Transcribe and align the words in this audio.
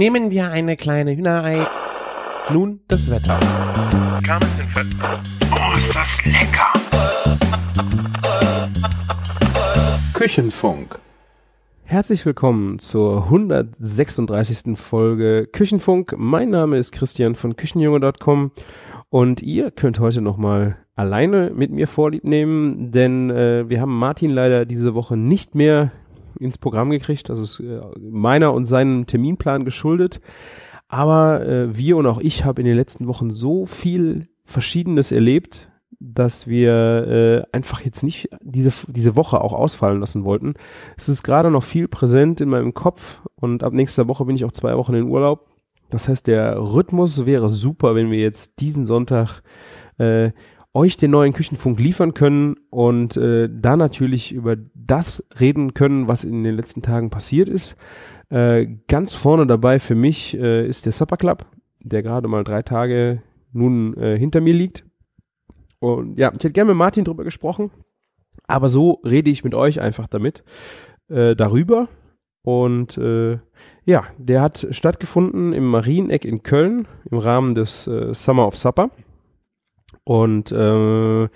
Nehmen 0.00 0.30
wir 0.30 0.50
eine 0.50 0.78
kleine 0.78 1.14
Hühnerei. 1.14 1.66
Nun 2.50 2.80
das 2.88 3.10
Wetter. 3.10 3.38
Oh, 5.52 5.76
ist 5.76 5.94
das 5.94 6.24
lecker! 6.24 6.72
Küchenfunk. 10.14 10.98
Herzlich 11.84 12.24
willkommen 12.24 12.78
zur 12.78 13.24
136. 13.24 14.74
Folge 14.78 15.46
Küchenfunk. 15.52 16.14
Mein 16.16 16.48
Name 16.48 16.78
ist 16.78 16.92
Christian 16.92 17.34
von 17.34 17.56
Küchenjunge.com 17.56 18.52
und 19.10 19.42
ihr 19.42 19.70
könnt 19.70 20.00
heute 20.00 20.22
nochmal 20.22 20.78
alleine 20.96 21.52
mit 21.54 21.72
mir 21.72 21.86
Vorlieb 21.86 22.24
nehmen, 22.24 22.90
denn 22.90 23.28
äh, 23.28 23.68
wir 23.68 23.82
haben 23.82 23.98
Martin 23.98 24.30
leider 24.30 24.64
diese 24.64 24.94
Woche 24.94 25.18
nicht 25.18 25.54
mehr 25.54 25.92
ins 26.38 26.58
Programm 26.58 26.90
gekriegt. 26.90 27.30
Also 27.30 27.42
ist 27.42 27.60
äh, 27.60 27.80
meiner 28.00 28.52
und 28.52 28.66
seinem 28.66 29.06
Terminplan 29.06 29.64
geschuldet. 29.64 30.20
Aber 30.88 31.46
äh, 31.46 31.76
wir 31.76 31.96
und 31.96 32.06
auch 32.06 32.18
ich 32.18 32.44
haben 32.44 32.60
in 32.60 32.66
den 32.66 32.76
letzten 32.76 33.06
Wochen 33.06 33.30
so 33.30 33.66
viel 33.66 34.28
Verschiedenes 34.42 35.12
erlebt, 35.12 35.68
dass 36.00 36.46
wir 36.46 37.46
äh, 37.52 37.56
einfach 37.56 37.82
jetzt 37.82 38.02
nicht 38.02 38.30
diese, 38.40 38.72
diese 38.88 39.16
Woche 39.16 39.40
auch 39.40 39.52
ausfallen 39.52 40.00
lassen 40.00 40.24
wollten. 40.24 40.54
Es 40.96 41.08
ist 41.08 41.22
gerade 41.22 41.50
noch 41.50 41.62
viel 41.62 41.88
präsent 41.88 42.40
in 42.40 42.48
meinem 42.48 42.74
Kopf 42.74 43.20
und 43.36 43.62
ab 43.62 43.74
nächster 43.74 44.08
Woche 44.08 44.24
bin 44.24 44.34
ich 44.34 44.44
auch 44.44 44.52
zwei 44.52 44.76
Wochen 44.76 44.94
in 44.94 45.04
Urlaub. 45.04 45.46
Das 45.90 46.08
heißt, 46.08 46.26
der 46.26 46.58
Rhythmus 46.58 47.26
wäre 47.26 47.50
super, 47.50 47.94
wenn 47.94 48.10
wir 48.10 48.18
jetzt 48.18 48.60
diesen 48.60 48.86
Sonntag 48.86 49.42
äh, 49.98 50.30
euch 50.72 50.96
den 50.96 51.10
neuen 51.10 51.32
Küchenfunk 51.32 51.80
liefern 51.80 52.14
können 52.14 52.56
und 52.70 53.16
äh, 53.16 53.48
da 53.50 53.76
natürlich 53.76 54.32
über 54.32 54.56
das 54.74 55.24
reden 55.40 55.74
können, 55.74 56.06
was 56.06 56.24
in 56.24 56.44
den 56.44 56.54
letzten 56.54 56.82
Tagen 56.82 57.10
passiert 57.10 57.48
ist. 57.48 57.76
Äh, 58.28 58.66
ganz 58.86 59.14
vorne 59.14 59.46
dabei 59.46 59.80
für 59.80 59.96
mich 59.96 60.38
äh, 60.38 60.66
ist 60.66 60.86
der 60.86 60.92
Supper 60.92 61.16
Club, 61.16 61.46
der 61.80 62.02
gerade 62.02 62.28
mal 62.28 62.44
drei 62.44 62.62
Tage 62.62 63.22
nun 63.52 63.96
äh, 63.96 64.16
hinter 64.16 64.40
mir 64.40 64.54
liegt. 64.54 64.84
Und 65.80 66.18
ja, 66.18 66.28
ich 66.28 66.34
hätte 66.34 66.52
gerne 66.52 66.68
mit 66.68 66.78
Martin 66.78 67.04
drüber 67.04 67.24
gesprochen, 67.24 67.70
aber 68.46 68.68
so 68.68 69.00
rede 69.04 69.30
ich 69.30 69.42
mit 69.42 69.54
euch 69.54 69.80
einfach 69.80 70.06
damit, 70.06 70.44
äh, 71.08 71.34
darüber. 71.34 71.88
Und 72.42 72.96
äh, 72.96 73.38
ja, 73.84 74.04
der 74.18 74.42
hat 74.42 74.68
stattgefunden 74.70 75.52
im 75.52 75.66
Marieneck 75.66 76.24
in 76.24 76.42
Köln 76.42 76.86
im 77.10 77.18
Rahmen 77.18 77.54
des 77.54 77.86
äh, 77.86 78.14
Summer 78.14 78.46
of 78.46 78.56
Supper. 78.56 78.90
Und 80.10 80.50
äh, 80.50 81.28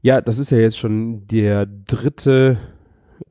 ja, 0.00 0.22
das 0.22 0.38
ist 0.38 0.48
ja 0.48 0.56
jetzt 0.56 0.78
schon 0.78 1.26
der 1.26 1.66
dritte, 1.66 2.56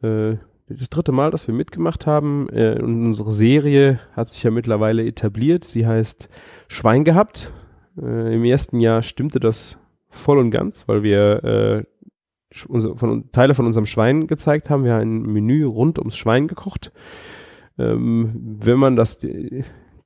äh, 0.03 0.35
das 0.69 0.91
dritte 0.91 1.11
Mal, 1.11 1.31
dass 1.31 1.47
wir 1.47 1.55
mitgemacht 1.55 2.05
haben. 2.05 2.47
Äh, 2.51 2.79
und 2.79 3.07
unsere 3.07 3.31
Serie 3.31 3.99
hat 4.13 4.29
sich 4.29 4.43
ja 4.43 4.51
mittlerweile 4.51 5.03
etabliert. 5.03 5.63
Sie 5.63 5.87
heißt 5.87 6.29
Schwein 6.67 7.05
gehabt. 7.05 7.51
Äh, 7.99 8.35
Im 8.35 8.43
ersten 8.43 8.79
Jahr 8.79 9.01
stimmte 9.01 9.39
das 9.39 9.79
voll 10.09 10.37
und 10.37 10.51
ganz, 10.51 10.87
weil 10.87 11.01
wir 11.01 11.43
äh, 11.43 11.83
unser, 12.67 12.95
von, 12.97 13.31
Teile 13.31 13.55
von 13.55 13.65
unserem 13.65 13.87
Schwein 13.87 14.27
gezeigt 14.27 14.69
haben. 14.69 14.83
Wir 14.83 14.93
haben 14.93 15.25
ein 15.25 15.33
Menü 15.33 15.65
rund 15.65 15.97
ums 15.97 16.17
Schwein 16.17 16.47
gekocht. 16.47 16.91
Ähm, 17.79 18.59
wenn 18.59 18.77
man 18.77 18.95
das 18.95 19.17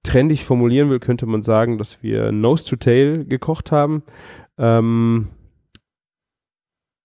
trendig 0.03 0.45
formulieren 0.45 0.89
will, 0.89 1.00
könnte 1.00 1.25
man 1.25 1.41
sagen, 1.41 1.78
dass 1.78 2.02
wir 2.02 2.31
Nose 2.31 2.66
to 2.66 2.75
Tail 2.75 3.25
gekocht 3.25 3.72
haben. 3.72 4.03
Ähm, 4.57 5.30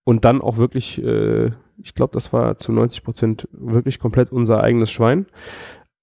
und 0.04 0.24
dann 0.24 0.40
auch 0.40 0.56
wirklich, 0.56 1.02
äh, 1.02 1.50
ich 1.82 1.94
glaube, 1.94 2.14
das 2.14 2.32
war 2.32 2.56
zu 2.56 2.72
90 2.72 3.02
Prozent 3.02 3.48
wirklich 3.52 3.98
komplett 3.98 4.30
unser 4.30 4.62
eigenes 4.62 4.90
Schwein. 4.90 5.26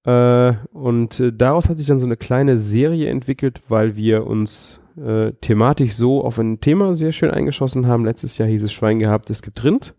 Äh, 0.06 0.54
und 0.74 1.20
äh, 1.20 1.32
daraus 1.32 1.70
hat 1.70 1.78
sich 1.78 1.88
dann 1.88 2.00
so 2.00 2.06
eine 2.06 2.18
kleine 2.18 2.58
Serie 2.58 3.10
entwickelt, 3.10 3.62
weil 3.70 3.96
wir 3.96 4.28
uns 4.28 4.82
äh, 4.98 5.32
thematisch 5.42 5.94
so 5.94 6.24
auf 6.24 6.38
ein 6.38 6.60
Thema 6.60 6.96
sehr 6.96 7.14
schön 7.14 7.32
eingeschossen 7.32 7.88
haben. 7.88 8.06
Letztes 8.06 8.38
Jahr 8.38 8.50
hieß 8.50 8.64
es 8.64 8.74
Schwein 8.74 9.00
gehabt, 9.00 9.30
es 9.30 9.42
gibt 9.42 9.64
Rind. 9.64 9.96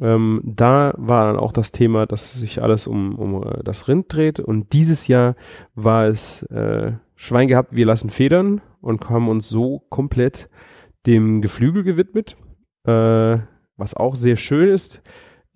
Ähm, 0.00 0.40
da 0.44 0.94
war 0.96 1.26
dann 1.26 1.38
auch 1.38 1.52
das 1.52 1.70
Thema, 1.70 2.06
dass 2.06 2.32
sich 2.32 2.62
alles 2.62 2.86
um, 2.86 3.14
um 3.14 3.42
äh, 3.42 3.62
das 3.62 3.88
Rind 3.88 4.12
dreht. 4.12 4.40
Und 4.40 4.72
dieses 4.72 5.06
Jahr 5.06 5.36
war 5.74 6.08
es 6.08 6.42
äh, 6.44 6.92
Schwein 7.14 7.48
gehabt, 7.48 7.76
wir 7.76 7.86
lassen 7.86 8.10
Federn 8.10 8.60
und 8.82 9.08
haben 9.08 9.28
uns 9.28 9.48
so 9.48 9.80
komplett 9.88 10.50
dem 11.06 11.40
Geflügel 11.40 11.82
gewidmet, 11.82 12.36
äh, 12.84 13.38
was 13.76 13.94
auch 13.94 14.14
sehr 14.14 14.36
schön 14.36 14.68
ist 14.68 15.02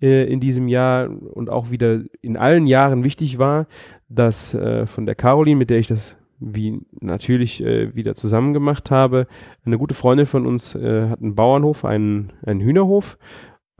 äh, 0.01 0.31
in 0.31 0.39
diesem 0.39 0.67
Jahr 0.67 1.09
und 1.09 1.49
auch 1.49 1.69
wieder 1.69 2.01
in 2.21 2.37
allen 2.37 2.65
Jahren 2.65 3.03
wichtig 3.03 3.37
war, 3.37 3.67
dass 4.09 4.53
äh, 4.53 4.87
von 4.87 5.05
der 5.05 5.15
Caroline, 5.15 5.57
mit 5.57 5.69
der 5.69 5.79
ich 5.79 5.87
das 5.87 6.17
wie 6.39 6.81
natürlich 7.01 7.63
äh, 7.63 7.95
wieder 7.95 8.13
zusammen 8.13 8.53
gemacht 8.53 8.91
habe, 8.91 9.27
eine 9.65 9.77
gute 9.77 9.95
Freundin 9.95 10.27
von 10.27 10.45
uns 10.45 10.75
äh, 10.75 11.09
hat 11.09 11.21
einen 11.21 11.35
Bauernhof, 11.35 11.83
einen, 11.83 12.33
einen 12.45 12.61
Hühnerhof, 12.61 13.17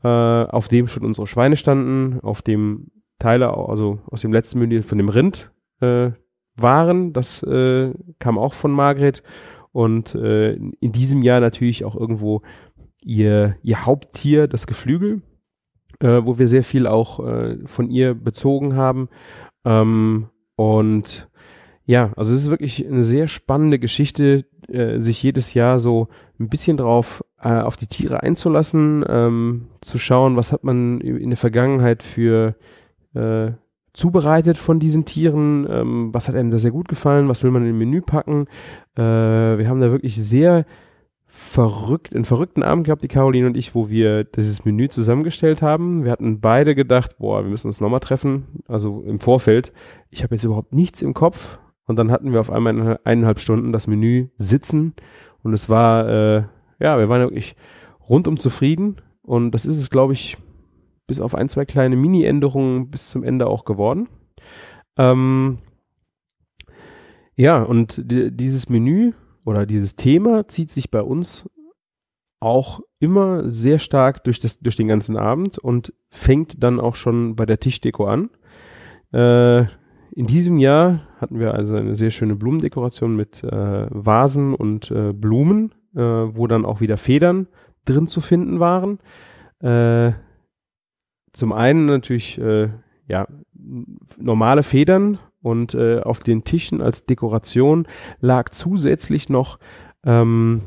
äh, 0.04 0.08
auf 0.08 0.68
dem 0.68 0.88
schon 0.88 1.06
unsere 1.06 1.28
Schweine 1.28 1.56
standen, 1.56 2.20
auf 2.22 2.42
dem 2.42 2.88
Teile, 3.20 3.56
also 3.56 4.00
aus 4.08 4.22
dem 4.22 4.34
letzten 4.34 4.60
Menü 4.60 4.82
von 4.82 4.98
dem 4.98 5.10
Rind 5.10 5.52
äh, 5.82 6.12
waren. 6.58 7.14
Das 7.14 7.44
äh, 7.44 7.92
kam 8.20 8.38
auch 8.38 8.54
von 8.54 8.72
Margret. 8.72 9.24
Und 9.72 10.16
äh, 10.16 10.54
in 10.54 10.92
diesem 10.92 11.22
Jahr 11.24 11.40
natürlich 11.40 11.86
auch 11.86 11.96
irgendwo 11.96 12.42
ihr, 13.02 13.58
ihr 13.62 13.86
Haupttier, 13.86 14.48
das 14.48 14.68
Geflügel, 14.68 15.22
äh, 16.00 16.22
wo 16.24 16.40
wir 16.40 16.48
sehr 16.48 16.64
viel 16.64 16.88
auch 16.88 17.26
äh, 17.26 17.58
von 17.66 17.90
ihr 17.90 18.14
bezogen 18.14 18.76
haben. 18.76 19.10
Ähm, 19.66 20.30
und 20.56 21.30
ja, 21.86 22.12
also 22.16 22.34
es 22.34 22.42
ist 22.42 22.50
wirklich 22.50 22.86
eine 22.86 23.04
sehr 23.04 23.28
spannende 23.28 23.80
Geschichte, 23.80 24.46
äh, 24.68 25.00
sich 25.00 25.24
jedes 25.24 25.54
Jahr 25.54 25.80
so 25.80 26.10
ein 26.40 26.50
bisschen 26.50 26.78
drauf 26.78 27.24
äh, 27.42 27.60
auf 27.60 27.78
die 27.78 27.88
Tiere 27.88 28.24
einzulassen, 28.24 29.06
ähm, 29.08 29.68
zu 29.82 29.98
schauen, 29.98 30.36
was 30.36 30.52
hat 30.52 30.64
man 30.64 31.00
in 31.00 31.30
der 31.30 31.38
Vergangenheit 31.38 32.04
für 32.04 32.56
äh, 33.14 33.52
zubereitet 33.98 34.58
von 34.58 34.80
diesen 34.80 35.06
Tieren, 35.06 35.68
ähm, 35.70 36.14
was 36.14 36.28
hat 36.28 36.36
einem 36.36 36.52
da 36.52 36.60
sehr 36.60 36.72
gut 36.72 36.88
gefallen, 36.88 37.28
was 37.28 37.44
will 37.44 37.52
man 37.52 37.64
in 37.64 37.70
den 37.70 37.78
Menü 37.78 38.02
packen. 38.02 38.46
Äh, 38.96 39.02
wir 39.02 39.68
haben 39.68 39.82
da 39.82 39.90
wirklich 39.90 40.16
sehr 40.16 40.66
verrückt, 41.26 42.16
einen 42.16 42.24
verrückten 42.24 42.62
Abend 42.62 42.86
gehabt, 42.86 43.04
die 43.04 43.08
Caroline 43.08 43.48
und 43.48 43.58
ich, 43.58 43.74
wo 43.74 43.90
wir 43.90 44.24
dieses 44.24 44.66
Menü 44.66 44.88
zusammengestellt 44.88 45.64
haben. 45.64 46.06
Wir 46.06 46.12
hatten 46.12 46.40
beide 46.40 46.76
gedacht, 46.76 47.18
boah, 47.18 47.44
wir 47.44 47.50
müssen 47.50 47.68
uns 47.68 47.82
nochmal 47.82 48.00
treffen, 48.00 48.62
also 48.68 49.02
im 49.02 49.18
Vorfeld. 49.18 49.74
Ich 50.12 50.24
habe 50.24 50.36
jetzt 50.36 50.44
überhaupt 50.44 50.74
nichts 50.74 51.02
im 51.02 51.14
Kopf. 51.14 51.60
Und 51.88 51.96
dann 51.96 52.12
hatten 52.12 52.34
wir 52.34 52.40
auf 52.40 52.52
einmal 52.52 52.78
in 52.78 52.98
eineinhalb 53.04 53.40
Stunden 53.40 53.72
das 53.72 53.88
Menü 53.88 54.28
sitzen 54.38 54.94
und 55.42 55.54
es 55.54 55.70
war, 55.70 56.08
äh, 56.08 56.44
ja, 56.80 57.00
wir 57.00 57.08
waren 57.08 57.22
wirklich 57.22 57.56
rundum 58.08 58.38
zufrieden 58.40 58.98
und 59.22 59.52
das 59.52 59.66
ist 59.66 59.80
es, 59.80 59.90
glaube 59.90 60.12
ich, 60.14 60.38
bis 61.08 61.20
auf 61.20 61.34
ein, 61.36 61.50
zwei 61.50 61.66
kleine 61.66 61.96
Mini-Änderungen 61.96 62.90
bis 62.90 63.10
zum 63.10 63.24
Ende 63.24 63.48
auch 63.48 63.66
geworden. 63.66 64.08
Ähm, 64.98 65.60
ja, 67.36 67.62
und 67.62 68.02
dieses 68.06 68.70
Menü 68.70 69.14
oder 69.46 69.66
dieses 69.66 69.96
Thema 69.96 70.48
zieht 70.48 70.72
sich 70.72 70.92
bei 70.92 71.02
uns 71.02 71.50
auch 72.40 72.82
immer 73.00 73.50
sehr 73.50 73.80
stark 73.80 74.24
durch, 74.24 74.40
das, 74.40 74.60
durch 74.60 74.76
den 74.76 74.88
ganzen 74.88 75.18
Abend 75.18 75.58
und 75.58 75.94
fängt 76.10 76.62
dann 76.64 76.80
auch 76.80 76.96
schon 76.96 77.36
bei 77.36 77.46
der 77.46 77.60
Tischdeko 77.60 78.06
an. 78.06 78.30
Äh, 79.12 79.66
in 80.12 80.26
diesem 80.26 80.58
Jahr 80.58 81.08
hatten 81.18 81.40
wir 81.40 81.54
also 81.54 81.76
eine 81.76 81.96
sehr 81.96 82.12
schöne 82.12 82.36
Blumendekoration 82.36 83.16
mit 83.16 83.44
äh, 83.44 83.88
Vasen 83.90 84.54
und 84.56 84.92
äh, 84.92 85.14
Blumen, 85.14 85.74
äh, 85.96 86.02
wo 86.02 86.48
dann 86.48 86.66
auch 86.66 86.82
wieder 86.82 86.98
Federn 86.98 87.48
drin 87.86 88.08
zu 88.08 88.22
finden 88.22 88.60
waren. 88.60 89.00
Äh, 89.60 90.14
zum 91.38 91.54
einen 91.54 91.86
natürlich 91.86 92.40
äh, 92.40 92.70
ja 93.08 93.28
normale 94.18 94.64
Federn 94.64 95.20
und 95.40 95.76
äh, 95.76 96.00
auf 96.00 96.22
den 96.22 96.44
Tischen 96.44 96.82
als 96.82 97.06
Dekoration 97.06 97.88
lag 98.20 98.50
zusätzlich 98.50 99.30
noch 99.30 99.60
ähm, 100.04 100.64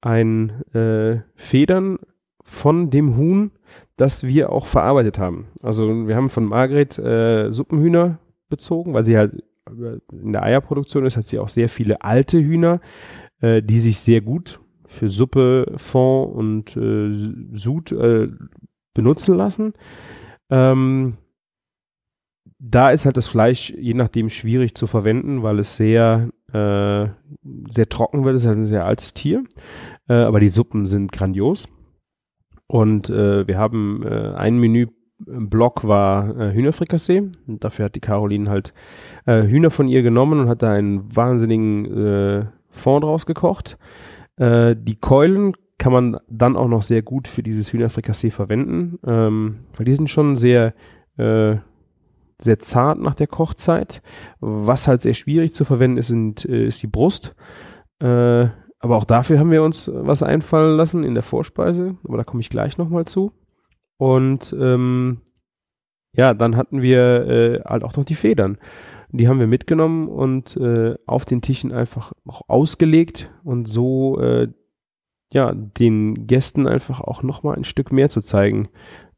ein 0.00 0.62
äh, 0.72 1.22
Federn 1.34 1.98
von 2.44 2.90
dem 2.90 3.16
Huhn, 3.16 3.50
das 3.96 4.22
wir 4.22 4.52
auch 4.52 4.66
verarbeitet 4.66 5.18
haben. 5.18 5.48
Also 5.62 6.06
wir 6.06 6.14
haben 6.14 6.30
von 6.30 6.44
Margret 6.44 6.96
äh, 6.96 7.50
Suppenhühner 7.50 8.20
bezogen, 8.48 8.94
weil 8.94 9.02
sie 9.02 9.18
halt 9.18 9.42
in 10.12 10.32
der 10.32 10.44
Eierproduktion 10.44 11.06
ist, 11.06 11.16
hat 11.16 11.26
sie 11.26 11.40
auch 11.40 11.48
sehr 11.48 11.68
viele 11.68 12.02
alte 12.02 12.38
Hühner, 12.38 12.80
äh, 13.40 13.62
die 13.62 13.80
sich 13.80 13.98
sehr 13.98 14.20
gut 14.20 14.60
für 14.86 15.10
Suppe, 15.10 15.72
Fond 15.76 16.34
und 16.34 16.76
äh, 16.76 17.58
Sud 17.58 17.90
äh, 17.90 18.28
benutzen 18.98 19.36
lassen. 19.36 19.74
Ähm, 20.50 21.18
da 22.58 22.90
ist 22.90 23.04
halt 23.04 23.16
das 23.16 23.28
Fleisch 23.28 23.70
je 23.70 23.94
nachdem 23.94 24.28
schwierig 24.28 24.74
zu 24.74 24.88
verwenden, 24.88 25.44
weil 25.44 25.60
es 25.60 25.76
sehr, 25.76 26.30
äh, 26.52 27.06
sehr 27.70 27.88
trocken 27.88 28.24
wird. 28.24 28.34
Es 28.34 28.42
ist 28.42 28.48
halt 28.48 28.58
ein 28.58 28.66
sehr 28.66 28.84
altes 28.84 29.14
Tier. 29.14 29.44
Äh, 30.08 30.14
aber 30.14 30.40
die 30.40 30.48
Suppen 30.48 30.86
sind 30.86 31.12
grandios. 31.12 31.68
Und 32.66 33.08
äh, 33.08 33.46
wir 33.46 33.56
haben 33.56 34.02
äh, 34.02 34.34
ein 34.34 34.58
Menü 34.58 34.88
Block 35.20 35.86
war 35.86 36.36
äh, 36.36 36.52
Hühnerfrikassee. 36.52 37.30
Und 37.46 37.62
dafür 37.62 37.84
hat 37.84 37.94
die 37.94 38.00
Caroline 38.00 38.50
halt 38.50 38.74
äh, 39.26 39.42
Hühner 39.42 39.70
von 39.70 39.86
ihr 39.86 40.02
genommen 40.02 40.40
und 40.40 40.48
hat 40.48 40.62
da 40.62 40.72
einen 40.72 41.14
wahnsinnigen 41.14 41.84
äh, 41.86 42.46
Fond 42.68 43.04
draus 43.04 43.26
gekocht. 43.26 43.78
Äh, 44.36 44.74
die 44.76 44.96
Keulen 44.96 45.54
kann 45.78 45.92
man 45.92 46.18
dann 46.28 46.56
auch 46.56 46.68
noch 46.68 46.82
sehr 46.82 47.02
gut 47.02 47.28
für 47.28 47.42
dieses 47.42 47.72
Hühnerfrikassee 47.72 48.30
verwenden, 48.30 48.98
ähm, 49.06 49.60
weil 49.76 49.86
die 49.86 49.94
sind 49.94 50.10
schon 50.10 50.36
sehr, 50.36 50.74
äh, 51.16 51.56
sehr 52.38 52.58
zart 52.58 52.98
nach 52.98 53.14
der 53.14 53.28
Kochzeit. 53.28 54.02
Was 54.40 54.88
halt 54.88 55.02
sehr 55.02 55.14
schwierig 55.14 55.52
zu 55.54 55.64
verwenden 55.64 55.98
ist, 55.98 56.08
sind, 56.08 56.44
äh, 56.44 56.66
ist 56.66 56.82
die 56.82 56.88
Brust. 56.88 57.34
Äh, 58.00 58.48
aber 58.80 58.96
auch 58.96 59.04
dafür 59.04 59.38
haben 59.38 59.50
wir 59.50 59.62
uns 59.62 59.90
was 59.92 60.22
einfallen 60.22 60.76
lassen 60.76 61.04
in 61.04 61.14
der 61.14 61.22
Vorspeise, 61.22 61.96
aber 62.04 62.16
da 62.16 62.24
komme 62.24 62.40
ich 62.40 62.50
gleich 62.50 62.78
nochmal 62.78 63.06
zu. 63.06 63.32
Und 63.96 64.54
ähm, 64.58 65.20
ja, 66.14 66.34
dann 66.34 66.56
hatten 66.56 66.82
wir 66.82 67.26
äh, 67.26 67.60
halt 67.64 67.84
auch 67.84 67.96
noch 67.96 68.04
die 68.04 68.14
Federn. 68.14 68.58
Die 69.10 69.26
haben 69.26 69.40
wir 69.40 69.46
mitgenommen 69.46 70.08
und 70.08 70.56
äh, 70.56 70.94
auf 71.06 71.24
den 71.24 71.40
Tischen 71.40 71.72
einfach 71.72 72.12
auch 72.26 72.42
ausgelegt 72.46 73.30
und 73.42 73.66
so 73.66 74.20
äh, 74.20 74.48
ja 75.32 75.52
den 75.52 76.26
Gästen 76.26 76.66
einfach 76.66 77.00
auch 77.00 77.22
nochmal 77.22 77.56
ein 77.56 77.64
Stück 77.64 77.92
mehr 77.92 78.08
zu 78.08 78.20
zeigen, 78.20 78.68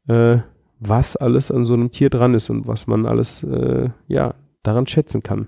äh, 0.07 0.39
was 0.79 1.15
alles 1.15 1.51
an 1.51 1.65
so 1.65 1.73
einem 1.73 1.91
Tier 1.91 2.09
dran 2.09 2.33
ist 2.33 2.49
und 2.49 2.67
was 2.67 2.87
man 2.87 3.05
alles 3.05 3.43
äh, 3.43 3.89
ja 4.07 4.35
daran 4.63 4.87
schätzen 4.87 5.23
kann. 5.23 5.47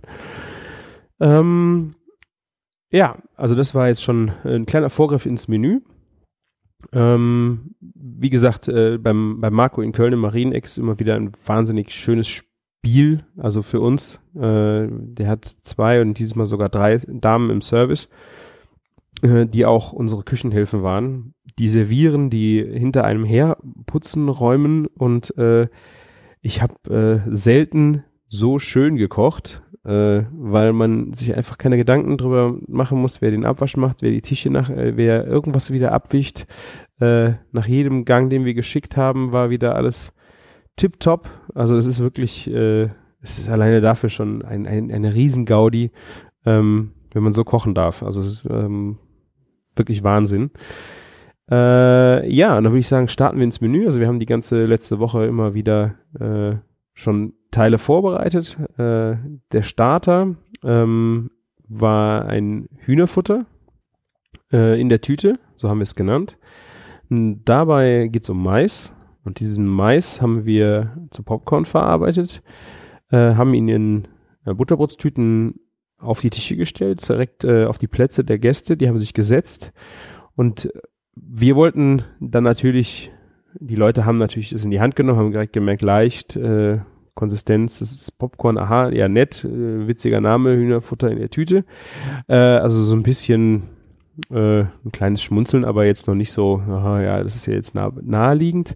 Ähm, 1.20 1.96
ja, 2.92 3.18
also 3.36 3.56
das 3.56 3.74
war 3.74 3.88
jetzt 3.88 4.04
schon 4.04 4.32
ein 4.44 4.66
kleiner 4.66 4.90
Vorgriff 4.90 5.26
ins 5.26 5.48
Menü. 5.48 5.82
Ähm, 6.92 7.76
wie 7.80 8.30
gesagt, 8.30 8.68
äh, 8.68 8.98
beim, 8.98 9.42
beim 9.42 9.54
Marco 9.54 9.82
in 9.82 9.94
Köln 9.94 10.14
im 10.14 10.20
Marieneck 10.20 10.66
ist 10.66 10.78
immer 10.78 11.00
wieder 11.00 11.16
ein 11.16 11.32
wahnsinnig 11.46 11.92
schönes 11.92 12.28
Spiel. 12.28 13.26
Also 13.38 13.62
für 13.62 13.80
uns, 13.80 14.22
äh, 14.36 14.88
der 14.90 15.28
hat 15.28 15.46
zwei 15.62 16.02
und 16.02 16.20
dieses 16.20 16.36
Mal 16.36 16.46
sogar 16.46 16.70
drei 16.70 16.98
Damen 17.08 17.50
im 17.50 17.62
Service, 17.62 18.10
äh, 19.24 19.46
die 19.46 19.66
auch 19.66 19.92
unsere 19.92 20.24
Küchenhilfen 20.24 20.84
waren. 20.84 21.34
Die 21.58 21.70
servieren, 21.70 22.30
die 22.30 22.64
hinter 22.64 23.04
einem 23.04 23.26
her 23.26 23.58
putzen, 23.86 24.30
räumen 24.30 24.86
und 24.86 25.36
äh, 25.38 25.68
ich 26.42 26.62
habe 26.62 27.24
äh, 27.26 27.36
selten 27.36 28.04
so 28.28 28.60
schön 28.60 28.98
gekocht 28.98 29.64
äh, 29.86 30.24
weil 30.32 30.74
man 30.74 31.14
sich 31.14 31.36
einfach 31.36 31.58
keine 31.58 31.78
Gedanken 31.78 32.18
drüber 32.18 32.58
machen 32.68 33.02
muss, 33.02 33.22
wer 33.22 33.32
den 33.32 33.46
Abwasch 33.46 33.76
macht, 33.76 34.02
wer 34.02 34.12
die 34.12 34.22
Tische 34.22 34.50
nach, 34.50 34.70
äh, 34.70 34.96
wer 34.96 35.28
irgendwas 35.28 35.72
wieder 35.72 35.92
abwischt. 35.92 36.46
Äh, 37.00 37.34
nach 37.52 37.68
jedem 37.68 38.06
Gang, 38.06 38.30
den 38.30 38.46
wir 38.46 38.54
geschickt 38.54 38.96
haben, 38.96 39.32
war 39.32 39.50
wieder 39.50 39.76
alles 39.76 40.14
tipptopp. 40.78 41.30
Also 41.54 41.76
das 41.76 41.86
ist 41.86 42.00
wirklich, 42.00 42.50
äh, 42.50 42.90
es 43.22 43.40
ist 43.40 43.50
alleine 43.50 43.82
dafür 43.82 44.10
schon 44.10 44.42
ein, 44.44 44.68
ein, 44.68 44.92
eine 44.92 45.14
Riesengaudi, 45.14 45.92
ähm, 46.46 46.94
wenn 47.12 47.24
man 47.24 47.34
so 47.34 47.44
kochen 47.44 47.76
darf. 47.76 48.04
Also 48.04 48.22
es 48.22 48.28
ist 48.28 48.50
ähm, 48.50 49.00
wirklich 49.76 50.04
Wahnsinn. 50.04 50.52
Äh, 51.50 52.30
ja, 52.34 52.56
dann 52.56 52.66
würde 52.66 52.80
ich 52.80 52.88
sagen, 52.88 53.08
starten 53.08 53.38
wir 53.38 53.44
ins 53.44 53.62
Menü. 53.62 53.86
Also 53.86 54.00
wir 54.00 54.08
haben 54.08 54.20
die 54.20 54.26
ganze 54.26 54.66
letzte 54.66 55.00
Woche 55.00 55.26
immer 55.26 55.54
wieder 55.54 55.96
äh, 56.20 56.56
schon 56.94 57.34
Teile 57.52 57.78
vorbereitet. 57.78 58.58
Äh, 58.78 59.18
der 59.52 59.62
Starter 59.62 60.36
ähm, 60.64 61.32
war 61.68 62.26
ein 62.26 62.70
Hühnerfutter 62.78 63.46
äh, 64.52 64.80
in 64.80 64.90
der 64.90 65.02
Tüte, 65.02 65.40
so 65.56 65.70
haben 65.70 65.80
wir 65.80 65.84
es 65.84 65.96
genannt. 65.96 66.38
Und 67.10 67.44
dabei 67.46 68.08
geht 68.12 68.24
es 68.24 68.30
um 68.30 68.42
Mais. 68.42 68.94
Und 69.26 69.40
diesen 69.40 69.68
Mais 69.68 70.22
haben 70.22 70.46
wir 70.46 70.98
zu 71.12 71.24
Popcorn 71.24 71.66
verarbeitet, 71.66 72.42
äh, 73.12 73.36
haben 73.36 73.54
ihn 73.54 73.70
in 73.70 74.08
äh, 74.46 74.54
Butterbrotstüten 74.54 75.60
auf 76.04 76.22
die 76.22 76.30
Tische 76.30 76.56
gestellt, 76.56 77.08
direkt 77.08 77.44
äh, 77.44 77.66
auf 77.66 77.78
die 77.78 77.88
Plätze 77.88 78.24
der 78.24 78.40
Gäste, 78.40 78.78
die 78.78 78.88
haben 78.88 78.98
sich 78.98 79.14
gesetzt. 79.14 79.72
Und 80.36 80.72
wir 81.16 81.56
wollten 81.56 82.04
dann 82.20 82.44
natürlich, 82.44 83.12
die 83.60 83.76
Leute 83.76 84.06
haben 84.06 84.18
natürlich 84.18 84.50
das 84.50 84.66
in 84.66 84.72
die 84.72 84.82
Hand 84.82 84.96
genommen, 84.96 85.20
haben 85.20 85.32
direkt 85.32 85.54
gemerkt, 85.54 85.82
leicht, 85.82 86.36
äh, 86.36 86.80
Konsistenz, 87.16 87.80
das 87.80 87.92
ist 87.92 88.18
Popcorn, 88.18 88.58
aha, 88.58 88.90
ja 88.90 89.08
nett, 89.08 89.44
äh, 89.44 89.88
witziger 89.88 90.20
Name, 90.20 90.56
Hühnerfutter 90.56 91.12
in 91.12 91.20
der 91.20 91.30
Tüte. 91.30 91.64
Äh, 92.28 92.36
also 92.36 92.84
so 92.84 92.96
ein 92.96 93.04
bisschen 93.04 93.64
äh, 94.30 94.62
ein 94.62 94.92
kleines 94.92 95.22
Schmunzeln, 95.24 95.66
aber 95.66 95.86
jetzt 95.86 96.08
noch 96.08 96.16
nicht 96.16 96.32
so, 96.32 96.62
aha, 96.68 97.02
ja, 97.02 97.24
das 97.24 97.36
ist 97.36 97.46
ja 97.48 97.54
jetzt 97.54 97.74
nah, 97.76 97.92
naheliegend. 98.02 98.76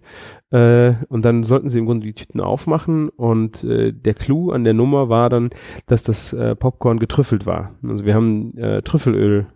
Äh, 0.50 0.94
und 1.08 1.24
dann 1.24 1.44
sollten 1.44 1.68
sie 1.68 1.78
im 1.78 1.86
Grunde 1.86 2.06
die 2.06 2.14
Tüten 2.14 2.40
aufmachen 2.40 3.08
und 3.08 3.62
äh, 3.64 3.92
der 3.92 4.14
Clou 4.14 4.50
an 4.50 4.64
der 4.64 4.74
Nummer 4.74 5.08
war 5.08 5.30
dann, 5.30 5.50
dass 5.86 6.02
das 6.02 6.32
äh, 6.32 6.56
Popcorn 6.56 6.98
getrüffelt 6.98 7.46
war. 7.46 7.74
Also 7.86 8.04
wir 8.04 8.14
haben 8.14 8.56
äh, 8.58 8.82
Trüffelöl 8.82 9.46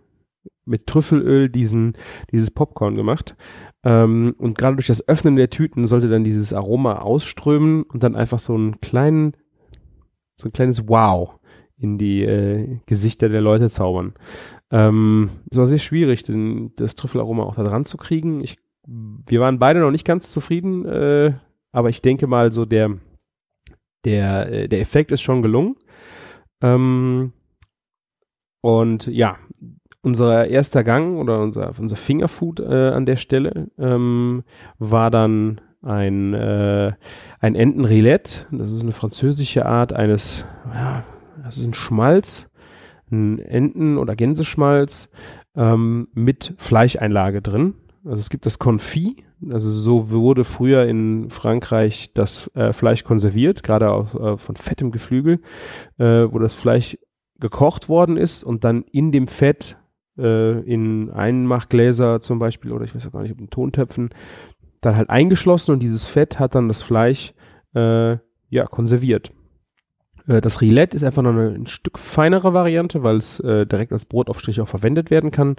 mit 0.65 0.87
Trüffelöl 0.87 1.49
diesen, 1.49 1.93
dieses 2.31 2.51
Popcorn 2.51 2.95
gemacht. 2.95 3.35
Ähm, 3.83 4.35
und 4.37 4.57
gerade 4.57 4.75
durch 4.75 4.87
das 4.87 5.07
Öffnen 5.07 5.35
der 5.35 5.49
Tüten 5.49 5.85
sollte 5.85 6.09
dann 6.09 6.23
dieses 6.23 6.53
Aroma 6.53 6.99
ausströmen 6.99 7.83
und 7.83 8.03
dann 8.03 8.15
einfach 8.15 8.39
so 8.39 8.53
einen 8.53 8.79
kleinen, 8.79 9.33
so 10.35 10.47
ein 10.47 10.53
kleines 10.53 10.87
Wow 10.87 11.39
in 11.77 11.97
die 11.97 12.23
äh, 12.23 12.79
Gesichter 12.85 13.29
der 13.29 13.41
Leute 13.41 13.69
zaubern. 13.69 14.13
Ähm, 14.73 15.29
es 15.51 15.57
war 15.57 15.67
sehr 15.67 15.77
schwierig, 15.77 16.23
den, 16.23 16.75
das 16.77 16.95
Trüffelaroma 16.95 17.43
auch 17.43 17.55
da 17.55 17.63
dran 17.63 17.85
zu 17.85 17.95
kriegen. 17.95 18.41
Ich, 18.41 18.57
wir 18.87 19.39
waren 19.39 19.59
beide 19.59 19.79
noch 19.79 19.91
nicht 19.91 20.05
ganz 20.05 20.31
zufrieden, 20.31 20.83
äh, 20.85 21.33
aber 21.71 21.89
ich 21.89 22.01
denke 22.01 22.25
mal 22.25 22.51
so 22.51 22.65
der, 22.65 22.97
der, 24.03 24.51
äh, 24.51 24.67
der 24.67 24.81
Effekt 24.81 25.11
ist 25.11 25.21
schon 25.21 25.43
gelungen. 25.43 25.75
Ähm, 26.61 27.33
und 28.61 29.05
ja, 29.05 29.37
unser 30.01 30.47
erster 30.47 30.83
Gang 30.83 31.19
oder 31.19 31.39
unser, 31.39 31.71
unser 31.79 31.95
Fingerfood 31.95 32.59
äh, 32.59 32.89
an 32.89 33.05
der 33.05 33.17
Stelle 33.17 33.69
ähm, 33.77 34.43
war 34.79 35.11
dann 35.11 35.61
ein, 35.83 36.33
äh, 36.33 36.93
ein 37.39 37.53
Entenrillette. 37.53 38.47
Das 38.51 38.71
ist 38.71 38.81
eine 38.81 38.91
französische 38.91 39.67
Art 39.67 39.93
eines, 39.93 40.45
ja, 40.73 41.03
das 41.43 41.57
ist 41.57 41.67
ein 41.67 41.75
Schmalz, 41.75 42.49
ein 43.13 43.39
Enten- 43.39 43.97
oder 43.97 44.15
Gänseschmalz 44.15 45.09
ähm, 45.55 46.07
mit 46.13 46.53
Fleischeinlage 46.57 47.41
drin. 47.41 47.75
Also 48.03 48.19
es 48.19 48.29
gibt 48.29 48.45
das 48.45 48.59
Confit, 48.59 49.23
also 49.51 49.69
so 49.71 50.11
wurde 50.11 50.43
früher 50.43 50.85
in 50.85 51.29
Frankreich 51.29 52.13
das 52.13 52.51
äh, 52.53 52.73
Fleisch 52.73 53.03
konserviert, 53.03 53.63
gerade 53.63 53.91
auch 53.91 54.15
äh, 54.15 54.37
von 54.37 54.55
fettem 54.55 54.91
Geflügel, 54.91 55.39
äh, 55.97 56.25
wo 56.29 56.39
das 56.39 56.53
Fleisch 56.53 56.97
gekocht 57.39 57.87
worden 57.87 58.17
ist 58.17 58.43
und 58.43 58.63
dann 58.63 58.83
in 58.91 59.11
dem 59.11 59.27
Fett 59.27 59.77
äh, 60.17 60.59
in 60.61 61.11
Einmachgläser 61.11 62.21
zum 62.21 62.39
Beispiel 62.39 62.71
oder 62.71 62.85
ich 62.85 62.93
weiß 62.93 63.07
auch 63.07 63.11
gar 63.11 63.21
nicht, 63.21 63.31
ob 63.31 63.39
in 63.39 63.49
Tontöpfen, 63.49 64.09
dann 64.81 64.95
halt 64.97 65.09
eingeschlossen 65.09 65.71
und 65.71 65.79
dieses 65.79 66.05
Fett 66.05 66.39
hat 66.39 66.55
dann 66.55 66.67
das 66.67 66.81
Fleisch 66.81 67.33
äh, 67.73 68.17
ja 68.49 68.65
konserviert. 68.69 69.31
Äh, 70.27 70.41
das 70.41 70.61
Rillette 70.61 70.95
ist 70.95 71.03
einfach 71.03 71.21
noch 71.21 71.31
eine, 71.31 71.49
ein 71.49 71.67
Stück 71.67 71.99
feinere 71.99 72.53
Variante, 72.53 73.03
weil 73.03 73.17
es 73.17 73.39
äh, 73.39 73.65
direkt 73.65 73.91
als 73.91 74.05
Brotaufstrich 74.05 74.61
auch 74.61 74.67
verwendet 74.67 75.11
werden 75.11 75.31
kann, 75.31 75.55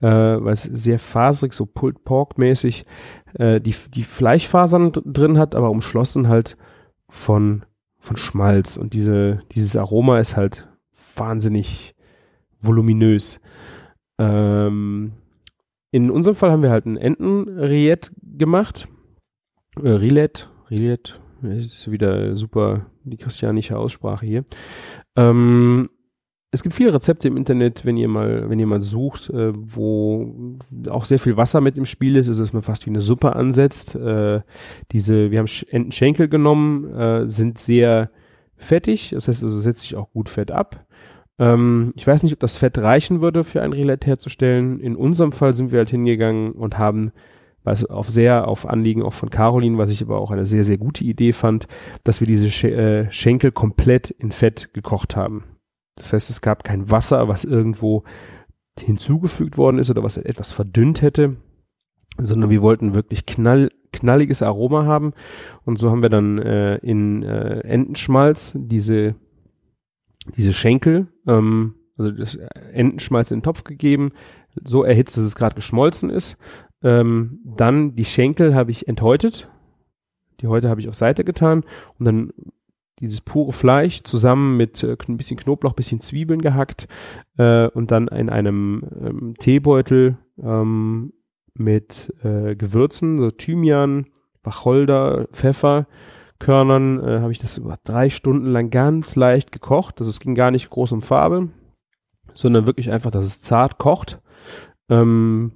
äh, 0.00 0.08
weil 0.08 0.52
es 0.52 0.62
sehr 0.62 0.98
faserig, 0.98 1.52
so 1.52 1.66
Pulled 1.66 2.04
Pork 2.04 2.38
mäßig 2.38 2.84
äh, 3.34 3.60
die, 3.60 3.74
die 3.94 4.04
Fleischfasern 4.04 4.92
drin 4.92 5.38
hat, 5.38 5.54
aber 5.54 5.70
umschlossen 5.70 6.28
halt 6.28 6.56
von, 7.08 7.64
von 7.98 8.16
Schmalz 8.16 8.76
und 8.76 8.94
diese, 8.94 9.42
dieses 9.52 9.76
Aroma 9.76 10.18
ist 10.18 10.36
halt 10.36 10.68
wahnsinnig 11.14 11.94
voluminös. 12.60 13.40
Ähm, 14.18 15.12
in 15.90 16.10
unserem 16.10 16.36
Fall 16.36 16.50
haben 16.50 16.62
wir 16.62 16.70
halt 16.70 16.86
ein 16.86 16.96
Entenriet 16.96 18.12
gemacht. 18.22 18.88
Äh, 19.82 19.90
Rilet, 19.90 20.48
das 21.42 21.64
ist 21.64 21.90
wieder 21.90 22.36
super 22.36 22.86
die 23.10 23.16
christianische 23.16 23.78
Aussprache 23.78 24.26
hier. 24.26 24.44
Ähm, 25.16 25.88
es 26.52 26.62
gibt 26.62 26.74
viele 26.74 26.94
Rezepte 26.94 27.28
im 27.28 27.36
Internet, 27.36 27.84
wenn 27.84 27.96
ihr 27.96 28.08
mal, 28.08 28.48
wenn 28.48 28.58
ihr 28.58 28.66
mal 28.66 28.80
sucht, 28.80 29.30
äh, 29.30 29.52
wo 29.54 30.56
auch 30.88 31.04
sehr 31.04 31.18
viel 31.18 31.36
Wasser 31.36 31.60
mit 31.60 31.76
im 31.76 31.86
Spiel 31.86 32.16
ist, 32.16 32.28
also 32.28 32.42
dass 32.42 32.52
man 32.52 32.62
fast 32.62 32.86
wie 32.86 32.90
eine 32.90 33.00
Suppe 33.00 33.36
ansetzt. 33.36 33.94
Äh, 33.94 34.40
diese, 34.92 35.30
wir 35.30 35.38
haben 35.38 35.50
Entenschenkel 35.68 36.28
genommen, 36.28 36.94
äh, 36.94 37.28
sind 37.28 37.58
sehr 37.58 38.10
fettig, 38.56 39.10
das 39.10 39.28
heißt 39.28 39.42
also 39.42 39.60
setzt 39.60 39.82
sich 39.82 39.96
auch 39.96 40.10
gut 40.12 40.28
Fett 40.28 40.50
ab. 40.50 40.86
Ähm, 41.38 41.92
ich 41.96 42.06
weiß 42.06 42.22
nicht, 42.22 42.32
ob 42.32 42.40
das 42.40 42.56
Fett 42.56 42.78
reichen 42.78 43.20
würde, 43.20 43.44
für 43.44 43.62
ein 43.62 43.72
Roulette 43.72 44.06
herzustellen. 44.06 44.80
In 44.80 44.96
unserem 44.96 45.32
Fall 45.32 45.52
sind 45.52 45.72
wir 45.72 45.78
halt 45.80 45.90
hingegangen 45.90 46.52
und 46.52 46.78
haben, 46.78 47.12
was 47.66 47.84
auf 47.84 48.08
sehr 48.08 48.46
auf 48.46 48.66
Anliegen 48.66 49.02
auch 49.02 49.12
von 49.12 49.28
Caroline, 49.28 49.76
was 49.76 49.90
ich 49.90 50.00
aber 50.00 50.18
auch 50.18 50.30
eine 50.30 50.46
sehr, 50.46 50.64
sehr 50.64 50.78
gute 50.78 51.04
Idee 51.04 51.32
fand, 51.32 51.66
dass 52.04 52.20
wir 52.20 52.26
diese 52.26 52.50
Sch 52.50 52.64
äh, 52.64 53.10
Schenkel 53.10 53.50
komplett 53.50 54.10
in 54.10 54.30
Fett 54.30 54.72
gekocht 54.72 55.16
haben. 55.16 55.44
Das 55.96 56.12
heißt, 56.12 56.30
es 56.30 56.40
gab 56.40 56.62
kein 56.62 56.90
Wasser, 56.90 57.26
was 57.26 57.44
irgendwo 57.44 58.04
hinzugefügt 58.78 59.58
worden 59.58 59.78
ist 59.78 59.90
oder 59.90 60.02
was 60.02 60.16
etwas 60.16 60.52
verdünnt 60.52 61.02
hätte, 61.02 61.36
sondern 62.18 62.50
wir 62.50 62.62
wollten 62.62 62.94
wirklich 62.94 63.26
knall, 63.26 63.70
knalliges 63.92 64.42
Aroma 64.42 64.84
haben. 64.84 65.12
Und 65.64 65.78
so 65.78 65.90
haben 65.90 66.02
wir 66.02 66.08
dann 66.08 66.38
äh, 66.38 66.76
in 66.76 67.24
äh, 67.24 67.60
Entenschmalz 67.60 68.52
diese, 68.54 69.16
diese 70.36 70.52
Schenkel, 70.52 71.08
ähm, 71.26 71.74
also 71.98 72.12
das 72.12 72.36
Entenschmalz 72.72 73.30
in 73.30 73.38
den 73.38 73.42
Topf 73.42 73.64
gegeben, 73.64 74.12
so 74.64 74.84
erhitzt, 74.84 75.16
dass 75.16 75.24
es 75.24 75.34
gerade 75.34 75.54
geschmolzen 75.54 76.10
ist. 76.10 76.36
Ähm, 76.82 77.40
dann 77.44 77.94
die 77.94 78.04
Schenkel 78.04 78.54
habe 78.54 78.70
ich 78.70 78.88
enthäutet. 78.88 79.48
Die 80.40 80.46
Häute 80.48 80.68
habe 80.68 80.80
ich 80.80 80.88
auf 80.88 80.94
Seite 80.94 81.24
getan 81.24 81.64
und 81.98 82.04
dann 82.04 82.32
dieses 83.00 83.20
pure 83.20 83.52
Fleisch 83.52 84.02
zusammen 84.02 84.56
mit 84.56 84.82
äh, 84.82 84.96
ein 85.08 85.16
bisschen 85.16 85.36
Knoblauch, 85.36 85.74
bisschen 85.74 86.00
Zwiebeln 86.00 86.40
gehackt 86.40 86.88
äh, 87.36 87.68
und 87.68 87.90
dann 87.90 88.08
in 88.08 88.30
einem 88.30 88.82
ähm, 89.00 89.34
Teebeutel 89.38 90.18
ähm, 90.42 91.12
mit 91.54 92.12
äh, 92.22 92.54
Gewürzen, 92.56 93.18
so 93.18 93.30
Thymian, 93.30 94.06
Wacholder, 94.42 95.26
Pfeffer, 95.32 95.86
Körnern, 96.38 97.02
äh, 97.02 97.20
habe 97.20 97.32
ich 97.32 97.38
das 97.38 97.58
über 97.58 97.78
drei 97.84 98.10
Stunden 98.10 98.46
lang 98.46 98.70
ganz 98.70 99.16
leicht 99.16 99.52
gekocht. 99.52 99.96
Also 99.98 100.10
es 100.10 100.20
ging 100.20 100.34
gar 100.34 100.50
nicht 100.50 100.70
groß 100.70 100.92
um 100.92 101.02
Farbe, 101.02 101.48
sondern 102.34 102.66
wirklich 102.66 102.90
einfach, 102.90 103.10
dass 103.10 103.24
es 103.24 103.40
zart 103.40 103.78
kocht. 103.78 104.20
Ähm, 104.88 105.52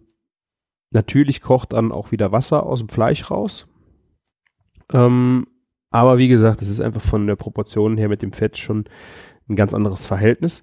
natürlich 0.90 1.40
kocht 1.40 1.73
dann 1.73 1.92
auch 1.92 2.12
wieder 2.12 2.32
Wasser 2.32 2.64
aus 2.64 2.80
dem 2.80 2.88
Fleisch 2.88 3.30
raus. 3.30 3.66
Ähm, 4.92 5.47
aber 5.90 6.18
wie 6.18 6.28
gesagt, 6.28 6.62
es 6.62 6.68
ist 6.68 6.80
einfach 6.80 7.00
von 7.00 7.26
der 7.26 7.37
Proportion 7.37 7.97
her 7.97 8.09
mit 8.09 8.23
dem 8.23 8.32
Fett 8.32 8.59
schon 8.59 8.85
ein 9.49 9.56
ganz 9.56 9.75
anderes 9.75 10.06
Verhältnis. 10.06 10.62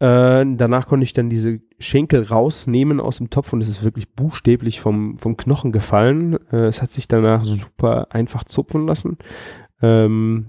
Äh, 0.00 0.44
danach 0.56 0.88
konnte 0.88 1.04
ich 1.04 1.12
dann 1.12 1.30
diese 1.30 1.60
Schenkel 1.78 2.22
rausnehmen 2.22 3.00
aus 3.00 3.18
dem 3.18 3.30
Topf 3.30 3.52
und 3.52 3.60
es 3.60 3.68
ist 3.68 3.84
wirklich 3.84 4.12
buchstäblich 4.12 4.80
vom, 4.80 5.16
vom 5.18 5.36
Knochen 5.36 5.70
gefallen. 5.70 6.38
Äh, 6.50 6.66
es 6.66 6.82
hat 6.82 6.90
sich 6.90 7.06
danach 7.06 7.44
super 7.44 8.08
einfach 8.10 8.44
zupfen 8.44 8.86
lassen. 8.86 9.18
Ähm, 9.80 10.46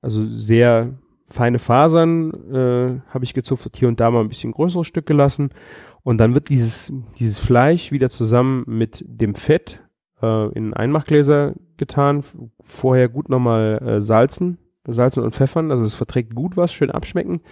also 0.00 0.26
sehr 0.26 0.94
feine 1.30 1.58
Fasern 1.58 2.32
äh, 2.52 3.00
habe 3.10 3.24
ich 3.24 3.34
gezupft, 3.34 3.76
hier 3.76 3.88
und 3.88 4.00
da 4.00 4.10
mal 4.10 4.20
ein 4.20 4.30
bisschen 4.30 4.52
größeres 4.52 4.86
Stück 4.86 5.04
gelassen. 5.04 5.50
Und 6.08 6.16
dann 6.16 6.32
wird 6.32 6.48
dieses, 6.48 6.90
dieses 7.18 7.38
Fleisch 7.38 7.92
wieder 7.92 8.08
zusammen 8.08 8.64
mit 8.66 9.04
dem 9.06 9.34
Fett 9.34 9.82
äh, 10.22 10.50
in 10.54 10.72
Einmachgläser 10.72 11.52
getan, 11.76 12.24
vorher 12.60 13.10
gut 13.10 13.28
nochmal 13.28 13.78
äh, 13.86 14.00
salzen, 14.00 14.56
salzen 14.86 15.22
und 15.22 15.34
pfeffern, 15.34 15.70
also 15.70 15.84
es 15.84 15.92
verträgt 15.92 16.34
gut 16.34 16.56
was, 16.56 16.72
schön 16.72 16.90
abschmecken. 16.90 17.42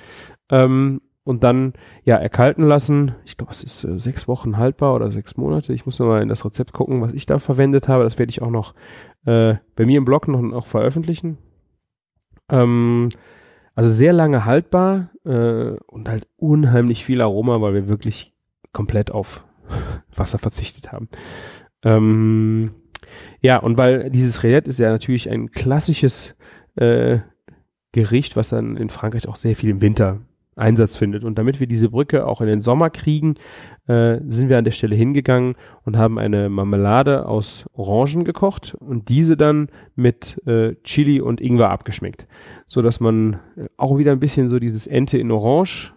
Ähm, 0.50 1.02
und 1.22 1.44
dann 1.44 1.74
ja 2.04 2.16
erkalten 2.16 2.64
lassen. 2.64 3.14
Ich 3.26 3.36
glaube, 3.36 3.52
es 3.52 3.62
ist 3.62 3.84
äh, 3.84 3.98
sechs 3.98 4.26
Wochen 4.26 4.56
haltbar 4.56 4.94
oder 4.94 5.10
sechs 5.10 5.36
Monate. 5.36 5.74
Ich 5.74 5.84
muss 5.84 5.98
nochmal 5.98 6.22
in 6.22 6.30
das 6.30 6.42
Rezept 6.42 6.72
gucken, 6.72 7.02
was 7.02 7.12
ich 7.12 7.26
da 7.26 7.38
verwendet 7.38 7.88
habe. 7.88 8.04
Das 8.04 8.18
werde 8.18 8.30
ich 8.30 8.40
auch 8.40 8.50
noch 8.50 8.72
äh, 9.26 9.56
bei 9.74 9.84
mir 9.84 9.98
im 9.98 10.06
Blog 10.06 10.28
noch, 10.28 10.40
noch 10.40 10.66
veröffentlichen. 10.66 11.36
Ähm, 12.50 13.10
also 13.74 13.90
sehr 13.90 14.14
lange 14.14 14.46
haltbar 14.46 15.10
äh, 15.26 15.72
und 15.88 16.08
halt 16.08 16.26
unheimlich 16.36 17.04
viel 17.04 17.20
Aroma, 17.20 17.60
weil 17.60 17.74
wir 17.74 17.88
wirklich 17.88 18.32
komplett 18.76 19.10
auf 19.10 19.42
Wasser 20.14 20.38
verzichtet 20.38 20.92
haben. 20.92 21.08
Ähm, 21.82 22.72
ja, 23.40 23.56
und 23.56 23.78
weil 23.78 24.10
dieses 24.10 24.42
Rillette 24.42 24.68
ist 24.68 24.78
ja 24.78 24.90
natürlich 24.90 25.30
ein 25.30 25.50
klassisches 25.50 26.36
äh, 26.74 27.20
Gericht, 27.92 28.36
was 28.36 28.50
dann 28.50 28.76
in 28.76 28.90
Frankreich 28.90 29.28
auch 29.28 29.36
sehr 29.36 29.56
viel 29.56 29.70
im 29.70 29.80
Winter 29.80 30.20
Einsatz 30.56 30.94
findet. 30.94 31.24
Und 31.24 31.38
damit 31.38 31.58
wir 31.58 31.66
diese 31.66 31.88
Brücke 31.88 32.26
auch 32.26 32.42
in 32.42 32.48
den 32.48 32.60
Sommer 32.60 32.90
kriegen, 32.90 33.36
äh, 33.86 34.18
sind 34.26 34.50
wir 34.50 34.58
an 34.58 34.64
der 34.64 34.72
Stelle 34.72 34.94
hingegangen 34.94 35.54
und 35.84 35.96
haben 35.96 36.18
eine 36.18 36.50
Marmelade 36.50 37.26
aus 37.26 37.64
Orangen 37.72 38.24
gekocht 38.24 38.76
und 38.78 39.08
diese 39.08 39.38
dann 39.38 39.68
mit 39.94 40.38
äh, 40.46 40.74
Chili 40.84 41.22
und 41.22 41.40
Ingwer 41.40 41.70
abgeschmeckt, 41.70 42.26
so 42.66 42.82
dass 42.82 43.00
man 43.00 43.34
äh, 43.56 43.68
auch 43.78 43.96
wieder 43.96 44.12
ein 44.12 44.20
bisschen 44.20 44.50
so 44.50 44.58
dieses 44.58 44.86
Ente 44.86 45.16
in 45.16 45.30
Orange 45.30 45.92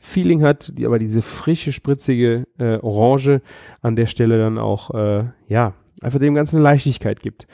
Feeling 0.00 0.42
hat, 0.42 0.72
die 0.76 0.86
aber 0.86 0.98
diese 0.98 1.20
frische, 1.20 1.72
spritzige 1.72 2.46
äh, 2.58 2.78
Orange 2.78 3.42
an 3.82 3.96
der 3.96 4.06
Stelle 4.06 4.38
dann 4.38 4.58
auch, 4.58 4.94
äh, 4.94 5.24
ja, 5.46 5.74
einfach 6.00 6.18
dem 6.18 6.34
Ganzen 6.34 6.56
eine 6.56 6.64
Leichtigkeit 6.64 7.20
gibt. 7.20 7.46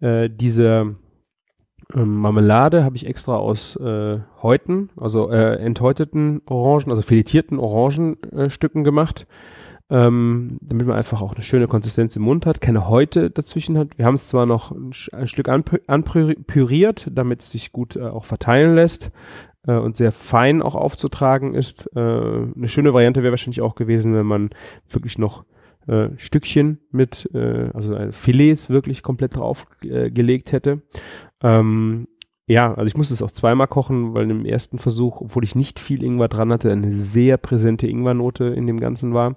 Äh, 0.00 0.28
diese 0.28 0.96
ähm, 1.94 2.16
Marmelade 2.16 2.84
habe 2.84 2.96
ich 2.96 3.06
extra 3.06 3.36
aus 3.36 3.74
äh, 3.76 4.18
Häuten, 4.42 4.90
also 4.96 5.30
äh, 5.30 5.56
enthäuteten 5.56 6.42
Orangen, 6.44 6.90
also 6.90 7.00
filetierten 7.00 7.58
Orangenstücken 7.58 8.82
äh, 8.82 8.84
gemacht, 8.84 9.26
ähm, 9.88 10.58
damit 10.60 10.86
man 10.86 10.96
einfach 10.96 11.22
auch 11.22 11.34
eine 11.34 11.42
schöne 11.42 11.68
Konsistenz 11.68 12.14
im 12.16 12.22
Mund 12.22 12.44
hat, 12.44 12.60
keine 12.60 12.86
Häute 12.88 13.30
dazwischen 13.30 13.78
hat. 13.78 13.96
Wir 13.96 14.04
haben 14.04 14.16
es 14.16 14.28
zwar 14.28 14.44
noch 14.44 14.70
ein, 14.72 14.92
ein 15.12 15.28
Stück 15.28 15.48
anpüriert, 15.48 17.08
damit 17.10 17.40
es 17.40 17.50
sich 17.50 17.72
gut 17.72 17.96
äh, 17.96 18.02
auch 18.02 18.26
verteilen 18.26 18.74
lässt 18.74 19.10
äh, 19.68 19.76
und 19.76 19.96
sehr 19.96 20.10
fein 20.10 20.62
auch 20.62 20.74
aufzutragen 20.74 21.54
ist. 21.54 21.88
Äh, 21.94 22.00
eine 22.00 22.68
schöne 22.68 22.92
Variante 22.92 23.22
wäre 23.22 23.32
wahrscheinlich 23.32 23.60
auch 23.60 23.76
gewesen, 23.76 24.14
wenn 24.14 24.26
man 24.26 24.50
wirklich 24.88 25.18
noch 25.18 25.44
äh, 25.86 26.08
Stückchen 26.16 26.80
mit, 26.90 27.30
äh, 27.34 27.70
also 27.72 27.96
Filets 28.10 28.70
wirklich 28.70 29.02
komplett 29.02 29.36
drauf 29.36 29.66
äh, 29.82 30.10
hätte. 30.50 30.82
Ähm, 31.42 32.08
ja, 32.46 32.72
also 32.72 32.86
ich 32.86 32.96
musste 32.96 33.12
es 33.12 33.22
auch 33.22 33.30
zweimal 33.30 33.68
kochen, 33.68 34.14
weil 34.14 34.30
im 34.30 34.46
ersten 34.46 34.78
Versuch, 34.78 35.20
obwohl 35.20 35.44
ich 35.44 35.54
nicht 35.54 35.78
viel 35.78 36.02
Ingwer 36.02 36.28
dran 36.28 36.50
hatte, 36.50 36.72
eine 36.72 36.92
sehr 36.92 37.36
präsente 37.36 37.86
Ingwernote 37.86 38.46
in 38.46 38.66
dem 38.66 38.80
Ganzen 38.80 39.12
war. 39.12 39.36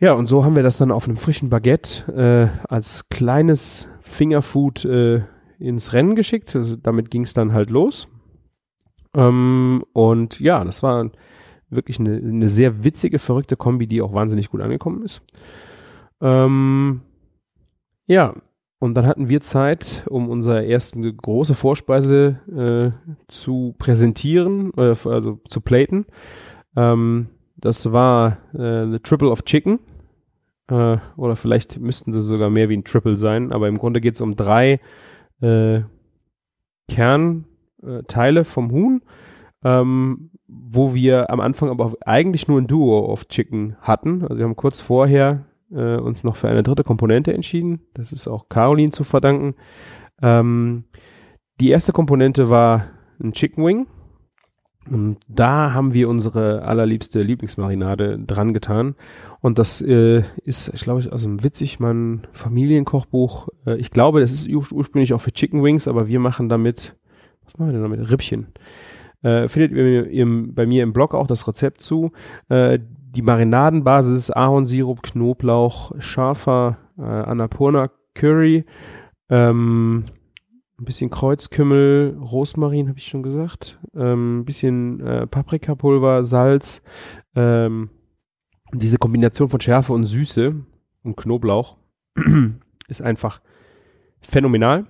Ja, 0.00 0.12
und 0.12 0.26
so 0.26 0.44
haben 0.44 0.56
wir 0.56 0.64
das 0.64 0.78
dann 0.78 0.90
auf 0.90 1.06
einem 1.06 1.16
frischen 1.16 1.48
Baguette 1.48 2.52
äh, 2.62 2.68
als 2.68 3.08
kleines 3.08 3.88
Fingerfood 4.00 4.84
äh, 4.84 5.22
ins 5.58 5.92
Rennen 5.92 6.16
geschickt. 6.16 6.54
Also 6.56 6.76
damit 6.76 7.10
ging 7.10 7.22
es 7.22 7.34
dann 7.34 7.52
halt 7.52 7.70
los. 7.70 8.08
Ähm, 9.16 9.82
und 9.92 10.38
ja, 10.38 10.62
das 10.62 10.82
war 10.82 11.10
wirklich 11.70 11.98
eine, 11.98 12.16
eine 12.16 12.48
sehr 12.48 12.84
witzige, 12.84 13.18
verrückte 13.18 13.56
Kombi, 13.56 13.86
die 13.86 14.02
auch 14.02 14.12
wahnsinnig 14.12 14.50
gut 14.50 14.60
angekommen 14.60 15.02
ist. 15.02 15.22
Ähm, 16.20 17.00
ja, 18.06 18.34
und 18.78 18.94
dann 18.94 19.06
hatten 19.06 19.28
wir 19.28 19.40
Zeit, 19.40 20.04
um 20.08 20.28
unsere 20.28 20.64
erste 20.64 21.00
große 21.12 21.54
Vorspeise 21.54 22.38
äh, 22.54 23.10
zu 23.26 23.74
präsentieren, 23.78 24.72
äh, 24.76 24.94
also 25.04 25.40
zu 25.48 25.60
platen. 25.60 26.06
Ähm, 26.76 27.28
das 27.56 27.90
war 27.90 28.38
äh, 28.54 28.86
the 28.90 28.98
Triple 29.02 29.30
of 29.30 29.44
Chicken. 29.44 29.80
Äh, 30.68 30.98
oder 31.16 31.36
vielleicht 31.36 31.80
müssten 31.80 32.12
das 32.12 32.24
sogar 32.24 32.50
mehr 32.50 32.68
wie 32.68 32.76
ein 32.76 32.84
Triple 32.84 33.16
sein, 33.16 33.50
aber 33.50 33.68
im 33.68 33.78
Grunde 33.78 34.00
geht 34.00 34.14
es 34.14 34.20
um 34.20 34.36
drei 34.36 34.80
äh, 35.40 35.80
Kernteile 37.80 38.44
vom 38.44 38.70
Huhn, 38.70 39.02
ähm, 39.64 40.30
wo 40.46 40.94
wir 40.94 41.30
am 41.30 41.40
Anfang 41.40 41.70
aber 41.70 41.94
eigentlich 42.04 42.48
nur 42.48 42.60
ein 42.60 42.66
Duo 42.66 43.06
of 43.06 43.28
Chicken 43.28 43.76
hatten. 43.80 44.22
Also 44.22 44.38
wir 44.38 44.44
haben 44.44 44.56
kurz 44.56 44.80
vorher 44.80 45.44
äh, 45.72 45.96
uns 45.96 46.24
noch 46.24 46.36
für 46.36 46.48
eine 46.48 46.62
dritte 46.62 46.84
Komponente 46.84 47.32
entschieden. 47.32 47.80
Das 47.94 48.12
ist 48.12 48.28
auch 48.28 48.48
Caroline 48.48 48.92
zu 48.92 49.04
verdanken. 49.04 49.54
Ähm, 50.22 50.84
die 51.60 51.70
erste 51.70 51.92
Komponente 51.92 52.50
war 52.50 52.86
ein 53.22 53.32
Chicken 53.32 53.64
Wing. 53.64 53.86
Und 54.88 55.18
da 55.26 55.72
haben 55.72 55.94
wir 55.94 56.08
unsere 56.08 56.62
allerliebste 56.62 57.20
Lieblingsmarinade 57.20 58.20
dran 58.20 58.54
getan. 58.54 58.94
Und 59.40 59.58
das 59.58 59.80
äh, 59.80 60.22
ist, 60.44 60.70
ich 60.74 60.82
glaube, 60.82 61.08
aus 61.10 61.24
dem 61.24 61.42
Witzigmann 61.42 62.28
Familienkochbuch. 62.32 63.48
Äh, 63.66 63.76
ich 63.78 63.90
glaube, 63.90 64.20
das 64.20 64.30
ist 64.30 64.48
ursprünglich 64.48 65.12
auch 65.12 65.20
für 65.20 65.32
Chicken 65.32 65.64
Wings, 65.64 65.88
aber 65.88 66.06
wir 66.06 66.20
machen 66.20 66.48
damit, 66.48 66.94
was 67.46 67.58
machen 67.58 67.68
wir 67.68 67.72
denn 67.72 67.82
damit? 67.82 68.10
Rippchen. 68.10 68.48
Äh, 69.22 69.48
findet 69.48 69.72
ihr 69.72 70.10
im, 70.10 70.54
bei 70.54 70.66
mir 70.66 70.82
im 70.82 70.92
Blog 70.92 71.14
auch 71.14 71.26
das 71.26 71.48
Rezept 71.48 71.80
zu. 71.80 72.12
Äh, 72.48 72.78
die 73.16 73.22
Marinadenbasis 73.22 74.30
Ahornsirup, 74.30 75.02
Knoblauch, 75.02 75.92
scharfer 75.98 76.78
äh, 76.98 77.02
Annapurna 77.02 77.90
Curry, 78.14 78.64
ähm, 79.30 80.04
ein 80.78 80.84
bisschen 80.84 81.10
Kreuzkümmel, 81.10 82.18
Rosmarin 82.20 82.88
habe 82.88 82.98
ich 82.98 83.06
schon 83.06 83.22
gesagt, 83.22 83.80
ähm, 83.94 84.40
ein 84.40 84.44
bisschen 84.44 85.00
äh, 85.00 85.26
Paprikapulver, 85.26 86.24
Salz, 86.24 86.82
ähm, 87.34 87.88
diese 88.74 88.98
Kombination 88.98 89.48
von 89.48 89.60
Schärfe 89.60 89.92
und 89.94 90.04
Süße 90.04 90.54
und 91.02 91.16
Knoblauch 91.16 91.78
ist 92.88 93.00
einfach 93.00 93.40
phänomenal. 94.20 94.86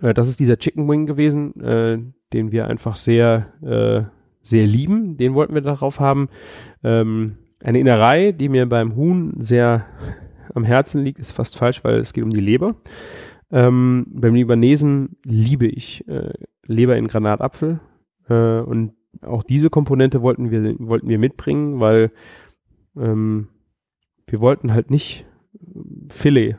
Äh, 0.00 0.14
das 0.14 0.28
ist 0.28 0.40
dieser 0.40 0.58
Chicken 0.58 0.88
Wing 0.88 1.06
gewesen, 1.06 1.60
äh, 1.60 1.98
den 2.32 2.52
wir 2.52 2.68
einfach 2.68 2.96
sehr 2.96 3.52
äh, 3.62 4.04
sehr 4.42 4.66
lieben. 4.66 5.16
Den 5.16 5.34
wollten 5.34 5.54
wir 5.54 5.60
darauf 5.60 6.00
haben. 6.00 6.28
Ähm, 6.82 7.36
eine 7.62 7.78
Innerei, 7.78 8.32
die 8.32 8.48
mir 8.48 8.68
beim 8.68 8.96
Huhn 8.96 9.34
sehr 9.38 9.86
am 10.54 10.64
Herzen 10.64 11.02
liegt, 11.02 11.20
ist 11.20 11.32
fast 11.32 11.56
falsch, 11.56 11.84
weil 11.84 11.98
es 11.98 12.12
geht 12.12 12.24
um 12.24 12.30
die 12.30 12.40
Leber. 12.40 12.74
Ähm, 13.50 14.06
beim 14.08 14.34
Libanesen 14.34 15.16
liebe 15.24 15.66
ich 15.66 16.06
äh, 16.08 16.32
Leber 16.66 16.96
in 16.96 17.06
Granatapfel. 17.06 17.80
Äh, 18.28 18.60
und 18.60 18.94
auch 19.20 19.44
diese 19.44 19.70
Komponente 19.70 20.22
wollten 20.22 20.50
wir, 20.50 20.74
wollten 20.80 21.08
wir 21.08 21.18
mitbringen, 21.18 21.78
weil 21.78 22.10
ähm, 22.96 23.48
wir 24.26 24.40
wollten 24.40 24.72
halt 24.72 24.90
nicht 24.90 25.24
Hühnerfilet 26.12 26.56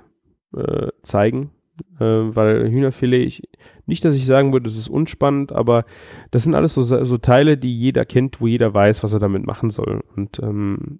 äh, 0.56 0.88
zeigen, 1.02 1.52
äh, 2.00 2.36
weil 2.36 2.70
Hühnerfilet, 2.70 3.26
ich, 3.26 3.44
nicht, 3.86 4.04
dass 4.06 4.16
ich 4.16 4.26
sagen 4.26 4.54
würde, 4.54 4.66
das 4.66 4.78
ist 4.78 4.88
unspannend, 4.88 5.52
aber 5.52 5.86
das 6.32 6.44
sind 6.44 6.56
alles 6.56 6.74
so, 6.74 6.84
so 6.84 7.18
Teile, 7.18 7.58
die 7.58 7.78
jeder 7.78 8.06
kennt, 8.06 8.42
wo 8.42 8.48
jeder 8.48 8.74
weiß, 8.74 9.04
was 9.04 9.14
er 9.14 9.20
damit 9.20 9.46
machen 9.46 9.70
soll. 9.70 10.04
Und 10.16 10.40
ähm, 10.40 11.00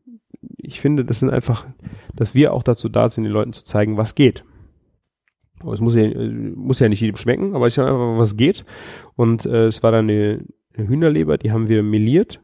ich 0.58 0.82
finde, 0.82 1.06
das 1.06 1.20
sind 1.20 1.30
einfach, 1.30 1.66
dass 2.16 2.36
wir 2.36 2.54
auch 2.54 2.64
dazu 2.64 2.90
da 2.90 3.08
sind, 3.10 3.24
den 3.24 3.34
Leuten 3.34 3.54
zu 3.54 3.64
zeigen, 3.64 3.98
was 3.98 4.16
geht. 4.16 4.44
Es 5.72 5.80
muss 5.80 5.96
ja, 5.96 6.10
muss 6.56 6.80
ja 6.80 6.90
nicht 6.90 7.00
jedem 7.00 7.16
schmecken, 7.16 7.56
aber 7.56 7.68
ich 7.68 7.74
sage 7.74 7.90
einfach, 7.90 8.18
was 8.18 8.36
geht. 8.36 8.66
Und 9.16 9.46
äh, 9.46 9.68
es 9.68 9.82
war 9.82 9.92
dann 9.92 10.10
eine, 10.10 10.44
eine 10.76 10.88
Hühnerleber, 10.88 11.38
die 11.38 11.52
haben 11.52 11.70
wir 11.70 11.84
meliert 11.84 12.42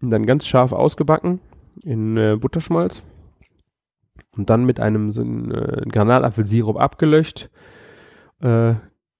und 0.00 0.10
dann 0.10 0.26
ganz 0.26 0.46
scharf 0.46 0.72
ausgebacken 0.72 1.40
in 1.84 2.16
äh, 2.16 2.36
Butterschmalz 2.38 3.04
und 4.38 4.48
dann 4.48 4.64
mit 4.64 4.80
einem 4.80 5.10
so 5.10 5.20
einen, 5.20 5.50
äh, 5.50 5.82
Granatapfelsirup 5.90 6.78
abgelöscht, 6.78 7.50
äh, 8.40 8.74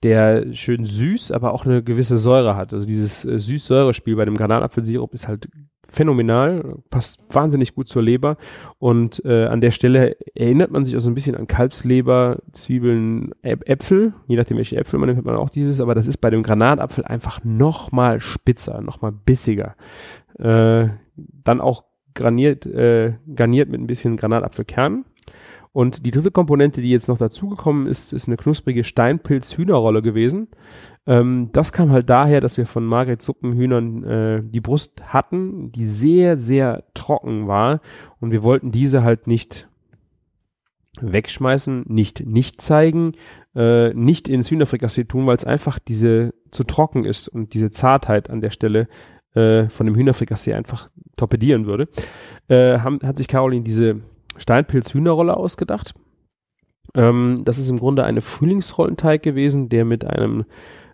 der 0.05 0.55
schön 0.55 0.85
süß, 0.85 1.33
aber 1.33 1.53
auch 1.53 1.67
eine 1.67 1.83
gewisse 1.83 2.17
Säure 2.17 2.55
hat. 2.55 2.73
Also 2.73 2.87
dieses 2.87 3.25
äh, 3.25 3.39
Süß-Säure-Spiel 3.39 4.15
bei 4.15 4.25
dem 4.25 4.37
Granatapfelsirup 4.37 5.13
ist 5.13 5.27
halt 5.27 5.49
phänomenal, 5.91 6.77
passt 6.91 7.19
wahnsinnig 7.35 7.75
gut 7.75 7.89
zur 7.89 8.03
Leber 8.03 8.37
und 8.79 9.25
äh, 9.25 9.47
an 9.47 9.63
der 9.63 9.71
Stelle 9.71 10.17
erinnert 10.35 10.71
man 10.71 10.85
sich 10.85 10.95
auch 10.97 11.01
so 11.01 11.09
ein 11.09 11.15
bisschen 11.15 11.35
an 11.35 11.47
Kalbsleber, 11.47 12.41
Zwiebeln, 12.53 13.33
Äpfel, 13.43 14.13
je 14.27 14.37
nachdem 14.37 14.59
welche 14.59 14.77
Äpfel 14.77 14.99
man 14.99 15.09
nimmt, 15.09 15.19
hat 15.19 15.25
man 15.25 15.37
auch 15.37 15.49
dieses, 15.49 15.81
aber 15.81 15.95
das 15.95 16.07
ist 16.07 16.19
bei 16.19 16.29
dem 16.29 16.43
Granatapfel 16.43 17.05
einfach 17.07 17.43
noch 17.43 17.91
mal 17.91 18.21
spitzer, 18.21 18.83
noch 18.83 19.01
mal 19.01 19.13
bissiger. 19.13 19.77
Äh, 20.39 20.89
dann 21.17 21.63
auch 21.63 21.88
graniert, 22.19 22.67
äh, 22.67 23.15
garniert 23.35 23.71
mit 23.71 23.81
ein 23.81 23.87
bisschen 23.87 24.17
Granatapfelkern. 24.17 25.07
Und 25.73 26.05
die 26.05 26.11
dritte 26.11 26.31
Komponente, 26.31 26.83
die 26.83 26.91
jetzt 26.91 27.09
noch 27.09 27.19
dazugekommen 27.19 27.87
ist, 27.87 28.13
ist 28.13 28.27
eine 28.27 28.37
knusprige 28.37 28.85
Steinpilz-Hühnerrolle 28.85 30.03
gewesen. 30.03 30.49
Ähm, 31.07 31.51
das 31.53 31.73
kam 31.73 31.91
halt 31.91 32.11
daher, 32.11 32.41
dass 32.41 32.57
wir 32.57 32.67
von 32.67 32.85
Margret 32.85 33.23
Suppenhühnern 33.23 34.05
äh, 34.05 34.43
die 34.45 34.61
Brust 34.61 35.03
hatten, 35.13 35.71
die 35.73 35.85
sehr, 35.85 36.37
sehr 36.37 36.85
trocken 36.95 37.47
war. 37.47 37.81
Und 38.21 38.33
wir 38.33 38.43
wollten 38.43 38.73
diese 38.73 39.03
halt 39.03 39.27
nicht 39.27 39.69
wegschmeißen, 41.01 41.85
nicht 41.87 42.27
nicht 42.27 42.61
zeigen, 42.61 43.13
äh, 43.55 43.95
nicht 43.95 44.29
ins 44.29 44.51
Hühnerfrikassee 44.51 45.05
tun, 45.05 45.27
weil 45.27 45.37
es 45.37 45.45
einfach 45.45 45.79
diese 45.79 46.35
zu 46.51 46.65
trocken 46.65 47.05
ist 47.05 47.29
und 47.29 47.55
diese 47.55 47.71
Zartheit 47.71 48.31
an 48.31 48.41
der 48.41 48.51
Stelle 48.51 48.89
äh, 49.39 49.69
von 49.69 49.87
dem 49.87 49.95
Hühnerfrikassee 49.95 50.55
einfach 50.55 50.91
torpedieren 51.17 51.67
würde. 51.67 51.89
Äh, 52.49 52.79
haben, 52.81 53.01
hat 53.03 53.19
sich 53.19 53.29
Caroline 53.29 53.65
diese 53.65 54.01
Steinpilz-Hühnerrolle 54.37 55.37
ausgedacht. 55.37 55.95
Ähm, 56.95 57.43
das 57.45 57.59
ist 57.59 57.69
im 57.69 57.79
Grunde 57.79 58.05
eine 58.05 58.21
Frühlingsrollenteig 58.21 59.23
gewesen, 59.23 59.69
der 59.69 59.85
mit 59.85 60.05
einem 60.05 60.45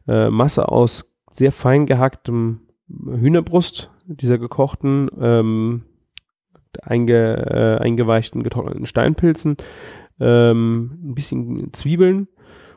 äh, 0.06 0.28
Masse 0.28 0.68
aus 0.68 1.14
sehr 1.30 1.52
fein 1.52 1.86
gehacktem 1.86 2.60
Hühnerbrust, 2.88 3.90
dieser 4.06 4.38
gekochten, 4.38 5.08
ähm, 5.20 5.82
einge, 6.82 7.78
äh, 7.80 7.82
eingeweichten, 7.82 8.42
getrockneten 8.42 8.86
Steinpilzen, 8.86 9.56
ähm, 10.20 10.98
ein 11.02 11.14
bisschen 11.14 11.72
Zwiebeln 11.72 12.28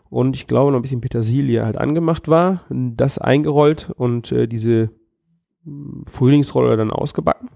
und 0.10 0.36
ich 0.36 0.48
glaube 0.48 0.72
noch 0.72 0.80
ein 0.80 0.84
bisschen 0.84 1.02
Petersilie 1.02 1.66
halt 1.66 1.78
angemacht 1.78 2.28
war, 2.28 2.66
das 2.70 3.18
eingerollt 3.18 3.92
und 3.96 4.32
äh, 4.32 4.48
diese 4.48 4.92
Frühlingsrolle 6.08 6.78
dann 6.78 6.92
ausgebacken. 6.92 7.50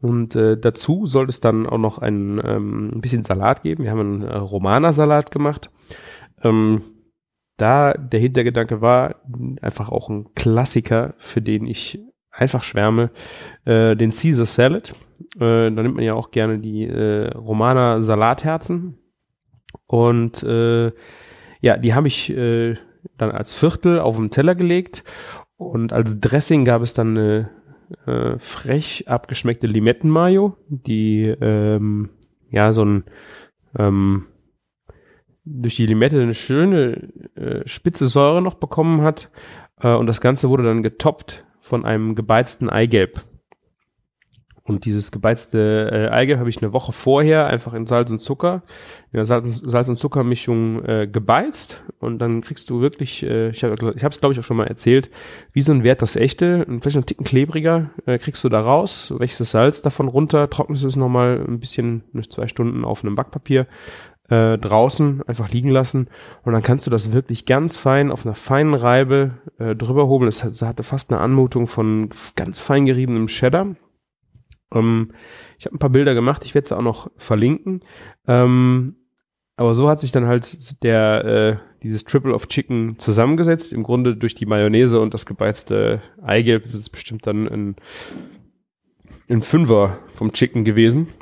Und 0.00 0.36
äh, 0.36 0.58
dazu 0.58 1.06
soll 1.06 1.28
es 1.28 1.40
dann 1.40 1.66
auch 1.66 1.78
noch 1.78 1.98
ein, 1.98 2.40
ähm, 2.44 2.90
ein 2.94 3.00
bisschen 3.00 3.22
Salat 3.22 3.62
geben. 3.62 3.84
Wir 3.84 3.90
haben 3.90 4.00
einen 4.00 4.22
äh, 4.22 4.36
Romana-Salat 4.36 5.30
gemacht. 5.30 5.70
Ähm, 6.42 6.82
da 7.56 7.94
der 7.94 8.20
Hintergedanke 8.20 8.80
war, 8.80 9.16
einfach 9.62 9.88
auch 9.88 10.10
ein 10.10 10.34
Klassiker, 10.34 11.14
für 11.18 11.40
den 11.40 11.66
ich 11.66 12.00
einfach 12.30 12.62
schwärme, 12.62 13.10
äh, 13.64 13.96
den 13.96 14.10
Caesar 14.10 14.44
Salad. 14.44 14.92
Äh, 15.36 15.70
da 15.70 15.82
nimmt 15.82 15.94
man 15.94 16.04
ja 16.04 16.14
auch 16.14 16.32
gerne 16.32 16.58
die 16.58 16.84
äh, 16.84 17.28
Romana 17.28 18.02
Salatherzen. 18.02 18.98
Und 19.86 20.42
äh, 20.42 20.92
ja, 21.60 21.76
die 21.78 21.94
habe 21.94 22.08
ich 22.08 22.30
äh, 22.30 22.76
dann 23.16 23.30
als 23.30 23.54
Viertel 23.54 24.00
auf 24.00 24.16
den 24.16 24.30
Teller 24.30 24.54
gelegt. 24.54 25.04
Und 25.56 25.92
als 25.92 26.20
Dressing 26.20 26.64
gab 26.64 26.82
es 26.82 26.94
dann 26.94 27.16
eine 27.16 27.50
äh, 28.06 28.38
frech 28.38 29.08
abgeschmeckte 29.08 29.66
Limettenmayo, 29.66 30.56
die 30.68 31.24
ähm, 31.24 32.10
ja 32.50 32.72
so 32.72 32.84
ein 32.84 33.04
ähm, 33.78 34.26
durch 35.44 35.76
die 35.76 35.86
Limette 35.86 36.20
eine 36.20 36.34
schöne 36.34 37.12
äh, 37.34 37.68
spitze 37.68 38.06
Säure 38.06 38.40
noch 38.40 38.54
bekommen 38.54 39.02
hat. 39.02 39.30
Äh, 39.80 39.94
und 39.94 40.06
das 40.06 40.20
Ganze 40.20 40.48
wurde 40.48 40.64
dann 40.64 40.82
getoppt 40.82 41.44
von 41.60 41.84
einem 41.84 42.14
gebeizten 42.14 42.70
Eigelb. 42.70 43.22
Und 44.66 44.86
dieses 44.86 45.12
gebeizte 45.12 45.90
äh, 45.92 46.08
Eigelb 46.08 46.38
habe 46.38 46.48
ich 46.48 46.62
eine 46.62 46.72
Woche 46.72 46.92
vorher 46.92 47.46
einfach 47.46 47.74
in 47.74 47.86
Salz 47.86 48.10
und 48.10 48.22
Zucker, 48.22 48.62
in 49.12 49.18
der 49.18 49.26
Salz, 49.26 49.60
Salz 49.62 49.90
und 49.90 49.98
Zuckermischung 49.98 50.82
äh, 50.86 51.06
gebeizt. 51.06 51.84
Und 52.00 52.18
dann 52.18 52.40
kriegst 52.40 52.70
du 52.70 52.80
wirklich, 52.80 53.22
äh, 53.24 53.50
ich 53.50 53.62
habe 53.62 53.74
es 53.74 54.02
ich 54.14 54.20
glaube 54.20 54.32
ich 54.32 54.38
auch 54.38 54.44
schon 54.44 54.56
mal 54.56 54.66
erzählt, 54.66 55.10
wie 55.52 55.60
so 55.60 55.72
ein 55.72 55.84
Wert 55.84 56.00
das 56.00 56.16
echte, 56.16 56.64
vielleicht 56.80 56.96
einen 56.96 57.04
Ticken 57.04 57.26
klebriger, 57.26 57.90
äh, 58.06 58.16
kriegst 58.16 58.42
du 58.42 58.48
da 58.48 58.58
raus, 58.60 59.12
wächst 59.18 59.38
das 59.38 59.50
Salz 59.50 59.82
davon 59.82 60.08
runter, 60.08 60.48
trocknest 60.48 60.84
es 60.84 60.96
nochmal 60.96 61.44
ein 61.46 61.60
bisschen, 61.60 62.02
zwei 62.30 62.48
Stunden 62.48 62.86
auf 62.86 63.04
einem 63.04 63.16
Backpapier 63.16 63.66
äh, 64.30 64.56
draußen 64.56 65.22
einfach 65.26 65.50
liegen 65.50 65.68
lassen 65.68 66.08
und 66.42 66.54
dann 66.54 66.62
kannst 66.62 66.86
du 66.86 66.90
das 66.90 67.12
wirklich 67.12 67.44
ganz 67.44 67.76
fein 67.76 68.10
auf 68.10 68.24
einer 68.24 68.34
feinen 68.34 68.72
Reibe 68.72 69.32
äh, 69.58 69.76
drüber 69.76 70.08
hobeln. 70.08 70.28
Es 70.28 70.42
hatte 70.42 70.82
fast 70.82 71.12
eine 71.12 71.20
Anmutung 71.20 71.66
von 71.66 72.08
ganz 72.34 72.60
fein 72.60 72.86
geriebenem 72.86 73.26
Cheddar. 73.26 73.76
Ähm, 74.74 75.12
ich 75.58 75.66
habe 75.66 75.76
ein 75.76 75.78
paar 75.78 75.90
Bilder 75.90 76.14
gemacht, 76.14 76.44
ich 76.44 76.54
werde 76.54 76.68
sie 76.68 76.76
auch 76.76 76.82
noch 76.82 77.10
verlinken. 77.16 77.80
Ähm, 78.26 78.96
aber 79.56 79.72
so 79.72 79.88
hat 79.88 80.00
sich 80.00 80.12
dann 80.12 80.26
halt 80.26 80.82
der 80.82 81.24
äh, 81.24 81.56
dieses 81.82 82.04
Triple 82.04 82.34
of 82.34 82.48
Chicken 82.48 82.98
zusammengesetzt. 82.98 83.72
Im 83.72 83.84
Grunde 83.84 84.16
durch 84.16 84.34
die 84.34 84.46
Mayonnaise 84.46 84.98
und 84.98 85.14
das 85.14 85.26
gebeizte 85.26 86.02
Eigelb 86.22 86.66
ist 86.66 86.74
es 86.74 86.90
bestimmt 86.90 87.26
dann 87.26 87.46
ein, 87.46 87.76
ein 89.28 89.42
Fünfer 89.42 89.98
vom 90.14 90.32
Chicken 90.32 90.64
gewesen 90.64 91.12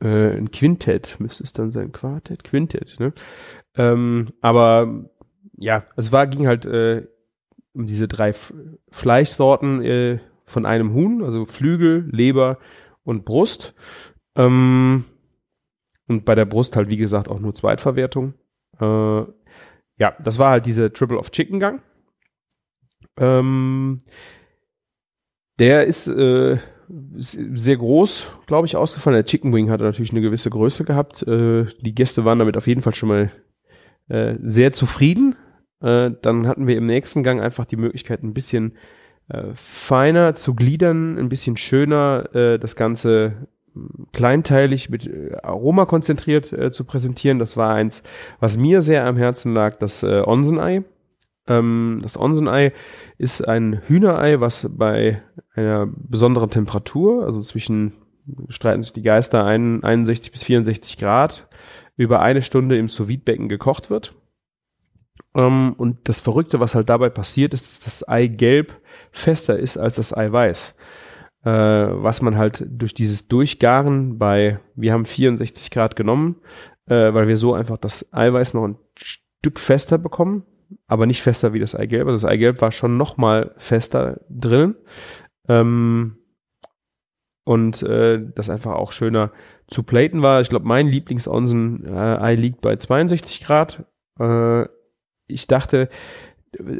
äh, 0.00 0.36
ein 0.36 0.50
Quintett 0.50 1.16
müsste 1.18 1.44
es 1.44 1.52
dann 1.52 1.72
sein, 1.72 1.92
Quartett, 1.92 2.44
Quintett, 2.44 2.98
ne? 2.98 3.12
Ähm, 3.76 4.28
aber 4.40 5.08
ja, 5.56 5.84
es 5.96 6.12
war, 6.12 6.26
ging 6.26 6.46
halt 6.46 6.66
äh, 6.66 7.06
um 7.72 7.86
diese 7.86 8.08
drei 8.08 8.30
F 8.30 8.52
Fleischsorten 8.90 9.82
äh, 9.82 10.18
von 10.48 10.66
einem 10.66 10.92
Huhn, 10.92 11.22
also 11.22 11.46
Flügel, 11.46 12.08
Leber 12.10 12.58
und 13.04 13.24
Brust. 13.24 13.74
Ähm, 14.34 15.04
und 16.06 16.24
bei 16.24 16.34
der 16.34 16.46
Brust 16.46 16.76
halt, 16.76 16.88
wie 16.88 16.96
gesagt, 16.96 17.28
auch 17.28 17.38
nur 17.38 17.54
Zweitverwertung. 17.54 18.34
Äh, 18.80 19.22
ja, 19.98 20.16
das 20.20 20.38
war 20.38 20.50
halt 20.50 20.66
diese 20.66 20.92
Triple 20.92 21.18
of 21.18 21.30
Chicken 21.30 21.60
Gang. 21.60 21.82
Ähm, 23.18 23.98
der 25.58 25.86
ist 25.86 26.06
äh, 26.08 26.58
sehr 26.88 27.76
groß, 27.76 28.28
glaube 28.46 28.66
ich, 28.66 28.76
ausgefallen. 28.76 29.16
Der 29.16 29.24
Chicken 29.24 29.52
Wing 29.52 29.70
hatte 29.70 29.84
natürlich 29.84 30.12
eine 30.12 30.20
gewisse 30.20 30.50
Größe 30.50 30.84
gehabt. 30.84 31.22
Äh, 31.24 31.66
die 31.80 31.94
Gäste 31.94 32.24
waren 32.24 32.38
damit 32.38 32.56
auf 32.56 32.66
jeden 32.66 32.82
Fall 32.82 32.94
schon 32.94 33.08
mal 33.08 33.32
äh, 34.08 34.36
sehr 34.42 34.72
zufrieden. 34.72 35.36
Äh, 35.80 36.12
dann 36.22 36.46
hatten 36.46 36.66
wir 36.66 36.76
im 36.76 36.86
nächsten 36.86 37.22
Gang 37.22 37.40
einfach 37.40 37.66
die 37.66 37.76
Möglichkeit, 37.76 38.22
ein 38.22 38.34
bisschen 38.34 38.76
äh, 39.28 39.42
feiner 39.54 40.34
zu 40.34 40.54
gliedern, 40.54 41.18
ein 41.18 41.28
bisschen 41.28 41.56
schöner 41.56 42.34
äh, 42.34 42.58
das 42.58 42.76
Ganze 42.76 43.48
kleinteilig 44.12 44.90
mit 44.90 45.06
äh, 45.06 45.36
Aroma 45.42 45.86
konzentriert 45.86 46.46
zu 46.74 46.84
präsentieren. 46.84 47.38
Das 47.38 47.56
war 47.56 47.74
eins, 47.74 48.02
was 48.40 48.56
mir 48.56 48.82
sehr 48.82 49.04
am 49.06 49.16
Herzen 49.16 49.54
lag, 49.54 49.76
das 49.78 50.02
äh, 50.02 50.22
Onsenei. 50.24 50.84
Ähm, 51.48 52.00
das 52.02 52.18
Onsenei 52.18 52.72
ist 53.16 53.46
ein 53.46 53.80
Hühnerei, 53.86 54.40
was 54.40 54.68
bei 54.70 55.22
einer 55.54 55.86
besonderen 55.86 56.50
Temperatur, 56.50 57.24
also 57.24 57.40
zwischen, 57.40 57.94
streiten 58.48 58.82
sich 58.82 58.92
die 58.92 59.02
Geister, 59.02 59.44
ein, 59.44 59.82
61 59.82 60.30
bis 60.30 60.42
64 60.44 60.98
Grad, 60.98 61.48
über 61.96 62.20
eine 62.20 62.42
Stunde 62.42 62.78
im 62.78 62.88
sous 62.88 63.08
becken 63.24 63.48
gekocht 63.48 63.90
wird. 63.90 64.14
Ähm, 65.38 65.74
und 65.78 66.08
das 66.08 66.20
Verrückte, 66.20 66.60
was 66.60 66.74
halt 66.74 66.90
dabei 66.90 67.08
passiert, 67.08 67.54
ist, 67.54 67.66
dass 67.66 67.80
das 67.80 68.06
Eigelb 68.06 68.74
fester 69.10 69.58
ist 69.58 69.78
als 69.78 69.96
das 69.96 70.14
Eiweiß. 70.14 70.76
Äh, 71.44 71.50
was 71.50 72.20
man 72.20 72.36
halt 72.36 72.66
durch 72.68 72.92
dieses 72.92 73.28
Durchgaren 73.28 74.18
bei, 74.18 74.60
wir 74.74 74.92
haben 74.92 75.06
64 75.06 75.70
Grad 75.70 75.96
genommen, 75.96 76.36
äh, 76.86 77.14
weil 77.14 77.28
wir 77.28 77.36
so 77.36 77.54
einfach 77.54 77.78
das 77.78 78.12
Eiweiß 78.12 78.52
noch 78.52 78.64
ein 78.64 78.76
Stück 78.96 79.58
fester 79.58 79.96
bekommen 79.96 80.44
aber 80.86 81.06
nicht 81.06 81.22
fester 81.22 81.52
wie 81.52 81.60
das 81.60 81.74
Eigelb. 81.74 82.06
Also 82.08 82.26
das 82.26 82.30
Eigelb 82.30 82.60
war 82.60 82.72
schon 82.72 82.96
noch 82.96 83.16
mal 83.16 83.54
fester 83.56 84.20
drin. 84.28 84.74
Ähm, 85.48 86.16
und 87.44 87.82
äh, 87.82 88.20
das 88.34 88.50
einfach 88.50 88.74
auch 88.74 88.92
schöner 88.92 89.32
zu 89.66 89.82
platen 89.82 90.20
war. 90.20 90.40
Ich 90.40 90.50
glaube, 90.50 90.66
mein 90.66 90.88
Lieblings-Onsen-Ei 90.88 92.34
liegt 92.34 92.60
bei 92.60 92.76
62 92.76 93.42
Grad. 93.42 93.86
Äh, 94.18 94.66
ich 95.28 95.46
dachte, 95.46 95.88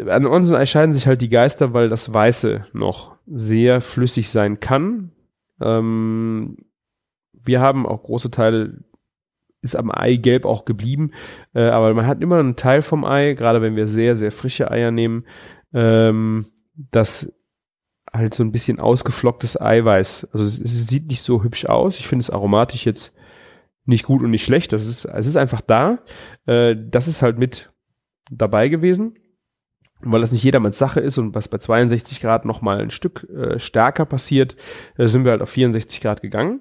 an 0.09 0.27
Onsen-Ei 0.27 0.67
scheiden 0.67 0.93
sich 0.93 1.07
halt 1.07 1.21
die 1.21 1.29
Geister, 1.29 1.73
weil 1.75 1.89
das 1.89 2.13
Weiße 2.13 2.67
noch 2.73 3.17
sehr 3.27 3.81
flüssig 3.81 4.31
sein 4.31 4.61
kann. 4.61 5.13
Ähm, 5.61 6.57
wir 7.33 7.61
haben 7.61 7.87
auch 7.87 8.03
große 8.03 8.31
Teile 8.31 8.79
ist 9.61 9.77
am 9.77 9.91
Eigelb 9.91 10.45
auch 10.45 10.65
geblieben. 10.65 11.13
Äh, 11.55 11.63
aber 11.63 11.93
man 11.95 12.07
hat 12.07 12.23
immer 12.23 12.39
einen 12.39 12.57
Teil 12.57 12.83
vom 12.83 13.05
Ei, 13.05 13.35
gerade 13.35 13.61
wenn 13.61 13.77
wir 13.77 13.87
sehr, 13.87 14.17
sehr 14.17 14.33
frische 14.33 14.71
Eier 14.71 14.91
nehmen, 14.91 15.25
ähm, 15.75 16.47
das 16.91 17.33
halt 18.13 18.35
so 18.35 18.43
ein 18.43 18.53
bisschen 18.53 18.81
ausgeflocktes 18.81 19.61
Eiweiß. 19.61 20.29
Also 20.33 20.45
es, 20.45 20.59
es 20.59 20.87
sieht 20.87 21.09
nicht 21.09 21.23
so 21.23 21.43
hübsch 21.43 21.67
aus. 21.67 21.99
Ich 21.99 22.07
finde 22.07 22.23
es 22.23 22.31
aromatisch 22.31 22.87
jetzt 22.87 23.15
nicht 23.85 24.05
gut 24.05 24.23
und 24.23 24.31
nicht 24.31 24.45
schlecht. 24.45 24.73
Das 24.73 24.87
ist, 24.87 25.05
es 25.05 25.27
ist 25.27 25.37
einfach 25.37 25.61
da. 25.61 25.99
Äh, 26.47 26.77
das 26.79 27.09
ist 27.09 27.23
halt 27.23 27.39
mit 27.39 27.71
dabei 28.31 28.69
gewesen. 28.69 29.15
weil 30.01 30.21
das 30.21 30.31
nicht 30.31 30.45
jedermanns 30.45 30.79
Sache 30.79 31.01
ist 31.01 31.19
und 31.19 31.35
was 31.35 31.49
bei 31.49 31.59
62 31.59 32.21
Grad 32.21 32.45
nochmal 32.45 32.81
ein 32.81 32.93
Stück 32.93 33.27
äh, 33.31 33.59
stärker 33.59 34.07
passiert, 34.07 34.55
äh, 34.97 35.09
sind 35.09 35.25
wir 35.25 35.33
halt 35.33 35.43
auf 35.43 35.51
64 35.51 36.01
Grad 36.01 36.23
gegangen. 36.23 36.61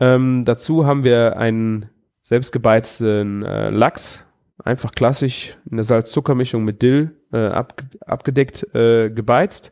Ähm, 0.00 0.44
dazu 0.44 0.84
haben 0.84 1.04
wir 1.04 1.36
einen 1.36 1.88
selbstgebeizten 2.22 3.44
äh, 3.44 3.70
Lachs, 3.70 4.24
einfach 4.58 4.90
klassisch 4.92 5.56
in 5.70 5.76
der 5.76 5.84
Salz-Zucker-Mischung 5.84 6.64
mit 6.64 6.82
Dill 6.82 7.16
äh, 7.32 7.46
ab, 7.46 7.80
abgedeckt 8.00 8.74
äh, 8.74 9.10
gebeizt, 9.10 9.70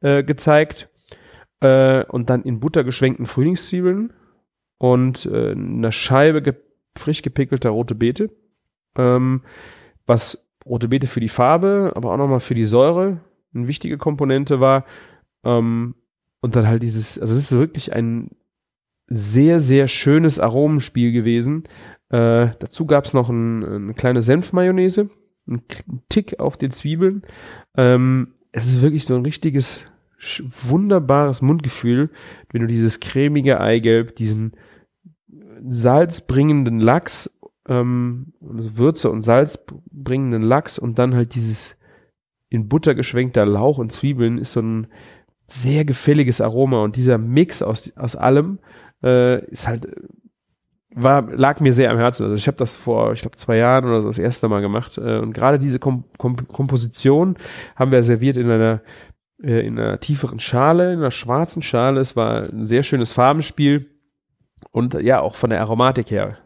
äh, 0.00 0.24
gezeigt 0.24 0.88
äh, 1.60 2.04
und 2.06 2.30
dann 2.30 2.42
in 2.42 2.58
Butter 2.58 2.84
geschwenkten 2.84 3.26
Frühlingszwiebeln 3.26 4.12
und 4.78 5.26
äh, 5.26 5.52
einer 5.52 5.92
Scheibe 5.92 6.42
ge 6.42 6.54
frisch 6.98 7.22
gepickelter 7.22 7.70
rote 7.70 7.94
Beete, 7.94 8.30
ähm, 8.98 9.42
was 10.06 10.49
rote 10.70 10.88
Beete 10.88 11.06
für 11.06 11.20
die 11.20 11.28
Farbe, 11.28 11.92
aber 11.94 12.12
auch 12.12 12.16
nochmal 12.16 12.40
für 12.40 12.54
die 12.54 12.64
Säure 12.64 13.20
eine 13.52 13.66
wichtige 13.66 13.98
Komponente 13.98 14.60
war. 14.60 14.84
Ähm, 15.44 15.96
und 16.40 16.56
dann 16.56 16.66
halt 16.66 16.82
dieses, 16.82 17.18
also 17.18 17.34
es 17.34 17.40
ist 17.40 17.52
wirklich 17.52 17.92
ein 17.92 18.30
sehr, 19.08 19.60
sehr 19.60 19.88
schönes 19.88 20.38
Aromenspiel 20.38 21.12
gewesen. 21.12 21.64
Äh, 22.08 22.50
dazu 22.58 22.86
gab 22.86 23.04
es 23.04 23.12
noch 23.12 23.28
ein, 23.28 23.64
eine 23.64 23.94
kleine 23.94 24.22
Senfmayonnaise, 24.22 25.10
ein 25.48 25.62
Tick 26.08 26.38
auf 26.38 26.56
den 26.56 26.70
Zwiebeln. 26.70 27.22
Ähm, 27.76 28.34
es 28.52 28.66
ist 28.66 28.82
wirklich 28.82 29.04
so 29.04 29.16
ein 29.16 29.24
richtiges, 29.24 29.84
wunderbares 30.62 31.42
Mundgefühl, 31.42 32.10
wenn 32.52 32.62
du 32.62 32.66
dieses 32.68 33.00
cremige 33.00 33.60
Eigelb, 33.60 34.16
diesen 34.16 34.52
salzbringenden 35.68 36.78
Lachs, 36.80 37.38
ähm, 37.70 38.34
Würze 38.40 39.10
und 39.10 39.22
Salz 39.22 39.64
bringenden 39.92 40.42
Lachs 40.42 40.78
und 40.78 40.98
dann 40.98 41.14
halt 41.14 41.34
dieses 41.34 41.78
in 42.48 42.68
Butter 42.68 42.96
geschwenkter 42.96 43.46
Lauch 43.46 43.78
und 43.78 43.92
Zwiebeln 43.92 44.36
ist 44.36 44.52
so 44.52 44.60
ein 44.60 44.88
sehr 45.46 45.84
gefälliges 45.84 46.40
Aroma 46.40 46.82
und 46.82 46.96
dieser 46.96 47.16
Mix 47.16 47.62
aus, 47.62 47.96
aus 47.96 48.16
allem 48.16 48.58
äh, 49.02 49.44
ist 49.46 49.68
halt 49.68 49.88
war 50.92 51.22
lag 51.22 51.60
mir 51.60 51.72
sehr 51.72 51.92
am 51.92 51.98
Herzen. 51.98 52.24
Also 52.24 52.34
ich 52.34 52.48
habe 52.48 52.56
das 52.56 52.74
vor, 52.74 53.12
ich 53.12 53.20
glaube, 53.20 53.36
zwei 53.36 53.56
Jahren 53.56 53.84
oder 53.84 54.02
so 54.02 54.08
das 54.08 54.18
erste 54.18 54.48
Mal 54.48 54.60
gemacht. 54.60 54.98
Äh, 54.98 55.18
und 55.18 55.32
gerade 55.32 55.60
diese 55.60 55.78
Kom 55.78 56.04
Kom 56.18 56.48
Komposition 56.48 57.36
haben 57.76 57.92
wir 57.92 58.02
serviert 58.02 58.36
in 58.36 58.50
einer 58.50 58.80
äh, 59.40 59.64
in 59.64 59.78
einer 59.78 60.00
tieferen 60.00 60.40
Schale, 60.40 60.92
in 60.92 60.98
einer 60.98 61.12
schwarzen 61.12 61.62
Schale. 61.62 62.00
Es 62.00 62.16
war 62.16 62.42
ein 62.42 62.64
sehr 62.64 62.82
schönes 62.82 63.12
Farbenspiel 63.12 63.88
und 64.72 64.94
ja 64.94 65.20
auch 65.20 65.36
von 65.36 65.50
der 65.50 65.60
Aromatik 65.60 66.10
her 66.10 66.38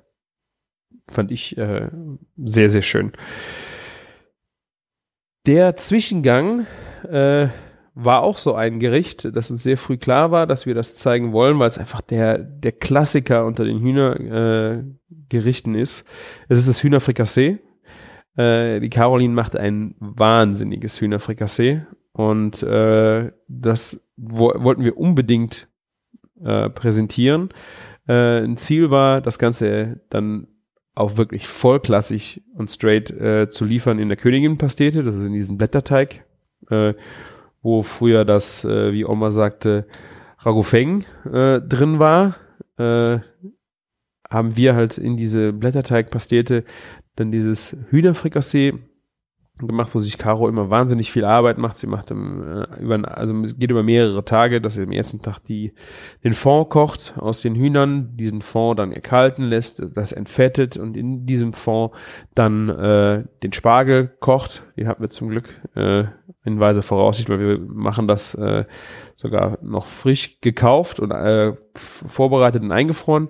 fand 1.10 1.30
ich 1.30 1.56
äh, 1.58 1.90
sehr 2.36 2.70
sehr 2.70 2.82
schön. 2.82 3.12
Der 5.46 5.76
Zwischengang 5.76 6.66
äh, 7.10 7.48
war 7.94 8.22
auch 8.22 8.38
so 8.38 8.54
ein 8.54 8.80
Gericht, 8.80 9.36
das 9.36 9.50
uns 9.50 9.62
sehr 9.62 9.76
früh 9.78 9.96
klar 9.96 10.30
war, 10.30 10.46
dass 10.46 10.66
wir 10.66 10.74
das 10.74 10.96
zeigen 10.96 11.32
wollen, 11.32 11.58
weil 11.58 11.68
es 11.68 11.78
einfach 11.78 12.00
der, 12.00 12.38
der 12.38 12.72
Klassiker 12.72 13.44
unter 13.44 13.64
den 13.64 13.80
Hühnergerichten 13.80 15.74
äh, 15.74 15.80
ist. 15.80 16.04
Es 16.48 16.58
ist 16.58 16.68
das 16.68 16.82
Hühnerfrikassee. 16.82 17.58
Äh, 18.36 18.80
die 18.80 18.90
Caroline 18.90 19.34
macht 19.34 19.54
ein 19.56 19.94
wahnsinniges 20.00 21.00
Hühnerfrikassee 21.00 21.82
und 22.12 22.62
äh, 22.62 23.30
das 23.48 24.04
wo 24.16 24.52
wollten 24.56 24.84
wir 24.84 24.96
unbedingt 24.96 25.68
äh, 26.42 26.70
präsentieren. 26.70 27.50
Äh, 28.06 28.42
ein 28.42 28.56
Ziel 28.56 28.90
war, 28.90 29.20
das 29.20 29.38
Ganze 29.38 30.00
dann 30.10 30.48
auch 30.94 31.16
wirklich 31.16 31.46
vollklassig 31.46 32.42
und 32.54 32.70
straight 32.70 33.10
äh, 33.10 33.48
zu 33.48 33.64
liefern 33.64 33.98
in 33.98 34.08
der 34.08 34.16
Königin-Pastete, 34.16 35.02
das 35.02 35.16
ist 35.16 35.24
in 35.24 35.32
diesem 35.32 35.58
Blätterteig. 35.58 36.24
Äh, 36.70 36.94
wo 37.64 37.82
früher 37.82 38.24
das, 38.24 38.64
äh, 38.64 38.92
wie 38.92 39.06
Oma 39.06 39.32
sagte, 39.32 39.86
Ragofeng 40.38 41.04
äh, 41.24 41.60
drin 41.60 41.98
war, 41.98 42.36
äh, 42.76 43.18
haben 44.30 44.56
wir 44.56 44.76
halt 44.76 44.98
in 44.98 45.16
diese 45.16 45.52
Blätterteigpastete 45.52 46.64
dann 47.16 47.32
dieses 47.32 47.76
Hühnerfrikassee 47.88 48.74
gemacht, 49.58 49.94
wo 49.94 50.00
sich 50.00 50.18
Caro 50.18 50.48
immer 50.48 50.68
wahnsinnig 50.68 51.12
viel 51.12 51.24
Arbeit 51.24 51.58
macht. 51.58 51.76
Sie 51.76 51.86
macht 51.86 52.10
im, 52.10 52.42
äh, 52.42 52.82
über, 52.82 53.16
also 53.16 53.32
es 53.44 53.56
geht 53.56 53.70
über 53.70 53.84
mehrere 53.84 54.24
Tage, 54.24 54.60
dass 54.60 54.74
sie 54.74 54.82
am 54.82 54.90
ersten 54.90 55.22
Tag 55.22 55.38
die, 55.44 55.72
den 56.24 56.32
Fond 56.32 56.70
kocht 56.70 57.14
aus 57.18 57.40
den 57.40 57.54
Hühnern, 57.54 58.16
diesen 58.16 58.42
Fond 58.42 58.80
dann 58.80 58.90
erkalten 58.90 59.44
lässt, 59.44 59.80
das 59.94 60.10
entfettet 60.10 60.76
und 60.76 60.96
in 60.96 61.24
diesem 61.24 61.52
Fond 61.52 61.92
dann 62.34 62.68
äh, 62.68 63.24
den 63.44 63.52
Spargel 63.52 64.08
kocht. 64.18 64.64
Den 64.76 64.88
hatten 64.88 65.02
wir 65.02 65.10
zum 65.10 65.28
Glück 65.28 65.48
äh, 65.76 66.04
in 66.44 66.58
weise 66.58 66.82
Voraussicht, 66.82 67.28
weil 67.28 67.38
wir 67.38 67.58
machen 67.60 68.08
das 68.08 68.34
äh, 68.34 68.64
sogar 69.14 69.58
noch 69.62 69.86
frisch 69.86 70.40
gekauft 70.40 70.98
und 70.98 71.12
äh, 71.12 71.52
vorbereitet 71.76 72.62
und 72.62 72.72
eingefroren. 72.72 73.28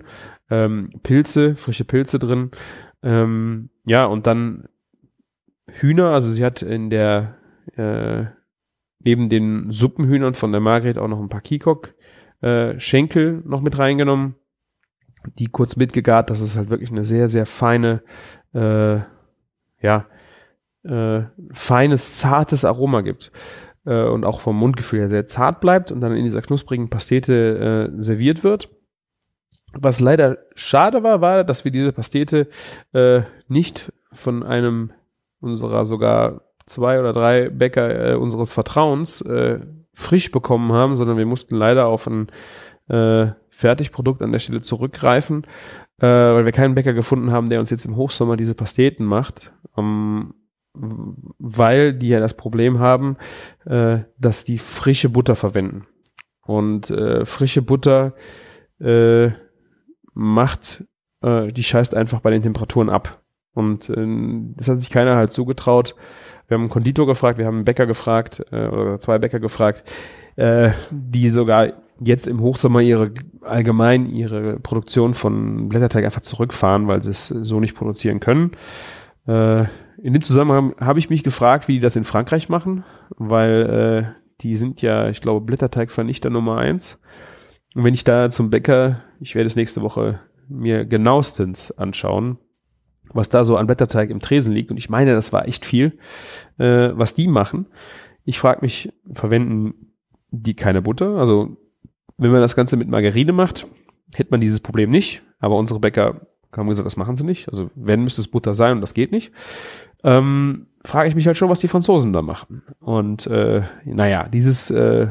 Ähm, 0.49 0.89
Pilze, 1.03 1.55
frische 1.55 1.85
Pilze 1.85 2.17
drin. 2.17 2.49
Ähm, 3.03 3.69
ja, 3.85 4.05
und 4.05 4.25
dann 4.25 4.67
Hühner, 5.67 6.09
also 6.09 6.29
sie 6.29 6.43
hat 6.43 6.61
in 6.61 6.89
der 6.89 7.35
äh, 7.75 8.25
neben 8.99 9.29
den 9.29 9.71
Suppenhühnern 9.71 10.33
von 10.33 10.51
der 10.51 10.61
Margret 10.61 10.97
auch 10.97 11.07
noch 11.07 11.19
ein 11.19 11.29
paar 11.29 11.41
Kikok 11.41 11.93
äh, 12.41 12.79
Schenkel 12.79 13.41
noch 13.45 13.61
mit 13.61 13.77
reingenommen, 13.77 14.35
die 15.39 15.47
kurz 15.47 15.75
mitgegart, 15.75 16.29
dass 16.29 16.41
es 16.41 16.55
halt 16.55 16.69
wirklich 16.69 16.91
eine 16.91 17.03
sehr 17.03 17.29
sehr 17.29 17.45
feine 17.45 18.03
äh, 18.53 18.99
ja 19.81 20.07
äh, 20.83 21.23
feines 21.51 22.17
zartes 22.17 22.65
Aroma 22.65 23.01
gibt 23.01 23.31
äh, 23.85 24.03
und 24.03 24.23
auch 24.23 24.41
vom 24.41 24.57
Mundgefühl 24.57 24.99
her 24.99 25.09
sehr 25.09 25.25
zart 25.25 25.61
bleibt 25.61 25.91
und 25.91 26.01
dann 26.01 26.15
in 26.15 26.23
dieser 26.23 26.41
knusprigen 26.41 26.89
Pastete 26.89 27.91
äh, 27.95 28.01
serviert 28.01 28.43
wird. 28.43 28.69
Was 29.73 29.99
leider 29.99 30.37
schade 30.55 31.03
war, 31.03 31.21
war, 31.21 31.43
dass 31.43 31.65
wir 31.65 31.71
diese 31.71 31.91
Pastete 31.91 32.47
äh, 32.93 33.23
nicht 33.47 33.91
von 34.13 34.43
einem 34.43 34.91
unserer 35.45 35.85
sogar 35.85 36.41
zwei 36.65 36.99
oder 36.99 37.13
drei 37.13 37.49
Bäcker 37.49 38.13
äh, 38.13 38.15
unseres 38.15 38.51
Vertrauens 38.51 39.21
äh, 39.21 39.59
frisch 39.93 40.31
bekommen 40.31 40.73
haben, 40.73 40.95
sondern 40.95 41.17
wir 41.17 41.25
mussten 41.25 41.55
leider 41.55 41.87
auf 41.87 42.07
ein 42.07 42.27
äh, 42.87 43.31
Fertigprodukt 43.49 44.21
an 44.21 44.31
der 44.31 44.39
Stelle 44.39 44.61
zurückgreifen, 44.61 45.45
äh, 45.99 46.07
weil 46.07 46.45
wir 46.45 46.51
keinen 46.51 46.75
Bäcker 46.75 46.93
gefunden 46.93 47.31
haben, 47.31 47.49
der 47.49 47.59
uns 47.59 47.69
jetzt 47.69 47.85
im 47.85 47.95
Hochsommer 47.95 48.35
diese 48.35 48.55
Pasteten 48.55 49.05
macht, 49.05 49.53
ähm, 49.77 50.33
weil 50.73 51.93
die 51.93 52.09
ja 52.09 52.19
das 52.19 52.35
Problem 52.35 52.79
haben, 52.79 53.15
äh, 53.65 53.99
dass 54.17 54.43
die 54.43 54.57
frische 54.57 55.09
Butter 55.09 55.35
verwenden. 55.35 55.87
Und 56.41 56.89
äh, 56.89 57.25
frische 57.25 57.61
Butter 57.61 58.13
äh, 58.79 59.29
macht, 60.13 60.83
äh, 61.21 61.51
die 61.51 61.63
scheißt 61.63 61.95
einfach 61.95 62.19
bei 62.19 62.29
den 62.29 62.43
Temperaturen 62.43 62.89
ab. 62.89 63.23
Und 63.55 63.89
äh, 63.89 64.05
das 64.55 64.69
hat 64.69 64.79
sich 64.79 64.91
keiner 64.91 65.15
halt 65.15 65.31
zugetraut. 65.31 65.95
Wir 66.47 66.55
haben 66.55 66.63
einen 66.63 66.69
Konditor 66.69 67.07
gefragt, 67.07 67.39
wir 67.39 67.47
haben 67.47 67.55
einen 67.55 67.65
Bäcker 67.65 67.87
gefragt, 67.87 68.45
äh, 68.51 68.67
oder 68.67 68.99
zwei 68.99 69.17
Bäcker 69.17 69.39
gefragt, 69.39 69.83
äh, 70.35 70.71
die 70.91 71.29
sogar 71.29 71.73
jetzt 71.99 72.27
im 72.27 72.41
Hochsommer 72.41 72.81
ihre 72.81 73.11
allgemein 73.41 74.07
ihre 74.07 74.59
Produktion 74.59 75.13
von 75.13 75.69
Blätterteig 75.69 76.03
einfach 76.03 76.21
zurückfahren, 76.21 76.87
weil 76.87 77.03
sie 77.03 77.11
es 77.11 77.27
so 77.27 77.59
nicht 77.59 77.75
produzieren 77.75 78.19
können. 78.19 78.51
Äh, 79.27 79.65
in 80.01 80.13
dem 80.13 80.23
Zusammenhang 80.23 80.75
habe 80.79 80.99
ich 80.99 81.09
mich 81.09 81.23
gefragt, 81.23 81.67
wie 81.67 81.73
die 81.73 81.79
das 81.79 81.95
in 81.95 82.03
Frankreich 82.03 82.49
machen, 82.49 82.83
weil 83.17 84.13
äh, 84.13 84.21
die 84.41 84.55
sind 84.55 84.81
ja, 84.81 85.09
ich 85.09 85.21
glaube, 85.21 85.45
Blätterteigvernichter 85.45 86.29
Nummer 86.29 86.57
eins. 86.57 87.01
Und 87.73 87.83
wenn 87.83 87.93
ich 87.93 88.03
da 88.03 88.29
zum 88.29 88.49
Bäcker, 88.49 89.01
ich 89.19 89.35
werde 89.35 89.47
es 89.47 89.55
nächste 89.55 89.81
Woche 89.81 90.19
mir 90.47 90.85
genauestens 90.85 91.71
anschauen, 91.71 92.37
was 93.15 93.29
da 93.29 93.43
so 93.43 93.57
an 93.57 93.65
Blätterteig 93.65 94.09
im 94.09 94.19
Tresen 94.19 94.51
liegt. 94.51 94.71
Und 94.71 94.77
ich 94.77 94.89
meine, 94.89 95.13
das 95.13 95.33
war 95.33 95.47
echt 95.47 95.65
viel, 95.65 95.97
äh, 96.57 96.89
was 96.93 97.15
die 97.15 97.27
machen. 97.27 97.67
Ich 98.25 98.39
frage 98.39 98.59
mich, 98.61 98.91
verwenden 99.13 99.93
die 100.31 100.53
keine 100.53 100.81
Butter? 100.81 101.17
Also 101.17 101.57
wenn 102.17 102.31
man 102.31 102.41
das 102.41 102.55
Ganze 102.55 102.77
mit 102.77 102.89
Margarine 102.89 103.33
macht, 103.33 103.67
hätte 104.13 104.31
man 104.31 104.41
dieses 104.41 104.59
Problem 104.59 104.89
nicht. 104.89 105.21
Aber 105.39 105.57
unsere 105.57 105.79
Bäcker 105.79 106.21
haben 106.55 106.69
gesagt, 106.69 106.85
das 106.85 106.97
machen 106.97 107.15
sie 107.15 107.25
nicht. 107.25 107.49
Also 107.49 107.69
wenn 107.75 108.03
müsste 108.03 108.21
es 108.21 108.27
Butter 108.27 108.53
sein 108.53 108.73
und 108.73 108.81
das 108.81 108.93
geht 108.93 109.11
nicht. 109.11 109.31
Ähm, 110.03 110.67
frage 110.83 111.09
ich 111.09 111.15
mich 111.15 111.27
halt 111.27 111.37
schon, 111.37 111.49
was 111.49 111.59
die 111.59 111.67
Franzosen 111.67 112.13
da 112.13 112.21
machen. 112.21 112.63
Und 112.79 113.27
äh, 113.27 113.63
naja, 113.85 114.27
dieses 114.27 114.69
äh, 114.69 115.07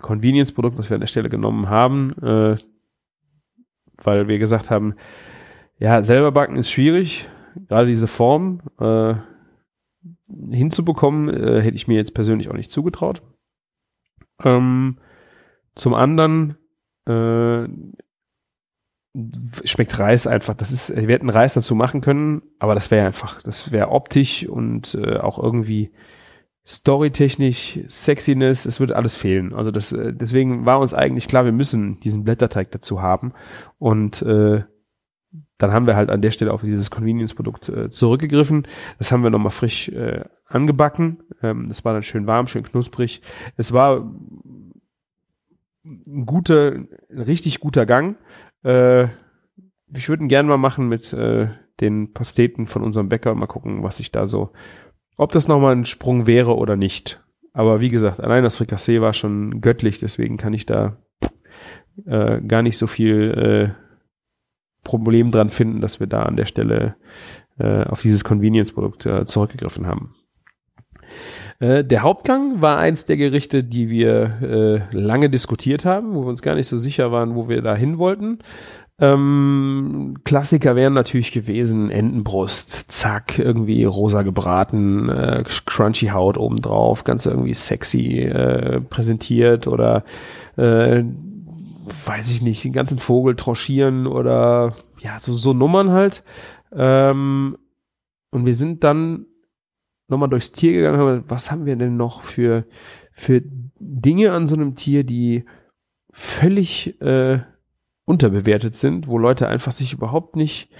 Convenience-Produkt, 0.00 0.78
was 0.78 0.90
wir 0.90 0.94
an 0.94 1.00
der 1.00 1.08
Stelle 1.08 1.28
genommen 1.28 1.68
haben, 1.68 2.12
äh, 2.22 2.56
weil 4.02 4.28
wir 4.28 4.38
gesagt 4.38 4.70
haben, 4.70 4.94
ja, 5.82 6.00
selber 6.04 6.30
backen 6.30 6.54
ist 6.54 6.70
schwierig, 6.70 7.28
gerade 7.68 7.88
diese 7.88 8.06
Form 8.06 8.60
äh, 8.78 9.14
hinzubekommen, 10.48 11.28
äh, 11.28 11.60
hätte 11.60 11.74
ich 11.74 11.88
mir 11.88 11.96
jetzt 11.96 12.14
persönlich 12.14 12.48
auch 12.48 12.54
nicht 12.54 12.70
zugetraut. 12.70 13.20
Ähm, 14.44 14.98
zum 15.74 15.94
anderen 15.94 16.56
äh, 17.06 17.66
schmeckt 19.64 19.98
Reis 19.98 20.28
einfach. 20.28 20.54
Das 20.54 20.70
ist, 20.70 20.94
wir 20.94 21.14
hätten 21.14 21.28
Reis 21.28 21.54
dazu 21.54 21.74
machen 21.74 22.00
können, 22.00 22.42
aber 22.60 22.76
das 22.76 22.92
wäre 22.92 23.04
einfach, 23.04 23.42
das 23.42 23.72
wäre 23.72 23.90
optisch 23.90 24.46
und 24.46 24.94
äh, 24.94 25.16
auch 25.16 25.42
irgendwie 25.42 25.90
storytechnisch, 26.64 27.80
Sexiness, 27.88 28.66
es 28.66 28.78
würde 28.78 28.94
alles 28.94 29.16
fehlen. 29.16 29.52
Also 29.52 29.72
das, 29.72 29.90
äh, 29.90 30.14
deswegen 30.14 30.64
war 30.64 30.78
uns 30.78 30.94
eigentlich 30.94 31.26
klar, 31.26 31.44
wir 31.44 31.50
müssen 31.50 31.98
diesen 31.98 32.22
Blätterteig 32.22 32.70
dazu 32.70 33.02
haben 33.02 33.32
und 33.80 34.22
äh, 34.22 34.62
dann 35.62 35.72
haben 35.72 35.86
wir 35.86 35.94
halt 35.94 36.10
an 36.10 36.20
der 36.20 36.32
Stelle 36.32 36.52
auf 36.52 36.62
dieses 36.62 36.90
Convenience-Produkt 36.90 37.68
äh, 37.68 37.88
zurückgegriffen. 37.88 38.66
Das 38.98 39.12
haben 39.12 39.22
wir 39.22 39.30
nochmal 39.30 39.52
frisch 39.52 39.88
äh, 39.90 40.24
angebacken. 40.44 41.22
Ähm, 41.40 41.68
das 41.68 41.84
war 41.84 41.94
dann 41.94 42.02
schön 42.02 42.26
warm, 42.26 42.48
schön 42.48 42.64
knusprig. 42.64 43.22
Es 43.56 43.72
war 43.72 43.98
ein 45.84 46.26
guter, 46.26 46.72
ein 46.72 46.88
richtig 47.10 47.60
guter 47.60 47.86
Gang. 47.86 48.16
Äh, 48.64 49.04
ich 49.94 50.08
würde 50.08 50.24
ihn 50.24 50.28
gerne 50.28 50.48
mal 50.48 50.56
machen 50.56 50.88
mit 50.88 51.12
äh, 51.12 51.50
den 51.80 52.12
Pasteten 52.12 52.66
von 52.66 52.82
unserem 52.82 53.08
Bäcker. 53.08 53.32
Mal 53.36 53.46
gucken, 53.46 53.84
was 53.84 54.00
ich 54.00 54.10
da 54.10 54.26
so, 54.26 54.50
ob 55.16 55.30
das 55.30 55.46
nochmal 55.46 55.76
ein 55.76 55.84
Sprung 55.84 56.26
wäre 56.26 56.56
oder 56.56 56.74
nicht. 56.74 57.22
Aber 57.52 57.80
wie 57.80 57.90
gesagt, 57.90 58.18
allein 58.18 58.42
das 58.42 58.56
Frikassee 58.56 59.00
war 59.00 59.12
schon 59.12 59.60
göttlich, 59.60 60.00
deswegen 60.00 60.38
kann 60.38 60.54
ich 60.54 60.66
da 60.66 60.96
äh, 62.04 62.40
gar 62.40 62.62
nicht 62.62 62.78
so 62.78 62.88
viel 62.88 63.76
äh, 63.78 63.81
Problem 64.84 65.30
dran 65.30 65.50
finden, 65.50 65.80
dass 65.80 66.00
wir 66.00 66.06
da 66.06 66.22
an 66.22 66.36
der 66.36 66.46
Stelle 66.46 66.96
äh, 67.58 67.84
auf 67.84 68.02
dieses 68.02 68.24
Convenience-Produkt 68.24 69.06
äh, 69.06 69.24
zurückgegriffen 69.24 69.86
haben. 69.86 70.14
Äh, 71.60 71.84
der 71.84 72.02
Hauptgang 72.02 72.60
war 72.60 72.78
eins 72.78 73.06
der 73.06 73.16
Gerichte, 73.16 73.62
die 73.62 73.88
wir 73.88 74.88
äh, 74.92 74.96
lange 74.96 75.30
diskutiert 75.30 75.84
haben, 75.84 76.14
wo 76.14 76.22
wir 76.22 76.28
uns 76.28 76.42
gar 76.42 76.54
nicht 76.54 76.66
so 76.66 76.78
sicher 76.78 77.12
waren, 77.12 77.34
wo 77.34 77.48
wir 77.48 77.62
da 77.62 77.76
hin 77.76 77.98
wollten. 77.98 78.38
Ähm, 78.98 80.18
Klassiker 80.24 80.76
wären 80.76 80.92
natürlich 80.92 81.32
gewesen 81.32 81.90
Entenbrust, 81.90 82.90
zack, 82.90 83.38
irgendwie 83.38 83.84
rosa 83.84 84.22
gebraten, 84.22 85.08
äh, 85.08 85.44
crunchy 85.66 86.06
Haut 86.08 86.36
obendrauf, 86.36 87.02
ganz 87.04 87.26
irgendwie 87.26 87.54
sexy 87.54 88.20
äh, 88.20 88.80
präsentiert 88.80 89.66
oder 89.66 90.04
äh, 90.56 91.02
weiß 92.06 92.30
ich 92.30 92.42
nicht, 92.42 92.64
den 92.64 92.72
ganzen 92.72 92.98
Vogel 92.98 93.36
tranchieren 93.36 94.06
oder 94.06 94.74
ja, 94.98 95.18
so, 95.18 95.32
so 95.32 95.52
Nummern 95.52 95.90
halt. 95.90 96.24
Ähm, 96.72 97.58
und 98.30 98.46
wir 98.46 98.54
sind 98.54 98.84
dann 98.84 99.26
nochmal 100.08 100.28
durchs 100.28 100.52
Tier 100.52 100.72
gegangen, 100.72 100.98
haben, 100.98 101.24
was 101.28 101.50
haben 101.50 101.66
wir 101.66 101.76
denn 101.76 101.96
noch 101.96 102.22
für, 102.22 102.64
für 103.12 103.42
Dinge 103.78 104.32
an 104.32 104.46
so 104.46 104.54
einem 104.54 104.74
Tier, 104.74 105.04
die 105.04 105.44
völlig 106.10 107.00
äh, 107.00 107.40
unterbewertet 108.04 108.74
sind, 108.74 109.06
wo 109.06 109.18
Leute 109.18 109.48
einfach 109.48 109.72
sich 109.72 109.92
überhaupt 109.92 110.36
nicht 110.36 110.70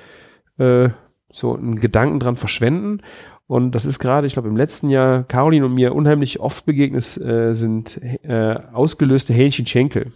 äh, 0.58 0.90
so 1.30 1.56
einen 1.56 1.76
Gedanken 1.76 2.20
dran 2.20 2.36
verschwenden. 2.36 3.02
Und 3.46 3.72
das 3.72 3.86
ist 3.86 3.98
gerade, 3.98 4.26
ich 4.26 4.34
glaube, 4.34 4.48
im 4.48 4.56
letzten 4.56 4.88
Jahr 4.88 5.24
Caroline 5.24 5.66
und 5.66 5.74
mir 5.74 5.94
unheimlich 5.94 6.40
oft 6.40 6.64
begegnet 6.64 7.16
äh, 7.18 7.54
sind 7.54 8.00
äh, 8.22 8.58
ausgelöste 8.72 9.32
Hähnchenschenkel. 9.32 10.12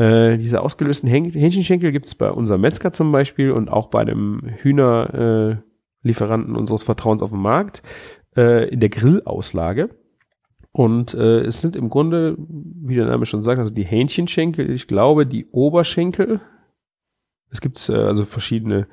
Äh, 0.00 0.38
diese 0.38 0.62
ausgelösten 0.62 1.10
Hähnchenschenkel 1.10 1.92
gibt 1.92 2.06
es 2.06 2.14
bei 2.14 2.30
unserem 2.30 2.62
Metzger 2.62 2.90
zum 2.90 3.12
Beispiel 3.12 3.50
und 3.50 3.68
auch 3.68 3.88
bei 3.88 4.06
dem 4.06 4.40
Hühnerlieferanten 4.62 6.54
äh, 6.54 6.58
unseres 6.58 6.84
Vertrauens 6.84 7.20
auf 7.20 7.32
dem 7.32 7.42
Markt 7.42 7.82
äh, 8.34 8.70
in 8.70 8.80
der 8.80 8.88
Grillauslage. 8.88 9.90
Und 10.72 11.12
äh, 11.12 11.40
es 11.40 11.60
sind 11.60 11.76
im 11.76 11.90
Grunde, 11.90 12.34
wie 12.38 12.94
der 12.94 13.08
Name 13.08 13.26
schon 13.26 13.42
sagt, 13.42 13.58
also 13.58 13.70
die 13.70 13.84
Hähnchenschenkel, 13.84 14.70
ich 14.70 14.86
glaube, 14.86 15.26
die 15.26 15.50
Oberschenkel. 15.50 16.40
Es 17.50 17.60
gibt 17.60 17.86
äh, 17.90 17.96
also 17.96 18.24
verschiedene, 18.24 18.86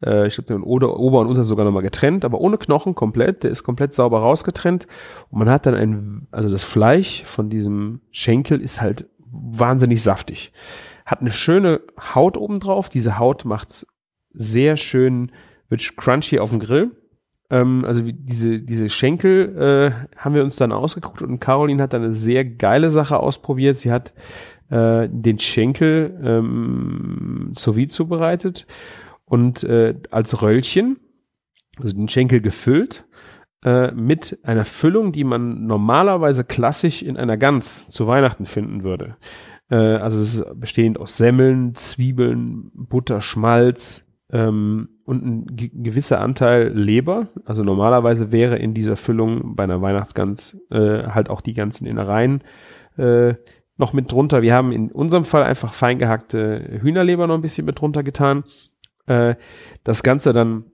äh, 0.00 0.28
ich 0.28 0.36
glaube, 0.36 0.64
Ober, 0.64 0.96
Ober 0.96 1.20
und 1.22 1.26
Unter 1.26 1.44
sogar 1.44 1.64
nochmal 1.64 1.82
getrennt, 1.82 2.24
aber 2.24 2.40
ohne 2.40 2.56
Knochen 2.56 2.94
komplett. 2.94 3.42
Der 3.42 3.50
ist 3.50 3.64
komplett 3.64 3.94
sauber 3.94 4.20
rausgetrennt. 4.20 4.86
Und 5.30 5.40
man 5.40 5.48
hat 5.48 5.66
dann 5.66 5.74
ein, 5.74 6.28
also 6.30 6.48
das 6.48 6.62
Fleisch 6.62 7.24
von 7.24 7.50
diesem 7.50 8.00
Schenkel 8.12 8.60
ist 8.60 8.80
halt 8.80 9.06
wahnsinnig 9.32 10.02
saftig. 10.02 10.52
Hat 11.04 11.20
eine 11.20 11.32
schöne 11.32 11.80
Haut 12.14 12.36
oben 12.36 12.60
drauf. 12.60 12.88
Diese 12.88 13.18
Haut 13.18 13.44
macht's 13.44 13.86
sehr 14.32 14.76
schön, 14.76 15.32
wird 15.68 15.96
crunchy 15.96 16.38
auf 16.38 16.50
dem 16.50 16.60
Grill. 16.60 16.90
Ähm, 17.50 17.84
also 17.84 18.02
diese, 18.04 18.60
diese 18.60 18.88
Schenkel 18.88 19.56
äh, 20.14 20.18
haben 20.18 20.34
wir 20.34 20.44
uns 20.44 20.56
dann 20.56 20.72
ausgeguckt 20.72 21.22
und 21.22 21.40
Caroline 21.40 21.82
hat 21.82 21.92
dann 21.92 22.02
eine 22.02 22.14
sehr 22.14 22.44
geile 22.44 22.90
Sache 22.90 23.18
ausprobiert. 23.18 23.76
Sie 23.76 23.90
hat 23.90 24.12
äh, 24.70 25.08
den 25.10 25.38
Schenkel 25.38 26.18
ähm, 26.24 27.50
sowie 27.52 27.88
zubereitet 27.88 28.66
und 29.24 29.64
äh, 29.64 29.94
als 30.10 30.42
Röllchen, 30.42 30.98
also 31.78 31.96
den 31.96 32.08
Schenkel 32.08 32.40
gefüllt 32.40 33.06
äh, 33.64 33.92
mit 33.92 34.38
einer 34.42 34.64
Füllung, 34.64 35.12
die 35.12 35.24
man 35.24 35.66
normalerweise 35.66 36.44
klassisch 36.44 37.02
in 37.02 37.16
einer 37.16 37.36
Gans 37.36 37.88
zu 37.88 38.06
Weihnachten 38.06 38.46
finden 38.46 38.82
würde. 38.82 39.16
Äh, 39.70 39.76
also 39.76 40.20
es 40.20 40.34
ist 40.34 40.60
bestehend 40.60 40.98
aus 40.98 41.16
Semmeln, 41.16 41.74
Zwiebeln, 41.74 42.70
Butter, 42.74 43.20
Schmalz, 43.20 44.06
ähm, 44.32 44.88
und 45.04 45.24
ein 45.24 45.46
gewisser 45.56 46.20
Anteil 46.20 46.68
Leber. 46.68 47.28
Also 47.44 47.62
normalerweise 47.62 48.32
wäre 48.32 48.56
in 48.56 48.74
dieser 48.74 48.96
Füllung 48.96 49.54
bei 49.56 49.64
einer 49.64 49.82
Weihnachtsgans 49.82 50.58
äh, 50.70 51.04
halt 51.08 51.28
auch 51.28 51.40
die 51.40 51.54
ganzen 51.54 51.86
Innereien 51.86 52.42
äh, 52.96 53.34
noch 53.76 53.92
mit 53.92 54.10
drunter. 54.10 54.42
Wir 54.42 54.54
haben 54.54 54.72
in 54.72 54.90
unserem 54.90 55.24
Fall 55.24 55.42
einfach 55.42 55.74
fein 55.74 55.98
gehackte 55.98 56.78
Hühnerleber 56.80 57.26
noch 57.26 57.34
ein 57.34 57.42
bisschen 57.42 57.66
mit 57.66 57.80
drunter 57.80 58.02
getan. 58.02 58.44
Äh, 59.06 59.34
das 59.84 60.02
Ganze 60.02 60.32
dann 60.32 60.64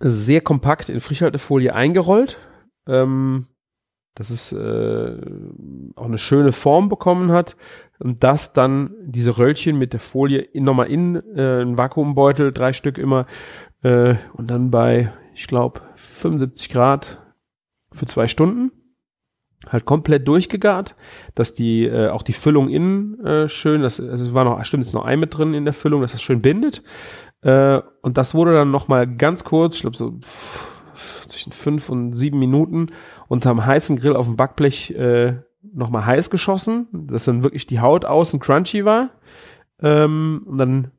sehr 0.00 0.40
kompakt 0.40 0.88
in 0.88 1.00
Frischhaltefolie 1.00 1.74
eingerollt. 1.74 2.38
Ähm, 2.86 3.46
dass 4.18 4.30
es 4.30 4.52
äh, 4.52 5.16
auch 5.94 6.06
eine 6.06 6.18
schöne 6.18 6.50
Form 6.50 6.88
bekommen 6.88 7.30
hat 7.30 7.56
und 8.00 8.24
das 8.24 8.52
dann 8.52 8.96
diese 9.00 9.38
Röllchen 9.38 9.78
mit 9.78 9.92
der 9.92 10.00
Folie 10.00 10.40
in, 10.40 10.64
nochmal 10.64 10.88
in 10.88 11.14
äh, 11.36 11.60
einen 11.60 11.78
Vakuumbeutel, 11.78 12.52
drei 12.52 12.72
Stück 12.72 12.98
immer 12.98 13.26
äh, 13.82 14.16
und 14.32 14.50
dann 14.50 14.72
bei, 14.72 15.12
ich 15.34 15.46
glaube, 15.46 15.82
75 15.94 16.68
Grad 16.68 17.22
für 17.92 18.06
zwei 18.06 18.26
Stunden 18.26 18.72
halt 19.68 19.84
komplett 19.84 20.26
durchgegart, 20.26 20.96
dass 21.34 21.54
die 21.54 21.84
äh, 21.84 22.08
auch 22.08 22.22
die 22.22 22.32
Füllung 22.32 22.68
innen 22.68 23.24
äh, 23.24 23.48
schön, 23.48 23.82
das 23.82 24.00
also 24.00 24.24
es 24.24 24.34
war 24.34 24.44
noch, 24.44 24.64
stimmt, 24.64 24.82
es 24.82 24.88
ist 24.88 24.94
noch 24.94 25.04
ein 25.04 25.20
mit 25.20 25.36
drin 25.36 25.54
in 25.54 25.64
der 25.64 25.74
Füllung, 25.74 26.00
dass 26.00 26.12
das 26.12 26.22
schön 26.22 26.42
bindet. 26.42 26.82
Äh, 27.42 27.80
und 28.02 28.18
das 28.18 28.34
wurde 28.34 28.54
dann 28.54 28.70
noch 28.70 28.88
mal 28.88 29.06
ganz 29.06 29.44
kurz, 29.44 29.76
ich 29.76 29.82
glaube 29.82 29.96
so 29.96 30.18
zwischen 31.28 31.52
fünf 31.52 31.88
und 31.88 32.14
sieben 32.14 32.38
Minuten 32.38 32.88
unterm 33.28 33.64
heißen 33.64 33.96
Grill 33.96 34.16
auf 34.16 34.26
dem 34.26 34.36
Backblech 34.36 34.90
äh, 34.92 35.40
nochmal 35.62 36.06
heiß 36.06 36.30
geschossen, 36.30 36.88
dass 36.92 37.24
dann 37.24 37.42
wirklich 37.42 37.66
die 37.66 37.80
Haut 37.80 38.04
außen 38.04 38.40
crunchy 38.40 38.84
war. 38.84 39.10
Ähm, 39.80 40.40
und 40.46 40.58
dann 40.58 40.90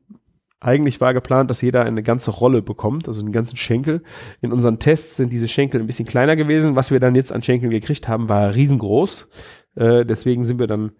eigentlich 0.60 1.00
war 1.00 1.14
geplant, 1.14 1.48
dass 1.48 1.62
jeder 1.62 1.84
eine 1.84 2.02
ganze 2.02 2.30
Rolle 2.30 2.60
bekommt, 2.60 3.08
also 3.08 3.20
einen 3.20 3.32
ganzen 3.32 3.56
Schenkel. 3.56 4.02
In 4.42 4.52
unseren 4.52 4.78
Tests 4.78 5.16
sind 5.16 5.32
diese 5.32 5.48
Schenkel 5.48 5.80
ein 5.80 5.86
bisschen 5.86 6.06
kleiner 6.06 6.36
gewesen. 6.36 6.76
Was 6.76 6.90
wir 6.90 7.00
dann 7.00 7.14
jetzt 7.14 7.32
an 7.32 7.42
Schenkeln 7.42 7.70
gekriegt 7.70 8.08
haben, 8.08 8.28
war 8.28 8.54
riesengroß. 8.54 9.28
Äh, 9.76 10.04
deswegen 10.04 10.44
sind 10.44 10.58
wir 10.58 10.66
dann 10.66 10.92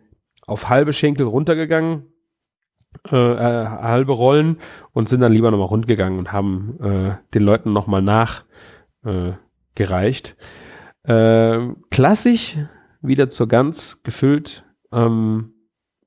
auf 0.47 0.71
halbe 0.71 0.93
Schenkel 0.93 1.27
runtergegangen, 1.27 2.07
äh, 3.11 3.17
äh, 3.17 3.67
halbe 3.67 4.13
Rollen 4.13 4.59
und 4.93 5.09
sind 5.09 5.21
dann 5.21 5.33
lieber 5.33 5.51
nochmal 5.51 5.69
rundgegangen 5.69 6.19
und 6.19 6.33
haben 6.33 6.79
äh, 6.83 7.13
den 7.33 7.43
Leuten 7.43 7.73
nochmal 7.73 8.03
nachgereicht. 8.03 10.37
Äh, 11.07 11.55
äh, 11.55 11.75
klassisch 11.91 12.59
wieder 13.01 13.31
zur 13.31 13.49
Gans 13.49 14.03
gefüllt 14.03 14.67
ähm, 14.93 15.55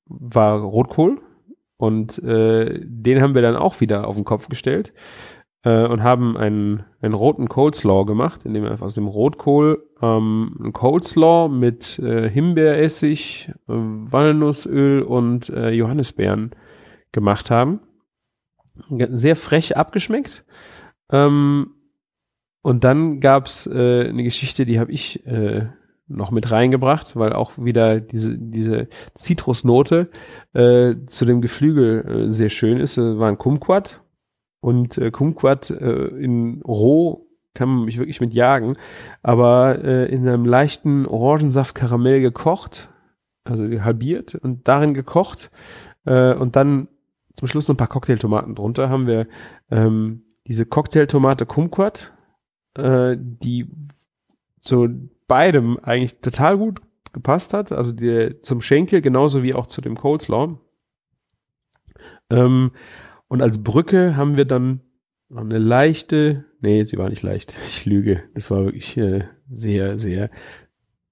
war 0.05 0.59
Rotkohl 0.59 1.19
und 1.77 2.21
äh, 2.21 2.79
den 2.83 3.21
haben 3.21 3.33
wir 3.33 3.41
dann 3.41 3.55
auch 3.55 3.81
wieder 3.81 4.07
auf 4.07 4.15
den 4.15 4.25
Kopf 4.25 4.47
gestellt. 4.47 4.93
äh, 5.63 5.87
und 5.87 6.03
haben 6.03 6.37
einen, 6.37 6.83
einen 7.01 7.15
roten 7.15 7.49
Coleslaw 7.49 8.05
gemacht, 8.05 8.45
indem 8.45 8.63
wir 8.63 8.81
aus 8.81 8.93
dem 8.93 9.07
Rotkohl 9.07 9.83
ähm, 10.01 10.55
einen 10.59 10.73
Coleslaw 10.73 11.49
mit 11.49 11.95
Himbeeressig, 11.95 13.51
Walnussöl 13.65 15.01
und 15.01 15.47
Johannisbeeren 15.47 16.51
gemacht 17.13 17.49
haben. 17.49 17.79
Sehr 18.89 19.37
frech 19.37 19.77
abgeschmeckt. 19.77 20.43
Ähm, 21.11 21.71
und 22.61 22.83
dann 22.83 23.21
gab's 23.21 23.67
äh, 23.67 24.07
eine 24.09 24.23
Geschichte, 24.23 24.65
die 24.65 24.79
habe 24.79 24.91
ich 24.91 25.25
äh, 25.25 25.67
noch 26.07 26.31
mit 26.31 26.51
reingebracht, 26.51 27.15
weil 27.15 27.33
auch 27.33 27.53
wieder 27.57 27.99
diese, 27.99 28.37
diese 28.37 28.87
Zitrusnote 29.13 30.09
äh, 30.53 30.95
zu 31.07 31.25
dem 31.25 31.41
Geflügel 31.41 32.27
äh, 32.27 32.31
sehr 32.31 32.49
schön 32.49 32.79
ist. 32.79 32.97
Äh, 32.97 33.19
war 33.19 33.29
ein 33.29 33.37
Kumquat 33.37 34.01
und 34.59 34.97
äh, 34.97 35.11
Kumquat 35.11 35.69
äh, 35.69 36.07
in 36.07 36.61
roh 36.65 37.27
kann 37.53 37.69
man 37.69 37.85
mich 37.85 37.99
wirklich 37.99 38.19
mit 38.19 38.33
jagen, 38.33 38.75
aber 39.21 39.83
äh, 39.83 40.05
in 40.11 40.27
einem 40.27 40.45
leichten 40.45 41.05
Orangensaft-Karamell 41.05 42.19
gekocht, 42.19 42.89
also 43.43 43.63
halbiert 43.81 44.33
und 44.35 44.67
darin 44.67 44.93
gekocht 44.93 45.51
äh, 46.05 46.33
und 46.33 46.55
dann 46.55 46.87
zum 47.35 47.47
Schluss 47.47 47.67
noch 47.67 47.75
ein 47.75 47.77
paar 47.77 47.87
Cocktailtomaten 47.87 48.55
drunter 48.55 48.89
haben 48.89 49.07
wir 49.07 49.27
ähm, 49.71 50.23
diese 50.47 50.65
Cocktailtomate 50.65 51.45
Kumquat, 51.45 52.13
äh, 52.75 53.15
die 53.17 53.69
zu 54.59 55.09
beidem 55.27 55.79
eigentlich 55.79 56.19
total 56.21 56.57
gut 56.57 56.81
gepasst 57.11 57.53
hat, 57.53 57.71
also 57.71 57.91
die, 57.91 58.39
zum 58.41 58.61
Schenkel 58.61 59.01
genauso 59.01 59.43
wie 59.43 59.53
auch 59.53 59.67
zu 59.67 59.81
dem 59.81 59.97
Coleslaw. 59.97 60.57
Ähm, 62.29 62.71
und 63.27 63.41
als 63.41 63.63
Brücke 63.63 64.15
haben 64.15 64.37
wir 64.37 64.45
dann 64.45 64.81
noch 65.29 65.43
eine 65.43 65.59
leichte, 65.59 66.45
nee, 66.59 66.83
sie 66.83 66.97
war 66.97 67.09
nicht 67.09 67.23
leicht, 67.23 67.53
ich 67.67 67.85
lüge, 67.85 68.23
das 68.33 68.51
war 68.51 68.65
wirklich 68.65 68.97
äh, 68.97 69.25
sehr, 69.49 69.97
sehr 69.97 70.29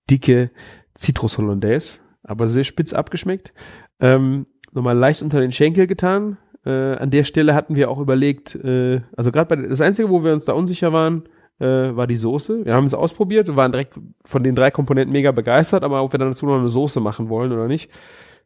dicke 0.10 0.52
Citrus 0.98 1.38
Hollandaise, 1.38 2.00
aber 2.24 2.48
sehr 2.48 2.64
spitz 2.64 2.94
abgeschmeckt. 2.94 3.54
Ähm, 4.00 4.46
nochmal 4.72 4.98
leicht 4.98 5.22
unter 5.22 5.40
den 5.40 5.52
Schenkel 5.52 5.88
getan. 5.88 6.38
Äh, 6.66 6.96
an 6.96 7.10
der 7.10 7.24
Stelle 7.24 7.56
hatten 7.56 7.76
wir 7.76 7.90
auch 7.90 8.00
überlegt, 8.00 8.56
äh, 8.56 9.02
also 9.16 9.32
gerade 9.32 9.56
bei 9.56 9.68
das 9.68 9.82
Einzige, 9.82 10.10
wo 10.10 10.24
wir 10.24 10.34
uns 10.34 10.46
da 10.46 10.54
unsicher 10.54 10.94
waren, 10.94 11.24
äh, 11.60 11.96
war 11.96 12.08
die 12.08 12.16
Soße. 12.16 12.66
Wir 12.66 12.76
haben 12.76 12.86
es 12.86 12.94
ausprobiert 12.94 13.50
und 13.50 13.56
waren 13.56 13.72
direkt 13.72 14.00
von 14.26 14.44
den 14.44 14.56
drei 14.56 14.72
Komponenten 14.72 15.12
mega 15.12 15.32
begeistert, 15.32 15.84
aber 15.84 16.04
ob 16.04 16.14
wir 16.14 16.20
dann 16.20 16.30
dazu 16.30 16.46
noch 16.46 16.58
eine 16.58 16.70
Soße 16.70 17.00
machen 17.00 17.30
wollen 17.30 17.52
oder 17.52 17.68
nicht, 17.68 17.92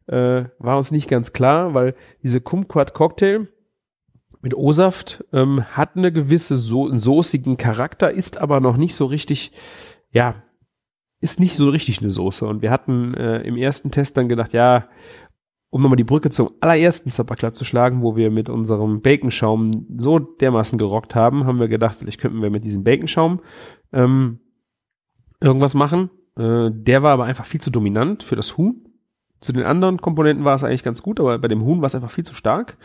äh, 0.06 0.44
war 0.58 0.76
uns 0.76 0.92
nicht 0.92 1.08
ganz 1.08 1.32
klar, 1.32 1.74
weil 1.74 1.94
diese 2.22 2.40
Kumquat 2.40 2.94
Cocktail 2.94 3.48
mit 4.42 4.54
O-Saft 4.54 5.24
ähm, 5.32 5.64
hat 5.64 5.96
eine 5.96 6.12
gewisse 6.12 6.56
so 6.56 6.86
einen 6.86 6.98
soßigen 6.98 7.56
Charakter, 7.56 8.10
ist 8.10 8.38
aber 8.38 8.60
noch 8.60 8.76
nicht 8.76 8.94
so 8.94 9.06
richtig, 9.06 9.52
ja, 10.10 10.36
ist 11.20 11.40
nicht 11.40 11.56
so 11.56 11.68
richtig 11.70 12.00
eine 12.00 12.10
Soße. 12.10 12.46
Und 12.46 12.62
wir 12.62 12.70
hatten 12.70 13.14
äh, 13.14 13.40
im 13.40 13.56
ersten 13.56 13.90
Test 13.90 14.16
dann 14.16 14.28
gedacht, 14.28 14.52
ja, 14.52 14.88
um 15.76 15.82
nochmal 15.82 15.98
die 15.98 16.04
Brücke 16.04 16.30
zum 16.30 16.52
allerersten 16.60 17.10
Supper 17.10 17.36
Club 17.36 17.54
zu 17.54 17.66
schlagen, 17.66 18.00
wo 18.00 18.16
wir 18.16 18.30
mit 18.30 18.48
unserem 18.48 19.02
Baconschaum 19.02 19.86
so 19.98 20.18
dermaßen 20.18 20.78
gerockt 20.78 21.14
haben, 21.14 21.44
haben 21.44 21.60
wir 21.60 21.68
gedacht, 21.68 21.96
vielleicht 21.98 22.18
könnten 22.18 22.40
wir 22.40 22.48
mit 22.48 22.64
diesem 22.64 22.82
Baconschaum 22.82 23.40
ähm, 23.92 24.38
irgendwas 25.38 25.74
machen. 25.74 26.08
Äh, 26.38 26.70
der 26.72 27.02
war 27.02 27.12
aber 27.12 27.24
einfach 27.24 27.44
viel 27.44 27.60
zu 27.60 27.68
dominant 27.68 28.22
für 28.22 28.36
das 28.36 28.56
Huhn. 28.56 28.86
Zu 29.42 29.52
den 29.52 29.64
anderen 29.64 30.00
Komponenten 30.00 30.46
war 30.46 30.54
es 30.54 30.64
eigentlich 30.64 30.82
ganz 30.82 31.02
gut, 31.02 31.20
aber 31.20 31.38
bei 31.38 31.48
dem 31.48 31.62
Huhn 31.62 31.82
war 31.82 31.88
es 31.88 31.94
einfach 31.94 32.10
viel 32.10 32.24
zu 32.24 32.34
stark. 32.34 32.78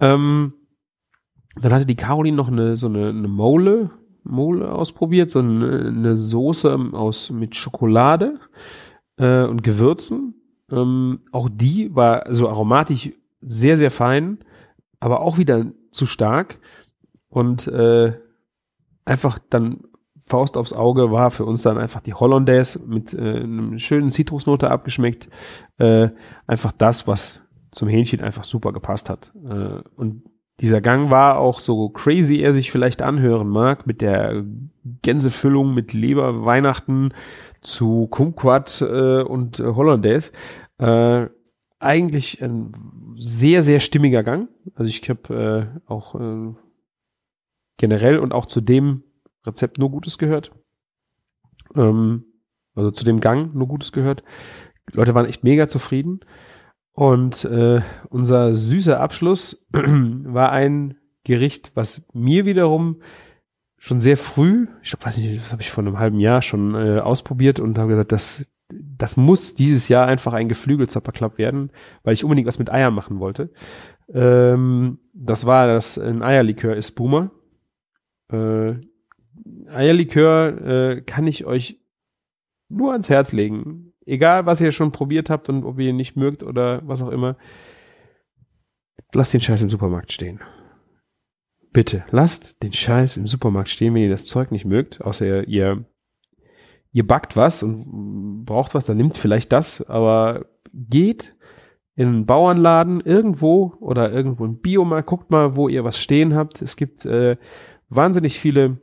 Ähm, 0.00 0.54
dann 1.54 1.72
hatte 1.72 1.86
die 1.86 1.94
Caroline 1.94 2.36
noch 2.36 2.48
eine, 2.48 2.76
so 2.76 2.88
eine, 2.88 3.10
eine 3.10 3.28
Mole, 3.28 3.90
Mole 4.24 4.72
ausprobiert, 4.72 5.30
so 5.30 5.38
eine, 5.38 5.86
eine 5.86 6.16
Soße 6.16 6.90
aus, 6.94 7.30
mit 7.30 7.54
Schokolade 7.54 8.40
äh, 9.18 9.44
und 9.44 9.62
Gewürzen 9.62 10.34
ähm, 10.70 11.20
auch 11.32 11.48
die 11.50 11.94
war 11.94 12.32
so 12.34 12.48
aromatisch 12.48 13.12
sehr, 13.40 13.76
sehr 13.76 13.90
fein, 13.90 14.38
aber 15.00 15.20
auch 15.20 15.38
wieder 15.38 15.66
zu 15.90 16.06
stark. 16.06 16.58
Und 17.28 17.66
äh, 17.68 18.14
einfach 19.04 19.38
dann 19.50 19.84
Faust 20.18 20.56
aufs 20.56 20.72
Auge 20.72 21.10
war 21.10 21.30
für 21.30 21.44
uns 21.44 21.62
dann 21.62 21.78
einfach 21.78 22.00
die 22.00 22.14
Hollandaise 22.14 22.80
mit 22.86 23.14
äh, 23.14 23.18
einem 23.18 23.78
schönen 23.78 24.10
Zitrusnote 24.10 24.70
abgeschmeckt. 24.70 25.28
Äh, 25.78 26.10
einfach 26.46 26.72
das, 26.72 27.06
was 27.06 27.40
zum 27.70 27.88
Hähnchen 27.88 28.20
einfach 28.20 28.44
super 28.44 28.72
gepasst 28.72 29.08
hat. 29.08 29.32
Äh, 29.44 29.82
und 29.96 30.22
dieser 30.60 30.80
Gang 30.80 31.10
war 31.10 31.38
auch 31.38 31.60
so 31.60 31.88
crazy 31.90 32.40
er 32.40 32.52
sich 32.52 32.70
vielleicht 32.70 33.00
anhören 33.00 33.48
mag, 33.48 33.86
mit 33.86 34.00
der 34.00 34.44
Gänsefüllung, 35.02 35.72
mit 35.72 35.92
Leber, 35.92 36.44
Weihnachten, 36.44 37.10
zu 37.60 38.06
Kumquat 38.08 38.80
äh, 38.82 39.22
und 39.22 39.60
äh, 39.60 39.64
Hollandaise. 39.64 40.32
Äh, 40.78 41.26
eigentlich 41.80 42.42
ein 42.42 42.72
sehr, 43.16 43.62
sehr 43.62 43.80
stimmiger 43.80 44.22
Gang. 44.22 44.48
Also 44.74 44.88
ich 44.88 45.08
habe 45.08 45.78
äh, 45.86 45.90
auch 45.90 46.14
äh, 46.14 46.54
generell 47.76 48.18
und 48.18 48.32
auch 48.32 48.46
zu 48.46 48.60
dem 48.60 49.04
Rezept 49.46 49.78
nur 49.78 49.90
Gutes 49.90 50.18
gehört. 50.18 50.52
Ähm, 51.74 52.24
also 52.74 52.90
zu 52.90 53.04
dem 53.04 53.20
Gang 53.20 53.54
nur 53.54 53.68
Gutes 53.68 53.92
gehört. 53.92 54.22
Die 54.92 54.96
Leute 54.96 55.14
waren 55.14 55.26
echt 55.26 55.44
mega 55.44 55.68
zufrieden. 55.68 56.20
Und 56.92 57.44
äh, 57.44 57.80
unser 58.08 58.54
süßer 58.54 59.00
Abschluss 59.00 59.66
war 59.72 60.50
ein 60.50 60.96
Gericht, 61.24 61.72
was 61.74 62.06
mir 62.12 62.44
wiederum 62.44 63.02
schon 63.78 64.00
sehr 64.00 64.16
früh, 64.16 64.66
ich 64.82 64.94
weiß 65.00 65.18
nicht, 65.18 65.40
das 65.40 65.52
habe 65.52 65.62
ich 65.62 65.70
vor 65.70 65.84
einem 65.84 65.98
halben 65.98 66.18
Jahr 66.20 66.42
schon 66.42 66.74
äh, 66.74 66.98
ausprobiert 66.98 67.60
und 67.60 67.78
habe 67.78 67.90
gesagt, 67.90 68.12
das, 68.12 68.46
das 68.68 69.16
muss 69.16 69.54
dieses 69.54 69.88
Jahr 69.88 70.06
einfach 70.06 70.32
ein 70.32 70.48
Geflügelzapperklapp 70.48 71.38
werden, 71.38 71.70
weil 72.02 72.14
ich 72.14 72.24
unbedingt 72.24 72.48
was 72.48 72.58
mit 72.58 72.70
Eiern 72.70 72.92
machen 72.92 73.20
wollte. 73.20 73.50
Ähm, 74.12 74.98
das 75.14 75.46
war 75.46 75.68
das 75.68 75.98
ein 75.98 76.22
Eierlikör 76.22 76.76
ist 76.76 76.92
Boomer. 76.92 77.30
Äh, 78.32 78.74
Eierlikör 79.68 80.96
äh, 80.96 81.00
kann 81.02 81.26
ich 81.26 81.44
euch 81.44 81.80
nur 82.68 82.92
ans 82.92 83.08
Herz 83.08 83.32
legen. 83.32 83.92
Egal, 84.04 84.46
was 84.46 84.60
ihr 84.60 84.72
schon 84.72 84.90
probiert 84.90 85.30
habt 85.30 85.48
und 85.48 85.64
ob 85.64 85.78
ihr 85.78 85.90
ihn 85.90 85.96
nicht 85.96 86.16
mögt 86.16 86.42
oder 86.42 86.80
was 86.86 87.02
auch 87.02 87.10
immer. 87.10 87.36
Lasst 89.12 89.32
den 89.32 89.40
Scheiß 89.40 89.62
im 89.62 89.70
Supermarkt 89.70 90.12
stehen. 90.12 90.40
Bitte, 91.78 92.02
lasst 92.10 92.60
den 92.64 92.72
Scheiß 92.72 93.18
im 93.18 93.28
Supermarkt 93.28 93.68
stehen, 93.68 93.94
wenn 93.94 94.02
ihr 94.02 94.10
das 94.10 94.24
Zeug 94.24 94.50
nicht 94.50 94.64
mögt, 94.64 95.00
außer 95.00 95.46
ihr, 95.46 95.84
ihr 96.90 97.06
backt 97.06 97.36
was 97.36 97.62
und 97.62 98.44
braucht 98.44 98.74
was, 98.74 98.86
dann 98.86 98.96
nimmt 98.96 99.16
vielleicht 99.16 99.52
das, 99.52 99.88
aber 99.88 100.46
geht 100.74 101.36
in 101.94 102.08
einen 102.08 102.26
Bauernladen 102.26 103.00
irgendwo 103.00 103.74
oder 103.78 104.10
irgendwo 104.10 104.44
ein 104.44 104.58
Biomarkt, 104.58 105.06
guckt 105.06 105.30
mal, 105.30 105.54
wo 105.54 105.68
ihr 105.68 105.84
was 105.84 106.00
stehen 106.00 106.34
habt. 106.34 106.62
Es 106.62 106.76
gibt 106.76 107.04
äh, 107.04 107.36
wahnsinnig 107.88 108.40
viele 108.40 108.78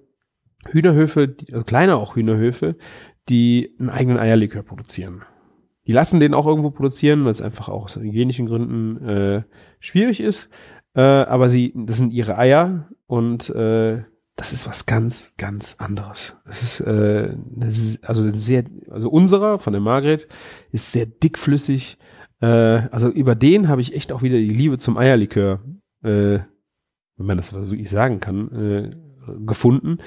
Hühnerhöfe, 0.70 1.28
die, 1.28 1.52
also 1.52 1.66
kleine 1.66 1.98
auch 1.98 2.16
Hühnerhöfe, 2.16 2.78
die 3.28 3.76
einen 3.78 3.90
eigenen 3.90 4.20
Eierlikör 4.20 4.64
produzieren. 4.64 5.26
Die 5.86 5.92
lassen 5.92 6.22
den 6.22 6.34
auch 6.34 6.48
irgendwo 6.48 6.72
produzieren, 6.72 7.26
weil 7.26 7.32
es 7.32 7.42
einfach 7.42 7.68
auch 7.68 7.84
aus 7.84 7.98
hygienischen 7.98 8.48
Gründen 8.48 9.06
äh, 9.06 9.44
schwierig 9.80 10.20
ist. 10.20 10.50
Äh, 10.96 11.02
aber 11.02 11.50
sie, 11.50 11.74
das 11.76 11.98
sind 11.98 12.12
ihre 12.12 12.38
Eier 12.38 12.90
und 13.06 13.50
äh, 13.50 14.04
das 14.36 14.52
ist 14.52 14.68
was 14.68 14.86
ganz, 14.86 15.34
ganz 15.38 15.76
anderes. 15.78 16.38
Das 16.46 16.62
ist, 16.62 16.80
äh, 16.82 17.36
also 18.02 18.30
sehr, 18.30 18.66
also 18.90 19.10
unserer 19.10 19.60
von 19.60 19.74
der 19.74 19.82
Margret 19.82 20.28
ist 20.72 20.92
sehr 20.92 21.06
dickflüssig. 21.06 21.98
Äh, 22.42 22.48
also 22.48 23.10
über 23.10 23.36
den 23.36 23.68
habe 23.68 23.82
ich 23.82 23.96
echt 23.96 24.12
auch 24.12 24.22
wieder 24.22 24.38
die 24.38 24.50
Liebe 24.50 24.78
zum 24.78 24.98
Eierlikör, 24.98 25.62
äh, 26.04 26.40
wenn 27.18 27.26
man 27.26 27.38
das 27.38 27.54
wirklich 27.54 27.90
sagen 27.90 28.20
kann, 28.20 28.52
äh, 28.52 28.96
gefunden. 29.46 30.00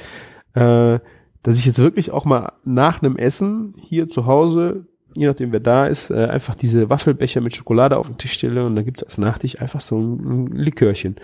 Äh, 0.55 1.01
dass 1.43 1.57
ich 1.57 1.65
jetzt 1.65 1.79
wirklich 1.79 2.11
auch 2.11 2.25
mal 2.25 2.53
nach 2.65 3.01
einem 3.03 3.17
Essen 3.17 3.75
hier 3.81 4.09
zu 4.09 4.27
Hause 4.27 4.88
je 5.15 5.27
nachdem 5.27 5.53
wer 5.53 5.61
da 5.61 5.87
ist, 5.87 6.11
äh, 6.11 6.27
einfach 6.27 6.55
diese 6.55 6.91
Waffelbecher 6.91 7.41
mit 7.41 7.57
Schokolade 7.57 7.97
auf 7.97 8.07
den 8.07 8.19
Tisch 8.19 8.33
stelle 8.33 8.65
und 8.67 8.77
dann 8.77 8.85
gibt's 8.85 9.03
als 9.03 9.19
Nachtisch 9.19 9.61
einfach 9.61 9.81
so 9.81 9.99
ein, 9.99 10.45
ein 10.45 10.47
Likörchen. 10.49 11.17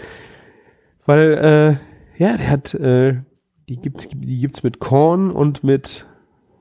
Weil, 1.07 1.79
äh, 2.19 2.23
ja, 2.23 2.37
der 2.37 2.51
hat, 2.51 2.75
äh, 2.75 3.21
die 3.69 3.77
gibt's, 3.77 4.09
die 4.09 4.41
gibt's 4.41 4.63
mit 4.63 4.79
Korn 4.79 5.31
und 5.31 5.65
mit, 5.65 6.07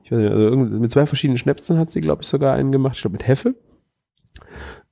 ich 0.02 0.12
weiß 0.12 0.18
nicht, 0.18 0.32
also 0.32 0.56
mit 0.56 0.90
zwei 0.90 1.06
verschiedenen 1.06 1.38
Schnäpsen 1.38 1.78
hat 1.78 1.90
sie, 1.90 2.00
glaube 2.00 2.22
ich, 2.22 2.28
sogar 2.28 2.54
einen 2.54 2.72
gemacht, 2.72 2.96
ich 2.96 3.02
glaube 3.02 3.14
mit 3.14 3.26
Hefe. 3.26 3.54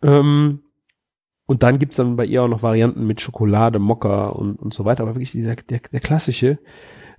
Ähm, 0.02 0.60
und 1.46 1.62
dann 1.62 1.78
gibt's 1.78 1.96
dann 1.96 2.16
bei 2.16 2.24
ihr 2.24 2.42
auch 2.42 2.48
noch 2.48 2.62
Varianten 2.62 3.06
mit 3.06 3.20
Schokolade, 3.20 3.78
Mokka 3.78 4.28
und, 4.28 4.56
und 4.56 4.72
so 4.72 4.84
weiter. 4.84 5.02
Aber 5.02 5.14
wirklich 5.14 5.32
dieser, 5.32 5.54
der, 5.56 5.80
der 5.80 6.00
klassische, 6.00 6.58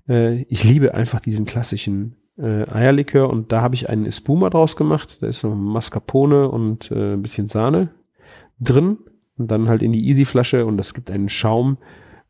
äh, 0.08 0.42
ich 0.44 0.64
liebe 0.64 0.94
einfach 0.94 1.20
diesen 1.20 1.46
klassischen 1.46 2.16
äh, 2.38 2.70
Eierlikör 2.70 3.30
und 3.30 3.52
da 3.52 3.62
habe 3.62 3.76
ich 3.76 3.90
einen 3.90 4.06
Espuma 4.06 4.50
draus 4.50 4.76
gemacht. 4.76 5.22
Da 5.22 5.28
ist 5.28 5.44
noch 5.44 5.56
Mascarpone 5.56 6.50
und 6.50 6.92
äh, 6.92 7.14
ein 7.14 7.22
bisschen 7.22 7.48
Sahne 7.48 7.90
drin 8.60 8.98
und 9.38 9.50
dann 9.52 9.70
halt 9.70 9.82
in 9.82 9.92
die 9.92 10.08
Easy-Flasche 10.08 10.66
und 10.66 10.78
das 10.78 10.94
gibt 10.94 11.12
einen 11.12 11.30
Schaum 11.30 11.78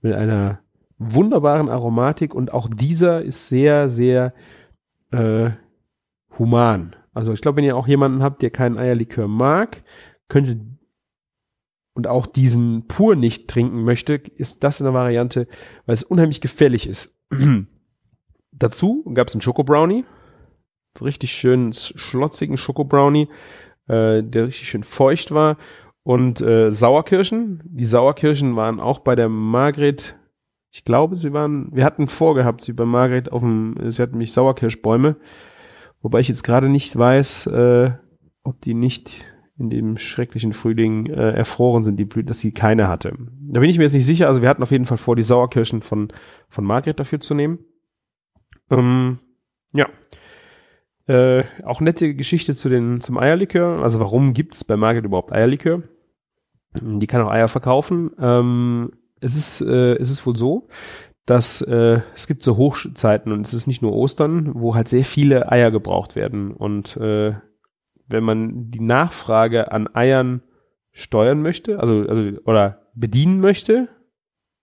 mit 0.02 0.14
einer 0.14 0.60
wunderbaren 0.98 1.70
Aromatik 1.70 2.34
und 2.34 2.54
auch 2.54 2.70
dieser 2.70 3.22
ist 3.22 3.48
sehr, 3.48 3.90
sehr 3.90 4.34
äh, 5.12 5.52
human. 6.38 6.96
Also 7.14 7.34
ich 7.34 7.42
glaube, 7.42 7.58
wenn 7.58 7.66
ihr 7.66 7.78
auch 7.78 7.88
jemanden 7.88 8.24
habt, 8.24 8.42
der 8.42 8.50
keinen 8.50 8.78
Eierlikör 8.78 9.28
mag, 9.28 9.84
könnte 10.28 10.60
und 11.94 12.08
auch 12.08 12.26
diesen 12.26 12.88
pur 12.88 13.16
nicht 13.16 13.48
trinken 13.48 13.84
möchte, 13.84 14.16
ist 14.16 14.64
das 14.64 14.82
eine 14.82 14.94
Variante, 14.94 15.48
weil 15.86 15.94
es 15.94 16.04
unheimlich 16.04 16.42
gefällig 16.42 16.88
ist. 16.88 17.16
Dazu 18.64 19.04
gab 19.14 19.28
es 19.28 19.36
einen 19.36 19.42
Schoko 19.42 19.66
Brownie, 19.66 20.06
richtig 21.02 21.34
schönen 21.34 21.74
schlotzigen 21.74 22.56
Schoko 22.56 22.86
Brownie, 22.86 23.28
äh, 23.90 24.24
der 24.24 24.48
richtig 24.48 24.70
schön 24.70 24.84
feucht 24.84 25.34
war 25.34 25.58
und 26.04 26.40
äh, 26.40 26.72
Sauerkirschen. 26.72 27.62
Die 27.66 27.84
Sauerkirschen 27.84 28.56
waren 28.56 28.80
auch 28.80 29.00
bei 29.00 29.16
der 29.16 29.28
Margret, 29.28 30.16
ich 30.72 30.86
glaube, 30.86 31.18
sie 31.18 31.34
waren, 31.34 31.72
wir 31.74 31.84
hatten 31.84 32.08
vorgehabt, 32.08 32.62
sie 32.62 32.72
bei 32.72 32.86
Margret 32.86 33.34
auf 33.34 33.42
dem, 33.42 33.76
sie 33.92 34.02
hatten 34.02 34.18
mich 34.18 34.32
Sauerkirschbäume, 34.32 35.18
wobei 36.02 36.22
ich 36.22 36.30
jetzt 36.30 36.46
gerade 36.46 36.70
nicht 36.70 36.98
weiß, 36.98 37.48
äh, 37.48 37.92
ob 38.46 38.62
die 38.62 38.76
nicht 38.76 39.26
in 39.58 39.72
dem 39.72 39.98
schrecklichen 39.98 40.54
Frühling 40.54 41.08
äh, 41.08 41.32
erfroren 41.32 41.84
sind, 41.84 41.98
die 41.98 42.06
Blüten, 42.06 42.30
dass 42.30 42.40
sie 42.40 42.54
keine 42.54 42.88
hatte. 42.88 43.12
Da 43.42 43.60
bin 43.60 43.70
ich 43.70 43.78
mir 43.78 43.84
jetzt 43.84 43.94
nicht 43.94 44.06
sicher. 44.06 44.30
Also 44.30 44.42
wir 44.42 44.48
hatten 44.48 44.64
auf 44.64 44.72
jeden 44.72 44.86
Fall 44.86 44.98
vor, 44.98 45.18
die 45.18 45.24
Sauerkirschen 45.24 45.82
von, 45.82 46.14
von 46.48 46.64
Margret 46.64 47.02
dafür 47.02 47.20
zu 47.20 47.34
nehmen. 47.34 47.60
Ähm, 48.70 49.20
ja. 49.74 49.88
Äh, 51.08 51.44
auch 51.64 51.82
nette 51.82 52.16
Geschichte 52.16 52.56
zu 52.56 52.70
den, 52.70 53.02
zum 53.02 53.18
Eierlikör. 53.18 53.84
Also 53.84 54.00
warum 54.00 54.34
gibt 54.34 54.56
es 54.56 54.64
bei 54.64 54.78
Margret 54.78 55.06
überhaupt 55.06 55.34
Eierlikör? 55.34 55.84
Die 56.82 57.08
kann 57.08 57.22
auch 57.22 57.32
Eier 57.32 57.48
verkaufen. 57.48 58.12
Ähm, 58.20 58.92
es, 59.20 59.36
ist, 59.36 59.62
äh, 59.62 59.96
es 59.96 60.10
ist 60.10 60.26
wohl 60.26 60.36
so, 60.36 60.68
dass 61.26 61.62
äh, 61.62 62.02
es 62.16 62.28
gibt 62.28 62.44
so 62.44 62.58
Hochzeiten 62.58 63.32
und 63.32 63.46
es 63.46 63.54
ist 63.54 63.68
nicht 63.68 63.82
nur 63.82 63.94
Ostern, 63.94 64.52
wo 64.56 64.76
halt 64.76 64.88
sehr 64.88 65.06
viele 65.06 65.52
Eier 65.52 65.72
gebraucht 65.72 66.16
werden. 66.16 66.52
Und 66.52 66.98
äh, 66.98 67.34
wenn 68.08 68.24
man 68.24 68.72
die 68.72 68.82
Nachfrage 68.82 69.72
an 69.72 69.94
Eiern 69.94 70.42
steuern 70.92 71.42
möchte, 71.42 71.80
also, 71.80 72.06
also 72.08 72.38
oder 72.46 72.88
bedienen 72.94 73.40
möchte 73.40 73.88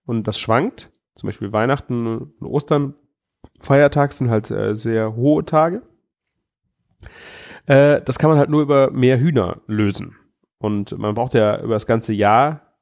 und 0.04 0.26
das 0.28 0.38
schwankt, 0.38 0.90
zum 1.14 1.26
Beispiel 1.26 1.52
Weihnachten 1.52 2.06
und 2.06 2.46
Ostern, 2.46 2.94
Feiertag 3.60 4.12
sind 4.12 4.30
halt 4.30 4.50
äh, 4.50 4.74
sehr 4.74 5.14
hohe 5.16 5.44
Tage. 5.44 5.82
Äh, 7.66 8.00
das 8.02 8.18
kann 8.18 8.30
man 8.30 8.38
halt 8.38 8.50
nur 8.50 8.62
über 8.62 8.90
mehr 8.90 9.18
Hühner 9.18 9.60
lösen. 9.66 10.16
Und 10.58 10.96
man 10.98 11.14
braucht 11.14 11.34
ja 11.34 11.60
über 11.62 11.74
das 11.74 11.86
ganze 11.86 12.12
Jahr 12.12 12.76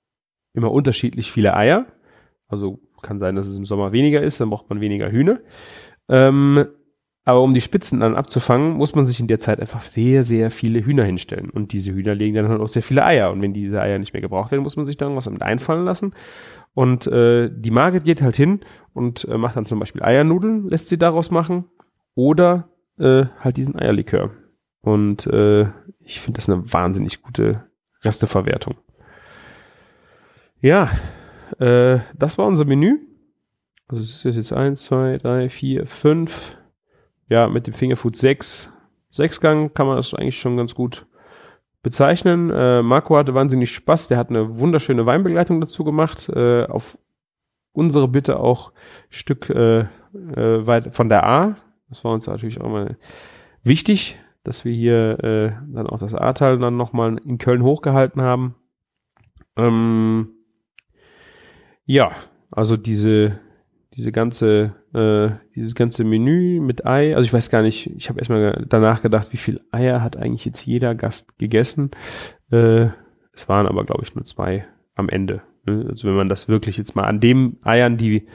immer 0.54 0.72
unterschiedlich 0.72 1.30
viele 1.30 1.56
Eier. 1.56 1.86
Also 2.48 2.80
kann 3.02 3.18
sein, 3.18 3.36
dass 3.36 3.46
es 3.46 3.56
im 3.56 3.66
Sommer 3.66 3.92
weniger 3.92 4.22
ist, 4.22 4.40
dann 4.40 4.50
braucht 4.50 4.68
man 4.70 4.80
weniger 4.80 5.10
Hühner. 5.10 5.38
Ähm, 6.08 6.66
aber 7.24 7.42
um 7.42 7.52
die 7.52 7.60
Spitzen 7.60 8.00
dann 8.00 8.16
abzufangen, 8.16 8.72
muss 8.72 8.94
man 8.94 9.06
sich 9.06 9.20
in 9.20 9.26
der 9.26 9.38
Zeit 9.38 9.60
einfach 9.60 9.82
sehr, 9.82 10.24
sehr 10.24 10.50
viele 10.50 10.84
Hühner 10.84 11.04
hinstellen. 11.04 11.50
Und 11.50 11.72
diese 11.72 11.92
Hühner 11.92 12.14
legen 12.14 12.34
dann 12.34 12.48
halt 12.48 12.60
auch 12.60 12.68
sehr 12.68 12.82
viele 12.82 13.04
Eier. 13.04 13.30
Und 13.30 13.42
wenn 13.42 13.52
diese 13.52 13.80
Eier 13.82 13.98
nicht 13.98 14.14
mehr 14.14 14.22
gebraucht 14.22 14.50
werden, 14.50 14.62
muss 14.62 14.76
man 14.76 14.86
sich 14.86 14.96
da 14.96 15.04
irgendwas 15.04 15.26
damit 15.26 15.42
einfallen 15.42 15.84
lassen. 15.84 16.14
Und 16.72 17.06
äh, 17.06 17.50
die 17.52 17.70
Margit 17.70 18.04
geht 18.04 18.22
halt 18.22 18.36
hin 18.36 18.60
und 18.98 19.24
äh, 19.24 19.38
macht 19.38 19.56
dann 19.56 19.64
zum 19.64 19.78
Beispiel 19.78 20.02
Eiernudeln, 20.02 20.68
lässt 20.68 20.88
sie 20.88 20.98
daraus 20.98 21.30
machen. 21.30 21.64
Oder 22.14 22.68
äh, 22.98 23.26
halt 23.40 23.56
diesen 23.56 23.78
Eierlikör. 23.78 24.30
Und 24.80 25.26
äh, 25.28 25.68
ich 26.00 26.20
finde 26.20 26.38
das 26.38 26.48
eine 26.48 26.72
wahnsinnig 26.72 27.22
gute 27.22 27.64
Resteverwertung. 28.02 28.76
Ja, 30.60 30.90
äh, 31.58 32.00
das 32.16 32.36
war 32.36 32.46
unser 32.46 32.64
Menü. 32.64 32.98
Also 33.86 34.02
es 34.02 34.24
ist 34.24 34.36
jetzt 34.36 34.52
eins, 34.52 34.84
zwei, 34.84 35.16
drei, 35.16 35.48
vier, 35.48 35.86
fünf 35.86 36.58
ja, 37.28 37.48
mit 37.48 37.66
dem 37.66 37.74
Fingerfood 37.74 38.16
6, 38.16 38.70
Sechsgang 39.10 39.72
kann 39.72 39.86
man 39.86 39.96
das 39.96 40.14
eigentlich 40.14 40.38
schon 40.38 40.56
ganz 40.56 40.74
gut 40.74 41.06
bezeichnen. 41.82 42.50
Äh, 42.50 42.82
Marco 42.82 43.16
hatte 43.16 43.34
wahnsinnig 43.34 43.70
Spaß, 43.72 44.08
der 44.08 44.18
hat 44.18 44.30
eine 44.30 44.58
wunderschöne 44.58 45.06
Weinbegleitung 45.06 45.60
dazu 45.60 45.84
gemacht, 45.84 46.28
äh, 46.28 46.64
auf 46.64 46.98
unsere 47.78 48.08
Bitte 48.08 48.40
auch 48.40 48.72
Stück 49.08 49.48
äh, 49.50 49.80
äh, 49.80 49.86
weit 50.66 50.94
von 50.94 51.08
der 51.08 51.24
A. 51.24 51.56
Das 51.88 52.04
war 52.04 52.12
uns 52.12 52.26
natürlich 52.26 52.60
auch 52.60 52.68
mal 52.68 52.96
wichtig, 53.62 54.18
dass 54.44 54.64
wir 54.64 54.72
hier 54.72 55.22
äh, 55.24 55.52
dann 55.72 55.86
auch 55.86 55.98
das 55.98 56.14
A-Teil 56.14 56.58
dann 56.58 56.76
nochmal 56.76 57.18
in 57.24 57.38
Köln 57.38 57.62
hochgehalten 57.62 58.20
haben. 58.20 58.56
Ähm, 59.56 60.28
ja, 61.84 62.12
also 62.50 62.76
diese 62.76 63.40
diese 63.98 64.12
ganze, 64.12 64.76
äh, 64.94 65.44
dieses 65.56 65.74
ganze 65.74 66.04
Menü 66.04 66.60
mit 66.60 66.86
Ei, 66.86 67.16
also 67.16 67.24
ich 67.26 67.32
weiß 67.32 67.50
gar 67.50 67.62
nicht, 67.62 67.90
ich 67.96 68.08
habe 68.08 68.20
erstmal 68.20 68.64
danach 68.68 69.02
gedacht, 69.02 69.32
wie 69.32 69.38
viel 69.38 69.60
Eier 69.72 70.04
hat 70.04 70.16
eigentlich 70.16 70.44
jetzt 70.44 70.64
jeder 70.64 70.94
Gast 70.94 71.36
gegessen. 71.36 71.90
Äh, 72.52 72.90
es 73.32 73.48
waren 73.48 73.66
aber, 73.66 73.84
glaube 73.84 74.04
ich, 74.04 74.14
nur 74.14 74.24
zwei 74.24 74.66
am 74.94 75.08
Ende. 75.08 75.42
Ne? 75.68 75.86
Also 75.90 76.08
wenn 76.08 76.16
man 76.16 76.28
das 76.28 76.48
wirklich 76.48 76.76
jetzt 76.76 76.96
mal 76.96 77.04
an 77.04 77.20
den 77.20 77.58
Eiern, 77.62 77.96
die 77.96 78.26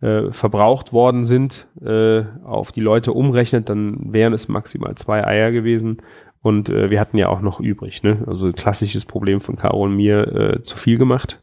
äh, 0.00 0.32
verbraucht 0.32 0.92
worden 0.92 1.24
sind, 1.24 1.68
äh, 1.82 2.22
auf 2.44 2.72
die 2.72 2.80
Leute 2.80 3.12
umrechnet, 3.12 3.68
dann 3.68 4.12
wären 4.12 4.32
es 4.32 4.48
maximal 4.48 4.94
zwei 4.94 5.26
Eier 5.26 5.52
gewesen. 5.52 6.02
Und 6.42 6.70
äh, 6.70 6.90
wir 6.90 7.00
hatten 7.00 7.18
ja 7.18 7.28
auch 7.28 7.42
noch 7.42 7.60
übrig, 7.60 8.02
ne? 8.02 8.24
Also 8.26 8.50
klassisches 8.52 9.04
Problem 9.04 9.42
von 9.42 9.56
Caro 9.56 9.82
und 9.82 9.96
mir, 9.96 10.26
äh, 10.28 10.62
zu 10.62 10.78
viel 10.78 10.96
gemacht. 10.96 11.42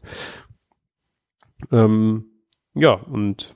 Ähm, 1.70 2.24
ja, 2.74 2.94
und 2.94 3.54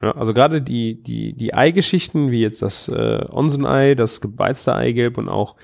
ja, 0.00 0.12
also 0.12 0.32
gerade 0.32 0.62
die, 0.62 1.02
die, 1.02 1.32
die 1.32 1.54
Eigeschichten, 1.54 2.30
wie 2.30 2.40
jetzt 2.40 2.62
das 2.62 2.88
äh, 2.88 3.26
Onsen-Ei, 3.28 3.96
das 3.96 4.20
gebeizte 4.20 4.74
Eigelb 4.74 5.18
und 5.18 5.28
auch 5.28 5.56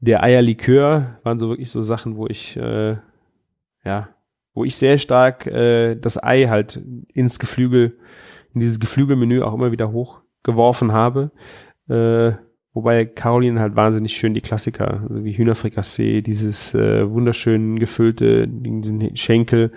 der 0.00 0.22
Eierlikör, 0.24 1.20
waren 1.22 1.38
so 1.38 1.48
wirklich 1.48 1.70
so 1.70 1.80
Sachen, 1.80 2.16
wo 2.16 2.26
ich, 2.26 2.56
äh, 2.56 2.96
ja, 3.84 4.08
wo 4.54 4.64
ich 4.64 4.76
sehr 4.76 4.98
stark 4.98 5.46
äh, 5.46 5.96
das 5.96 6.22
Ei 6.22 6.46
halt 6.46 6.82
ins 7.12 7.38
Geflügel, 7.38 7.98
in 8.54 8.60
dieses 8.60 8.80
Geflügelmenü 8.80 9.42
auch 9.42 9.54
immer 9.54 9.72
wieder 9.72 9.92
hochgeworfen 9.92 10.92
habe. 10.92 11.30
Äh, 11.88 12.32
Wobei 12.72 13.04
Caroline 13.04 13.58
halt 13.58 13.74
wahnsinnig 13.74 14.16
schön 14.16 14.32
die 14.32 14.40
Klassiker, 14.40 15.00
also 15.02 15.24
wie 15.24 15.36
Hühnerfrikassee, 15.36 16.22
dieses 16.22 16.72
äh, 16.72 17.10
wunderschön 17.10 17.80
gefüllte, 17.80 18.46
diesen 18.46 19.16
Schenkel 19.16 19.72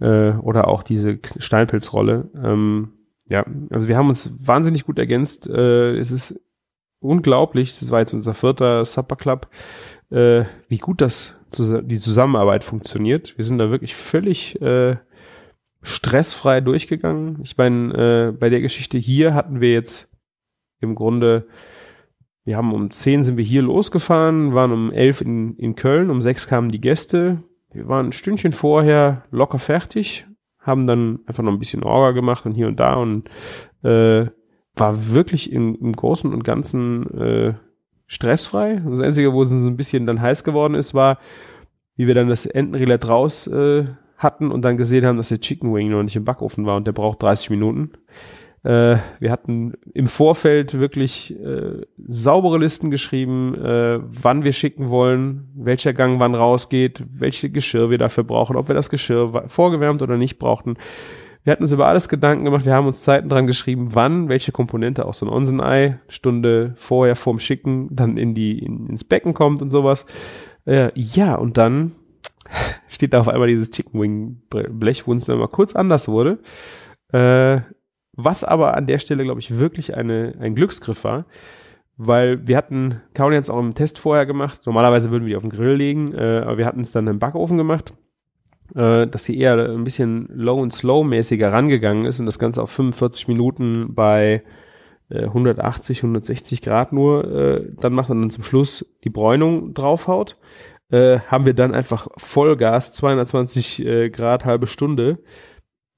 äh, 0.00 0.32
oder 0.32 0.66
auch 0.66 0.82
diese 0.82 1.20
Steinpilzrolle. 1.38 2.30
Ähm, 2.42 2.94
ja, 3.28 3.44
also 3.70 3.86
wir 3.86 3.96
haben 3.96 4.08
uns 4.08 4.34
wahnsinnig 4.44 4.84
gut 4.84 4.98
ergänzt. 4.98 5.46
Äh, 5.46 5.96
es 5.98 6.10
ist 6.10 6.40
unglaublich, 6.98 7.78
das 7.78 7.92
war 7.92 8.00
jetzt 8.00 8.12
unser 8.12 8.34
vierter 8.34 8.84
Supper 8.84 9.16
Club, 9.16 9.48
äh, 10.10 10.44
wie 10.66 10.78
gut 10.78 11.00
das 11.00 11.36
die 11.58 11.98
Zusammenarbeit 11.98 12.64
funktioniert. 12.64 13.36
Wir 13.36 13.44
sind 13.44 13.58
da 13.58 13.70
wirklich 13.70 13.94
völlig 13.94 14.60
äh, 14.60 14.96
stressfrei 15.82 16.60
durchgegangen. 16.60 17.40
Ich 17.42 17.56
meine, 17.56 18.28
äh, 18.28 18.32
bei 18.32 18.48
der 18.48 18.60
Geschichte 18.60 18.98
hier 18.98 19.34
hatten 19.34 19.60
wir 19.60 19.72
jetzt 19.72 20.10
im 20.80 20.94
Grunde 20.94 21.46
wir 22.44 22.56
haben 22.56 22.72
um 22.72 22.90
10 22.90 23.22
sind 23.22 23.36
wir 23.36 23.44
hier 23.44 23.62
losgefahren, 23.62 24.52
waren 24.52 24.72
um 24.72 24.92
11 24.92 25.20
in, 25.20 25.56
in 25.56 25.76
Köln, 25.76 26.10
um 26.10 26.20
6 26.20 26.48
kamen 26.48 26.70
die 26.70 26.80
Gäste. 26.80 27.42
Wir 27.70 27.88
waren 27.88 28.06
ein 28.06 28.12
Stündchen 28.12 28.52
vorher 28.52 29.24
locker 29.30 29.60
fertig, 29.60 30.26
haben 30.58 30.86
dann 30.86 31.20
einfach 31.26 31.44
noch 31.44 31.52
ein 31.52 31.60
bisschen 31.60 31.84
Orga 31.84 32.10
gemacht 32.10 32.44
und 32.44 32.52
hier 32.52 32.66
und 32.66 32.80
da 32.80 32.94
und 32.94 33.28
äh, 33.84 34.26
war 34.74 35.10
wirklich 35.10 35.52
im, 35.52 35.76
im 35.76 35.94
Großen 35.94 36.32
und 36.32 36.42
Ganzen 36.42 37.06
äh, 37.16 37.54
stressfrei. 38.12 38.82
Das 38.86 39.00
Einzige, 39.00 39.32
wo 39.32 39.40
es 39.40 39.50
ein 39.50 39.76
bisschen 39.76 40.06
dann 40.06 40.20
heiß 40.20 40.44
geworden 40.44 40.74
ist, 40.74 40.92
war, 40.92 41.18
wie 41.96 42.06
wir 42.06 42.14
dann 42.14 42.28
das 42.28 42.44
Entenrillett 42.44 43.08
raus 43.08 43.46
äh, 43.46 43.86
hatten 44.18 44.50
und 44.50 44.62
dann 44.62 44.76
gesehen 44.76 45.06
haben, 45.06 45.16
dass 45.16 45.28
der 45.28 45.40
Chicken 45.40 45.74
Wing 45.74 45.90
noch 45.90 46.02
nicht 46.02 46.16
im 46.16 46.24
Backofen 46.24 46.66
war 46.66 46.76
und 46.76 46.86
der 46.86 46.92
braucht 46.92 47.22
30 47.22 47.48
Minuten. 47.48 47.92
Äh, 48.64 48.98
wir 49.18 49.30
hatten 49.30 49.72
im 49.94 50.08
Vorfeld 50.08 50.78
wirklich 50.78 51.34
äh, 51.40 51.80
saubere 52.06 52.58
Listen 52.58 52.90
geschrieben, 52.90 53.54
äh, 53.54 53.98
wann 54.02 54.44
wir 54.44 54.52
schicken 54.52 54.90
wollen, 54.90 55.48
welcher 55.56 55.94
Gang 55.94 56.20
wann 56.20 56.34
rausgeht, 56.34 57.02
welche 57.10 57.48
Geschirr 57.48 57.88
wir 57.88 57.98
dafür 57.98 58.24
brauchen, 58.24 58.56
ob 58.56 58.68
wir 58.68 58.74
das 58.74 58.90
Geschirr 58.90 59.44
vorgewärmt 59.46 60.02
oder 60.02 60.18
nicht 60.18 60.38
brauchten. 60.38 60.76
Wir 61.44 61.52
hatten 61.52 61.62
uns 61.62 61.72
über 61.72 61.88
alles 61.88 62.08
Gedanken 62.08 62.44
gemacht, 62.44 62.64
wir 62.64 62.74
haben 62.74 62.86
uns 62.86 63.02
Zeiten 63.02 63.28
dran 63.28 63.48
geschrieben, 63.48 63.94
wann 63.94 64.28
welche 64.28 64.52
Komponente 64.52 65.04
aus 65.04 65.18
so 65.18 65.26
ein 65.26 65.32
Onsenei 65.32 65.98
Stunde 66.08 66.74
vorher 66.76 67.16
vorm 67.16 67.40
Schicken 67.40 67.88
dann 67.90 68.16
in 68.16 68.34
die 68.34 68.60
in, 68.60 68.88
ins 68.88 69.02
Becken 69.02 69.34
kommt 69.34 69.60
und 69.60 69.70
sowas. 69.70 70.06
Äh, 70.66 70.90
ja, 70.94 71.34
und 71.34 71.58
dann 71.58 71.92
steht 72.88 73.12
da 73.12 73.20
auf 73.20 73.28
einmal 73.28 73.48
dieses 73.48 73.72
Chicken 73.72 74.00
Wing 74.00 74.42
Blech, 74.50 75.06
wo 75.06 75.14
es 75.14 75.24
dann 75.24 75.38
mal 75.38 75.48
kurz 75.48 75.74
anders 75.74 76.06
wurde. 76.06 76.38
Äh, 77.12 77.60
was 78.14 78.44
aber 78.44 78.76
an 78.76 78.86
der 78.86 78.98
Stelle, 78.98 79.24
glaube 79.24 79.40
ich, 79.40 79.58
wirklich 79.58 79.96
eine, 79.96 80.34
ein 80.38 80.54
Glücksgriff 80.54 81.02
war, 81.04 81.24
weil 81.96 82.46
wir 82.46 82.56
hatten 82.56 83.00
Kaolians 83.14 83.50
auch 83.50 83.58
im 83.58 83.74
Test 83.74 83.98
vorher 83.98 84.26
gemacht. 84.26 84.60
Normalerweise 84.66 85.10
würden 85.10 85.24
wir 85.24 85.30
die 85.30 85.36
auf 85.36 85.42
den 85.42 85.50
Grill 85.50 85.74
legen, 85.74 86.14
äh, 86.14 86.42
aber 86.44 86.58
wir 86.58 86.66
hatten 86.66 86.80
es 86.80 86.92
dann 86.92 87.06
im 87.06 87.18
Backofen 87.18 87.56
gemacht. 87.56 87.94
Äh, 88.74 89.06
dass 89.06 89.24
sie 89.24 89.38
eher 89.38 89.56
ein 89.70 89.84
bisschen 89.84 90.28
low 90.32 90.60
und 90.60 90.72
slow 90.72 91.04
mäßiger 91.04 91.52
rangegangen 91.52 92.04
ist 92.06 92.20
und 92.20 92.26
das 92.26 92.38
Ganze 92.38 92.62
auf 92.62 92.70
45 92.70 93.28
Minuten 93.28 93.94
bei 93.94 94.42
äh, 95.10 95.24
180, 95.24 95.98
160 95.98 96.62
Grad 96.62 96.92
nur 96.92 97.24
äh, 97.30 97.68
dann 97.80 97.92
macht 97.92 98.10
und 98.10 98.20
dann 98.20 98.30
zum 98.30 98.44
Schluss 98.44 98.86
die 99.04 99.10
Bräunung 99.10 99.74
draufhaut, 99.74 100.36
äh, 100.90 101.20
haben 101.20 101.46
wir 101.46 101.54
dann 101.54 101.74
einfach 101.74 102.08
Vollgas 102.16 102.92
220 102.92 103.84
äh, 103.84 104.10
Grad 104.10 104.44
halbe 104.44 104.66
Stunde 104.66 105.18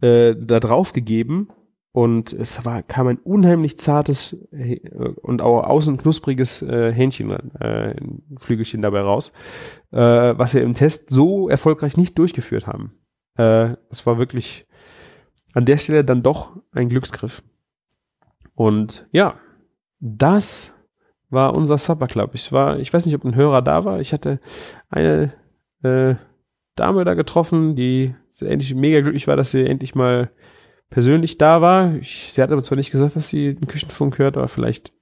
äh, 0.01 0.35
da 0.39 0.61
drauf 0.61 0.93
gegeben 0.93 1.49
und 1.95 2.33
es 2.33 2.65
war, 2.65 2.83
kam 2.83 3.07
ein 3.07 3.19
unheimlich 3.19 3.79
zartes 3.79 4.37
äh, 4.51 4.81
und 5.23 5.41
auch 5.41 5.63
außen 5.63 5.97
knuspriges 5.97 6.61
äh, 6.61 6.93
Hähnchen, 6.93 7.31
äh, 7.61 7.95
Flügelchen 8.37 8.83
dabei 8.83 9.03
raus, 9.03 9.31
äh, 9.93 9.99
was 10.01 10.55
wir 10.55 10.63
im 10.63 10.75
Test 10.75 11.11
so 11.11 11.49
erfolgreich 11.49 11.97
nicht 11.97 12.19
durchgeführt 12.19 12.67
haben. 12.67 12.97
Äh, 13.39 13.77
es 13.93 14.05
war 14.07 14.19
wirklich 14.19 14.67
an 15.53 15.67
der 15.67 15.79
Stelle 15.79 16.05
dann 16.05 16.25
doch 16.25 16.57
ein 16.73 16.89
Glücksgriff. 16.89 17.45
Und 18.57 19.07
ja, 19.13 19.37
das 20.01 20.75
war 21.31 21.57
unser 21.57 21.79
Supper 21.79 22.09
Club. 22.09 22.33
Ich 22.35 22.51
war, 22.51 22.81
ich 22.81 22.93
weiß 22.93 23.07
nicht, 23.07 23.15
ob 23.15 23.25
ein 23.25 23.37
Hörer 23.37 23.63
da 23.63 23.85
war. 23.85 24.01
Ich 24.01 24.13
hatte 24.13 24.41
eine 24.91 25.33
äh, 25.85 26.17
Dame 26.75 27.05
da 27.05 27.15
getroffen, 27.15 27.77
die 27.77 28.17
endlich 28.41 28.75
mega 28.75 29.01
glücklich 29.01 29.29
war, 29.29 29.37
dass 29.37 29.53
sie 29.53 29.65
endlich 29.65 29.95
mal 29.95 30.33
persönlich 30.91 31.39
da 31.39 31.61
war. 31.61 31.95
Ich, 31.97 32.33
sie 32.33 32.43
hat 32.43 32.53
aber 32.53 32.63
zwar 32.63 32.77
nicht 32.77 32.91
gesagt, 32.91 33.17
dass 33.17 33.29
sie 33.29 33.55
den 33.55 33.69
Küchenfunk 33.69 34.19
hört, 34.19 34.37
aber 34.37 34.49
vielleicht, 34.49 34.93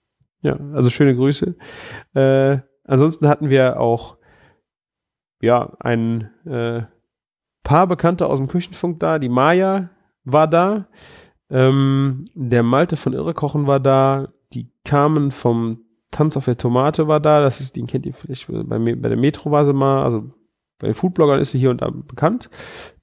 ja, 0.43 0.59
also 0.72 0.91
schöne 0.91 1.14
Grüße. 1.14 1.55
Äh, 2.14 2.59
ansonsten 2.85 3.28
hatten 3.28 3.51
wir 3.51 3.80
auch, 3.80 4.16
ja, 5.41 5.76
ein 5.80 6.30
äh, 6.47 6.83
paar 7.62 7.87
Bekannte 7.87 8.26
aus 8.26 8.39
dem 8.39 8.49
Küchenfunk 8.49 9.01
da. 9.01 9.18
Die 9.18 9.28
Maya 9.28 9.91
war 10.24 10.49
da. 10.49 10.87
Ähm, 11.51 12.24
der 12.35 12.62
Malte 12.62 12.97
von 12.97 13.12
Irrekochen 13.12 13.66
war 13.66 13.80
da. 13.80 14.28
Die 14.55 14.70
Carmen 14.85 15.30
vom 15.30 15.80
Tanz 16.11 16.37
auf 16.37 16.45
der 16.45 16.59
Tomate 16.59 17.09
war 17.09 17.20
da. 17.20 17.41
Das 17.41 17.61
ist, 17.61 17.76
den 17.76 17.87
kennt 17.87 18.07
ihr 18.07 18.14
vielleicht 18.14 18.47
bei, 18.49 18.78
bei 18.78 19.09
der 19.09 19.16
Metro 19.16 19.51
war 19.51 19.66
sie 19.66 19.72
mal. 19.72 20.05
Also 20.05 20.30
bei 20.78 20.89
den 20.89 20.95
Foodbloggern 20.95 21.41
ist 21.41 21.51
sie 21.51 21.59
hier 21.59 21.70
und 21.70 21.83
da 21.83 21.91
bekannt. 21.91 22.51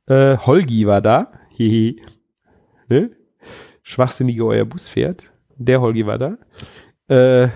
Äh, 0.06 0.38
Holgi 0.38 0.88
war 0.88 1.02
da. 1.02 1.32
Hihi 1.52 2.02
ne? 2.90 3.12
Schwachsinnige 3.84 4.46
euer 4.46 4.66
Bus 4.66 4.88
fährt. 4.88 5.32
Der 5.58 5.82
Holgi 5.82 6.06
war 6.06 6.18
da. 6.18 6.38
Äh, 7.08 7.50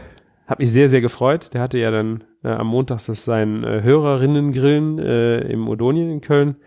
hat 0.45 0.59
mich 0.59 0.71
sehr, 0.71 0.89
sehr 0.89 1.01
gefreut. 1.01 1.53
Der 1.53 1.61
hatte 1.61 1.77
ja 1.77 1.91
dann 1.91 2.23
äh, 2.43 2.49
am 2.49 2.67
Montag 2.67 3.05
das 3.05 3.23
sein 3.23 3.63
äh, 3.63 3.81
Hörerinnen-Grillen 3.83 4.99
äh, 4.99 5.39
im 5.41 5.67
Odonien 5.67 6.11
in 6.11 6.21
Köln. 6.21 6.57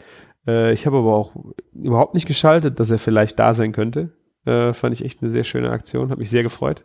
Äh, 0.47 0.73
ich 0.73 0.87
habe 0.87 0.99
aber 0.99 1.15
auch 1.15 1.33
überhaupt 1.73 2.15
nicht 2.15 2.27
geschaltet, 2.27 2.81
dass 2.81 2.91
er 2.91 2.99
vielleicht 2.99 3.39
da 3.39 3.55
sein 3.55 3.73
könnte. 3.73 4.11
Äh, 4.45 4.73
fand 4.73 4.95
ich 4.95 5.05
echt 5.05 5.23
eine 5.23 5.31
sehr 5.31 5.45
schöne 5.45 5.71
Aktion. 5.71 6.11
Hat 6.11 6.19
mich 6.19 6.31
sehr 6.31 6.43
gefreut. 6.43 6.85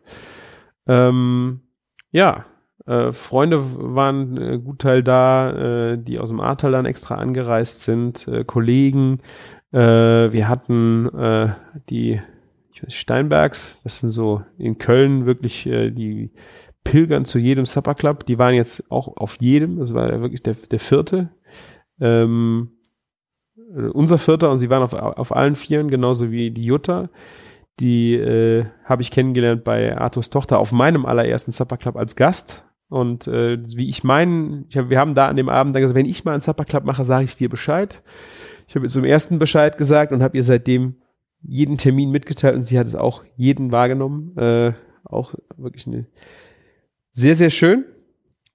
Ähm, 0.88 1.62
ja, 2.12 2.46
äh, 2.86 3.12
Freunde 3.12 3.62
waren 3.96 4.38
äh, 4.38 4.60
gut 4.60 4.80
Teil 4.80 5.04
da, 5.04 5.92
äh, 5.92 5.98
die 5.98 6.20
aus 6.20 6.30
dem 6.30 6.40
Ahrtal 6.40 6.72
dann 6.72 6.86
extra 6.86 7.16
angereist 7.16 7.82
sind, 7.82 8.28
äh, 8.28 8.44
Kollegen, 8.44 9.20
äh, 9.72 10.32
wir 10.32 10.48
hatten 10.48 11.08
äh, 11.16 11.54
die 11.90 12.22
ich 12.74 12.84
weiß, 12.84 12.94
Steinbergs, 12.94 13.82
das 13.84 14.00
sind 14.00 14.10
so 14.10 14.44
in 14.58 14.78
Köln 14.78 15.26
wirklich 15.26 15.66
äh, 15.68 15.92
die 15.92 16.32
Pilgern 16.84 17.26
zu 17.26 17.38
jedem 17.38 17.66
Supper 17.66 17.96
Club. 17.96 18.26
Die 18.26 18.40
waren 18.40 18.54
jetzt 18.54 18.90
auch 18.92 19.18
auf 19.18 19.38
jedem, 19.40 19.80
das 19.80 19.94
war 19.94 20.10
wirklich 20.22 20.44
der, 20.44 20.56
der 20.56 20.80
vierte. 20.80 21.30
Ähm, 22.00 22.72
unser 23.94 24.18
Vierter 24.18 24.52
und 24.52 24.60
sie 24.60 24.70
waren 24.70 24.84
auf, 24.84 24.94
auf 24.94 25.36
allen 25.36 25.56
Vieren, 25.56 25.90
genauso 25.90 26.32
wie 26.32 26.52
die 26.52 26.66
Jutta. 26.66 27.10
Die 27.80 28.16
äh, 28.16 28.66
habe 28.84 29.02
ich 29.02 29.12
kennengelernt 29.12 29.64
bei 29.64 29.98
Arthurs 29.98 30.30
Tochter 30.30 30.60
auf 30.60 30.72
meinem 30.72 31.06
allerersten 31.06 31.52
Supper 31.52 31.78
Club 31.78 31.96
als 31.96 32.16
Gast. 32.16 32.66
Und 32.90 33.28
äh, 33.28 33.58
wie 33.78 33.88
ich 33.88 34.04
meinen, 34.04 34.66
ich 34.68 34.78
hab, 34.78 34.90
wir 34.90 35.00
haben 35.00 35.16
da 35.16 35.28
an 35.28 35.38
dem 35.38 35.48
Abend 35.48 35.74
dann 35.74 35.82
gesagt, 35.82 35.98
wenn 35.98 36.06
ich 36.06 36.26
mal 36.26 36.34
einen 36.34 36.42
Supper 36.42 36.66
Club 36.66 36.84
mache, 36.84 37.06
sage 37.06 37.24
ich 37.24 37.38
dir 37.38 37.48
Bescheid. 37.48 38.04
Ich 38.72 38.76
habe 38.76 38.86
ihr 38.86 38.90
zum 38.90 39.04
ersten 39.04 39.38
Bescheid 39.38 39.78
gesagt 39.78 40.14
und 40.14 40.24
habe 40.24 40.38
ihr 40.38 40.46
seitdem 40.46 40.96
jeden 41.42 41.78
Termin 41.78 42.10
mitgeteilt 42.10 42.56
und 42.56 42.64
sie 42.64 42.80
hat 42.80 42.88
es 42.88 42.96
auch 42.96 43.22
jeden 43.36 43.74
wahrgenommen. 43.74 44.38
Äh, 44.38 44.72
auch 45.04 45.34
wirklich 45.58 45.88
eine 45.88 46.06
sehr, 47.12 47.36
sehr 47.36 47.50
schön. 47.50 47.84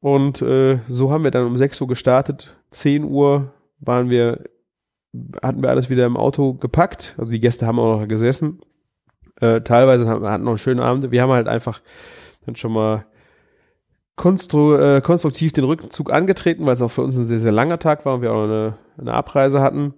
Und 0.00 0.40
äh, 0.40 0.78
so 0.88 1.12
haben 1.12 1.22
wir 1.22 1.30
dann 1.30 1.46
um 1.46 1.58
6 1.58 1.82
Uhr 1.82 1.88
gestartet. 1.88 2.56
10 2.70 3.04
Uhr 3.04 3.52
waren 3.80 4.08
wir, 4.08 4.44
hatten 5.42 5.60
wir 5.60 5.68
alles 5.68 5.90
wieder 5.90 6.06
im 6.06 6.16
Auto 6.16 6.54
gepackt. 6.54 7.14
Also 7.18 7.30
die 7.30 7.40
Gäste 7.40 7.66
haben 7.66 7.78
auch 7.78 8.00
noch 8.00 8.08
gesessen. 8.08 8.62
Äh, 9.38 9.60
teilweise 9.60 10.08
hatten 10.08 10.22
wir 10.22 10.38
noch 10.38 10.52
einen 10.52 10.56
schönen 10.56 10.80
Abend. 10.80 11.10
Wir 11.10 11.20
haben 11.20 11.32
halt 11.32 11.46
einfach 11.46 11.82
dann 12.46 12.56
schon 12.56 12.72
mal 12.72 13.04
konstru 14.14 14.76
äh, 14.76 15.02
konstruktiv 15.02 15.52
den 15.52 15.64
Rückzug 15.64 16.10
angetreten, 16.10 16.64
weil 16.64 16.72
es 16.72 16.80
auch 16.80 16.90
für 16.90 17.02
uns 17.02 17.18
ein 17.18 17.26
sehr, 17.26 17.38
sehr 17.38 17.52
langer 17.52 17.78
Tag 17.78 18.06
war 18.06 18.14
und 18.14 18.22
wir 18.22 18.32
auch 18.32 18.44
eine, 18.44 18.78
eine 18.96 19.12
Abreise 19.12 19.60
hatten. 19.60 19.92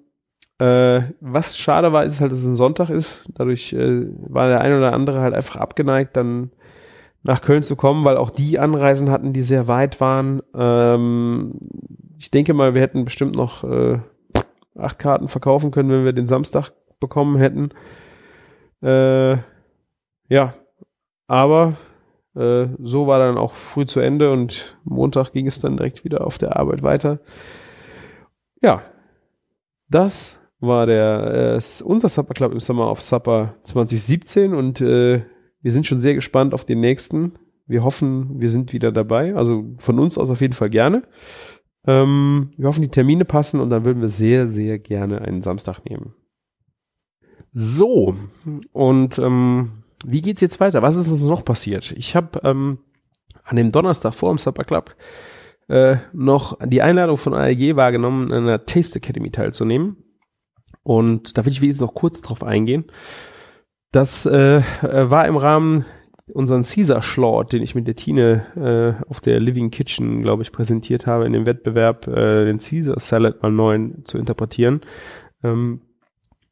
Äh, 0.59 1.13
was 1.21 1.57
schade 1.57 1.93
war, 1.93 2.05
ist 2.05 2.21
halt, 2.21 2.33
dass 2.33 2.41
es 2.41 2.47
ein 2.47 2.57
Sonntag 2.57 2.91
ist. 2.91 3.25
Dadurch 3.35 3.73
äh, 3.73 4.07
war 4.29 4.49
der 4.49 4.61
ein 4.61 4.77
oder 4.77 4.93
andere 4.93 5.21
halt 5.21 5.35
einfach 5.35 5.57
abgeneigt, 5.57 6.17
dann 6.17 6.51
nach 7.23 7.43
Köln 7.43 7.63
zu 7.63 7.77
kommen, 7.77 8.05
weil 8.05 8.17
auch 8.17 8.31
die 8.31 8.59
Anreisen 8.59 9.11
hatten, 9.11 9.33
die 9.33 9.43
sehr 9.43 9.69
weit 9.69 10.01
waren. 10.01 10.43
Ähm, 10.55 11.61
ich 12.17 12.31
denke 12.31 12.55
mal, 12.55 12.75
wir 12.75 12.83
hätten 12.83 13.05
bestimmt 13.05 13.37
noch 13.37 13.63
äh, 13.65 13.99
acht 14.77 14.99
Karten 14.99 15.29
verkaufen 15.29 15.71
können, 15.71 15.91
wenn 15.91 16.05
wir 16.05 16.13
den 16.13 16.27
Samstag 16.27 16.73
bekommen 17.01 17.37
hätten. 17.37 17.71
Äh, 18.83 19.37
ja, 20.29 20.55
aber 21.27 21.77
äh, 22.35 22.67
so 22.83 23.07
war 23.07 23.19
dann 23.19 23.39
auch 23.39 23.55
früh 23.55 23.87
zu 23.87 24.01
Ende 24.01 24.33
und 24.33 24.79
Montag 24.85 25.33
ging 25.33 25.47
es 25.47 25.61
dann 25.61 25.77
direkt 25.77 26.05
wieder 26.05 26.27
auf 26.27 26.39
der 26.39 26.57
Arbeit 26.57 26.83
weiter. 26.83 27.21
Ja, 28.63 28.83
das 29.89 30.41
war 30.61 30.87
der 30.87 31.59
äh, 31.59 31.83
unser 31.85 32.09
Supper 32.09 32.35
Club 32.35 32.53
im 32.53 32.61
Summer 32.61 32.91
of 32.91 33.01
Supper 33.01 33.55
2017 33.63 34.55
und 34.55 34.81
äh, 34.81 35.23
wir 35.61 35.73
sind 35.73 35.87
schon 35.87 36.01
sehr 36.01 36.15
gespannt 36.15 36.55
auf 36.55 36.65
den 36.65 36.81
nächsten. 36.81 37.35
Wir 37.67 37.85
hoffen, 37.85 38.41
wir 38.41 38.51
sind 38.51 38.73
wieder 38.73 38.93
dabei. 38.93 39.35
Also 39.35 39.65
von 39.79 39.99
uns 39.99 40.17
aus 40.17 40.31
auf 40.31 40.41
jeden 40.41 40.55
Fall 40.55 40.71
gerne. 40.71 41.03
Ähm, 41.87 42.51
wir 42.57 42.69
hoffen, 42.69 42.83
die 42.83 42.89
Termine 42.89 43.25
passen 43.25 43.61
und 43.61 43.71
dann 43.71 43.85
würden 43.85 44.01
wir 44.01 44.09
sehr, 44.09 44.49
sehr 44.49 44.79
gerne 44.79 45.21
einen 45.21 45.43
Samstag 45.43 45.85
nehmen. 45.85 46.15
So, 47.53 48.15
und 48.73 49.19
ähm, 49.19 49.85
wie 50.05 50.23
geht's 50.23 50.41
jetzt 50.41 50.61
weiter? 50.61 50.83
Was 50.83 50.97
ist 50.97 51.11
uns 51.11 51.23
noch 51.23 51.45
passiert? 51.45 51.93
Ich 51.97 52.15
habe 52.15 52.41
ähm, 52.45 52.79
an 53.45 53.57
dem 53.57 53.73
Donnerstag 53.73 54.15
vor 54.15 54.33
dem 54.33 54.39
Supper 54.39 54.65
Club 54.65 54.95
äh, 55.69 55.97
noch 56.13 56.59
die 56.65 56.83
Einladung 56.83 57.17
von 57.17 57.35
AEG 57.35 57.77
wahrgenommen, 57.77 58.33
an 58.33 58.45
einer 58.45 58.65
Taste 58.65 58.99
Academy 58.99 59.31
teilzunehmen. 59.31 59.97
Und 60.89 61.37
da 61.37 61.45
will 61.45 61.53
ich 61.53 61.61
wenigstens 61.61 61.87
noch 61.87 61.93
kurz 61.93 62.23
drauf 62.23 62.43
eingehen. 62.43 62.87
Das 63.93 64.25
äh, 64.25 64.63
war 64.81 65.27
im 65.27 65.37
Rahmen 65.37 65.85
unseren 66.33 66.63
Caesar 66.63 67.03
Schlort, 67.03 67.53
den 67.53 67.63
ich 67.63 67.75
mit 67.75 67.87
der 67.87 67.95
Tine 67.95 68.47
äh, 69.05 69.05
auf 69.07 69.21
der 69.21 69.39
Living 69.39 69.71
Kitchen, 69.71 70.23
glaube 70.23 70.43
ich, 70.43 70.51
präsentiert 70.51 71.07
habe, 71.07 71.27
in 71.27 71.35
dem 71.35 71.45
Wettbewerb, 71.45 72.07
äh, 72.09 72.47
den 72.47 72.57
Caesar 72.57 72.99
Salad 73.01 73.43
mal 73.43 73.53
neu 73.53 73.91
zu 74.05 74.17
interpretieren, 74.17 74.81
ähm, 75.45 75.83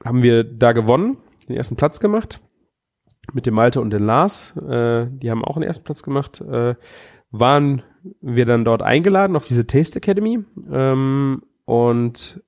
haben 0.05 0.23
wir 0.23 0.45
da 0.45 0.73
gewonnen, 0.73 1.17
den 1.49 1.57
ersten 1.57 1.77
Platz 1.77 1.99
gemacht 1.99 2.41
mit 3.33 3.47
dem 3.47 3.55
Malte 3.55 3.81
und 3.81 3.89
dem 3.89 4.05
Lars. 4.05 4.55
Äh, 4.59 5.07
die 5.13 5.31
haben 5.31 5.47
auch 5.47 5.55
den 5.55 5.63
ersten 5.63 5.85
Platz 5.85 6.03
gemacht. 6.03 6.43
Äh, 6.43 6.75
waren 7.31 7.83
wir 8.21 8.45
dann 8.45 8.67
dort 8.67 8.83
eingeladen 8.83 9.35
auf 9.35 9.45
diese 9.45 9.67
Taste 9.67 9.97
Academy 9.97 10.45
ähm, 10.71 11.43
und 11.65 12.43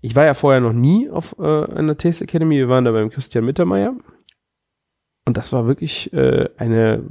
ich 0.00 0.16
war 0.16 0.24
ja 0.24 0.34
vorher 0.34 0.60
noch 0.60 0.72
nie 0.72 1.10
auf 1.10 1.36
äh, 1.38 1.64
einer 1.64 1.96
Taste 1.96 2.24
Academy. 2.24 2.56
Wir 2.56 2.68
waren 2.68 2.84
da 2.84 2.92
beim 2.92 3.10
Christian 3.10 3.44
Mittermeier. 3.44 3.94
Und 5.26 5.36
das 5.36 5.52
war 5.52 5.66
wirklich 5.66 6.12
äh, 6.12 6.48
eine 6.56 7.04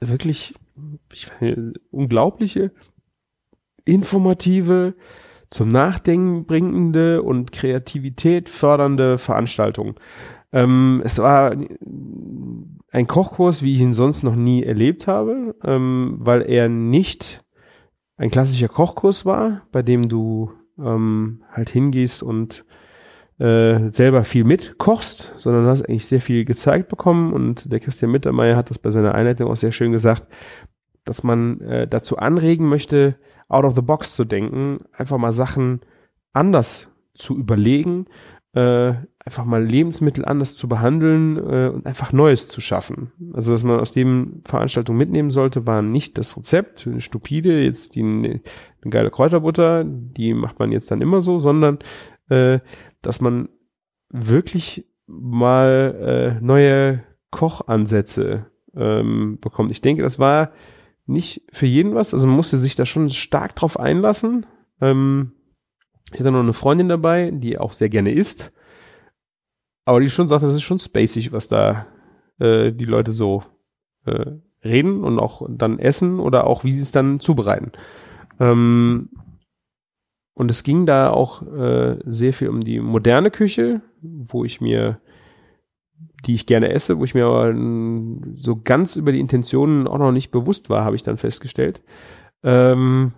wirklich 0.00 0.54
ich 1.12 1.30
weiß 1.30 1.58
unglaubliche, 1.90 2.72
informative, 3.84 4.94
zum 5.50 5.68
Nachdenken 5.68 6.44
bringende 6.44 7.22
und 7.22 7.52
Kreativität 7.52 8.48
fördernde 8.48 9.16
Veranstaltung. 9.16 9.98
Ähm, 10.52 11.00
es 11.04 11.18
war 11.18 11.56
ein 12.90 13.06
Kochkurs, 13.06 13.62
wie 13.62 13.74
ich 13.74 13.80
ihn 13.80 13.94
sonst 13.94 14.22
noch 14.22 14.34
nie 14.34 14.62
erlebt 14.62 15.06
habe, 15.06 15.54
ähm, 15.64 16.16
weil 16.18 16.42
er 16.42 16.68
nicht 16.68 17.42
ein 18.16 18.30
klassischer 18.30 18.68
Kochkurs 18.68 19.24
war, 19.24 19.62
bei 19.72 19.82
dem 19.82 20.08
du 20.08 20.52
ähm, 20.78 21.42
halt 21.52 21.70
hingehst 21.70 22.22
und 22.22 22.64
äh, 23.38 23.90
selber 23.90 24.24
viel 24.24 24.44
mitkochst, 24.44 25.32
sondern 25.36 25.66
hast 25.66 25.82
eigentlich 25.82 26.06
sehr 26.06 26.20
viel 26.20 26.44
gezeigt 26.44 26.88
bekommen. 26.88 27.32
Und 27.32 27.70
der 27.72 27.80
Christian 27.80 28.10
Mittermeier 28.10 28.56
hat 28.56 28.70
das 28.70 28.78
bei 28.78 28.90
seiner 28.90 29.14
Einleitung 29.14 29.50
auch 29.50 29.56
sehr 29.56 29.72
schön 29.72 29.92
gesagt, 29.92 30.28
dass 31.04 31.22
man 31.22 31.60
äh, 31.60 31.86
dazu 31.86 32.18
anregen 32.18 32.68
möchte, 32.68 33.16
out 33.48 33.64
of 33.64 33.74
the 33.74 33.82
box 33.82 34.14
zu 34.14 34.24
denken, 34.24 34.80
einfach 34.92 35.18
mal 35.18 35.32
Sachen 35.32 35.80
anders 36.32 36.90
zu 37.14 37.36
überlegen, 37.36 38.06
äh, 38.54 38.94
einfach 39.18 39.44
mal 39.44 39.62
Lebensmittel 39.62 40.24
anders 40.24 40.56
zu 40.56 40.68
behandeln 40.68 41.36
äh, 41.36 41.68
und 41.68 41.86
einfach 41.86 42.12
Neues 42.12 42.48
zu 42.48 42.60
schaffen. 42.60 43.12
Also 43.34 43.52
was 43.52 43.62
man 43.62 43.78
aus 43.78 43.92
dem 43.92 44.42
Veranstaltung 44.46 44.96
mitnehmen 44.96 45.30
sollte, 45.30 45.66
war 45.66 45.82
nicht 45.82 46.16
das 46.16 46.36
Rezept, 46.36 46.86
eine 46.86 47.02
stupide, 47.02 47.62
jetzt 47.62 47.94
die 47.94 48.02
eine, 48.02 48.40
eine 48.82 48.90
geile 48.90 49.10
Kräuterbutter, 49.10 49.84
die 49.84 50.32
macht 50.32 50.58
man 50.58 50.72
jetzt 50.72 50.90
dann 50.90 51.02
immer 51.02 51.20
so, 51.20 51.40
sondern 51.40 51.78
äh, 52.30 52.60
dass 53.02 53.20
man 53.20 53.50
wirklich 54.08 54.86
mal 55.06 56.38
äh, 56.38 56.44
neue 56.44 57.02
Kochansätze 57.30 58.46
ähm, 58.74 59.38
bekommt. 59.40 59.70
Ich 59.72 59.82
denke, 59.82 60.02
das 60.02 60.18
war 60.18 60.52
nicht 61.06 61.42
für 61.52 61.66
jeden 61.66 61.94
was, 61.94 62.14
also 62.14 62.26
man 62.26 62.36
musste 62.36 62.58
sich 62.58 62.76
da 62.76 62.86
schon 62.86 63.10
stark 63.10 63.56
drauf 63.56 63.78
einlassen. 63.78 64.46
Ähm, 64.80 65.32
ich 66.12 66.20
hatte 66.20 66.30
noch 66.30 66.40
eine 66.40 66.52
Freundin 66.52 66.88
dabei, 66.88 67.30
die 67.32 67.58
auch 67.58 67.72
sehr 67.72 67.88
gerne 67.88 68.12
isst, 68.12 68.52
aber 69.84 70.00
die 70.00 70.10
schon 70.10 70.28
sagt, 70.28 70.42
das 70.42 70.54
ist 70.54 70.62
schon 70.62 70.78
spacig, 70.78 71.32
was 71.32 71.48
da 71.48 71.86
äh, 72.38 72.72
die 72.72 72.84
Leute 72.84 73.12
so 73.12 73.42
äh, 74.06 74.32
reden 74.64 75.04
und 75.04 75.18
auch 75.18 75.46
dann 75.48 75.78
essen 75.78 76.20
oder 76.20 76.46
auch 76.46 76.64
wie 76.64 76.72
sie 76.72 76.80
es 76.80 76.92
dann 76.92 77.20
zubereiten. 77.20 77.72
Ähm, 78.40 79.10
und 80.34 80.50
es 80.50 80.62
ging 80.62 80.86
da 80.86 81.10
auch 81.10 81.42
äh, 81.42 81.98
sehr 82.04 82.32
viel 82.32 82.48
um 82.48 82.60
die 82.60 82.80
moderne 82.80 83.30
Küche, 83.30 83.80
wo 84.00 84.44
ich 84.44 84.60
mir, 84.60 85.00
die 86.26 86.34
ich 86.34 86.46
gerne 86.46 86.70
esse, 86.72 86.98
wo 86.98 87.04
ich 87.04 87.14
mir 87.14 87.26
aber 87.26 87.52
so 88.34 88.60
ganz 88.62 88.94
über 88.94 89.10
die 89.10 89.20
Intentionen 89.20 89.88
auch 89.88 89.98
noch 89.98 90.12
nicht 90.12 90.30
bewusst 90.30 90.70
war, 90.70 90.84
habe 90.84 90.96
ich 90.96 91.02
dann 91.02 91.16
festgestellt. 91.16 91.82
Ähm, 92.44 93.12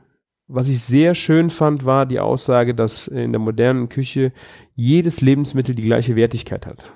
was 0.53 0.69
ich 0.69 0.81
sehr 0.81 1.15
schön 1.15 1.49
fand, 1.49 1.85
war 1.85 2.07
die 2.07 2.19
Aussage, 2.19 2.75
dass 2.75 3.07
in 3.07 3.33
der 3.33 3.39
modernen 3.39 3.89
Küche 3.89 4.33
jedes 4.75 5.21
Lebensmittel 5.21 5.75
die 5.75 5.85
gleiche 5.85 6.17
Wertigkeit 6.17 6.67
hat. 6.67 6.93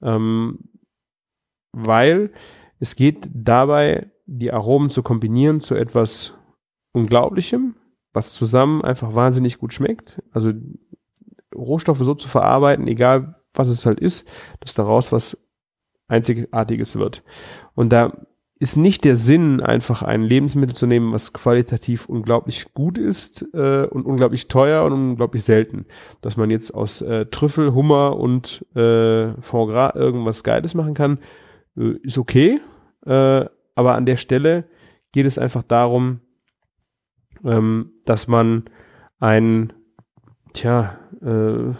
Ähm, 0.00 0.58
weil 1.72 2.32
es 2.78 2.94
geht 2.94 3.28
dabei, 3.34 4.10
die 4.26 4.52
Aromen 4.52 4.88
zu 4.88 5.02
kombinieren 5.02 5.60
zu 5.60 5.74
etwas 5.74 6.34
Unglaublichem, 6.92 7.74
was 8.12 8.34
zusammen 8.34 8.82
einfach 8.82 9.14
wahnsinnig 9.14 9.58
gut 9.58 9.72
schmeckt. 9.72 10.22
Also 10.30 10.52
Rohstoffe 11.54 12.00
so 12.00 12.14
zu 12.14 12.28
verarbeiten, 12.28 12.86
egal 12.86 13.34
was 13.52 13.68
es 13.68 13.84
halt 13.84 13.98
ist, 13.98 14.28
dass 14.60 14.74
daraus 14.74 15.10
was 15.10 15.44
Einzigartiges 16.08 16.96
wird. 16.96 17.22
Und 17.74 17.92
da 17.92 18.26
ist 18.62 18.76
nicht 18.76 19.04
der 19.04 19.16
Sinn, 19.16 19.60
einfach 19.60 20.04
ein 20.04 20.22
Lebensmittel 20.22 20.72
zu 20.72 20.86
nehmen, 20.86 21.12
was 21.12 21.32
qualitativ 21.32 22.08
unglaublich 22.08 22.72
gut 22.74 22.96
ist 22.96 23.44
äh, 23.54 23.86
und 23.86 24.06
unglaublich 24.06 24.46
teuer 24.46 24.84
und 24.84 24.92
unglaublich 24.92 25.42
selten. 25.42 25.86
Dass 26.20 26.36
man 26.36 26.48
jetzt 26.48 26.72
aus 26.72 27.02
äh, 27.02 27.26
Trüffel, 27.26 27.74
Hummer 27.74 28.16
und 28.16 28.64
äh, 28.76 29.32
Foie 29.40 29.66
Gras 29.66 29.96
irgendwas 29.96 30.44
Geiles 30.44 30.74
machen 30.74 30.94
kann, 30.94 31.18
äh, 31.76 31.96
ist 32.04 32.18
okay. 32.18 32.60
Äh, 33.04 33.46
aber 33.74 33.96
an 33.96 34.06
der 34.06 34.16
Stelle 34.16 34.62
geht 35.10 35.26
es 35.26 35.38
einfach 35.38 35.64
darum, 35.64 36.20
ähm, 37.44 37.90
dass 38.04 38.28
man 38.28 38.66
ein, 39.18 39.72
tja, 40.52 41.00
äh, 41.20 41.74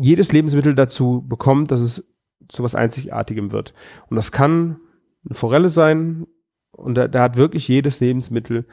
jedes 0.00 0.32
Lebensmittel 0.32 0.74
dazu 0.74 1.26
bekommt, 1.28 1.70
dass 1.72 1.82
es 1.82 2.10
zu 2.48 2.62
was 2.62 2.74
Einzigartigem 2.74 3.52
wird. 3.52 3.74
Und 4.08 4.16
das 4.16 4.32
kann 4.32 4.80
eine 5.26 5.34
Forelle 5.34 5.68
sein 5.68 6.26
und 6.72 6.94
da, 6.94 7.08
da 7.08 7.22
hat 7.22 7.36
wirklich 7.36 7.68
jedes 7.68 8.00
Lebensmittel 8.00 8.66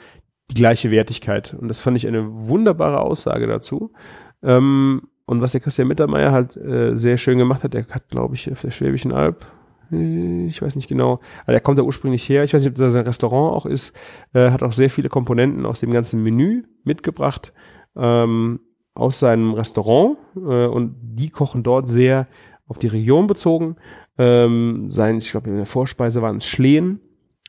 die 0.50 0.56
gleiche 0.56 0.92
Wertigkeit. 0.92 1.54
Und 1.54 1.68
das 1.68 1.80
fand 1.80 1.98
ich 1.98 2.08
eine 2.08 2.28
wunderbare 2.48 3.00
Aussage 3.00 3.48
dazu. 3.48 3.94
Ähm, 4.42 5.04
und 5.26 5.42
was 5.42 5.54
der 5.54 5.62
Christian 5.62 5.88
Mittermeier 5.88 6.32
halt 6.32 6.58
äh, 6.58 6.96
sehr 6.96 7.18
schön 7.18 7.38
gemacht 7.38 7.64
hat, 7.64 7.74
der 7.74 7.88
hat, 7.88 8.10
glaube 8.10 8.36
ich, 8.36 8.52
auf 8.52 8.62
der 8.62 8.72
Schwäbischen 8.72 9.14
Alb 9.14 9.46
äh, 9.92 10.46
ich 10.46 10.62
weiß 10.62 10.76
nicht 10.76 10.88
genau, 10.88 11.20
aber 11.44 11.54
er 11.54 11.60
kommt 11.60 11.80
da 11.80 11.84
ursprünglich 11.84 12.28
her, 12.28 12.44
ich 12.44 12.54
weiß 12.54 12.64
nicht, 12.64 12.72
ob 12.72 12.78
das 12.78 12.96
ein 12.96 13.06
Restaurant 13.06 13.56
auch 13.56 13.66
ist, 13.66 13.94
äh, 14.34 14.52
hat 14.52 14.64
auch 14.64 14.74
sehr 14.74 14.90
viele 14.90 15.10
Komponenten 15.10 15.66
aus 15.66 15.80
dem 15.80 15.92
ganzen 15.92 16.24
Menü 16.24 16.64
mitgebracht, 16.84 17.54
ähm, 17.96 18.60
aus 18.96 19.20
seinem 19.20 19.54
Restaurant 19.54 20.18
äh, 20.36 20.68
und 20.68 20.96
die 21.02 21.30
kochen 21.30 21.64
dort 21.64 21.88
sehr 21.88 22.28
auf 22.74 22.80
die 22.80 22.88
Region 22.88 23.28
bezogen. 23.28 23.76
Ähm, 24.18 24.90
sein, 24.90 25.18
ich 25.18 25.32
glaube, 25.32 25.50
in 25.50 25.58
der 25.58 25.66
Vorspeise 25.68 26.22
waren 26.22 26.38
es 26.38 26.46
Schlehen, 26.46 27.00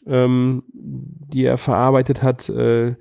ähm, 0.06 0.62
die 0.68 1.44
er 1.44 1.56
verarbeitet 1.56 2.22
hat. 2.22 2.48
Äh, 2.50 2.96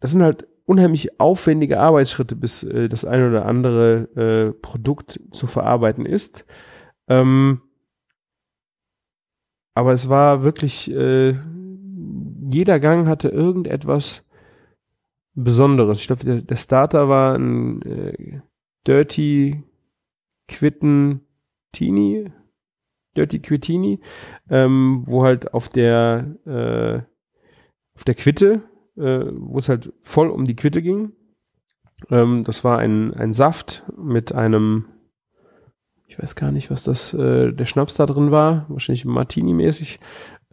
das 0.00 0.10
sind 0.10 0.22
halt 0.22 0.46
unheimlich 0.66 1.18
aufwendige 1.18 1.80
Arbeitsschritte, 1.80 2.36
bis 2.36 2.62
äh, 2.62 2.88
das 2.88 3.04
eine 3.04 3.28
oder 3.28 3.46
andere 3.46 4.08
äh, 4.16 4.52
Produkt 4.52 5.18
zu 5.32 5.46
verarbeiten 5.46 6.04
ist. 6.04 6.44
Ähm, 7.08 7.62
aber 9.74 9.92
es 9.92 10.08
war 10.08 10.42
wirklich, 10.42 10.90
äh, 10.90 11.34
jeder 12.50 12.80
Gang 12.80 13.08
hatte 13.08 13.28
irgendetwas 13.28 14.22
Besonderes. 15.34 16.00
Ich 16.00 16.06
glaube, 16.06 16.24
der, 16.24 16.42
der, 16.42 16.56
Starter 16.56 17.08
war 17.08 17.34
ein 17.34 17.82
äh, 17.82 18.40
Dirty 18.86 19.62
Quitten 20.48 21.20
Tini, 21.72 22.30
Dirty 23.16 23.40
Quittini, 23.40 24.00
ähm, 24.50 25.02
wo 25.06 25.24
halt 25.24 25.54
auf 25.54 25.68
der 25.68 26.36
äh, 26.46 27.02
auf 27.96 28.04
der 28.04 28.14
Quitte, 28.14 28.62
äh, 28.96 29.24
wo 29.32 29.58
es 29.58 29.68
halt 29.68 29.92
voll 30.02 30.30
um 30.30 30.44
die 30.44 30.56
Quitte 30.56 30.82
ging. 30.82 31.12
Ähm, 32.10 32.44
das 32.44 32.64
war 32.64 32.78
ein, 32.78 33.14
ein 33.14 33.32
Saft 33.32 33.84
mit 33.96 34.32
einem 34.32 34.86
ich 36.14 36.22
weiß 36.22 36.36
gar 36.36 36.52
nicht, 36.52 36.70
was 36.70 36.84
das, 36.84 37.12
äh, 37.12 37.52
der 37.52 37.64
Schnaps 37.64 37.94
da 37.94 38.06
drin 38.06 38.30
war, 38.30 38.66
wahrscheinlich 38.68 39.04
Martini-mäßig, 39.04 39.98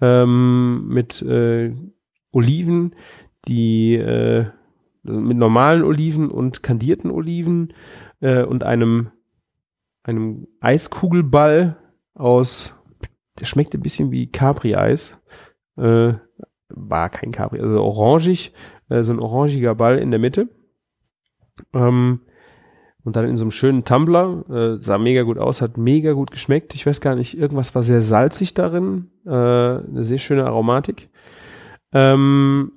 ähm, 0.02 0.88
mit 0.88 1.22
äh, 1.22 1.76
Oliven, 2.32 2.96
die 3.48 3.96
äh, 3.96 4.46
mit 5.04 5.38
normalen 5.38 5.84
Oliven 5.84 6.32
und 6.32 6.64
kandierten 6.64 7.12
Oliven 7.12 7.74
äh, 8.22 8.44
und 8.44 8.64
einem 8.64 9.12
einem 10.04 10.48
Eiskugelball 10.60 11.78
aus, 12.14 12.76
der 13.40 13.46
schmeckte 13.46 13.78
ein 13.78 13.82
bisschen 13.84 14.12
wie 14.12 14.32
Capri-Eis, 14.32 15.20
äh, 15.78 16.14
war 16.70 17.10
kein 17.10 17.32
Capri, 17.32 17.60
also 17.60 17.82
orangig, 17.82 18.54
äh, 18.90 19.04
so 19.04 19.14
ein 19.14 19.20
orangiger 19.20 19.76
Ball 19.76 19.98
in 19.98 20.12
der 20.12 20.20
Mitte. 20.20 20.50
Ähm, 21.74 22.22
und 23.04 23.16
dann 23.16 23.28
in 23.28 23.38
so 23.38 23.44
einem 23.44 23.52
schönen 23.52 23.84
Tumbler. 23.84 24.44
Äh, 24.50 24.82
sah 24.82 24.98
mega 24.98 25.24
gut 25.24 25.38
aus, 25.38 25.62
hat 25.62 25.78
mega 25.78 26.14
gut 26.14 26.32
geschmeckt. 26.32 26.76
Ich 26.76 26.86
weiß 26.86 27.02
gar 27.02 27.16
nicht, 27.16 27.38
irgendwas 27.38 27.74
war 27.74 27.84
sehr 27.84 28.02
salzig 28.02 28.54
darin. 28.54 29.10
Äh, 29.26 29.30
eine 29.32 30.04
sehr 30.04 30.20
schöne 30.20 30.46
Aromatik. 30.46 31.10
Ähm, 31.94 32.72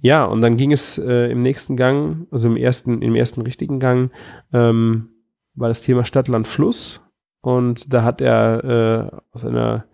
ja, 0.00 0.24
und 0.24 0.42
dann 0.42 0.58
ging 0.58 0.70
es 0.72 0.98
äh, 0.98 1.30
im 1.30 1.42
nächsten 1.42 1.76
Gang, 1.76 2.26
also 2.30 2.48
im 2.48 2.56
ersten, 2.56 3.00
im 3.00 3.14
ersten 3.14 3.40
richtigen 3.40 3.80
Gang, 3.80 4.10
ähm, 4.52 5.13
war 5.54 5.68
das 5.68 5.82
Thema 5.82 6.04
Stadt, 6.04 6.28
Land, 6.28 6.48
Fluss. 6.48 7.00
Und 7.40 7.92
da 7.92 8.02
hat 8.02 8.20
er 8.20 9.10
äh, 9.12 9.16
aus 9.32 9.44
einer 9.44 9.84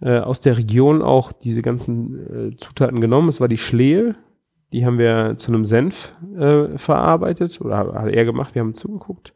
äh, 0.00 0.18
aus 0.18 0.40
der 0.40 0.58
Region 0.58 1.02
auch 1.02 1.32
diese 1.32 1.62
ganzen 1.62 2.52
äh, 2.52 2.56
Zutaten 2.56 3.00
genommen. 3.00 3.28
Es 3.28 3.40
war 3.40 3.48
die 3.48 3.58
Schlehe, 3.58 4.14
die 4.72 4.84
haben 4.84 4.98
wir 4.98 5.36
zu 5.38 5.52
einem 5.52 5.64
Senf 5.64 6.14
äh, 6.36 6.76
verarbeitet 6.76 7.60
oder 7.60 7.78
hat 7.78 8.08
er 8.08 8.24
gemacht, 8.24 8.54
wir 8.54 8.60
haben 8.60 8.74
zugeguckt. 8.74 9.32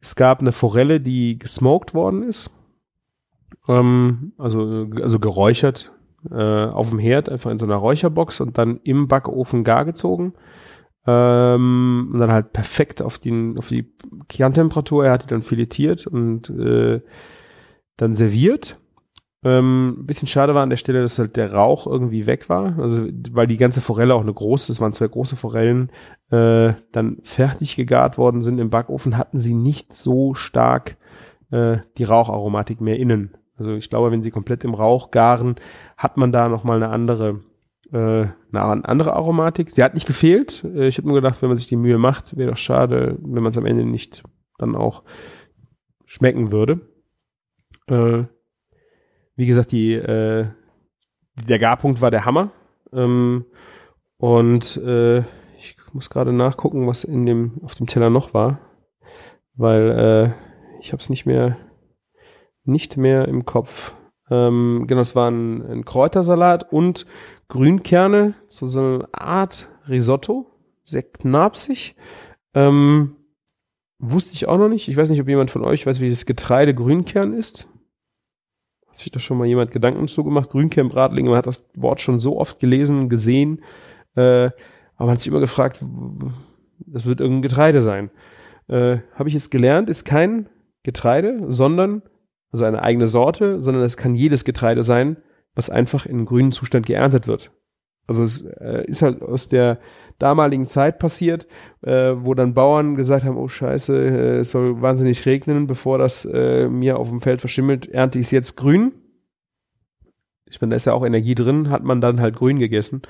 Es 0.00 0.14
gab 0.14 0.40
eine 0.40 0.52
Forelle, 0.52 1.00
die 1.00 1.38
gesmoked 1.38 1.94
worden 1.94 2.22
ist. 2.22 2.50
Ähm, 3.68 4.32
also, 4.38 4.88
also 5.02 5.18
geräuchert 5.18 5.92
äh, 6.30 6.66
auf 6.66 6.90
dem 6.90 6.98
Herd, 6.98 7.28
einfach 7.28 7.50
in 7.50 7.58
so 7.58 7.66
einer 7.66 7.76
Räucherbox 7.76 8.40
und 8.40 8.58
dann 8.58 8.80
im 8.84 9.08
Backofen 9.08 9.64
gar 9.64 9.84
gezogen. 9.84 10.34
Ähm, 11.06 12.10
und 12.12 12.18
dann 12.18 12.32
halt 12.32 12.52
perfekt 12.52 13.02
auf, 13.02 13.18
den, 13.18 13.58
auf 13.58 13.68
die 13.68 13.92
Kerntemperatur. 14.28 15.06
Er 15.06 15.12
hat 15.12 15.24
die 15.24 15.28
dann 15.28 15.42
filetiert 15.42 16.06
und 16.06 16.50
äh, 16.50 17.00
dann 17.96 18.14
serviert. 18.14 18.78
Ähm, 19.44 20.02
bisschen 20.06 20.26
schade 20.26 20.54
war 20.54 20.62
an 20.62 20.70
der 20.70 20.76
Stelle, 20.76 21.02
dass 21.02 21.18
halt 21.18 21.36
der 21.36 21.52
Rauch 21.52 21.86
irgendwie 21.86 22.26
weg 22.26 22.48
war. 22.48 22.78
Also, 22.78 23.06
weil 23.30 23.46
die 23.46 23.58
ganze 23.58 23.80
Forelle 23.80 24.14
auch 24.14 24.22
eine 24.22 24.34
große, 24.34 24.72
es 24.72 24.80
waren 24.80 24.92
zwei 24.92 25.06
große 25.06 25.36
Forellen, 25.36 25.90
äh, 26.30 26.72
dann 26.90 27.18
fertig 27.22 27.76
gegart 27.76 28.18
worden 28.18 28.42
sind 28.42 28.58
im 28.58 28.70
Backofen, 28.70 29.16
hatten 29.16 29.38
sie 29.38 29.54
nicht 29.54 29.94
so 29.94 30.34
stark 30.34 30.96
äh, 31.52 31.78
die 31.98 32.04
Raucharomatik 32.04 32.80
mehr 32.80 32.98
innen. 32.98 33.36
Also 33.56 33.74
ich 33.74 33.88
glaube, 33.88 34.10
wenn 34.10 34.22
sie 34.22 34.30
komplett 34.30 34.64
im 34.64 34.74
Rauch 34.74 35.10
garen, 35.10 35.56
hat 35.96 36.16
man 36.16 36.32
da 36.32 36.48
nochmal 36.48 36.82
eine 36.82 36.92
andere, 36.92 37.40
äh, 37.92 38.26
eine 38.52 38.84
andere 38.88 39.12
Aromatik. 39.14 39.70
Sie 39.70 39.82
hat 39.82 39.94
nicht 39.94 40.06
gefehlt. 40.06 40.64
Äh, 40.64 40.88
ich 40.88 40.98
habe 40.98 41.08
nur 41.08 41.16
gedacht, 41.16 41.42
wenn 41.42 41.48
man 41.48 41.56
sich 41.56 41.66
die 41.66 41.76
Mühe 41.76 41.98
macht, 41.98 42.36
wäre 42.36 42.50
doch 42.50 42.56
schade, 42.56 43.16
wenn 43.20 43.42
man 43.42 43.50
es 43.50 43.58
am 43.58 43.66
Ende 43.66 43.84
nicht 43.84 44.22
dann 44.58 44.74
auch 44.74 45.02
schmecken 46.04 46.52
würde. 46.52 46.80
Äh, 47.88 48.24
wie 49.36 49.46
gesagt, 49.46 49.72
die, 49.72 49.92
äh, 49.92 50.46
der 51.48 51.58
Garpunkt 51.58 52.00
war 52.00 52.10
der 52.10 52.24
Hammer. 52.24 52.50
Ähm, 52.92 53.44
und 54.18 54.76
äh, 54.78 55.18
ich 55.58 55.76
muss 55.92 56.10
gerade 56.10 56.32
nachgucken, 56.32 56.86
was 56.86 57.04
in 57.04 57.26
dem, 57.26 57.60
auf 57.62 57.74
dem 57.74 57.86
Teller 57.86 58.10
noch 58.10 58.34
war. 58.34 58.58
Weil 59.54 59.90
äh, 59.90 60.80
ich 60.80 60.92
habe 60.92 61.00
es 61.00 61.10
nicht 61.10 61.26
mehr, 61.26 61.58
nicht 62.64 62.96
mehr 62.96 63.28
im 63.28 63.44
Kopf. 63.44 63.94
Ähm, 64.30 64.84
genau, 64.86 65.02
es 65.02 65.14
war 65.14 65.30
ein, 65.30 65.62
ein 65.62 65.84
Kräutersalat 65.84 66.72
und 66.72 67.06
Grünkerne, 67.48 68.34
so, 68.48 68.66
so 68.66 68.80
eine 68.80 69.08
Art 69.12 69.68
Risotto, 69.88 70.50
sehr 70.84 71.02
knapsig. 71.02 71.94
Ähm, 72.54 73.16
wusste 73.98 74.34
ich 74.34 74.48
auch 74.48 74.58
noch 74.58 74.68
nicht. 74.68 74.88
Ich 74.88 74.96
weiß 74.96 75.08
nicht, 75.10 75.20
ob 75.20 75.28
jemand 75.28 75.50
von 75.50 75.64
euch 75.64 75.86
weiß, 75.86 76.00
wie 76.00 76.10
das 76.10 76.26
Getreide 76.26 76.74
Grünkern 76.74 77.32
ist. 77.32 77.68
Hat 78.88 78.96
sich 78.98 79.10
da 79.10 79.20
schon 79.20 79.38
mal 79.38 79.46
jemand 79.46 79.70
Gedanken 79.70 80.08
zu 80.08 80.24
gemacht? 80.24 80.50
Grünkernbratlinge, 80.50 81.30
man 81.30 81.38
hat 81.38 81.46
das 81.46 81.68
Wort 81.74 82.00
schon 82.00 82.18
so 82.18 82.38
oft 82.38 82.60
gelesen 82.60 83.08
gesehen, 83.08 83.62
äh, 84.14 84.50
aber 84.96 85.06
man 85.06 85.10
hat 85.10 85.20
sich 85.20 85.28
immer 85.28 85.40
gefragt, 85.40 85.84
das 86.78 87.04
wird 87.04 87.20
irgendein 87.20 87.42
Getreide 87.42 87.80
sein. 87.80 88.10
Äh, 88.68 88.98
Habe 89.14 89.28
ich 89.28 89.34
jetzt 89.34 89.50
gelernt, 89.50 89.88
ist 89.90 90.04
kein 90.04 90.48
Getreide, 90.82 91.44
sondern, 91.48 92.02
also 92.50 92.64
eine 92.64 92.82
eigene 92.82 93.08
Sorte, 93.08 93.62
sondern 93.62 93.84
es 93.84 93.96
kann 93.96 94.14
jedes 94.14 94.44
Getreide 94.44 94.82
sein, 94.82 95.18
was 95.56 95.70
einfach 95.70 96.06
in 96.06 96.26
grünen 96.26 96.52
Zustand 96.52 96.86
geerntet 96.86 97.26
wird. 97.26 97.50
Also 98.06 98.22
es 98.22 98.42
äh, 98.60 98.84
ist 98.86 99.02
halt 99.02 99.20
aus 99.20 99.48
der 99.48 99.80
damaligen 100.18 100.66
Zeit 100.66 100.98
passiert, 100.98 101.48
äh, 101.82 102.14
wo 102.16 102.34
dann 102.34 102.54
Bauern 102.54 102.94
gesagt 102.94 103.24
haben, 103.24 103.36
oh 103.36 103.48
scheiße, 103.48 103.96
äh, 103.96 104.38
es 104.38 104.52
soll 104.52 104.80
wahnsinnig 104.80 105.26
regnen, 105.26 105.66
bevor 105.66 105.98
das 105.98 106.24
äh, 106.24 106.68
mir 106.68 106.98
auf 106.98 107.08
dem 107.08 107.20
Feld 107.20 107.40
verschimmelt, 107.40 107.88
ernte 107.88 108.20
ich 108.20 108.26
es 108.26 108.30
jetzt 108.30 108.56
grün. 108.56 108.92
Ich 110.48 110.60
meine, 110.60 110.70
da 110.70 110.76
ist 110.76 110.84
ja 110.84 110.92
auch 110.92 111.04
Energie 111.04 111.34
drin, 111.34 111.70
hat 111.70 111.82
man 111.82 112.00
dann 112.00 112.20
halt 112.20 112.36
grün 112.36 112.60
gegessen. 112.60 113.02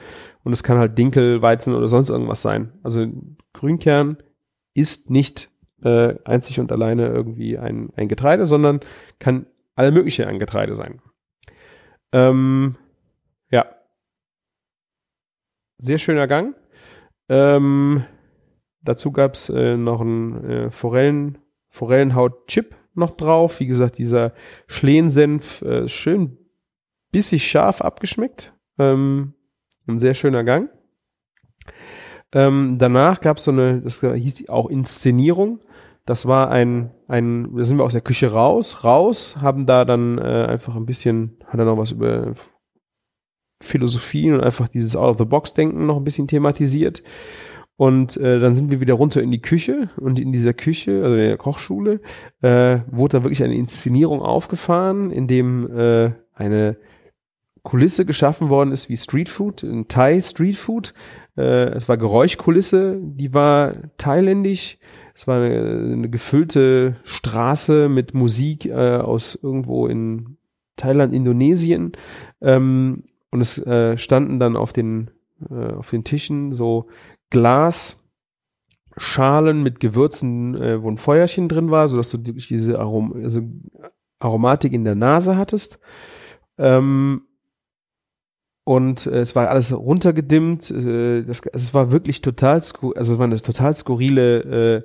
Und 0.42 0.53
es 0.53 0.62
kann 0.62 0.78
halt 0.78 0.97
Dinkel, 0.97 1.42
Weizen 1.42 1.74
oder 1.74 1.88
sonst 1.88 2.09
irgendwas 2.09 2.40
sein. 2.40 2.72
Also 2.82 3.07
Grünkern 3.53 4.16
ist 4.72 5.11
nicht 5.11 5.51
äh, 5.82 6.14
einzig 6.24 6.59
und 6.61 6.72
alleine 6.72 7.09
irgendwie 7.09 7.59
ein, 7.59 7.90
ein 7.94 8.09
Getreide, 8.09 8.47
sondern 8.47 8.80
kann 9.18 9.47
alle 9.74 9.92
mögliche 9.92 10.26
ein 10.26 10.38
Getreide 10.38 10.74
sein. 10.74 11.03
Ähm, 12.13 12.77
ja. 13.51 13.67
Sehr 15.79 15.99
schöner 15.99 16.27
Gang. 16.27 16.55
Ähm, 17.29 18.05
dazu 18.83 19.13
gab's 19.13 19.49
äh, 19.49 19.77
noch 19.77 20.01
einen 20.01 20.45
äh, 20.45 20.71
Forellen, 20.71 21.39
Forellenhaut-Chip 21.69 22.75
noch 22.95 23.13
drauf. 23.13 23.61
Wie 23.61 23.67
gesagt, 23.67 23.99
dieser 23.99 24.33
Schlehensenf, 24.67 25.63
äh, 25.63 25.89
schön 25.89 26.39
bissig 27.13 27.49
scharf 27.49 27.81
abgeschmeckt. 27.81 28.55
Ähm, 28.79 29.35
ein 29.87 29.99
sehr 29.99 30.15
schöner 30.15 30.45
Gang. 30.45 30.71
Ähm, 32.33 32.77
danach 32.79 33.21
gab's 33.21 33.45
so 33.45 33.51
eine, 33.51 33.81
das 33.81 34.01
hieß 34.01 34.49
auch 34.49 34.69
Inszenierung. 34.69 35.61
Das 36.07 36.27
war 36.27 36.51
ein, 36.51 36.93
ein, 37.09 37.55
da 37.57 37.65
sind 37.65 37.79
wir 37.79 37.85
aus 37.85 37.93
der 37.93 38.01
Küche 38.01 38.33
raus, 38.33 38.85
raus, 38.85 39.37
haben 39.41 39.67
da 39.67 39.85
dann 39.85 40.19
äh, 40.19 40.47
einfach 40.49 40.77
ein 40.77 40.87
bisschen, 40.87 41.37
hat 41.47 41.59
er 41.59 41.67
noch 41.67 41.77
was 41.77 41.91
über 41.91 42.35
Philosophien 43.61 44.35
und 44.35 44.41
einfach 44.41 44.69
dieses 44.69 44.95
Out-of-the-Box-Denken 44.95 45.85
noch 45.85 45.97
ein 45.97 46.05
bisschen 46.05 46.29
thematisiert. 46.29 47.03
Und 47.77 48.17
äh, 48.17 48.39
dann 48.39 48.55
sind 48.55 48.71
wir 48.71 48.81
wieder 48.81 48.95
runter 48.95 49.21
in 49.21 49.31
die 49.31 49.43
Küche 49.43 49.91
und 49.97 50.19
in 50.19 50.33
dieser 50.33 50.55
Küche, 50.55 51.03
also 51.03 51.15
in 51.15 51.23
der 51.23 51.37
Kochschule, 51.37 52.01
äh, 52.41 52.79
wurde 52.91 53.19
da 53.19 53.25
wirklich 53.25 53.43
eine 53.43 53.57
Inszenierung 53.57 54.23
aufgefahren, 54.23 55.11
in 55.11 55.27
dem 55.27 55.69
äh, 55.77 56.13
eine 56.33 56.79
Kulisse 57.65 58.07
geschaffen 58.07 58.49
worden 58.49 58.71
ist 58.71 58.89
wie 58.89 58.97
Streetfood, 58.97 59.65
ein 59.65 59.89
Thai 59.89 60.21
Streetfood. 60.21 60.95
Äh, 61.37 61.70
es 61.74 61.89
war 61.89 61.97
Geräuschkulisse, 61.97 62.99
die 63.01 63.34
war 63.34 63.74
thailändisch. 63.99 64.78
Es 65.14 65.26
war 65.26 65.41
eine, 65.41 65.93
eine 65.93 66.11
gefüllte 66.11 66.97
Straße 67.05 67.89
mit 67.89 68.14
Musik 68.14 68.66
äh, 68.66 68.97
aus 68.97 69.39
irgendwo 69.41 69.87
in 69.87 70.37
Thailand, 70.76 71.14
Indonesien. 71.14 71.93
Ähm, 72.41 73.05
und 73.30 73.41
es 73.41 73.59
äh, 73.66 73.97
standen 73.99 74.39
dann 74.39 74.57
auf 74.57 74.72
den, 74.72 75.11
äh, 75.51 75.72
auf 75.72 75.91
den 75.91 76.05
Tischen 76.05 76.53
so 76.53 76.89
Glasschalen 77.30 78.01
mit 79.62 79.80
Gewürzen, 79.80 80.55
äh, 80.55 80.82
wo 80.82 80.91
ein 80.91 80.99
Feuerchen 80.99 81.49
drin 81.49 81.70
war, 81.70 81.89
sodass 81.89 82.11
du 82.11 82.24
wirklich 82.24 82.49
diese 82.49 82.78
Arom 82.78 83.12
also 83.22 83.41
Aromatik 84.18 84.72
in 84.72 84.84
der 84.84 84.95
Nase 84.95 85.37
hattest. 85.37 85.78
Ähm, 86.59 87.26
und 88.67 89.07
äh, 89.07 89.21
es 89.21 89.37
war 89.37 89.49
alles 89.49 89.73
runtergedimmt. 89.73 90.73
Äh, 90.73 91.23
das, 91.23 91.41
also 91.47 91.64
es 91.64 91.73
war 91.73 91.93
wirklich 91.93 92.21
total, 92.21 92.55
also 92.57 92.75
es 92.97 93.19
war 93.19 93.25
eine 93.25 93.41
total 93.41 93.77
skurrile 93.77 94.41
äh, 94.41 94.83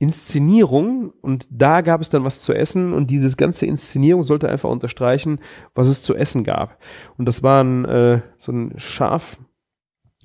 Inszenierung 0.00 1.12
und 1.20 1.46
da 1.52 1.82
gab 1.82 2.00
es 2.00 2.10
dann 2.10 2.24
was 2.24 2.40
zu 2.40 2.52
essen 2.52 2.92
und 2.92 3.12
diese 3.12 3.36
ganze 3.36 3.64
Inszenierung 3.66 4.24
sollte 4.24 4.48
einfach 4.48 4.70
unterstreichen, 4.70 5.38
was 5.76 5.86
es 5.86 6.02
zu 6.02 6.16
essen 6.16 6.42
gab. 6.42 6.78
Und 7.16 7.26
das 7.26 7.44
waren 7.44 7.84
äh, 7.84 8.22
so 8.36 8.50
ein 8.50 8.74
scharf 8.76 9.38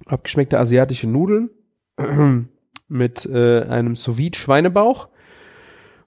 abgeschmeckte 0.07 0.59
asiatische 0.59 1.07
Nudeln 1.07 1.51
mit 2.87 3.27
äh, 3.27 3.61
einem 3.61 3.95
sous 3.95 4.17
Schweinebauch 4.35 5.09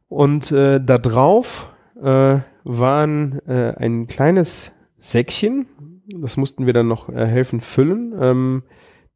und 0.09 0.51
äh, 0.51 0.81
da 0.85 0.99
drauf 0.99 1.73
äh, 2.03 2.41
waren 2.65 3.39
äh, 3.47 3.77
ein 3.77 4.09
kleines 4.09 4.73
Säckchen 4.99 5.67
das 6.07 6.37
mussten 6.37 6.67
wir 6.67 6.73
dann 6.73 6.89
noch 6.89 7.09
äh, 7.09 7.27
helfen 7.27 7.61
füllen. 7.61 8.15
Ähm, 8.19 8.63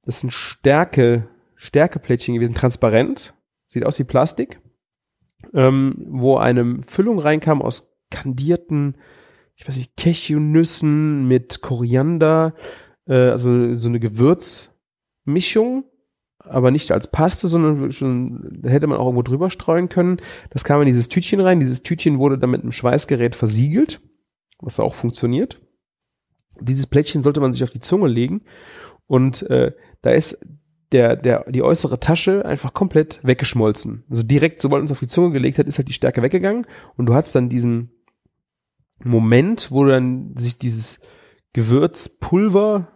das 0.03 0.21
sind 0.21 0.33
Stärke, 0.33 1.29
Stärkeplättchen 1.57 2.35
gewesen, 2.35 2.55
transparent, 2.55 3.35
sieht 3.69 3.85
aus 3.85 3.99
wie 3.99 4.05
Plastik, 4.05 4.61
ähm, 5.53 5.97
wo 6.09 6.37
eine 6.37 6.81
Füllung 6.87 7.19
reinkam 7.19 7.63
aus 7.63 7.97
kandierten, 8.11 8.97
ich 9.57 9.67
weiß 9.67 9.77
nicht, 9.77 9.97
Cashewnüssen 9.97 11.27
mit 11.27 11.61
Koriander, 11.63 12.55
äh, 13.07 13.15
also 13.15 13.75
so 13.75 13.89
eine 13.89 14.01
Gewürzmischung, 14.01 15.85
aber 16.39 16.71
nicht 16.71 16.93
als 16.93 17.11
Paste, 17.11 17.49
sondern 17.49 17.91
schon 17.91 18.61
hätte 18.65 18.87
man 18.87 18.99
auch 18.99 19.07
irgendwo 19.07 19.23
drüber 19.23 19.51
streuen 19.51 19.89
können. 19.89 20.21
Das 20.51 20.63
kam 20.63 20.81
in 20.83 20.87
dieses 20.87 21.09
Tütchen 21.09 21.41
rein. 21.41 21.59
Dieses 21.59 21.83
Tütchen 21.83 22.19
wurde 22.19 22.39
dann 22.39 22.51
mit 22.51 22.63
einem 22.63 22.71
Schweißgerät 22.71 23.35
versiegelt, 23.35 24.01
was 24.61 24.79
auch 24.79 24.95
funktioniert. 24.95 25.61
Dieses 26.61 26.87
Plättchen 26.87 27.23
sollte 27.23 27.41
man 27.41 27.53
sich 27.53 27.63
auf 27.63 27.71
die 27.71 27.81
Zunge 27.81 28.09
legen 28.09 28.43
und 29.07 29.43
äh, 29.51 29.73
da 30.03 30.11
ist 30.11 30.39
der, 30.93 31.17
der, 31.17 31.51
die 31.51 31.63
äußere 31.63 31.99
Tasche 31.99 32.45
einfach 32.45 32.73
komplett 32.73 33.21
weggeschmolzen. 33.23 34.05
Also 34.09 34.23
direkt, 34.23 34.61
sobald 34.61 34.85
es 34.85 34.93
auf 34.93 35.01
die 35.01 35.09
Zunge 35.09 35.33
gelegt 35.33 35.59
hat, 35.59 35.67
ist 35.67 35.79
halt 35.79 35.89
die 35.89 35.93
Stärke 35.93 36.23
weggegangen 36.23 36.67
und 36.97 37.07
du 37.07 37.15
hast 37.15 37.35
dann 37.35 37.49
diesen 37.49 37.91
Moment, 39.03 39.71
wo 39.71 39.85
dann 39.85 40.37
sich 40.37 40.59
dieses 40.59 41.01
Gewürzpulver, 41.53 42.89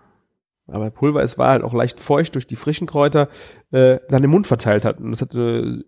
aber 0.66 0.90
Pulver, 0.90 1.22
es 1.22 1.36
war 1.36 1.50
halt 1.50 1.62
auch 1.62 1.74
leicht 1.74 2.00
feucht 2.00 2.34
durch 2.34 2.46
die 2.46 2.56
frischen 2.56 2.86
Kräuter, 2.86 3.28
äh, 3.70 3.98
dann 4.08 4.24
im 4.24 4.30
Mund 4.30 4.46
verteilt 4.46 4.84
hat. 4.84 5.00
Und 5.00 5.10
das 5.10 5.20
hat 5.20 5.34
einen 5.34 5.84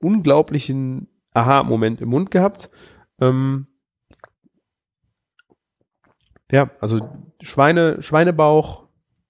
unglaublichen 0.00 1.08
Aha-Moment 1.32 2.00
im 2.00 2.08
Mund 2.08 2.30
gehabt. 2.30 2.70
Ähm, 3.20 3.66
ja, 6.50 6.70
also 6.80 6.98
Schweine, 7.40 8.02
Schweinebauch, 8.02 8.86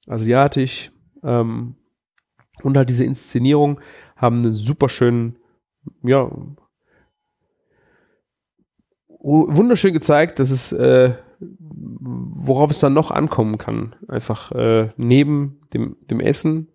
asiatisch 0.07 0.93
ähm, 1.23 1.77
und 2.63 2.77
halt 2.77 2.89
diese 2.89 3.05
Inszenierung 3.05 3.81
haben 4.17 4.43
einen 4.43 4.53
super 4.53 4.89
schönen, 4.89 5.37
ja, 6.03 6.31
wunderschön 9.21 9.93
gezeigt, 9.93 10.39
dass 10.39 10.51
es, 10.51 10.73
äh, 10.73 11.15
worauf 11.41 12.71
es 12.71 12.79
dann 12.81 12.95
noch 12.95 13.11
ankommen 13.11 13.59
kann. 13.59 13.95
Einfach 14.09 14.53
äh, 14.53 14.91
neben 14.97 15.61
dem, 15.73 15.97
dem 16.11 16.21
Essen 16.21 16.69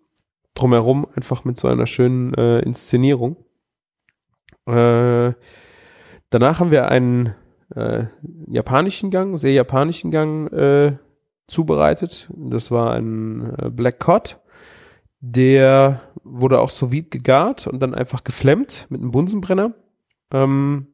drumherum, 0.53 1.07
einfach 1.15 1.45
mit 1.45 1.57
so 1.57 1.67
einer 1.67 1.87
schönen 1.87 2.33
äh, 2.33 2.59
Inszenierung. 2.59 3.37
Äh, 4.65 5.33
danach 6.29 6.59
haben 6.59 6.71
wir 6.71 6.89
einen 6.89 7.33
äh, 7.76 8.05
japanischen 8.47 9.11
Gang, 9.11 9.38
sehr 9.38 9.53
japanischen 9.53 10.11
Gang 10.11 10.51
äh, 10.51 10.97
zubereitet. 11.47 12.30
Das 12.36 12.71
war 12.71 12.93
ein 12.93 13.53
äh, 13.57 13.69
Black 13.69 13.99
Cod. 13.99 14.39
Der 15.19 16.01
wurde 16.24 16.59
auch 16.59 16.69
so 16.69 16.91
vide 16.91 17.09
gegart 17.09 17.67
und 17.67 17.80
dann 17.80 17.95
einfach 17.95 18.24
geflemmt 18.24 18.88
mit 18.89 19.01
einem 19.01 19.11
Bunsenbrenner. 19.11 19.74
Ähm, 20.32 20.88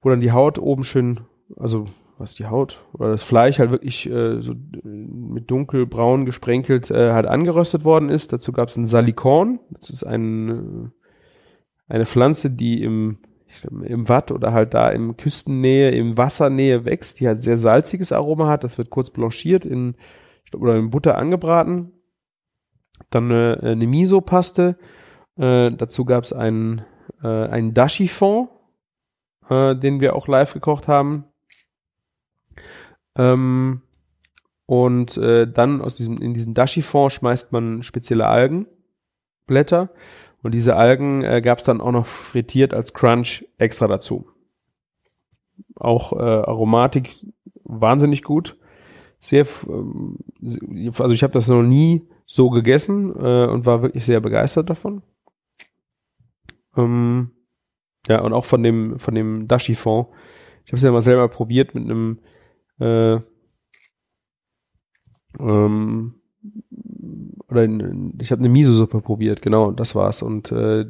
wo 0.00 0.10
dann 0.10 0.20
die 0.20 0.32
Haut 0.32 0.58
oben 0.58 0.84
schön, 0.84 1.20
also 1.56 1.86
was 2.18 2.34
die 2.34 2.46
Haut 2.46 2.84
oder 2.92 3.10
das 3.10 3.22
Fleisch 3.22 3.58
halt 3.58 3.70
wirklich 3.70 4.08
äh, 4.08 4.40
so 4.40 4.54
mit 4.84 5.50
dunkelbraun 5.50 6.24
gesprenkelt 6.24 6.90
äh, 6.90 7.12
halt 7.12 7.26
angeröstet 7.26 7.84
worden 7.84 8.08
ist. 8.08 8.32
Dazu 8.32 8.52
gab 8.52 8.68
es 8.68 8.76
ein 8.76 8.86
Salikorn. 8.86 9.58
Das 9.70 9.90
ist 9.90 10.04
ein, 10.04 10.48
äh, 10.48 10.90
eine 11.88 12.06
Pflanze, 12.06 12.50
die 12.50 12.82
im 12.82 13.18
im 13.64 14.08
Watt 14.08 14.30
oder 14.30 14.52
halt 14.52 14.74
da 14.74 14.90
im 14.90 15.16
Küstennähe, 15.16 15.90
im 15.90 16.16
Wassernähe 16.16 16.84
wächst, 16.84 17.20
die 17.20 17.26
halt 17.26 17.40
sehr 17.40 17.56
salziges 17.56 18.12
Aroma 18.12 18.48
hat. 18.48 18.64
Das 18.64 18.78
wird 18.78 18.90
kurz 18.90 19.10
blanchiert 19.10 19.64
in, 19.64 19.94
oder 20.54 20.76
in 20.76 20.90
Butter 20.90 21.18
angebraten. 21.18 21.92
Dann 23.10 23.30
äh, 23.30 23.58
eine 23.60 23.86
Miso-Paste. 23.86 24.76
Äh, 25.36 25.72
dazu 25.72 26.04
gab 26.04 26.24
es 26.24 26.32
einen, 26.32 26.84
äh, 27.22 27.28
einen 27.28 27.74
Dashi-Fond, 27.74 28.50
äh, 29.48 29.76
den 29.76 30.00
wir 30.00 30.16
auch 30.16 30.28
live 30.28 30.52
gekocht 30.52 30.88
haben. 30.88 31.24
Ähm, 33.16 33.82
und 34.66 35.16
äh, 35.16 35.50
dann 35.50 35.82
aus 35.82 35.96
diesem, 35.96 36.18
in 36.18 36.34
diesen 36.34 36.54
Dashi-Fond 36.54 37.12
schmeißt 37.12 37.52
man 37.52 37.82
spezielle 37.82 38.26
Algenblätter. 38.26 39.90
Und 40.42 40.52
diese 40.52 40.76
Algen 40.76 41.22
äh, 41.22 41.40
gab 41.40 41.58
es 41.58 41.64
dann 41.64 41.80
auch 41.80 41.92
noch 41.92 42.06
frittiert 42.06 42.74
als 42.74 42.92
Crunch 42.92 43.46
extra 43.58 43.86
dazu. 43.86 44.28
Auch 45.76 46.12
äh, 46.12 46.16
Aromatik 46.16 47.24
wahnsinnig 47.64 48.22
gut. 48.22 48.56
Sehr, 49.20 49.46
ähm, 49.68 50.18
also 50.42 51.14
ich 51.14 51.22
habe 51.22 51.32
das 51.32 51.46
noch 51.48 51.62
nie 51.62 52.08
so 52.26 52.50
gegessen 52.50 53.14
äh, 53.16 53.46
und 53.46 53.66
war 53.66 53.82
wirklich 53.82 54.04
sehr 54.04 54.20
begeistert 54.20 54.68
davon. 54.68 55.02
Ähm, 56.76 57.30
ja, 58.08 58.20
und 58.20 58.32
auch 58.32 58.44
von 58.44 58.62
dem, 58.62 58.98
von 58.98 59.14
dem 59.14 59.46
Dashi-Fond. 59.46 60.08
Ich 60.64 60.72
habe 60.72 60.76
es 60.76 60.82
ja 60.82 60.90
mal 60.90 61.02
selber 61.02 61.28
probiert 61.28 61.74
mit 61.74 61.84
einem 61.84 62.18
äh, 62.80 63.20
ähm, 65.38 66.14
oder 67.48 67.64
ich 68.20 68.30
habe 68.30 68.40
eine 68.40 68.48
Miso-Suppe 68.48 69.00
probiert, 69.00 69.42
genau, 69.42 69.72
das 69.72 69.94
war's. 69.94 70.22
Und 70.22 70.52
äh, 70.52 70.86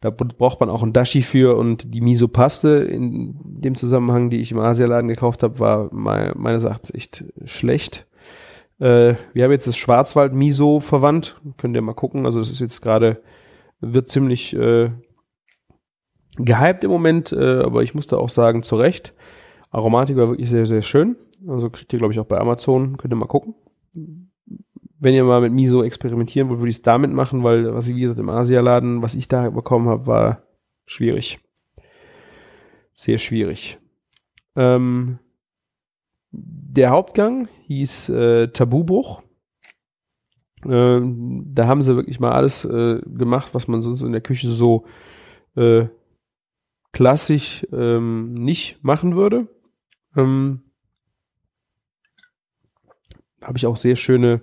da 0.00 0.10
braucht 0.10 0.60
man 0.60 0.70
auch 0.70 0.82
ein 0.82 0.92
Dashi 0.92 1.22
für 1.22 1.56
und 1.56 1.92
die 1.94 2.00
Miso-Paste 2.00 2.68
in 2.68 3.34
dem 3.44 3.74
Zusammenhang, 3.74 4.30
die 4.30 4.40
ich 4.40 4.52
im 4.52 4.58
Asialaden 4.58 5.08
gekauft 5.08 5.42
habe, 5.42 5.58
war 5.58 5.92
me 5.92 6.32
meines 6.36 6.64
Erachtens 6.64 6.94
echt 6.94 7.24
schlecht. 7.44 8.06
Äh, 8.78 9.14
wir 9.32 9.44
haben 9.44 9.52
jetzt 9.52 9.66
das 9.66 9.76
Schwarzwald-Miso 9.76 10.80
verwandt, 10.80 11.40
könnt 11.58 11.76
ihr 11.76 11.82
mal 11.82 11.94
gucken. 11.94 12.24
Also 12.24 12.38
das 12.38 12.50
ist 12.50 12.60
jetzt 12.60 12.80
gerade, 12.80 13.20
wird 13.80 14.08
ziemlich 14.08 14.54
äh, 14.54 14.90
gehypt 16.36 16.84
im 16.84 16.90
Moment, 16.90 17.32
äh, 17.32 17.60
aber 17.60 17.82
ich 17.82 17.94
musste 17.94 18.18
auch 18.18 18.30
sagen, 18.30 18.62
zu 18.62 18.76
Recht. 18.76 19.12
Aromatik 19.70 20.16
war 20.16 20.28
wirklich 20.28 20.50
sehr, 20.50 20.66
sehr 20.66 20.82
schön. 20.82 21.16
Also 21.46 21.70
kriegt 21.70 21.92
ihr, 21.92 21.98
glaube 21.98 22.12
ich, 22.12 22.20
auch 22.20 22.26
bei 22.26 22.38
Amazon. 22.38 22.96
Könnt 22.96 23.12
ihr 23.12 23.16
mal 23.16 23.26
gucken. 23.26 23.54
Wenn 25.02 25.14
ihr 25.14 25.24
mal 25.24 25.40
mit 25.40 25.52
Miso 25.52 25.82
experimentieren 25.82 26.50
wollt, 26.50 26.60
würde 26.60 26.68
ich 26.68 26.76
es 26.76 26.82
damit 26.82 27.10
machen, 27.10 27.42
weil, 27.42 27.74
was 27.74 27.88
ich 27.88 27.96
wie 27.96 28.02
gesagt 28.02 28.20
im 28.20 28.28
Asialaden, 28.28 29.00
was 29.00 29.14
ich 29.14 29.28
da 29.28 29.48
bekommen 29.48 29.88
habe, 29.88 30.06
war 30.06 30.42
schwierig. 30.84 31.40
Sehr 32.92 33.16
schwierig. 33.16 33.78
Ähm, 34.56 35.18
der 36.32 36.90
Hauptgang 36.90 37.48
hieß 37.66 38.10
äh, 38.10 38.48
Tabubruch. 38.48 39.22
Ähm, 40.66 41.44
da 41.46 41.66
haben 41.66 41.80
sie 41.80 41.96
wirklich 41.96 42.20
mal 42.20 42.32
alles 42.32 42.66
äh, 42.66 43.00
gemacht, 43.06 43.54
was 43.54 43.68
man 43.68 43.80
sonst 43.80 44.02
in 44.02 44.12
der 44.12 44.20
Küche 44.20 44.48
so 44.48 44.84
äh, 45.56 45.86
klassisch 46.92 47.66
ähm, 47.72 48.34
nicht 48.34 48.84
machen 48.84 49.16
würde. 49.16 49.48
Ähm, 50.14 50.60
habe 53.40 53.56
ich 53.56 53.66
auch 53.66 53.78
sehr 53.78 53.96
schöne 53.96 54.42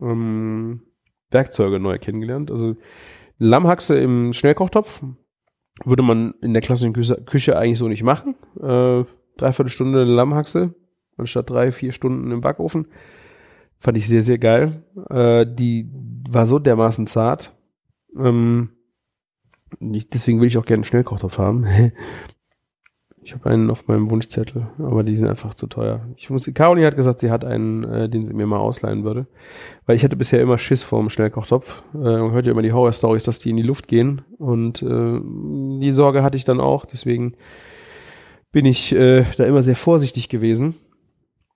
ähm, 0.00 0.82
Werkzeuge 1.30 1.80
neu 1.80 1.98
kennengelernt. 1.98 2.50
Also 2.50 2.76
Lammhaxe 3.38 3.98
im 3.98 4.32
Schnellkochtopf 4.32 5.02
würde 5.84 6.02
man 6.02 6.34
in 6.40 6.52
der 6.52 6.62
klassischen 6.62 6.92
Küche, 6.92 7.22
Küche 7.26 7.58
eigentlich 7.58 7.78
so 7.78 7.88
nicht 7.88 8.02
machen. 8.02 8.34
Äh, 8.60 9.04
dreiviertel 9.36 9.70
Stunde 9.70 10.04
Lammhaxe 10.04 10.74
anstatt 11.16 11.50
drei, 11.50 11.72
vier 11.72 11.92
Stunden 11.92 12.30
im 12.30 12.40
Backofen. 12.40 12.88
Fand 13.78 13.98
ich 13.98 14.08
sehr, 14.08 14.22
sehr 14.22 14.38
geil. 14.38 14.84
Äh, 15.10 15.46
die 15.48 15.90
war 16.28 16.46
so 16.46 16.58
dermaßen 16.58 17.06
zart. 17.06 17.54
Ähm, 18.16 18.70
nicht, 19.80 20.14
deswegen 20.14 20.40
will 20.40 20.48
ich 20.48 20.58
auch 20.58 20.64
gerne 20.64 20.78
einen 20.78 20.84
Schnellkochtopf 20.84 21.38
haben. 21.38 21.66
Ich 23.26 23.34
habe 23.34 23.50
einen 23.50 23.70
auf 23.70 23.88
meinem 23.88 24.08
Wunschzettel, 24.08 24.68
aber 24.78 25.02
die 25.02 25.16
sind 25.16 25.26
einfach 25.26 25.52
zu 25.52 25.66
teuer. 25.66 26.00
Ich 26.16 26.30
muss, 26.30 26.48
Caroline 26.54 26.86
hat 26.86 26.94
gesagt, 26.94 27.18
sie 27.18 27.32
hat 27.32 27.44
einen, 27.44 27.82
äh, 27.82 28.08
den 28.08 28.24
sie 28.24 28.32
mir 28.32 28.46
mal 28.46 28.60
ausleihen 28.60 29.02
würde. 29.02 29.26
Weil 29.84 29.96
ich 29.96 30.04
hatte 30.04 30.14
bisher 30.14 30.40
immer 30.40 30.58
Schiss 30.58 30.84
vorm 30.84 31.10
Schnellkochtopf. 31.10 31.82
Äh, 31.92 31.98
man 31.98 32.30
hört 32.30 32.46
ja 32.46 32.52
immer 32.52 32.62
die 32.62 32.72
Horror-Stories, 32.72 33.24
dass 33.24 33.40
die 33.40 33.50
in 33.50 33.56
die 33.56 33.64
Luft 33.64 33.88
gehen. 33.88 34.22
Und 34.38 34.80
äh, 34.80 35.20
die 35.80 35.90
Sorge 35.90 36.22
hatte 36.22 36.36
ich 36.36 36.44
dann 36.44 36.60
auch. 36.60 36.84
Deswegen 36.84 37.34
bin 38.52 38.64
ich 38.64 38.94
äh, 38.94 39.24
da 39.36 39.42
immer 39.42 39.64
sehr 39.64 39.74
vorsichtig 39.74 40.28
gewesen. 40.28 40.76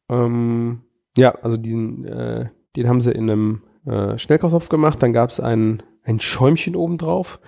Ähm, 0.08 0.80
ja, 1.16 1.36
also 1.40 1.56
diesen, 1.56 2.04
äh, 2.04 2.46
den 2.74 2.88
haben 2.88 3.00
sie 3.00 3.12
in 3.12 3.30
einem 3.30 3.62
äh, 3.86 4.18
Schnellkochtopf 4.18 4.70
gemacht. 4.70 5.00
Dann 5.04 5.12
gab 5.12 5.30
es 5.30 5.38
ein, 5.38 5.84
ein 6.02 6.18
Schäumchen 6.18 6.74
obendrauf, 6.74 7.38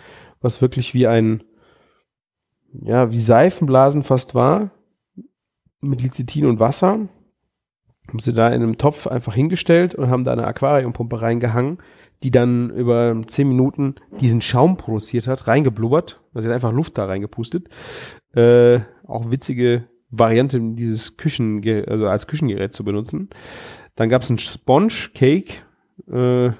was 0.41 0.62
wirklich 0.62 0.95
wie 0.95 1.09
ein 1.09 1.43
ja, 2.81 3.11
wie 3.11 3.18
Seifenblasen 3.18 4.03
fast 4.03 4.35
war, 4.35 4.70
mit 5.81 6.03
Lecithin 6.03 6.47
und 6.47 6.61
Wasser. 6.61 7.09
Haben 8.09 8.18
sie 8.18 8.33
da 8.33 8.49
in 8.49 8.62
einem 8.62 8.79
Topf 8.79 9.07
einfach 9.07 9.35
hingestellt 9.35 9.95
und 9.95 10.09
haben 10.09 10.25
da 10.25 10.33
eine 10.33 10.47
Aquariumpumpe 10.47 11.20
reingehangen, 11.20 11.79
die 12.23 12.31
dann 12.31 12.70
über 12.70 13.16
zehn 13.27 13.49
Minuten 13.49 13.97
diesen 14.20 14.41
Schaum 14.41 14.77
produziert 14.77 15.27
hat, 15.27 15.47
reingeblubbert. 15.47 16.20
Also 16.35 16.49
hat 16.49 16.55
einfach 16.55 16.73
Luft 16.73 16.99
da 16.99 17.07
reingepustet. 17.07 17.68
Äh, 18.35 18.81
auch 19.07 19.31
witzige 19.31 19.85
Variante, 20.11 20.61
dieses 20.61 21.16
Küchen, 21.16 21.62
also 21.87 22.07
als 22.07 22.27
Küchengerät 22.27 22.73
zu 22.73 22.85
benutzen. 22.85 23.31
Dann 23.97 24.09
gab 24.09 24.23
es 24.23 24.31
einen 24.31 24.39
Sponge 24.39 25.11
Cake, 25.14 25.55
äh, 26.11 26.53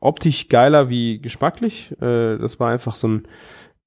optisch 0.00 0.48
geiler 0.48 0.88
wie 0.90 1.20
geschmacklich. 1.20 1.92
Äh, 2.00 2.38
das 2.38 2.60
war 2.60 2.70
einfach 2.70 2.94
so 2.94 3.08
ein 3.08 3.28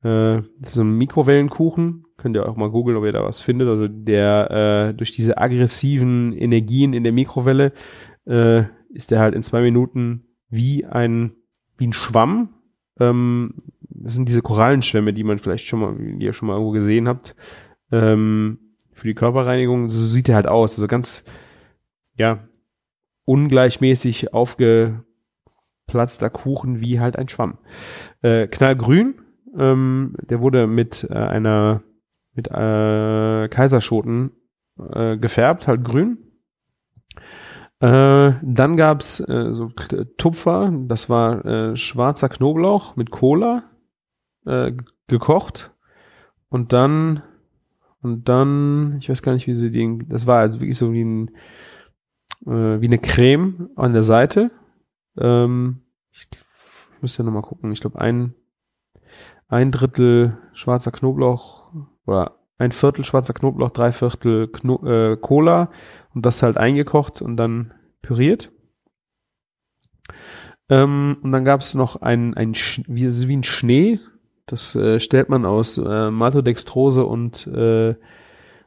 äh, 0.07 0.43
das 0.59 0.69
ist 0.69 0.75
so 0.75 0.83
ein 0.83 0.97
Mikrowellenkuchen. 0.97 2.05
Könnt 2.17 2.35
ihr 2.35 2.47
auch 2.47 2.55
mal 2.55 2.71
googeln, 2.71 2.97
ob 2.97 3.03
ihr 3.03 3.11
da 3.11 3.23
was 3.23 3.41
findet. 3.41 3.67
Also 3.67 3.87
der 3.87 4.89
äh, 4.89 4.93
durch 4.93 5.11
diese 5.11 5.37
aggressiven 5.37 6.33
Energien 6.33 6.93
in 6.93 7.03
der 7.03 7.13
Mikrowelle 7.13 7.73
äh, 8.25 8.63
ist 8.89 9.11
der 9.11 9.19
halt 9.19 9.35
in 9.35 9.41
zwei 9.43 9.61
Minuten 9.61 10.25
wie 10.49 10.85
ein 10.85 11.33
wie 11.77 11.87
ein 11.87 11.93
Schwamm. 11.93 12.55
Ähm, 12.99 13.55
das 13.81 14.13
sind 14.13 14.29
diese 14.29 14.41
Korallenschwämme, 14.41 15.13
die 15.13 15.23
man 15.23 15.39
vielleicht 15.39 15.65
schon 15.65 15.79
mal, 15.79 15.95
die 15.97 16.25
ihr 16.25 16.33
schon 16.33 16.47
mal 16.47 16.53
irgendwo 16.53 16.71
gesehen 16.71 17.07
habt. 17.07 17.35
Ähm, 17.91 18.59
für 18.93 19.07
die 19.07 19.13
Körperreinigung. 19.13 19.89
So 19.89 20.05
sieht 20.05 20.27
der 20.27 20.35
halt 20.35 20.47
aus. 20.47 20.75
Also 20.75 20.87
ganz, 20.87 21.23
ja, 22.15 22.47
ungleichmäßig 23.25 24.33
aufgeplatzter 24.33 26.29
Kuchen 26.31 26.81
wie 26.81 26.99
halt 26.99 27.15
ein 27.17 27.29
Schwamm. 27.29 27.59
Äh, 28.21 28.47
knallgrün, 28.47 29.15
ähm, 29.57 30.15
der 30.21 30.41
wurde 30.41 30.67
mit 30.67 31.07
äh, 31.09 31.13
einer 31.13 31.83
mit 32.33 32.47
äh, 32.49 33.47
Kaiserschoten 33.49 34.31
äh, 34.77 35.17
gefärbt, 35.17 35.67
halt 35.67 35.83
grün. 35.83 36.19
Äh, 37.79 38.33
dann 38.41 38.77
gab's 38.77 39.19
äh, 39.19 39.53
so 39.53 39.69
Tupfer, 40.17 40.71
das 40.87 41.09
war 41.09 41.45
äh, 41.45 41.77
schwarzer 41.77 42.29
Knoblauch 42.29 42.95
mit 42.95 43.11
Cola 43.11 43.63
äh, 44.45 44.73
gekocht 45.07 45.71
und 46.49 46.73
dann 46.73 47.23
und 48.01 48.29
dann, 48.29 48.97
ich 48.99 49.09
weiß 49.09 49.21
gar 49.21 49.33
nicht, 49.33 49.47
wie 49.47 49.55
sie 49.55 49.71
den, 49.71 50.07
das 50.07 50.27
war 50.27 50.39
also 50.39 50.59
wirklich 50.59 50.77
so 50.77 50.93
wie 50.93 51.03
ein 51.03 51.31
äh, 52.45 52.79
wie 52.81 52.87
eine 52.87 52.99
Creme 52.99 53.69
an 53.75 53.93
der 53.93 54.03
Seite. 54.03 54.51
Ähm, 55.17 55.81
ich 56.11 56.27
müsste 57.01 57.23
ja 57.23 57.25
nochmal 57.25 57.41
gucken. 57.41 57.71
Ich 57.71 57.81
glaube, 57.81 57.99
ein 57.99 58.33
ein 59.47 59.71
Drittel 59.71 60.37
schwarzer 60.53 60.91
Knoblauch 60.91 61.71
oder 62.05 62.37
ein 62.57 62.71
Viertel 62.71 63.05
schwarzer 63.05 63.33
Knoblauch, 63.33 63.69
drei 63.69 63.91
Viertel 63.91 64.47
Kno 64.47 64.85
äh, 64.85 65.17
Cola 65.17 65.69
und 66.13 66.25
das 66.25 66.43
halt 66.43 66.57
eingekocht 66.57 67.21
und 67.21 67.37
dann 67.37 67.73
püriert. 68.01 68.51
Ähm, 70.69 71.17
und 71.21 71.31
dann 71.31 71.45
gab 71.45 71.61
es 71.61 71.75
noch 71.75 72.01
ein, 72.01 72.33
ein 72.33 72.53
wie, 72.53 73.07
wie 73.27 73.37
ein 73.37 73.43
Schnee. 73.43 73.99
Das 74.45 74.75
äh, 74.75 74.99
stellt 74.99 75.29
man 75.29 75.45
aus 75.45 75.77
äh, 75.77 76.09
Maltodextrose 76.09 77.05
und, 77.05 77.47
äh, 77.47 77.95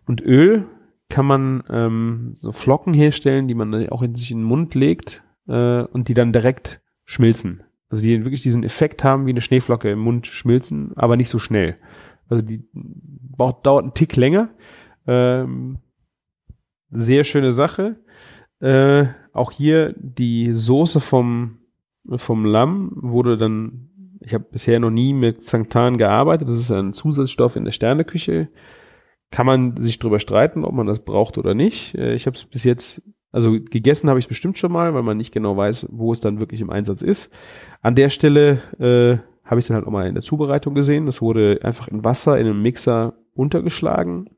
und 0.07 0.21
Öl. 0.21 0.67
Kann 1.09 1.27
man 1.27 1.65
ähm, 1.69 2.35
so 2.37 2.53
Flocken 2.53 2.95
herstellen, 2.95 3.49
die 3.49 3.55
man 3.55 3.89
auch 3.89 4.03
in 4.03 4.15
sich 4.15 4.31
in 4.31 4.39
den 4.39 4.45
Mund 4.45 4.75
legt 4.75 5.25
äh, 5.49 5.83
und 5.83 6.09
die 6.09 6.15
dann 6.15 6.33
direkt 6.33 6.81
schmilzen. 7.05 7.65
Also 7.91 8.03
die 8.03 8.25
wirklich 8.25 8.43
diesen 8.43 8.63
Effekt 8.63 9.03
haben, 9.03 9.27
wie 9.27 9.31
eine 9.31 9.41
Schneeflocke 9.41 9.91
im 9.91 9.99
Mund 9.99 10.29
schmilzen, 10.29 10.93
aber 10.97 11.17
nicht 11.17 11.29
so 11.29 11.39
schnell. 11.39 11.77
Also 12.29 12.47
die 12.47 12.65
braucht, 12.73 13.67
dauert 13.67 13.83
einen 13.83 13.95
Tick 13.95 14.17
länger. 14.17 14.51
Ähm, 15.07 15.79
sehr 16.91 17.25
schöne 17.25 17.51
Sache. 17.51 17.97
Äh, 18.61 19.07
auch 19.33 19.51
hier 19.51 19.95
die 19.99 20.53
Soße 20.53 21.01
vom, 21.01 21.59
vom 22.17 22.45
Lamm 22.45 22.93
wurde 22.95 23.37
dann, 23.37 23.91
ich 24.21 24.35
habe 24.35 24.47
bisher 24.51 24.79
noch 24.79 24.91
nie 24.91 25.13
mit 25.13 25.43
Sanctan 25.43 25.97
gearbeitet. 25.97 26.49
Das 26.49 26.59
ist 26.59 26.71
ein 26.71 26.93
Zusatzstoff 26.93 27.57
in 27.57 27.65
der 27.65 27.73
Sterneküche. 27.73 28.49
Kann 29.33 29.47
man 29.47 29.81
sich 29.81 29.99
drüber 29.99 30.21
streiten, 30.21 30.65
ob 30.65 30.75
man 30.75 30.87
das 30.87 31.05
braucht 31.05 31.39
oder 31.39 31.55
nicht. 31.55 31.97
Äh, 31.97 32.15
ich 32.15 32.27
habe 32.27 32.37
es 32.37 32.45
bis 32.45 32.63
jetzt 32.63 33.03
Also 33.33 33.53
gegessen 33.53 34.09
habe 34.09 34.19
ich 34.19 34.29
bestimmt 34.29 34.59
schon 34.59 34.73
mal, 34.73 34.95
weil 34.95 35.03
man 35.03 35.17
nicht 35.17 35.33
genau 35.33 35.57
weiß, 35.57 35.87
wo 35.91 36.13
es 36.13 36.21
dann 36.21 36.41
wirklich 36.41 36.61
im 36.61 36.71
Einsatz 36.71 37.03
ist. 37.03 37.33
An 37.81 37.95
der 37.95 38.11
Stelle 38.11 38.61
äh, 38.79 39.19
habe 39.49 39.59
ich 39.59 39.65
es 39.65 39.69
dann 39.69 39.77
halt 39.77 39.87
auch 39.87 39.93
mal 39.93 40.07
in 40.07 40.15
der 40.15 40.23
Zubereitung 40.23 40.75
gesehen. 40.75 41.07
Das 41.07 41.23
wurde 41.23 41.61
einfach 41.63 41.89
in 41.89 42.05
Wasser 42.05 42.39
in 42.39 42.47
einem 42.47 42.63
Mixer 42.63 43.15
untergeschlagen. 43.35 44.31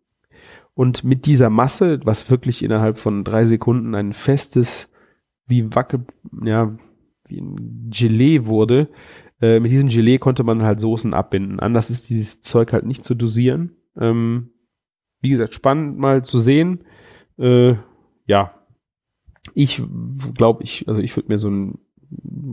Und 0.74 1.04
mit 1.04 1.26
dieser 1.26 1.50
Masse, 1.50 2.00
was 2.04 2.30
wirklich 2.30 2.62
innerhalb 2.62 2.98
von 2.98 3.24
drei 3.24 3.44
Sekunden 3.44 3.94
ein 3.94 4.12
festes, 4.12 4.92
wie 5.46 5.74
Wackel, 5.74 6.06
ja, 6.44 6.76
wie 7.26 7.40
ein 7.40 7.90
Gelee 7.90 8.46
wurde, 8.46 8.88
äh, 9.40 9.60
mit 9.60 9.70
diesem 9.70 9.88
Gelee 9.88 10.18
konnte 10.18 10.44
man 10.44 10.62
halt 10.62 10.80
Soßen 10.80 11.12
abbinden. 11.12 11.60
Anders 11.60 11.90
ist 11.90 12.08
dieses 12.08 12.40
Zeug 12.40 12.72
halt 12.72 12.86
nicht 12.86 13.04
zu 13.04 13.14
dosieren. 13.14 13.76
Ähm, 13.98 14.50
wie 15.20 15.30
gesagt, 15.30 15.54
spannend 15.54 15.98
mal 15.98 16.24
zu 16.24 16.38
sehen. 16.38 16.84
Äh, 17.38 17.74
ja, 18.26 18.54
ich 19.54 19.82
glaube, 20.34 20.62
ich, 20.62 20.86
also 20.88 21.00
ich 21.00 21.16
würde 21.16 21.28
mir 21.28 21.38
so 21.38 21.48
ein 21.48 21.78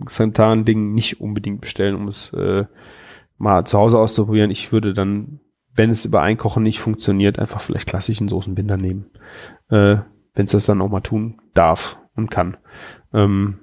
Xanthan-Ding 0.06 0.94
nicht 0.94 1.22
unbedingt 1.22 1.62
bestellen, 1.62 1.96
um 1.96 2.08
es 2.08 2.34
äh, 2.34 2.66
mal 3.38 3.66
zu 3.66 3.78
Hause 3.78 4.00
auszuprobieren. 4.00 4.52
Ich 4.52 4.72
würde 4.72 4.94
dann, 4.94 5.40
wenn 5.74 5.90
es 5.90 6.06
über 6.06 6.22
Einkochen 6.22 6.64
nicht 6.64 6.80
funktioniert, 6.80 7.40
einfach 7.40 7.62
vielleicht 7.62 7.88
klassischen 7.88 8.28
Soßenbinder 8.28 8.78
nehmen. 8.78 9.12
Äh, 9.70 9.98
wenn 10.34 10.46
es 10.46 10.52
das 10.52 10.66
dann 10.66 10.82
auch 10.82 10.90
mal 10.90 11.02
tun 11.02 11.42
darf 11.54 12.00
und 12.16 12.30
kann. 12.30 12.58
Ähm, 13.14 13.60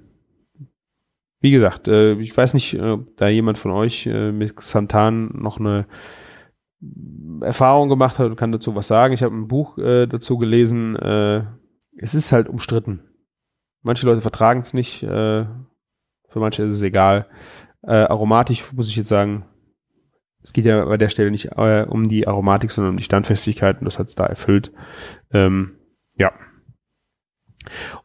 wie 1.41 1.51
gesagt, 1.51 1.89
äh, 1.89 2.15
ich 2.15 2.37
weiß 2.37 2.55
nicht, 2.55 2.81
ob 2.81 3.17
da 3.17 3.29
jemand 3.29 3.59
von 3.59 3.71
euch 3.71 4.07
äh, 4.07 4.33
mit 4.33 4.57
Xanthan 4.57 5.31
noch 5.35 5.59
eine 5.59 5.87
Erfahrung 7.41 7.89
gemacht 7.89 8.19
hat 8.19 8.27
und 8.27 8.37
kann 8.37 8.53
dazu 8.53 8.75
was 8.75 8.89
sagen. 8.89 9.15
Ich 9.15 9.23
habe 9.23 9.35
ein 9.35 9.49
Buch 9.49 9.79
äh, 9.79 10.07
dazu 10.07 10.39
gelesen. 10.39 10.97
Äh, 10.97 11.45
es 11.97 12.15
ist 12.15 12.33
halt 12.33 12.49
umstritten. 12.49 13.01
Manche 13.87 14.05
Leute 14.05 14.21
vertragen 14.21 14.61
es 14.61 14.75
nicht. 14.75 15.05
Äh, 15.05 15.45
für 16.29 16.41
manche 16.41 16.65
ist 16.65 16.75
es 16.75 16.83
egal. 16.83 17.29
Äh, 17.83 17.93
aromatisch 17.93 18.73
muss 18.73 18.89
ich 18.89 18.97
jetzt 18.97 19.09
sagen, 19.09 19.45
es 20.43 20.53
geht 20.53 20.65
ja 20.65 20.85
bei 20.85 20.97
der 20.97 21.09
Stelle 21.09 21.31
nicht 21.31 21.53
äh, 21.57 21.87
um 21.89 22.03
die 22.03 22.27
Aromatik, 22.27 22.73
sondern 22.73 22.95
um 22.95 22.97
die 22.97 23.05
Standfestigkeit 23.05 23.79
und 23.79 23.85
das 23.85 24.01
hat 24.01 24.09
es 24.09 24.17
da 24.17 24.27
erfüllt. 24.27 24.73
Ähm, 25.33 25.77
ja. 26.17 26.33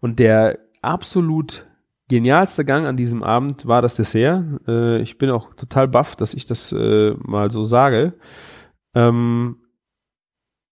Und 0.01 0.19
der 0.19 0.59
absolut 0.83 1.67
genialste 2.09 2.63
Gang 2.63 2.85
an 2.85 2.95
diesem 2.95 3.23
Abend 3.23 3.65
war 3.65 3.81
das 3.81 3.95
Dessert. 3.95 4.43
Äh, 4.67 5.01
ich 5.01 5.17
bin 5.17 5.31
auch 5.31 5.55
total 5.55 5.87
baff, 5.87 6.15
dass 6.15 6.35
ich 6.35 6.45
das 6.45 6.71
äh, 6.71 7.15
mal 7.17 7.49
so 7.49 7.63
sage. 7.63 8.13
Ähm, 8.93 9.57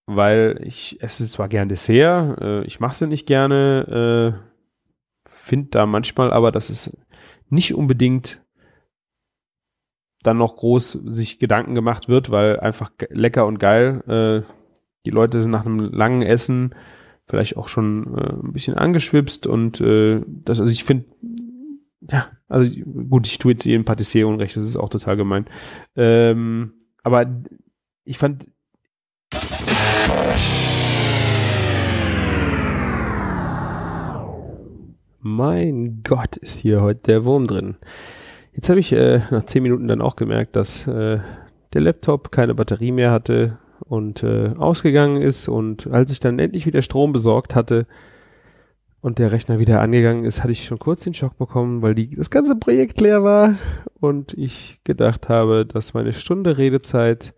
weil 0.06 0.62
ich 0.64 1.02
esse 1.02 1.26
zwar 1.26 1.50
gern 1.50 1.68
Dessert, 1.68 2.40
äh, 2.42 2.64
ich 2.66 2.80
mache 2.80 2.92
es 2.92 3.00
ja 3.00 3.08
nicht 3.08 3.26
gerne, 3.26 4.38
äh, 4.44 4.49
finde 5.50 5.70
da 5.72 5.86
manchmal 5.86 6.32
aber, 6.32 6.52
dass 6.52 6.70
es 6.70 6.98
nicht 7.50 7.74
unbedingt 7.74 8.42
dann 10.22 10.38
noch 10.38 10.58
groß 10.58 11.00
sich 11.06 11.40
Gedanken 11.40 11.76
gemacht 11.76 12.08
wird, 12.08 12.30
weil 12.30 12.60
einfach 12.60 12.92
lecker 13.10 13.46
und 13.46 13.58
geil. 13.58 14.04
Äh, 14.08 14.54
die 15.06 15.12
Leute 15.12 15.42
sind 15.42 15.52
nach 15.52 15.66
einem 15.66 15.80
langen 15.80 16.22
Essen 16.22 16.76
vielleicht 17.26 17.58
auch 17.58 17.68
schon 17.68 18.18
äh, 18.18 18.34
ein 18.34 18.54
bisschen 18.54 18.76
angeschwipst 18.76 19.48
und 19.48 19.80
äh, 19.82 20.22
das, 20.26 20.60
also 20.60 20.72
ich 20.72 20.84
finde, 20.84 21.06
ja, 22.10 22.28
also 22.48 22.70
gut, 23.10 23.28
ich 23.28 23.38
tue 23.38 23.52
jetzt 23.52 23.66
jedem 23.66 23.86
Patissier 23.86 24.28
unrecht, 24.28 24.56
das 24.56 24.66
ist 24.66 24.78
auch 24.78 24.90
total 24.90 25.16
gemein. 25.16 25.46
Ähm, 25.96 26.74
aber 27.04 27.28
ich 28.04 28.18
fand 28.18 28.46
mein 35.22 36.02
Gott, 36.04 36.38
ist 36.38 36.60
hier 36.60 36.82
heute 36.82 37.02
der 37.08 37.24
Wurm 37.26 37.48
drin. 37.48 37.78
Jetzt 38.54 38.70
habe 38.70 38.80
ich 38.80 38.92
äh, 38.94 39.22
nach 39.32 39.46
zehn 39.46 39.64
Minuten 39.64 39.88
dann 39.88 40.02
auch 40.02 40.16
gemerkt, 40.16 40.56
dass 40.56 40.88
äh, 40.88 41.20
der 41.74 41.82
Laptop 41.82 42.32
keine 42.32 42.56
Batterie 42.56 42.92
mehr 42.92 43.12
hatte 43.12 43.58
und 43.80 44.24
äh, 44.24 44.54
ausgegangen 44.58 45.22
ist. 45.22 45.48
Und 45.48 45.88
als 45.88 46.12
ich 46.12 46.20
dann 46.20 46.40
endlich 46.40 46.66
wieder 46.66 46.82
Strom 46.82 47.12
besorgt 47.12 47.56
hatte 47.56 47.86
und 49.02 49.18
der 49.18 49.32
Rechner 49.32 49.60
wieder 49.60 49.82
angegangen 49.82 50.26
ist, 50.26 50.42
hatte 50.42 50.52
ich 50.52 50.66
schon 50.66 50.80
kurz 50.80 51.02
den 51.02 51.14
Schock 51.14 51.38
bekommen, 51.38 51.82
weil 51.82 51.96
die, 51.96 52.16
das 52.16 52.30
ganze 52.30 52.56
Projekt 52.56 53.00
leer 53.00 53.24
war 53.24 53.58
und 54.00 54.34
ich 54.34 54.80
gedacht 54.84 55.30
habe, 55.30 55.66
dass 55.66 55.94
meine 55.94 56.14
Stunde 56.14 56.58
Redezeit 56.58 57.34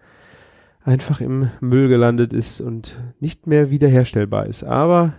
einfach 0.84 1.21
im 1.21 1.51
Müll 1.59 1.88
gelandet 1.88 2.34
ist 2.34 2.61
und 2.61 2.99
nicht 3.19 3.45
mehr 3.45 3.69
wiederherstellbar 3.69 4.47
ist. 4.47 4.63
Aber 4.63 5.13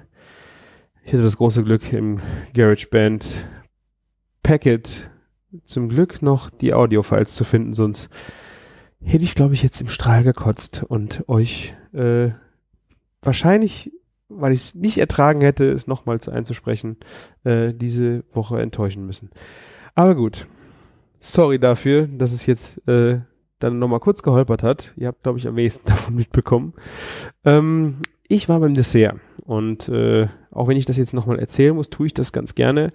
ich 1.04 1.12
hatte 1.12 1.22
das 1.22 1.36
große 1.36 1.64
Glück 1.64 1.92
im 1.92 2.20
GarageBand 2.54 3.44
Packet 4.42 5.10
zum 5.64 5.88
Glück 5.88 6.22
noch 6.22 6.50
die 6.50 6.74
Audiofiles 6.74 7.34
zu 7.34 7.44
finden, 7.44 7.72
sonst 7.72 8.08
hätte 9.02 9.24
ich, 9.24 9.34
glaube 9.34 9.54
ich, 9.54 9.62
jetzt 9.62 9.80
im 9.80 9.88
Strahl 9.88 10.22
gekotzt 10.22 10.84
und 10.86 11.28
euch 11.28 11.74
äh, 11.92 12.30
wahrscheinlich, 13.20 13.92
weil 14.28 14.52
ich 14.52 14.60
es 14.60 14.74
nicht 14.74 14.98
ertragen 14.98 15.40
hätte, 15.40 15.70
es 15.70 15.86
nochmals 15.86 16.28
einzusprechen, 16.28 16.96
äh, 17.44 17.72
diese 17.74 18.24
Woche 18.32 18.60
enttäuschen 18.60 19.04
müssen. 19.04 19.30
Aber 19.94 20.14
gut. 20.14 20.46
Sorry 21.18 21.60
dafür, 21.60 22.08
dass 22.08 22.32
es 22.32 22.46
jetzt 22.46 22.86
äh, 22.88 23.20
dann 23.60 23.78
nochmal 23.78 24.00
kurz 24.00 24.24
geholpert 24.24 24.64
hat. 24.64 24.92
Ihr 24.96 25.06
habt, 25.06 25.22
glaube 25.22 25.38
ich, 25.38 25.46
am 25.46 25.54
wenigsten 25.54 25.86
davon 25.88 26.14
mitbekommen. 26.14 26.74
Ähm, 27.44 27.98
ich 28.28 28.48
war 28.48 28.60
beim 28.60 28.74
Dessert 28.74 29.16
und 29.44 29.88
äh, 29.88 30.28
auch 30.50 30.68
wenn 30.68 30.76
ich 30.76 30.86
das 30.86 30.96
jetzt 30.96 31.14
nochmal 31.14 31.38
erzählen 31.38 31.74
muss, 31.74 31.90
tue 31.90 32.06
ich 32.06 32.14
das 32.14 32.32
ganz 32.32 32.54
gerne, 32.54 32.90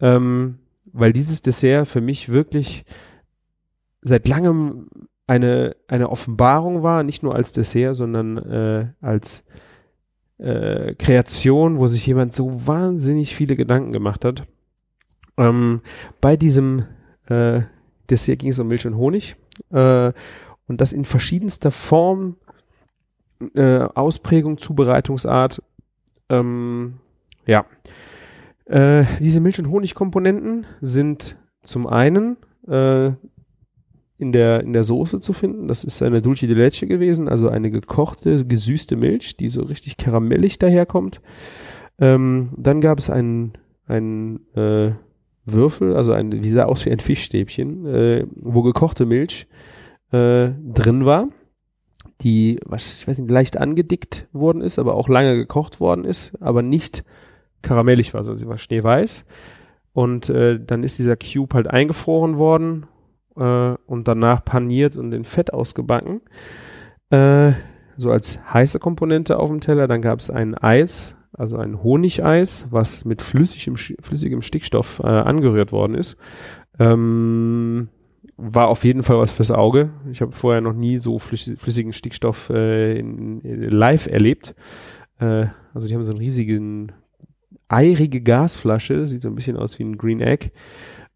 ähm, 0.00 0.58
weil 0.92 1.12
dieses 1.12 1.42
Dessert 1.42 1.88
für 1.88 2.00
mich 2.00 2.28
wirklich 2.28 2.84
seit 4.02 4.28
langem 4.28 4.88
eine, 5.26 5.76
eine 5.86 6.10
Offenbarung 6.10 6.82
war, 6.82 7.02
nicht 7.02 7.22
nur 7.22 7.34
als 7.34 7.52
Dessert, 7.52 7.94
sondern 7.94 8.38
äh, 8.38 8.86
als 9.00 9.44
äh, 10.38 10.94
Kreation, 10.94 11.78
wo 11.78 11.86
sich 11.86 12.04
jemand 12.06 12.32
so 12.32 12.66
wahnsinnig 12.66 13.34
viele 13.34 13.56
Gedanken 13.56 13.92
gemacht 13.92 14.24
hat. 14.24 14.44
Ähm, 15.36 15.82
bei 16.20 16.36
diesem 16.36 16.84
äh, 17.28 17.60
Dessert 18.08 18.40
ging 18.40 18.50
es 18.50 18.58
um 18.58 18.68
Milch 18.68 18.86
und 18.86 18.96
Honig 18.96 19.36
äh, 19.70 20.12
und 20.66 20.80
das 20.80 20.92
in 20.92 21.04
verschiedenster 21.04 21.70
Form, 21.70 22.36
äh, 23.54 23.80
Ausprägung, 23.94 24.58
Zubereitungsart. 24.58 25.62
Ähm, 26.28 26.94
ja, 27.46 27.64
äh, 28.66 29.04
diese 29.18 29.40
Milch- 29.40 29.58
und 29.58 29.70
Honigkomponenten 29.70 30.66
sind 30.80 31.36
zum 31.62 31.86
einen 31.86 32.36
äh, 32.68 33.12
in 34.18 34.32
der, 34.32 34.60
in 34.60 34.72
der 34.72 34.84
Soße 34.84 35.20
zu 35.20 35.32
finden. 35.32 35.66
Das 35.66 35.82
ist 35.82 36.02
eine 36.02 36.20
Dulce 36.20 36.46
de 36.46 36.54
Leche 36.54 36.86
gewesen, 36.86 37.28
also 37.28 37.48
eine 37.48 37.70
gekochte, 37.70 38.44
gesüßte 38.44 38.96
Milch, 38.96 39.36
die 39.36 39.48
so 39.48 39.62
richtig 39.62 39.96
karamellig 39.96 40.58
daherkommt. 40.58 41.20
Ähm, 41.98 42.50
dann 42.56 42.80
gab 42.80 42.98
es 42.98 43.08
einen, 43.08 43.54
einen 43.86 44.40
äh, 44.54 44.92
Würfel, 45.46 45.96
also 45.96 46.12
ein, 46.12 46.32
wie 46.44 46.50
sah 46.50 46.66
aus 46.66 46.84
wie 46.84 46.90
ein 46.90 47.00
Fischstäbchen, 47.00 47.86
äh, 47.86 48.26
wo 48.36 48.62
gekochte 48.62 49.06
Milch 49.06 49.46
äh, 50.12 50.50
drin 50.50 51.06
war, 51.06 51.28
die, 52.20 52.60
was, 52.64 53.00
ich 53.00 53.08
weiß 53.08 53.18
nicht, 53.18 53.30
leicht 53.30 53.56
angedickt 53.56 54.28
worden 54.32 54.62
ist, 54.62 54.78
aber 54.78 54.94
auch 54.94 55.08
lange 55.08 55.36
gekocht 55.36 55.80
worden 55.80 56.04
ist, 56.04 56.32
aber 56.40 56.62
nicht 56.62 57.04
karamellig 57.62 58.14
war, 58.14 58.20
also 58.20 58.34
sie 58.34 58.48
war 58.48 58.58
schneeweiß. 58.58 59.24
Und 59.92 60.28
äh, 60.28 60.58
dann 60.64 60.82
ist 60.82 60.98
dieser 60.98 61.16
Cube 61.16 61.54
halt 61.54 61.66
eingefroren 61.66 62.38
worden 62.38 62.86
äh, 63.36 63.74
und 63.86 64.06
danach 64.06 64.44
paniert 64.44 64.96
und 64.96 65.12
in 65.12 65.24
Fett 65.24 65.52
ausgebacken. 65.52 66.20
Äh, 67.10 67.52
so 67.96 68.10
als 68.10 68.40
heiße 68.52 68.78
Komponente 68.78 69.38
auf 69.38 69.50
dem 69.50 69.60
Teller. 69.60 69.88
Dann 69.88 70.00
gab 70.00 70.20
es 70.20 70.30
ein 70.30 70.54
Eis, 70.54 71.16
also 71.32 71.56
ein 71.56 71.82
Honigeis, 71.82 72.66
was 72.70 73.04
mit 73.04 73.20
flüssigem, 73.20 73.76
flüssigem 73.76 74.42
Stickstoff 74.42 75.00
äh, 75.04 75.08
angerührt 75.08 75.72
worden 75.72 75.94
ist. 75.94 76.16
Ähm, 76.78 77.88
war 78.40 78.68
auf 78.68 78.84
jeden 78.84 79.02
Fall 79.02 79.18
was 79.18 79.30
fürs 79.30 79.50
Auge. 79.50 79.90
Ich 80.10 80.20
habe 80.20 80.32
vorher 80.32 80.60
noch 80.60 80.72
nie 80.72 80.98
so 80.98 81.18
flüssigen 81.18 81.92
Stickstoff 81.92 82.50
äh, 82.50 82.98
in, 82.98 83.40
in 83.40 83.62
live 83.70 84.06
erlebt. 84.06 84.54
Äh, 85.18 85.46
also 85.74 85.88
die 85.88 85.94
haben 85.94 86.04
so 86.04 86.12
einen 86.12 86.20
riesigen 86.20 86.92
eirige 87.68 88.20
Gasflasche, 88.20 89.06
sieht 89.06 89.22
so 89.22 89.28
ein 89.28 89.34
bisschen 89.34 89.56
aus 89.56 89.78
wie 89.78 89.84
ein 89.84 89.98
Green 89.98 90.20
Egg. 90.20 90.46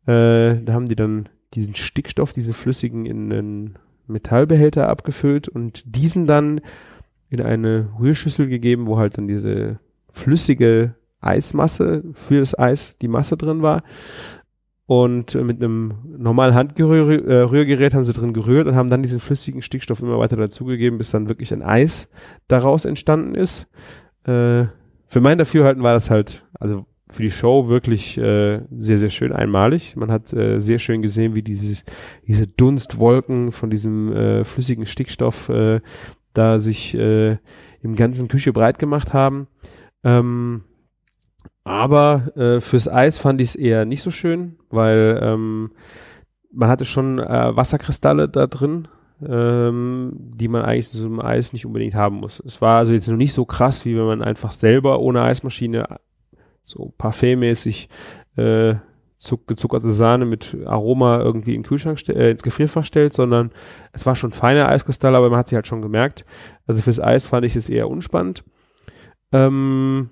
Äh, 0.07 0.63
da 0.63 0.73
haben 0.73 0.87
die 0.87 0.97
dann 0.97 1.29
diesen 1.55 1.75
Stickstoff, 1.75 2.33
diese 2.33 2.53
flüssigen 2.53 3.07
in 3.07 3.33
einen 3.33 3.79
Metallbehälter 4.07 4.89
abgefüllt 4.89 5.49
und 5.49 5.83
diesen 5.97 6.27
dann 6.27 6.61
in 7.31 7.41
eine 7.41 7.89
Rührschüssel 7.99 8.49
gegeben, 8.49 8.87
wo 8.87 8.99
halt 8.99 9.19
dann 9.19 9.29
diese 9.29 9.81
flüssige 10.11 10.95
Eismasse 11.21 12.05
für 12.13 12.41
das 12.41 12.57
Eis 12.59 12.99
die 12.99 13.09
Masse 13.09 13.37
drin 13.37 13.63
war. 13.63 13.83
Und 14.87 15.35
mit 15.35 15.63
einem 15.63 15.95
normalen 16.19 16.55
Handrührgerät 16.55 17.95
haben 17.95 18.05
sie 18.05 18.13
drin 18.13 18.35
gerührt 18.35 18.67
und 18.67 18.77
haben 18.77 18.91
dann 18.91 19.03
diesen 19.03 19.19
flüssigen 19.19 19.63
Stickstoff 19.63 20.03
immer 20.03 20.19
weiter 20.19 20.37
dazugegeben, 20.37 20.99
bis 20.99 21.11
dann 21.11 21.29
wirklich 21.29 21.53
ein 21.55 21.63
Eis 21.63 22.11
daraus 22.49 22.85
entstanden 22.85 23.35
ist. 23.35 23.67
Äh, 24.25 24.67
für 25.07 25.21
mein 25.21 25.39
Dafürhalten 25.39 25.83
war 25.83 25.95
das 25.95 26.11
halt, 26.11 26.45
also 26.61 26.85
für 27.11 27.23
die 27.23 27.31
Show 27.31 27.69
wirklich 27.69 28.19
äh, 28.19 28.61
sehr, 28.77 28.99
sehr 28.99 29.11
schön 29.11 29.33
einmalig. 29.33 29.97
Man 29.97 30.11
hat 30.11 30.33
äh, 30.33 30.59
sehr 30.59 30.79
schön 30.79 31.01
gesehen, 31.01 31.35
wie 31.35 31.43
dieses, 31.43 31.85
diese 32.27 32.47
Dunstwolken 32.47 33.53
von 33.53 33.71
diesem 33.71 34.13
äh, 34.13 34.45
flüssigen 34.45 34.85
Stickstoff 34.85 35.49
äh, 35.49 35.81
da 36.35 36.59
sich 36.59 36.95
äh, 36.95 37.39
im 37.83 37.97
ganzen 37.97 38.29
Küche 38.29 38.53
breit 38.53 38.79
gemacht 38.79 39.13
haben. 39.13 39.47
Ähm, 40.03 40.65
aber 41.65 42.37
äh, 42.37 42.61
fürs 42.61 42.89
Eis 42.89 43.19
fand 43.19 43.41
ich 43.41 43.49
es 43.49 43.57
eher 43.57 43.87
nicht 43.87 44.03
so 44.03 44.11
schön, 44.11 44.57
weil 44.71 45.19
ähm, 45.23 45.73
man 46.53 46.69
hatte 46.69 46.85
schon 46.85 47.19
äh, 47.19 47.57
Wasserkristalle 47.57 48.29
da 48.29 48.47
drin, 48.47 48.87
ähm, 49.27 50.13
die 50.15 50.49
man 50.49 50.63
eigentlich 50.63 50.89
so 50.91 51.07
einem 51.07 51.21
Eis 51.21 51.53
nicht 51.53 51.67
unbedingt 51.67 51.95
haben 51.95 52.17
muss. 52.17 52.41
Es 52.45 52.61
war 52.61 52.79
also 52.79 52.93
jetzt 52.93 53.09
noch 53.09 53.17
nicht 53.17 53.33
so 53.33 53.47
krass, 53.47 53.85
wie 53.85 53.97
wenn 53.97 54.05
man 54.05 54.23
einfach 54.23 54.53
selber 54.53 55.01
ohne 55.01 55.23
Eismaschine 55.23 55.99
so 56.63 56.93
parfümmäßig 56.99 57.89
äh, 58.37 58.75
gezuckerte 59.47 59.91
Sahne 59.91 60.27
mit 60.27 60.57
Aroma 60.67 61.21
irgendwie 61.21 61.55
in 61.55 61.63
den 61.63 61.67
Kühlschrank 61.67 61.99
äh, 62.09 62.31
ins 62.31 62.43
Gefrierfach 62.43 62.85
stellt, 62.85 63.15
sondern 63.15 63.53
es 63.93 64.05
war 64.05 64.17
schon 64.17 64.33
feine 64.33 64.69
Eiskristalle, 64.69 65.17
aber 65.17 65.31
man 65.31 65.39
hat 65.39 65.49
sie 65.49 65.57
halt 65.57 65.67
schon 65.67 65.83
gemerkt. 65.83 66.27
Also 66.67 66.83
fürs 66.83 67.01
Eis 67.01 67.25
fand 67.25 67.47
ich 67.47 67.57
es 67.57 67.71
eher 67.71 67.89
unspannend. 67.89 68.45
Ähm, 69.33 70.11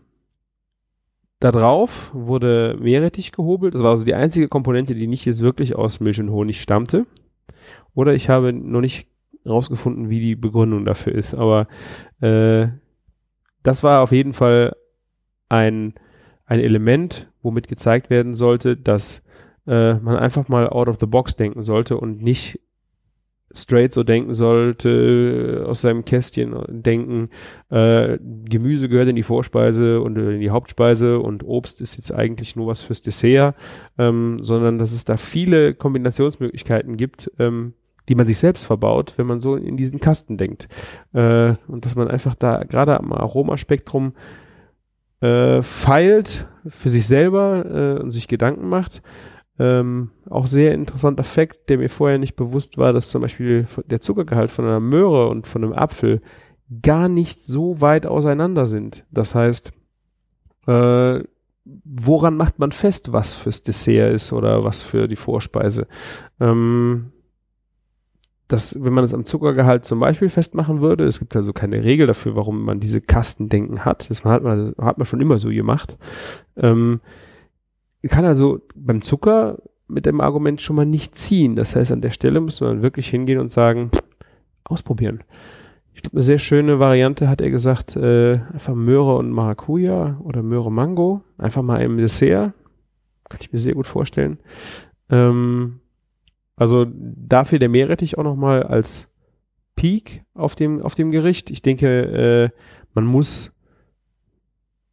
da 1.42 1.50
drauf 1.50 2.10
wurde 2.14 2.76
Meerrettich 2.80 3.32
gehobelt. 3.32 3.74
Das 3.74 3.82
war 3.82 3.90
also 3.90 4.04
die 4.04 4.14
einzige 4.14 4.48
Komponente, 4.48 4.94
die 4.94 5.06
nicht 5.06 5.24
jetzt 5.24 5.42
wirklich 5.42 5.74
aus 5.74 6.00
Milch 6.00 6.20
und 6.20 6.30
Honig 6.30 6.60
stammte. 6.60 7.06
Oder 7.94 8.14
ich 8.14 8.28
habe 8.28 8.52
noch 8.52 8.80
nicht 8.80 9.08
rausgefunden, 9.44 10.08
wie 10.08 10.20
die 10.20 10.36
Begründung 10.36 10.84
dafür 10.84 11.14
ist. 11.14 11.34
Aber 11.34 11.66
äh, 12.20 12.68
das 13.62 13.82
war 13.82 14.02
auf 14.02 14.12
jeden 14.12 14.32
Fall 14.32 14.76
ein 15.48 15.94
ein 16.52 16.60
Element, 16.60 17.30
womit 17.42 17.66
gezeigt 17.66 18.10
werden 18.10 18.34
sollte, 18.34 18.76
dass 18.76 19.22
äh, 19.66 19.94
man 19.94 20.16
einfach 20.16 20.48
mal 20.48 20.68
out 20.68 20.88
of 20.88 20.98
the 21.00 21.06
box 21.06 21.34
denken 21.34 21.62
sollte 21.62 21.96
und 21.96 22.22
nicht 22.22 22.60
straight 23.54 23.92
so 23.92 24.02
denken 24.02 24.34
sollte, 24.34 25.64
aus 25.66 25.80
seinem 25.80 26.04
Kästchen 26.04 26.54
denken, 26.68 27.30
äh, 27.70 28.18
Gemüse 28.20 28.88
gehört 28.88 29.08
in 29.08 29.16
die 29.16 29.22
Vorspeise 29.22 30.00
und 30.00 30.16
in 30.16 30.40
die 30.40 30.50
Hauptspeise 30.50 31.18
und 31.18 31.44
Obst 31.44 31.80
ist 31.80 31.96
jetzt 31.96 32.12
eigentlich 32.12 32.56
nur 32.56 32.66
was 32.66 32.82
fürs 32.82 33.02
Dessert, 33.02 33.54
ähm, 33.98 34.38
sondern 34.40 34.78
dass 34.78 34.92
es 34.92 35.04
da 35.04 35.16
viele 35.16 35.74
Kombinationsmöglichkeiten 35.74 36.96
gibt, 36.96 37.30
ähm, 37.38 37.74
die 38.08 38.14
man 38.14 38.26
sich 38.26 38.38
selbst 38.38 38.64
verbaut, 38.64 39.14
wenn 39.16 39.26
man 39.26 39.40
so 39.40 39.56
in 39.56 39.76
diesen 39.76 40.00
Kasten 40.00 40.36
denkt. 40.36 40.68
Äh, 41.12 41.54
und 41.68 41.84
dass 41.84 41.94
man 41.94 42.08
einfach 42.08 42.34
da 42.34 42.64
gerade 42.64 42.98
am 42.98 43.12
Aromaspektrum 43.12 44.14
äh, 45.20 45.62
feilt 45.62 46.48
für 46.66 46.88
sich 46.88 47.06
selber 47.06 47.64
äh, 47.98 48.02
und 48.02 48.10
sich 48.10 48.28
Gedanken 48.28 48.68
macht. 48.68 49.02
Ähm, 49.58 50.10
auch 50.30 50.46
sehr 50.46 50.72
interessanter 50.72 51.24
Fakt, 51.24 51.68
der 51.68 51.78
mir 51.78 51.90
vorher 51.90 52.18
nicht 52.18 52.36
bewusst 52.36 52.78
war, 52.78 52.92
dass 52.92 53.10
zum 53.10 53.22
Beispiel 53.22 53.66
der 53.86 54.00
Zuckergehalt 54.00 54.50
von 54.50 54.64
einer 54.64 54.80
Möhre 54.80 55.28
und 55.28 55.46
von 55.46 55.62
einem 55.62 55.74
Apfel 55.74 56.22
gar 56.82 57.08
nicht 57.08 57.44
so 57.44 57.80
weit 57.80 58.06
auseinander 58.06 58.66
sind. 58.66 59.04
Das 59.10 59.34
heißt, 59.34 59.72
äh, 60.66 61.22
woran 61.64 62.36
macht 62.36 62.58
man 62.58 62.72
fest, 62.72 63.12
was 63.12 63.34
fürs 63.34 63.62
Dessert 63.62 64.14
ist 64.14 64.32
oder 64.32 64.64
was 64.64 64.80
für 64.80 65.06
die 65.06 65.16
Vorspeise? 65.16 65.86
Ähm, 66.40 67.12
dass, 68.48 68.82
wenn 68.82 68.92
man 68.92 69.04
es 69.04 69.14
am 69.14 69.24
Zuckergehalt 69.24 69.84
zum 69.84 70.00
Beispiel 70.00 70.28
festmachen 70.28 70.80
würde, 70.80 71.04
es 71.04 71.18
gibt 71.18 71.34
also 71.36 71.52
keine 71.52 71.82
Regel 71.82 72.06
dafür, 72.06 72.36
warum 72.36 72.64
man 72.64 72.80
diese 72.80 73.00
Kastendenken 73.00 73.84
hat. 73.84 74.10
Das 74.10 74.24
hat 74.24 74.42
man, 74.42 74.74
hat 74.78 74.98
man 74.98 75.06
schon 75.06 75.20
immer 75.20 75.38
so 75.38 75.48
gemacht. 75.48 75.96
Ähm, 76.56 77.00
kann 78.10 78.24
also 78.24 78.60
beim 78.74 79.02
Zucker 79.02 79.58
mit 79.88 80.06
dem 80.06 80.20
Argument 80.20 80.60
schon 80.60 80.76
mal 80.76 80.86
nicht 80.86 81.14
ziehen. 81.14 81.54
Das 81.54 81.76
heißt, 81.76 81.92
an 81.92 82.00
der 82.00 82.10
Stelle 82.10 82.40
muss 82.40 82.60
man 82.60 82.82
wirklich 82.82 83.08
hingehen 83.08 83.38
und 83.38 83.50
sagen, 83.50 83.90
ausprobieren. 84.64 85.22
Ich 85.94 86.02
glaube, 86.02 86.16
eine 86.16 86.22
sehr 86.22 86.38
schöne 86.38 86.78
Variante 86.78 87.28
hat 87.28 87.40
er 87.40 87.50
gesagt, 87.50 87.96
äh, 87.96 88.40
einfach 88.52 88.74
Möhre 88.74 89.16
und 89.16 89.30
Maracuja 89.30 90.18
oder 90.24 90.42
Möhre 90.42 90.72
Mango. 90.72 91.22
Einfach 91.36 91.62
mal 91.62 91.82
im 91.82 91.98
Dessert. 91.98 92.54
Kann 93.28 93.40
ich 93.40 93.52
mir 93.52 93.58
sehr 93.58 93.74
gut 93.74 93.86
vorstellen. 93.86 94.38
Ähm, 95.10 95.80
also 96.56 96.86
dafür 96.88 97.58
der 97.58 97.68
Meerrettich 97.68 98.16
auch 98.16 98.24
nochmal 98.24 98.62
als 98.62 99.08
Peak 99.76 100.24
auf 100.34 100.54
dem, 100.54 100.80
auf 100.80 100.94
dem 100.94 101.10
Gericht. 101.10 101.50
Ich 101.50 101.62
denke, 101.62 102.50
äh, 102.52 102.58
man 102.94 103.04
muss, 103.04 103.52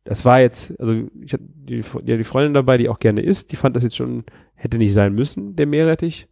das 0.03 0.25
war 0.25 0.39
jetzt, 0.39 0.79
also 0.79 0.93
ich 1.21 1.33
hatte 1.33 1.43
die, 1.47 1.83
ja, 2.05 2.17
die 2.17 2.23
Freundin 2.23 2.53
dabei, 2.53 2.77
die 2.77 2.89
auch 2.89 2.99
gerne 2.99 3.21
isst, 3.21 3.51
die 3.51 3.55
fand 3.55 3.75
das 3.75 3.83
jetzt 3.83 3.97
schon, 3.97 4.23
hätte 4.55 4.77
nicht 4.77 4.93
sein 4.93 5.13
müssen, 5.13 5.55
der 5.55 5.67
Meerrettich. 5.67 6.27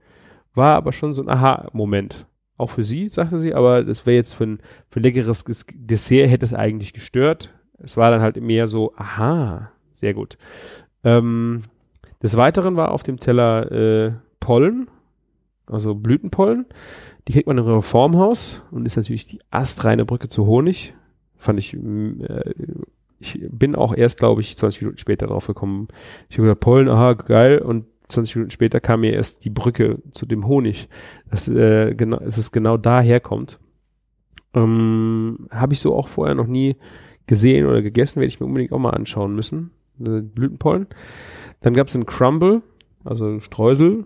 War 0.53 0.76
aber 0.76 0.91
schon 0.91 1.13
so 1.13 1.22
ein 1.22 1.30
Aha-Moment. 1.30 2.26
Auch 2.57 2.72
für 2.72 2.84
sie, 2.84 3.07
sagte 3.07 3.38
sie, 3.38 3.53
aber 3.53 3.84
das 3.84 4.05
wäre 4.07 4.15
jetzt 4.15 4.34
für 4.34 4.45
ein, 4.45 4.59
für 4.89 4.99
ein 4.99 5.03
leckeres 5.03 5.45
Dessert 5.76 6.30
hätte 6.30 6.45
es 6.45 6.55
eigentlich 6.55 6.93
gestört. 6.93 7.53
Es 7.78 7.95
war 7.95 8.09
dann 8.09 8.22
halt 8.22 8.41
mehr 8.41 8.65
so, 8.65 8.93
aha, 8.95 9.72
sehr 9.93 10.15
gut. 10.15 10.39
Ähm, 11.03 11.61
des 12.24 12.36
Weiteren 12.36 12.76
war 12.76 12.91
auf 12.91 13.03
dem 13.03 13.20
Teller 13.20 13.72
äh, 13.72 14.13
Pollen, 14.39 14.89
also 15.68 15.93
Blütenpollen. 15.93 16.65
Die 17.28 17.34
kriegt 17.34 17.47
man 17.47 17.59
im 17.59 17.65
Reformhaus 17.65 18.63
und 18.72 18.86
ist 18.86 18.97
natürlich 18.97 19.28
die 19.28 19.39
astreine 19.51 20.05
Brücke 20.05 20.28
zu 20.28 20.47
Honig. 20.47 20.95
Fand 21.36 21.59
ich, 21.59 21.76
äh, 21.76 22.53
ich 23.20 23.39
bin 23.49 23.76
auch 23.76 23.95
erst, 23.95 24.20
glaube 24.20 24.41
ich, 24.41 24.57
20 24.57 24.82
Minuten 24.82 24.97
später 24.97 25.28
drauf 25.28 25.47
gekommen. 25.47 25.88
Ich 26.30 26.38
habe 26.38 26.47
gesagt, 26.47 26.61
Pollen, 26.61 26.89
aha, 26.89 27.13
geil. 27.13 27.59
Und 27.59 27.86
20 28.09 28.36
Minuten 28.36 28.51
später 28.51 28.80
kam 28.80 29.01
mir 29.01 29.13
erst 29.13 29.43
die 29.43 29.49
Brücke 29.49 29.99
zu 30.11 30.26
dem 30.26 30.47
Honig. 30.47 30.88
Dass, 31.30 31.47
äh, 31.47 31.93
genau, 31.95 32.18
dass 32.18 32.38
es 32.38 32.51
genau 32.51 32.78
daher 32.78 33.20
kommt. 33.20 33.59
Ähm, 34.53 35.47
habe 35.51 35.74
ich 35.74 35.80
so 35.80 35.95
auch 35.95 36.07
vorher 36.07 36.36
noch 36.36 36.47
nie 36.47 36.76
gesehen 37.26 37.65
oder 37.65 37.82
gegessen, 37.82 38.20
werde 38.20 38.30
ich 38.30 38.39
mir 38.39 38.45
unbedingt 38.45 38.72
auch 38.72 38.80
mal 38.80 38.91
anschauen 38.91 39.36
müssen. 39.36 39.72
Äh, 39.99 40.22
Blütenpollen. 40.22 40.88
Dann 41.61 41.74
gab 41.74 41.88
es 41.88 41.95
einen 41.95 42.05
Crumble, 42.05 42.61
also 43.03 43.39
Streusel, 43.39 44.05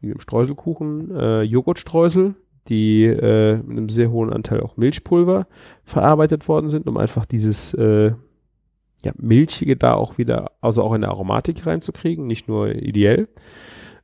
wie 0.00 0.10
im 0.10 0.20
Streuselkuchen, 0.20 1.14
äh, 1.14 1.42
Joghurtstreusel, 1.42 2.34
die 2.68 3.04
äh, 3.04 3.56
mit 3.58 3.78
einem 3.78 3.88
sehr 3.88 4.10
hohen 4.10 4.32
Anteil 4.32 4.60
auch 4.60 4.76
Milchpulver 4.76 5.46
verarbeitet 5.84 6.48
worden 6.48 6.68
sind, 6.68 6.86
um 6.86 6.96
einfach 6.96 7.24
dieses 7.24 7.72
äh, 7.74 8.12
ja, 9.04 9.12
Milchige 9.16 9.76
da 9.76 9.94
auch 9.94 10.18
wieder, 10.18 10.52
also 10.60 10.82
auch 10.82 10.94
in 10.94 11.02
der 11.02 11.10
Aromatik 11.10 11.66
reinzukriegen, 11.66 12.26
nicht 12.26 12.48
nur 12.48 12.74
ideell. 12.74 13.28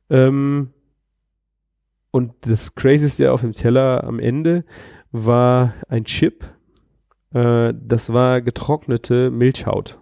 Ähm, 0.09 0.71
und 2.11 2.33
das 2.41 2.75
Crazyste 2.75 3.31
auf 3.31 3.41
dem 3.41 3.53
Teller 3.53 4.03
am 4.05 4.19
Ende 4.19 4.63
war 5.11 5.73
ein 5.89 6.05
Chip. 6.05 6.45
Äh, 7.33 7.73
das 7.77 8.13
war 8.13 8.41
getrocknete 8.41 9.29
Milchhaut. 9.31 9.99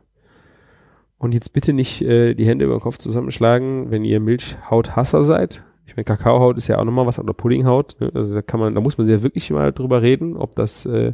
Und 1.18 1.34
jetzt 1.34 1.54
bitte 1.54 1.74
nicht 1.74 2.02
äh, 2.02 2.36
die 2.36 2.46
Hände 2.46 2.66
über 2.66 2.76
den 2.76 2.82
Kopf 2.82 2.98
zusammenschlagen, 2.98 3.90
wenn 3.92 4.04
ihr 4.04 4.20
Milchhauthasser 4.20 5.24
seid. 5.24 5.64
Ich 5.86 5.96
meine, 5.96 6.06
Kakaohaut 6.06 6.58
ist 6.58 6.68
ja 6.68 6.80
auch 6.80 6.86
nochmal 6.86 7.06
was, 7.06 7.18
oder 7.18 7.34
Puddinghaut. 7.34 7.96
Ne? 8.00 8.12
Also 8.14 8.34
da 8.34 8.42
kann 8.42 8.60
man, 8.60 8.76
da 8.76 8.82
muss 8.82 8.98
man 8.98 9.08
ja 9.08 9.24
wirklich 9.24 9.50
mal 9.52 9.72
drüber 9.72 10.02
reden, 10.02 10.38
ob 10.38 10.56
das 10.56 10.86
äh, 10.86 11.14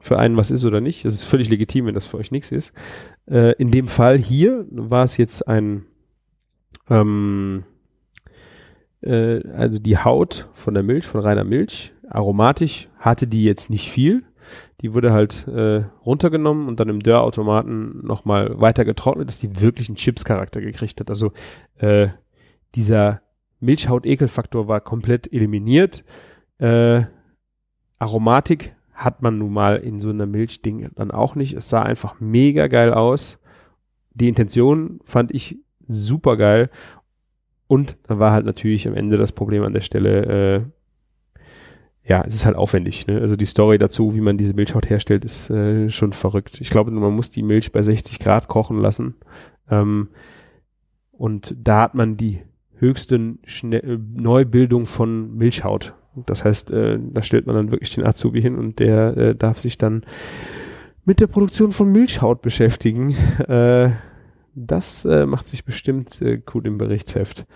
für 0.00 0.18
einen 0.18 0.36
was 0.36 0.50
ist 0.50 0.64
oder 0.64 0.80
nicht. 0.80 1.04
Es 1.04 1.14
ist 1.14 1.24
völlig 1.24 1.48
legitim, 1.48 1.86
wenn 1.86 1.94
das 1.94 2.06
für 2.06 2.18
euch 2.18 2.30
nichts 2.30 2.52
ist. 2.52 2.72
Äh, 3.26 3.52
in 3.54 3.70
dem 3.70 3.88
Fall 3.88 4.18
hier 4.18 4.66
war 4.70 5.04
es 5.04 5.16
jetzt 5.16 5.46
ein, 5.46 5.84
ähm, 6.88 7.64
äh, 9.02 9.46
also 9.48 9.78
die 9.78 9.98
Haut 9.98 10.48
von 10.54 10.74
der 10.74 10.82
Milch, 10.82 11.06
von 11.06 11.20
reiner 11.20 11.44
Milch, 11.44 11.92
aromatisch 12.08 12.88
hatte 12.98 13.26
die 13.26 13.44
jetzt 13.44 13.70
nicht 13.70 13.90
viel. 13.90 14.24
Die 14.80 14.94
wurde 14.94 15.12
halt 15.12 15.46
äh, 15.48 15.84
runtergenommen 16.06 16.68
und 16.68 16.80
dann 16.80 16.88
im 16.88 17.00
Dörrautomaten 17.00 18.06
nochmal 18.06 18.58
weiter 18.60 18.84
getrocknet, 18.84 19.28
dass 19.28 19.40
die 19.40 19.60
wirklich 19.60 19.88
einen 19.88 19.96
Chips-Charakter 19.96 20.60
gekriegt 20.60 21.00
hat. 21.00 21.10
Also 21.10 21.32
äh, 21.78 22.08
dieser 22.74 23.20
Milchhaut-Ekelfaktor 23.60 24.68
war 24.68 24.80
komplett 24.80 25.30
eliminiert. 25.32 26.04
Äh, 26.58 27.02
Aromatik 27.98 28.74
hat 28.98 29.22
man 29.22 29.38
nun 29.38 29.52
mal 29.52 29.76
in 29.76 30.00
so 30.00 30.10
einer 30.10 30.26
Milchding 30.26 30.90
dann 30.96 31.12
auch 31.12 31.36
nicht. 31.36 31.54
Es 31.54 31.68
sah 31.68 31.82
einfach 31.82 32.18
mega 32.18 32.66
geil 32.66 32.92
aus. 32.92 33.38
Die 34.12 34.28
Intention 34.28 34.98
fand 35.04 35.32
ich 35.32 35.58
super 35.86 36.36
geil. 36.36 36.68
Und 37.68 37.96
da 38.08 38.18
war 38.18 38.32
halt 38.32 38.44
natürlich 38.44 38.88
am 38.88 38.94
Ende 38.94 39.16
das 39.16 39.30
Problem 39.30 39.62
an 39.62 39.72
der 39.72 39.82
Stelle, 39.82 40.64
äh, 41.36 41.40
ja, 42.08 42.24
es 42.26 42.34
ist 42.34 42.46
halt 42.46 42.56
aufwendig. 42.56 43.06
Ne? 43.06 43.20
Also 43.20 43.36
die 43.36 43.44
Story 43.44 43.78
dazu, 43.78 44.14
wie 44.14 44.20
man 44.20 44.36
diese 44.36 44.54
Milchhaut 44.54 44.90
herstellt, 44.90 45.24
ist 45.24 45.48
äh, 45.50 45.90
schon 45.90 46.12
verrückt. 46.12 46.60
Ich 46.60 46.70
glaube, 46.70 46.90
man 46.90 47.14
muss 47.14 47.30
die 47.30 47.42
Milch 47.44 47.70
bei 47.70 47.82
60 47.82 48.18
Grad 48.18 48.48
kochen 48.48 48.80
lassen. 48.80 49.14
Ähm, 49.70 50.08
und 51.12 51.54
da 51.56 51.82
hat 51.82 51.94
man 51.94 52.16
die 52.16 52.42
höchste 52.78 53.36
Schne 53.44 54.00
Neubildung 54.12 54.86
von 54.86 55.36
Milchhaut. 55.36 55.94
Das 56.14 56.44
heißt, 56.44 56.70
äh, 56.70 56.98
da 57.00 57.22
stellt 57.22 57.46
man 57.46 57.56
dann 57.56 57.70
wirklich 57.70 57.94
den 57.94 58.06
Azubi 58.06 58.40
hin 58.40 58.56
und 58.56 58.78
der 58.78 59.16
äh, 59.16 59.34
darf 59.34 59.58
sich 59.58 59.78
dann 59.78 60.04
mit 61.04 61.20
der 61.20 61.26
Produktion 61.26 61.72
von 61.72 61.90
Milchhaut 61.90 62.42
beschäftigen. 62.42 63.16
Äh, 63.48 63.90
das 64.54 65.04
äh, 65.04 65.24
macht 65.24 65.46
sich 65.46 65.64
bestimmt 65.64 66.20
äh, 66.20 66.38
gut 66.38 66.66
im 66.66 66.78
Berichtsheft. 66.78 67.46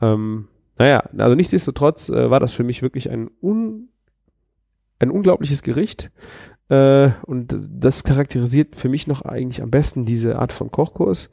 Ähm, 0.00 0.48
naja, 0.78 1.00
also 1.18 1.34
nichtsdestotrotz 1.34 2.08
äh, 2.08 2.30
war 2.30 2.40
das 2.40 2.54
für 2.54 2.64
mich 2.64 2.80
wirklich 2.80 3.10
ein, 3.10 3.30
un, 3.42 3.90
ein 4.98 5.10
unglaubliches 5.10 5.62
Gericht. 5.62 6.10
Äh, 6.70 7.10
und 7.26 7.54
das 7.70 8.04
charakterisiert 8.04 8.76
für 8.76 8.88
mich 8.88 9.06
noch 9.06 9.22
eigentlich 9.22 9.62
am 9.62 9.70
besten 9.70 10.06
diese 10.06 10.38
Art 10.38 10.52
von 10.52 10.70
Kochkurs. 10.70 11.28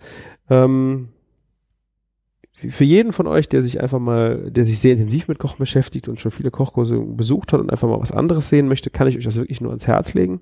Ähm, 0.49 1.09
für 2.57 2.83
jeden 2.83 3.13
von 3.13 3.27
euch, 3.27 3.47
der 3.47 3.61
sich 3.61 3.81
einfach 3.81 3.99
mal, 3.99 4.49
der 4.49 4.65
sich 4.65 4.79
sehr 4.79 4.93
intensiv 4.93 5.27
mit 5.27 5.37
Kochen 5.37 5.59
beschäftigt 5.59 6.07
und 6.07 6.19
schon 6.19 6.31
viele 6.31 6.49
Kochkurse 6.49 6.99
besucht 6.99 7.53
hat 7.53 7.59
und 7.59 7.71
einfach 7.71 7.87
mal 7.87 8.01
was 8.01 8.11
anderes 8.11 8.49
sehen 8.49 8.67
möchte, 8.67 8.89
kann 8.89 9.07
ich 9.07 9.15
euch 9.15 9.25
das 9.25 9.35
wirklich 9.35 9.61
nur 9.61 9.69
ans 9.69 9.85
Herz 9.85 10.15
legen. 10.15 10.41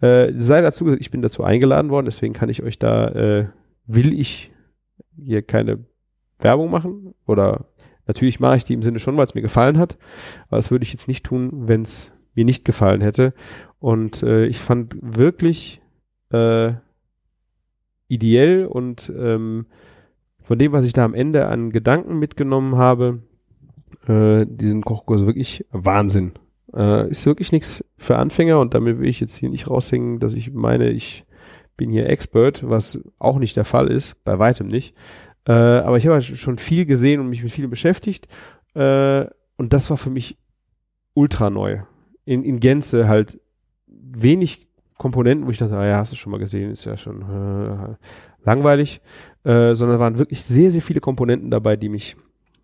Äh, 0.00 0.32
sei 0.38 0.62
dazu 0.62 0.84
gesagt, 0.84 1.02
ich 1.02 1.10
bin 1.10 1.20
dazu 1.20 1.44
eingeladen 1.44 1.90
worden, 1.90 2.06
deswegen 2.06 2.32
kann 2.32 2.48
ich 2.48 2.62
euch 2.62 2.78
da, 2.78 3.08
äh, 3.08 3.46
will 3.86 4.18
ich 4.18 4.52
hier 5.16 5.42
keine 5.42 5.84
Werbung 6.38 6.70
machen 6.70 7.14
oder 7.26 7.66
natürlich 8.06 8.40
mache 8.40 8.56
ich 8.56 8.64
die 8.64 8.74
im 8.74 8.82
Sinne 8.82 8.98
schon, 8.98 9.16
weil 9.18 9.24
es 9.24 9.34
mir 9.34 9.42
gefallen 9.42 9.78
hat, 9.78 9.98
aber 10.48 10.56
das 10.56 10.70
würde 10.70 10.84
ich 10.84 10.92
jetzt 10.92 11.08
nicht 11.08 11.26
tun, 11.26 11.68
wenn 11.68 11.82
es 11.82 12.10
mir 12.34 12.46
nicht 12.46 12.64
gefallen 12.64 13.02
hätte. 13.02 13.34
Und 13.78 14.22
äh, 14.22 14.46
ich 14.46 14.58
fand 14.58 14.96
wirklich 15.00 15.82
äh, 16.30 16.72
ideell 18.08 18.64
und 18.64 19.12
ähm, 19.14 19.66
von 20.44 20.58
dem, 20.58 20.72
was 20.72 20.84
ich 20.84 20.92
da 20.92 21.04
am 21.04 21.14
Ende 21.14 21.48
an 21.48 21.70
Gedanken 21.70 22.18
mitgenommen 22.18 22.76
habe, 22.76 23.22
äh, 24.06 24.46
diesen 24.46 24.82
Kochkurs 24.82 25.26
wirklich 25.26 25.66
Wahnsinn. 25.72 26.32
Äh, 26.74 27.08
ist 27.10 27.26
wirklich 27.26 27.50
nichts 27.50 27.84
für 27.96 28.16
Anfänger 28.16 28.60
und 28.60 28.74
damit 28.74 29.00
will 29.00 29.08
ich 29.08 29.20
jetzt 29.20 29.36
hier 29.36 29.48
nicht 29.48 29.68
raushängen, 29.68 30.20
dass 30.20 30.34
ich 30.34 30.52
meine, 30.52 30.90
ich 30.90 31.24
bin 31.76 31.90
hier 31.90 32.08
Expert, 32.08 32.68
was 32.68 33.00
auch 33.18 33.38
nicht 33.38 33.56
der 33.56 33.64
Fall 33.64 33.88
ist, 33.88 34.22
bei 34.24 34.38
weitem 34.38 34.68
nicht. 34.68 34.94
Äh, 35.46 35.52
aber 35.52 35.96
ich 35.96 36.06
habe 36.06 36.14
halt 36.14 36.24
schon 36.24 36.58
viel 36.58 36.84
gesehen 36.84 37.20
und 37.20 37.28
mich 37.30 37.42
mit 37.42 37.52
viel 37.52 37.68
beschäftigt 37.68 38.28
äh, 38.74 39.24
und 39.56 39.72
das 39.72 39.88
war 39.88 39.96
für 39.96 40.10
mich 40.10 40.38
ultra 41.14 41.48
neu. 41.48 41.80
In, 42.26 42.44
in 42.44 42.60
Gänze 42.60 43.08
halt 43.08 43.40
wenig 43.86 44.68
Komponenten, 44.98 45.46
wo 45.46 45.50
ich 45.50 45.58
dachte, 45.58 45.76
ah 45.76 45.86
ja, 45.86 45.98
hast 45.98 46.12
du 46.12 46.16
schon 46.16 46.32
mal 46.32 46.38
gesehen, 46.38 46.70
ist 46.70 46.84
ja 46.84 46.96
schon 46.96 47.22
äh, 47.22 47.96
langweilig, 48.44 49.00
äh, 49.44 49.74
sondern 49.74 49.98
waren 49.98 50.18
wirklich 50.18 50.42
sehr, 50.44 50.72
sehr 50.72 50.82
viele 50.82 51.00
Komponenten 51.00 51.50
dabei, 51.50 51.76
die 51.76 51.88
mich 51.88 52.16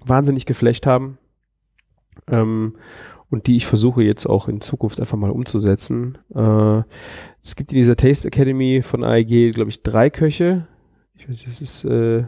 wahnsinnig 0.04 0.46
geflecht 0.46 0.86
haben 0.86 1.18
ähm, 2.28 2.76
und 3.28 3.46
die 3.46 3.56
ich 3.56 3.66
versuche 3.66 4.02
jetzt 4.02 4.26
auch 4.26 4.48
in 4.48 4.60
Zukunft 4.60 5.00
einfach 5.00 5.16
mal 5.16 5.30
umzusetzen. 5.30 6.18
Äh, 6.34 6.82
es 7.42 7.56
gibt 7.56 7.72
in 7.72 7.78
dieser 7.78 7.96
Taste 7.96 8.28
Academy 8.28 8.82
von 8.82 9.04
AEG, 9.04 9.52
glaube 9.54 9.70
ich, 9.70 9.82
drei 9.82 10.10
Köche. 10.10 10.66
Ich 11.14 11.28
weiß, 11.28 11.44
das 11.44 11.60
ist 11.60 11.84
äh, 11.84 12.24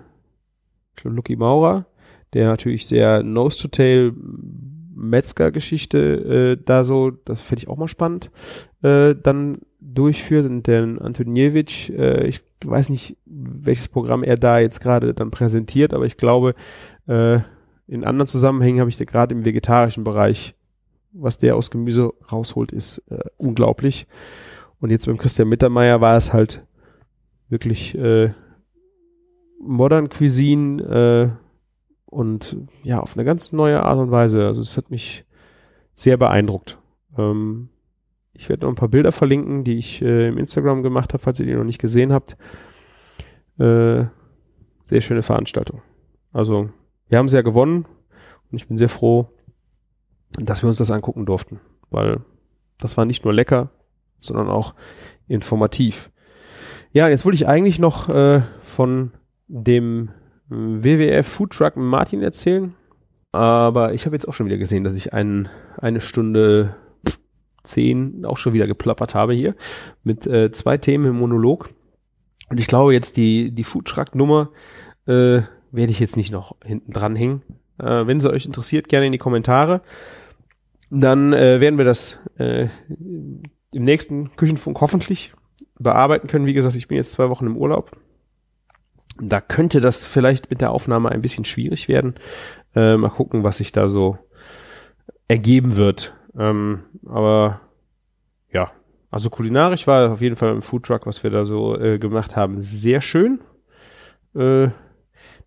Lucky 1.03 1.37
Maurer, 1.37 1.87
der 2.35 2.49
natürlich 2.49 2.87
sehr 2.87 3.23
Nose-to-Tail 3.23 4.12
Metzger-Geschichte 4.95 6.57
äh, 6.59 6.62
da 6.65 6.85
so, 6.85 7.11
das 7.11 7.41
finde 7.41 7.62
ich 7.62 7.69
auch 7.69 7.77
mal 7.77 7.89
spannend, 7.89 8.31
äh, 8.83 9.15
dann 9.15 9.59
durchführt 9.83 10.47
und 10.47 10.67
der 10.67 10.83
Antoniewicz, 10.83 11.89
äh, 11.91 12.27
ich 12.27 12.41
weiß 12.65 12.91
nicht, 12.91 13.17
welches 13.27 13.89
Programm 13.89 14.23
er 14.23 14.37
da 14.37 14.59
jetzt 14.59 14.81
gerade 14.81 15.15
dann 15.15 15.31
präsentiert, 15.31 15.93
aber 15.93 16.07
ich 16.07 16.17
glaube, 16.17 16.55
äh, 17.07 17.41
in 17.87 18.05
anderen 18.05 18.29
Zusammenhängen 18.29 18.81
habe 18.81 18.91
ich 18.91 18.97
da 18.97 19.05
gerade 19.05 19.35
im 19.35 19.45
vegetarischen 19.45 20.05
Bereich, 20.05 20.55
was 21.13 21.39
der 21.39 21.57
aus 21.57 21.71
Gemüse 21.71 22.13
rausholt, 22.31 22.73
ist 22.73 22.99
äh, 23.11 23.19
unglaublich. 23.37 24.07
Und 24.81 24.91
jetzt 24.91 25.07
beim 25.07 25.19
Christian 25.19 25.49
Mittermeier 25.49 26.01
war 26.01 26.17
es 26.17 26.33
halt 26.33 26.65
wirklich 27.49 27.97
äh, 27.97 28.33
Modern 29.61 30.09
Cuisine 30.09 30.83
äh, 30.83 31.43
und 32.07 32.57
ja, 32.83 33.01
auf 33.01 33.17
eine 33.17 33.25
ganz 33.25 33.53
neue 33.53 33.83
Art 33.83 33.99
und 33.99 34.11
Weise. 34.11 34.47
Also 34.47 34.63
es 34.63 34.77
hat 34.77 34.91
mich 34.91 35.25
sehr 35.95 36.17
beeindruckt. 36.17 36.79
Ähm, 37.17 37.69
ich 38.35 38.49
werde 38.49 38.65
noch 38.65 38.73
ein 38.73 38.77
paar 38.77 38.89
Bilder 38.89 39.13
verlinken, 39.13 39.65
die 39.65 39.79
ich 39.79 40.03
äh, 40.03 40.29
im 40.29 40.39
Instagram 40.39 40.83
gemacht 40.83 41.13
habe, 41.13 41.23
falls 41.23 41.39
ihr 41.41 41.47
die 41.47 41.55
noch 41.55 41.65
nicht 41.65 41.81
gesehen 41.81 42.13
habt. 42.13 42.37
Äh, 43.59 44.05
sehr 44.85 45.01
schöne 45.01 45.23
Veranstaltung. 45.23 45.83
Also, 46.33 46.71
wir 47.09 47.19
haben 47.19 47.29
sie 47.29 47.37
ja 47.37 47.43
gewonnen 47.43 47.85
und 48.51 48.57
ich 48.57 48.69
bin 48.69 48.77
sehr 48.77 48.89
froh, 48.89 49.29
dass 50.39 50.63
wir 50.63 50.69
uns 50.69 50.79
das 50.79 50.91
angucken 50.91 51.27
durften, 51.27 51.61
weil 51.91 52.21
das 52.79 52.97
war 52.97 53.05
nicht 53.05 53.25
nur 53.25 53.35
lecker, 53.35 53.71
sondern 54.19 54.49
auch 54.49 54.75
informativ. 55.29 56.11
Ja, 56.93 57.09
jetzt 57.09 57.25
wollte 57.25 57.37
ich 57.37 57.47
eigentlich 57.47 57.79
noch 57.79 58.09
äh, 58.09 58.43
von 58.63 59.13
dem 59.49 60.11
WWF 60.49 61.27
Food 61.27 61.53
Truck 61.53 61.77
Martin 61.77 62.23
erzählen, 62.23 62.75
aber 63.31 63.93
ich 63.93 64.05
habe 64.05 64.15
jetzt 64.15 64.27
auch 64.27 64.33
schon 64.33 64.47
wieder 64.47 64.59
gesehen, 64.59 64.85
dass 64.85 64.95
ich 64.95 65.13
ein, 65.13 65.49
eine 65.79 66.01
Stunde 66.01 66.77
10 67.64 68.24
auch 68.24 68.39
schon 68.39 68.52
wieder 68.52 68.66
geplappert 68.66 69.14
habe 69.14 69.34
hier 69.34 69.55
mit 70.05 70.26
äh, 70.26 70.51
zwei 70.52 70.78
Themen 70.78 71.06
im 71.06 71.18
Monolog. 71.18 71.70
Und 72.48 72.60
ich 72.60 72.66
glaube 72.66 72.93
jetzt 72.93 73.16
die, 73.16 73.51
die 73.52 73.64
Foodtruck-Nummer 73.64 74.51
äh, 75.06 75.43
werde 75.70 75.90
ich 75.90 76.01
jetzt 76.01 76.16
nicht 76.16 76.32
noch 76.32 76.56
hinten 76.64 76.90
dran 76.90 77.16
hängen. 77.16 77.43
Äh, 77.78 78.06
wenn 78.06 78.20
sie 78.20 78.30
euch 78.30 78.47
interessiert, 78.47 78.89
gerne 78.89 79.06
in 79.06 79.12
die 79.12 79.18
Kommentare. 79.18 79.82
Dann 80.90 81.32
äh, 81.32 81.60
werden 81.60 81.78
wir 81.78 81.86
das 81.86 82.18
äh, 82.36 82.68
im 82.89 83.82
nächsten 83.82 84.36
Küchenfunk 84.36 84.80
hoffentlich 84.80 85.32
bearbeiten 85.78 86.28
können. 86.28 86.47
Wie 86.47 86.52
gesagt, 86.52 86.76
ich 86.76 86.89
bin 86.89 86.97
jetzt 86.97 87.12
zwei 87.12 87.30
Wochen 87.30 87.47
im 87.47 87.56
Urlaub. 87.56 87.97
Da 89.20 89.40
könnte 89.40 89.80
das 89.80 90.05
vielleicht 90.05 90.51
mit 90.51 90.60
der 90.60 90.70
Aufnahme 90.70 91.10
ein 91.10 91.22
bisschen 91.22 91.44
schwierig 91.44 91.89
werden. 91.89 92.14
Äh, 92.74 92.97
mal 92.97 93.10
gucken, 93.10 93.43
was 93.43 93.59
sich 93.59 93.72
da 93.72 93.89
so 93.89 94.18
ergeben 95.28 95.76
wird. 95.76 96.14
Ähm, 96.39 96.85
aber 97.07 97.61
ja, 98.53 98.71
also 99.11 99.29
kulinarisch 99.31 99.87
war 99.87 100.13
auf 100.13 100.21
jeden 100.21 100.37
Fall 100.37 100.53
im 100.53 100.63
Foodtruck, 100.63 101.07
was 101.07 101.23
wir 101.23 101.31
da 101.31 101.45
so 101.45 101.79
äh, 101.79 101.99
gemacht 101.99 102.37
haben, 102.37 102.61
sehr 102.61 103.01
schön. 103.01 103.41
Äh, 104.35 104.69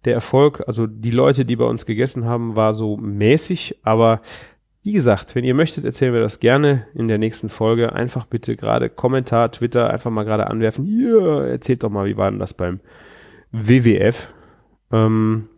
der 0.06 0.14
Erfolg, 0.14 0.64
also 0.68 0.86
die 0.86 1.12
Leute, 1.12 1.46
die 1.46 1.56
bei 1.56 1.66
uns 1.66 1.86
gegessen 1.86 2.26
haben, 2.26 2.56
war 2.56 2.74
so 2.74 2.96
mäßig, 2.98 3.80
aber 3.84 4.22
wie 4.84 4.94
gesagt, 4.94 5.34
wenn 5.34 5.44
ihr 5.44 5.56
möchtet, 5.56 5.84
erzählen 5.84 6.14
wir 6.14 6.22
das 6.22 6.40
gerne 6.40 6.86
in 6.94 7.08
der 7.08 7.18
nächsten 7.18 7.50
Folge. 7.50 7.94
Einfach 7.94 8.28
bitte 8.28 8.56
gerade 8.56 8.88
Kommentar, 8.88 9.52
Twitter, 9.52 9.90
einfach 9.90 10.12
mal 10.12 10.26
gerade 10.26 10.46
anwerfen. 10.46 10.86
Ja, 10.86 11.44
erzählt 11.44 11.82
doch 11.82 11.90
mal, 11.90 12.06
wie 12.06 12.18
war 12.18 12.30
denn 12.30 12.40
das 12.40 12.54
beim 12.54 12.82
WWF? 13.52 14.32
Ähm, 14.92 15.50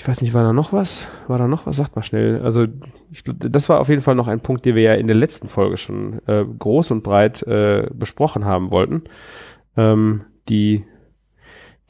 ich 0.00 0.08
weiß 0.08 0.22
nicht, 0.22 0.32
war 0.32 0.44
da 0.44 0.54
noch 0.54 0.72
was? 0.72 1.06
War 1.28 1.36
da 1.36 1.46
noch 1.46 1.66
was? 1.66 1.76
Sagt 1.76 1.94
mal 1.94 2.02
schnell. 2.02 2.40
Also, 2.40 2.66
ich, 3.10 3.22
das 3.22 3.68
war 3.68 3.80
auf 3.80 3.90
jeden 3.90 4.00
Fall 4.00 4.14
noch 4.14 4.28
ein 4.28 4.40
Punkt, 4.40 4.64
den 4.64 4.74
wir 4.74 4.82
ja 4.82 4.94
in 4.94 5.06
der 5.06 5.16
letzten 5.16 5.46
Folge 5.46 5.76
schon 5.76 6.26
äh, 6.26 6.42
groß 6.42 6.92
und 6.92 7.02
breit 7.02 7.42
äh, 7.42 7.86
besprochen 7.92 8.46
haben 8.46 8.70
wollten. 8.70 9.02
Ähm, 9.76 10.24
die, 10.48 10.86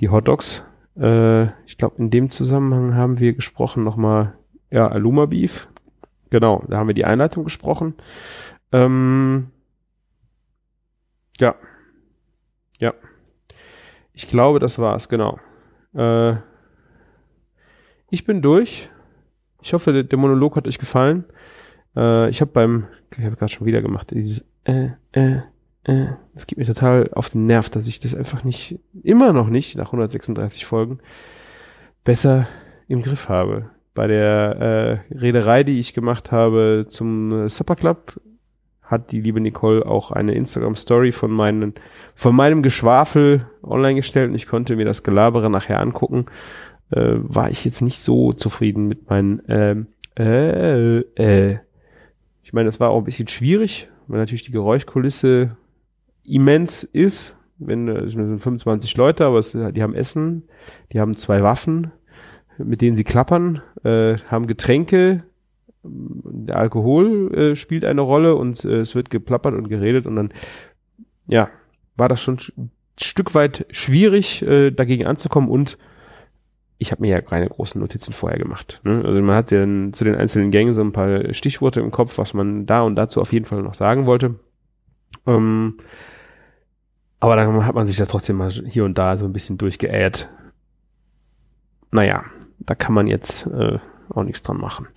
die 0.00 0.08
Hot 0.08 0.26
Dogs. 0.26 0.64
Äh, 0.98 1.44
ich 1.66 1.78
glaube, 1.78 1.98
in 1.98 2.10
dem 2.10 2.30
Zusammenhang 2.30 2.96
haben 2.96 3.20
wir 3.20 3.32
gesprochen 3.32 3.84
nochmal, 3.84 4.34
ja, 4.72 4.88
Aluma 4.88 5.26
Beef. 5.26 5.68
Genau, 6.30 6.64
da 6.68 6.78
haben 6.78 6.88
wir 6.88 6.94
die 6.94 7.04
Einleitung 7.04 7.44
gesprochen. 7.44 7.94
Ähm, 8.72 9.52
ja. 11.38 11.54
Ja. 12.80 12.92
Ich 14.14 14.26
glaube, 14.26 14.58
das 14.58 14.80
war's, 14.80 15.08
genau. 15.08 15.38
Äh, 15.94 16.38
ich 18.10 18.24
bin 18.24 18.42
durch. 18.42 18.90
Ich 19.62 19.72
hoffe, 19.72 20.04
der, 20.04 20.18
Monolog 20.18 20.56
hat 20.56 20.66
euch 20.66 20.78
gefallen. 20.78 21.24
Äh, 21.96 22.28
ich 22.30 22.40
habe 22.40 22.50
beim, 22.50 22.86
ich 23.16 23.24
habe 23.24 23.36
gerade 23.36 23.52
schon 23.52 23.66
wieder 23.66 23.82
gemacht, 23.82 24.10
dieses 24.10 24.44
äh, 24.64 24.90
äh, 25.12 25.40
äh, 25.84 26.06
das 26.34 26.46
geht 26.46 26.58
mir 26.58 26.66
total 26.66 27.10
auf 27.12 27.30
den 27.30 27.46
Nerv, 27.46 27.70
dass 27.70 27.86
ich 27.86 28.00
das 28.00 28.14
einfach 28.14 28.44
nicht, 28.44 28.78
immer 29.02 29.32
noch 29.32 29.48
nicht, 29.48 29.76
nach 29.76 29.86
136 29.86 30.64
Folgen, 30.64 31.00
besser 32.04 32.46
im 32.88 33.02
Griff 33.02 33.28
habe. 33.28 33.70
Bei 33.94 34.06
der 34.06 35.02
äh, 35.10 35.14
Rederei, 35.14 35.64
die 35.64 35.78
ich 35.78 35.94
gemacht 35.94 36.32
habe 36.32 36.86
zum 36.88 37.48
Supper 37.48 37.76
Club, 37.76 38.20
hat 38.82 39.12
die 39.12 39.20
liebe 39.20 39.40
Nicole 39.40 39.86
auch 39.86 40.10
eine 40.10 40.34
Instagram 40.34 40.74
Story 40.74 41.12
von 41.12 41.30
meinen, 41.30 41.74
von 42.14 42.34
meinem 42.34 42.62
Geschwafel 42.62 43.46
online 43.62 43.94
gestellt 43.94 44.30
und 44.30 44.34
ich 44.34 44.48
konnte 44.48 44.74
mir 44.76 44.84
das 44.84 45.04
Gelabere 45.04 45.48
nachher 45.48 45.80
angucken 45.80 46.26
äh, 46.90 47.14
war 47.16 47.50
ich 47.50 47.64
jetzt 47.64 47.82
nicht 47.82 47.98
so 47.98 48.32
zufrieden 48.32 48.86
mit 48.86 49.08
meinen 49.08 49.42
ähm, 49.48 49.86
äh, 50.18 50.98
äh. 50.98 51.58
Ich 52.42 52.52
meine, 52.52 52.66
das 52.66 52.80
war 52.80 52.90
auch 52.90 52.98
ein 52.98 53.04
bisschen 53.04 53.28
schwierig, 53.28 53.88
weil 54.06 54.18
natürlich 54.18 54.44
die 54.44 54.52
Geräuschkulisse 54.52 55.56
immens 56.24 56.82
ist. 56.82 57.36
Wenn 57.58 57.88
es 57.88 58.12
sind 58.12 58.40
25 58.40 58.96
Leute, 58.96 59.26
aber 59.26 59.38
es, 59.38 59.52
die 59.52 59.82
haben 59.82 59.94
Essen, 59.94 60.44
die 60.92 61.00
haben 61.00 61.14
zwei 61.14 61.42
Waffen, 61.42 61.92
mit 62.56 62.80
denen 62.80 62.96
sie 62.96 63.04
klappern, 63.04 63.60
äh, 63.84 64.16
haben 64.28 64.46
Getränke, 64.46 65.24
der 65.82 66.56
Alkohol 66.56 67.34
äh, 67.34 67.56
spielt 67.56 67.84
eine 67.84 68.00
Rolle 68.00 68.34
und 68.36 68.64
äh, 68.64 68.80
es 68.80 68.94
wird 68.94 69.10
geplappert 69.10 69.54
und 69.54 69.68
geredet 69.68 70.06
und 70.06 70.16
dann, 70.16 70.32
ja, 71.26 71.48
war 71.96 72.08
das 72.08 72.20
schon 72.20 72.38
ein 72.56 72.70
Stück 72.98 73.34
weit 73.34 73.66
schwierig, 73.70 74.42
äh, 74.42 74.70
dagegen 74.70 75.06
anzukommen 75.06 75.48
und 75.48 75.78
ich 76.80 76.92
habe 76.92 77.02
mir 77.02 77.10
ja 77.10 77.20
keine 77.20 77.46
großen 77.46 77.78
Notizen 77.78 78.14
vorher 78.14 78.38
gemacht. 78.38 78.80
Ne? 78.84 79.02
Also 79.04 79.20
man 79.20 79.36
hat 79.36 79.50
ja 79.50 79.66
zu 79.92 80.02
den 80.02 80.14
einzelnen 80.14 80.50
Gängen 80.50 80.72
so 80.72 80.80
ein 80.80 80.92
paar 80.92 81.34
Stichworte 81.34 81.80
im 81.80 81.90
Kopf, 81.90 82.16
was 82.16 82.32
man 82.32 82.64
da 82.64 82.80
und 82.80 82.96
dazu 82.96 83.20
auf 83.20 83.34
jeden 83.34 83.44
Fall 83.44 83.62
noch 83.62 83.74
sagen 83.74 84.06
wollte. 84.06 84.36
Ähm, 85.26 85.76
aber 87.20 87.36
dann 87.36 87.66
hat 87.66 87.74
man 87.74 87.86
sich 87.86 87.98
da 87.98 88.06
trotzdem 88.06 88.36
mal 88.36 88.50
hier 88.50 88.86
und 88.86 88.96
da 88.96 89.18
so 89.18 89.26
ein 89.26 89.32
bisschen 89.34 89.58
durchgeäht. 89.58 90.30
Naja, 91.90 92.24
da 92.60 92.74
kann 92.74 92.94
man 92.94 93.06
jetzt 93.08 93.46
äh, 93.46 93.78
auch 94.08 94.24
nichts 94.24 94.42
dran 94.42 94.56
machen. 94.56 94.88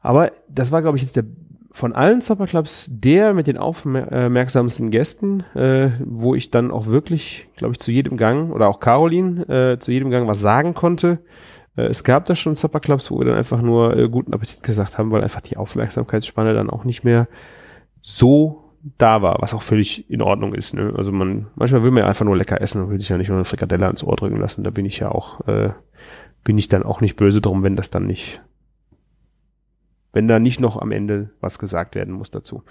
Aber 0.00 0.32
das 0.48 0.72
war, 0.72 0.80
glaube 0.80 0.96
ich, 0.96 1.02
jetzt 1.02 1.16
der 1.16 1.26
von 1.72 1.94
allen 1.94 2.20
Supperclubs 2.20 2.90
der 2.92 3.32
mit 3.32 3.46
den 3.46 3.56
aufmerksamsten 3.56 4.90
Gästen, 4.90 5.40
äh, 5.54 5.90
wo 6.04 6.34
ich 6.34 6.50
dann 6.50 6.70
auch 6.70 6.86
wirklich, 6.86 7.48
glaube 7.56 7.72
ich, 7.72 7.80
zu 7.80 7.90
jedem 7.90 8.16
Gang 8.18 8.52
oder 8.52 8.68
auch 8.68 8.78
Caroline 8.78 9.48
äh, 9.48 9.78
zu 9.78 9.90
jedem 9.90 10.10
Gang 10.10 10.28
was 10.28 10.40
sagen 10.40 10.74
konnte. 10.74 11.18
Äh, 11.76 11.84
es 11.84 12.04
gab 12.04 12.26
da 12.26 12.34
schon 12.34 12.54
Supperclubs, 12.54 13.10
wo 13.10 13.18
wir 13.18 13.26
dann 13.26 13.36
einfach 13.36 13.62
nur 13.62 13.96
äh, 13.96 14.08
guten 14.08 14.34
Appetit 14.34 14.62
gesagt 14.62 14.98
haben, 14.98 15.10
weil 15.10 15.22
einfach 15.22 15.40
die 15.40 15.56
Aufmerksamkeitsspanne 15.56 16.52
dann 16.52 16.68
auch 16.68 16.84
nicht 16.84 17.04
mehr 17.04 17.26
so 18.02 18.62
da 18.98 19.22
war, 19.22 19.38
was 19.40 19.54
auch 19.54 19.62
völlig 19.62 20.10
in 20.10 20.20
Ordnung 20.20 20.54
ist. 20.54 20.74
Ne? 20.74 20.92
Also 20.96 21.10
man, 21.10 21.46
manchmal 21.54 21.82
will 21.82 21.90
man 21.90 22.02
ja 22.02 22.08
einfach 22.08 22.24
nur 22.24 22.36
lecker 22.36 22.60
essen 22.60 22.82
und 22.82 22.90
will 22.90 22.98
sich 22.98 23.08
ja 23.08 23.16
nicht 23.16 23.28
nur 23.28 23.38
eine 23.38 23.44
Frikadelle 23.44 23.86
ans 23.86 24.04
Ohr 24.04 24.16
drücken 24.16 24.38
lassen. 24.38 24.64
Da 24.64 24.70
bin 24.70 24.84
ich 24.84 24.98
ja 24.98 25.10
auch, 25.10 25.46
äh, 25.46 25.70
bin 26.44 26.58
ich 26.58 26.68
dann 26.68 26.82
auch 26.82 27.00
nicht 27.00 27.16
böse 27.16 27.40
drum, 27.40 27.62
wenn 27.62 27.76
das 27.76 27.90
dann 27.90 28.06
nicht 28.06 28.42
wenn 30.12 30.28
da 30.28 30.38
nicht 30.38 30.60
noch 30.60 30.76
am 30.80 30.92
Ende 30.92 31.30
was 31.40 31.58
gesagt 31.58 31.94
werden 31.94 32.14
muss 32.14 32.30
dazu. 32.30 32.62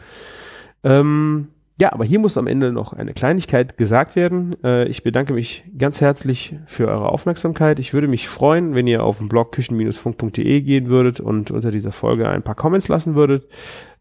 Ähm, 0.83 1.49
ja, 1.81 1.93
aber 1.93 2.05
hier 2.05 2.19
muss 2.19 2.37
am 2.37 2.45
Ende 2.45 2.71
noch 2.71 2.93
eine 2.93 3.11
Kleinigkeit 3.11 3.75
gesagt 3.75 4.15
werden. 4.15 4.55
Äh, 4.63 4.87
ich 4.87 5.01
bedanke 5.01 5.33
mich 5.33 5.63
ganz 5.75 5.99
herzlich 5.99 6.55
für 6.67 6.87
eure 6.87 7.09
Aufmerksamkeit. 7.09 7.79
Ich 7.79 7.91
würde 7.91 8.07
mich 8.07 8.29
freuen, 8.29 8.75
wenn 8.75 8.85
ihr 8.85 9.03
auf 9.03 9.17
den 9.17 9.27
Blog 9.27 9.51
küchen-funk.de 9.51 10.61
gehen 10.61 10.89
würdet 10.89 11.19
und 11.19 11.49
unter 11.49 11.71
dieser 11.71 11.91
Folge 11.91 12.29
ein 12.29 12.43
paar 12.43 12.53
Comments 12.53 12.87
lassen 12.87 13.15
würdet. 13.15 13.47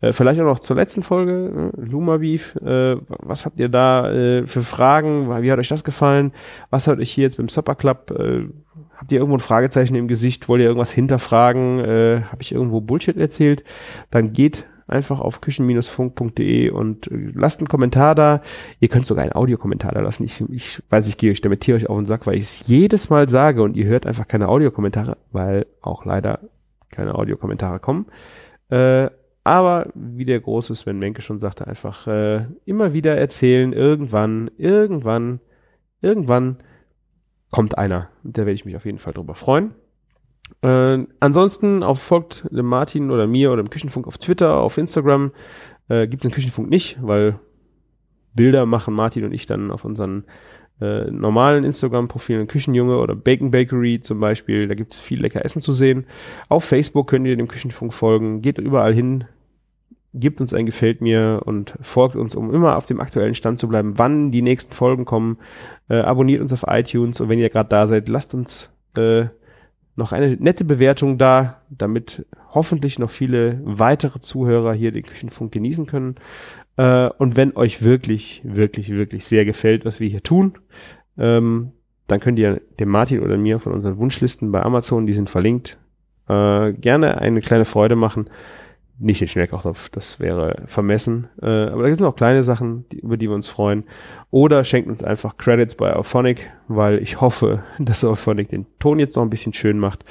Äh, 0.02 0.12
vielleicht 0.12 0.38
auch 0.42 0.44
noch 0.44 0.58
zur 0.58 0.76
letzten 0.76 1.02
Folge, 1.02 1.72
äh, 1.74 1.80
Luma 1.80 2.18
Beef. 2.18 2.54
Äh, 2.56 2.96
was 3.06 3.46
habt 3.46 3.58
ihr 3.58 3.70
da 3.70 4.12
äh, 4.12 4.46
für 4.46 4.60
Fragen? 4.60 5.30
Wie 5.42 5.50
hat 5.50 5.58
euch 5.58 5.68
das 5.68 5.82
gefallen? 5.82 6.32
Was 6.68 6.86
hat 6.86 6.98
euch 6.98 7.10
hier 7.10 7.24
jetzt 7.24 7.38
beim 7.38 7.48
Supper 7.48 7.76
Club 7.76 8.10
äh, 8.10 8.42
Habt 8.94 9.10
ihr 9.10 9.20
irgendwo 9.20 9.38
ein 9.38 9.40
Fragezeichen 9.40 9.94
im 9.94 10.06
Gesicht? 10.08 10.46
Wollt 10.50 10.60
ihr 10.60 10.66
irgendwas 10.66 10.92
hinterfragen? 10.92 11.78
Äh, 11.78 12.20
Habe 12.30 12.42
ich 12.42 12.52
irgendwo 12.52 12.82
Bullshit 12.82 13.16
erzählt? 13.16 13.64
Dann 14.10 14.34
geht 14.34 14.66
einfach 14.90 15.20
auf 15.20 15.40
küchen-funk.de 15.40 16.70
und 16.70 17.10
äh, 17.10 17.30
lasst 17.34 17.60
einen 17.60 17.68
Kommentar 17.68 18.14
da. 18.14 18.42
Ihr 18.80 18.88
könnt 18.88 19.06
sogar 19.06 19.22
einen 19.22 19.32
Audiokommentar 19.32 19.92
da 19.92 20.00
lassen. 20.00 20.24
Ich, 20.24 20.42
ich 20.50 20.82
weiß, 20.90 21.08
ich 21.08 21.18
gehe 21.18 21.30
euch 21.30 21.40
damit 21.40 21.60
Tier 21.60 21.74
euch 21.74 21.88
auf 21.88 21.96
den 21.96 22.06
Sack, 22.06 22.26
weil 22.26 22.34
ich 22.34 22.42
es 22.42 22.66
jedes 22.66 23.10
Mal 23.10 23.28
sage 23.28 23.62
und 23.62 23.76
ihr 23.76 23.86
hört 23.86 24.06
einfach 24.06 24.28
keine 24.28 24.48
Audiokommentare, 24.48 25.16
weil 25.32 25.66
auch 25.80 26.04
leider 26.04 26.40
keine 26.90 27.14
Audiokommentare 27.14 27.78
kommen. 27.78 28.06
Äh, 28.68 29.10
aber 29.44 29.88
wie 29.94 30.24
der 30.26 30.40
große 30.40 30.74
Sven 30.74 30.98
Menke 30.98 31.22
schon 31.22 31.40
sagte, 31.40 31.66
einfach 31.66 32.06
äh, 32.06 32.44
immer 32.66 32.92
wieder 32.92 33.16
erzählen, 33.16 33.72
irgendwann, 33.72 34.50
irgendwann, 34.58 35.40
irgendwann 36.02 36.58
kommt 37.50 37.78
einer. 37.78 38.10
Da 38.22 38.42
werde 38.42 38.52
ich 38.52 38.64
mich 38.64 38.76
auf 38.76 38.84
jeden 38.84 38.98
Fall 38.98 39.12
drüber 39.12 39.34
freuen. 39.34 39.74
Äh, 40.62 40.98
ansonsten 41.20 41.82
auch 41.82 41.98
folgt 41.98 42.46
dem 42.50 42.66
Martin 42.66 43.10
oder 43.10 43.26
mir 43.26 43.52
oder 43.52 43.62
dem 43.62 43.70
Küchenfunk 43.70 44.06
auf 44.06 44.18
Twitter, 44.18 44.56
auf 44.56 44.78
Instagram. 44.78 45.32
Äh, 45.88 46.06
Gibt 46.06 46.24
es 46.24 46.28
den 46.28 46.34
Küchenfunk 46.34 46.68
nicht, 46.68 46.98
weil 47.00 47.38
Bilder 48.34 48.66
machen 48.66 48.94
Martin 48.94 49.24
und 49.24 49.32
ich 49.32 49.46
dann 49.46 49.70
auf 49.70 49.84
unseren 49.84 50.24
äh, 50.80 51.10
normalen 51.10 51.64
Instagram-Profilen 51.64 52.46
Küchenjunge 52.46 52.98
oder 52.98 53.14
Bacon 53.14 53.50
Bakery 53.50 54.00
zum 54.00 54.20
Beispiel. 54.20 54.68
Da 54.68 54.74
gibt 54.74 54.92
es 54.92 55.00
viel 55.00 55.20
lecker 55.20 55.44
Essen 55.44 55.60
zu 55.60 55.72
sehen. 55.72 56.06
Auf 56.48 56.64
Facebook 56.64 57.08
könnt 57.08 57.26
ihr 57.26 57.36
dem 57.36 57.48
Küchenfunk 57.48 57.92
folgen. 57.92 58.40
Geht 58.42 58.58
überall 58.58 58.94
hin, 58.94 59.24
Gebt 60.12 60.40
uns 60.40 60.52
ein 60.52 60.66
Gefällt 60.66 61.00
mir 61.00 61.42
und 61.44 61.74
folgt 61.80 62.16
uns, 62.16 62.34
um 62.34 62.52
immer 62.52 62.76
auf 62.76 62.86
dem 62.86 63.00
aktuellen 63.00 63.36
Stand 63.36 63.60
zu 63.60 63.68
bleiben, 63.68 63.96
wann 63.96 64.32
die 64.32 64.42
nächsten 64.42 64.72
Folgen 64.72 65.04
kommen. 65.04 65.38
Äh, 65.88 66.00
abonniert 66.00 66.40
uns 66.40 66.52
auf 66.52 66.64
iTunes 66.66 67.20
und 67.20 67.28
wenn 67.28 67.38
ihr 67.38 67.48
gerade 67.48 67.68
da 67.68 67.86
seid, 67.86 68.08
lasst 68.08 68.34
uns 68.34 68.74
äh, 68.96 69.26
noch 70.00 70.12
eine 70.12 70.36
nette 70.36 70.64
Bewertung 70.64 71.18
da, 71.18 71.62
damit 71.68 72.26
hoffentlich 72.52 72.98
noch 72.98 73.10
viele 73.10 73.60
weitere 73.62 74.18
Zuhörer 74.18 74.72
hier 74.72 74.90
den 74.90 75.04
Küchenfunk 75.04 75.52
genießen 75.52 75.86
können. 75.86 76.16
Äh, 76.76 77.10
und 77.18 77.36
wenn 77.36 77.56
euch 77.56 77.84
wirklich, 77.84 78.42
wirklich, 78.44 78.90
wirklich 78.90 79.24
sehr 79.24 79.44
gefällt, 79.44 79.84
was 79.84 80.00
wir 80.00 80.08
hier 80.08 80.22
tun, 80.22 80.54
ähm, 81.16 81.72
dann 82.08 82.18
könnt 82.18 82.38
ihr 82.40 82.60
dem 82.80 82.88
Martin 82.88 83.20
oder 83.20 83.36
mir 83.36 83.60
von 83.60 83.72
unseren 83.72 83.98
Wunschlisten 83.98 84.50
bei 84.50 84.62
Amazon, 84.62 85.06
die 85.06 85.12
sind 85.12 85.30
verlinkt, 85.30 85.78
äh, 86.28 86.72
gerne 86.72 87.18
eine 87.18 87.40
kleine 87.40 87.64
Freude 87.64 87.94
machen 87.94 88.28
nicht 89.00 89.20
den 89.20 89.28
Schnellkochtopf, 89.28 89.88
das 89.88 90.20
wäre 90.20 90.62
vermessen. 90.66 91.28
Äh, 91.40 91.46
aber 91.46 91.82
da 91.82 91.88
gibt 91.88 92.00
es 92.00 92.04
noch 92.04 92.14
kleine 92.14 92.42
Sachen, 92.42 92.86
die, 92.90 93.00
über 93.00 93.16
die 93.16 93.28
wir 93.28 93.34
uns 93.34 93.48
freuen. 93.48 93.84
Oder 94.30 94.62
schenkt 94.64 94.88
uns 94.88 95.02
einfach 95.02 95.38
Credits 95.38 95.74
bei 95.74 95.94
Auphonic, 95.96 96.50
weil 96.68 96.98
ich 96.98 97.20
hoffe, 97.20 97.64
dass 97.78 98.04
Auphonic 98.04 98.50
den 98.50 98.66
Ton 98.78 98.98
jetzt 98.98 99.16
noch 99.16 99.22
ein 99.22 99.30
bisschen 99.30 99.54
schön 99.54 99.78
macht 99.78 100.04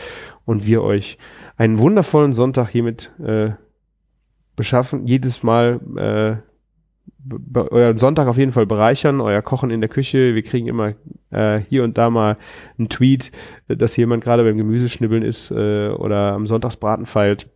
und 0.46 0.66
wir 0.66 0.82
euch 0.82 1.18
einen 1.56 1.78
wundervollen 1.78 2.34
Sonntag 2.34 2.70
hiermit 2.70 3.12
äh, 3.24 3.52
beschaffen. 4.56 5.06
Jedes 5.06 5.44
Mal 5.44 5.80
äh, 5.96 6.38
euren 7.54 7.98
Sonntag 7.98 8.28
auf 8.28 8.38
jeden 8.38 8.54
Fall 8.54 8.66
bereichern, 8.66 9.22
euer 9.22 9.42
Kochen 9.44 9.70
in 9.70 9.82
der 9.82 9.90
Küche. 9.90 10.34
Wir 10.34 10.42
kriegen 10.42 10.68
immer 10.68 10.94
äh, 11.30 11.60
hier 11.60 11.84
und 11.84 11.98
da 11.98 12.10
mal 12.10 12.38
einen 12.78 12.90
Tweet, 12.90 13.32
dass 13.68 13.98
jemand 13.98 14.24
gerade 14.24 14.44
beim 14.44 14.58
Gemüseschnibbeln 14.58 15.22
ist 15.22 15.52
äh, 15.52 15.90
oder 15.90 16.34
am 16.34 16.48
Sonntagsbraten 16.48 17.06
feilt 17.06 17.48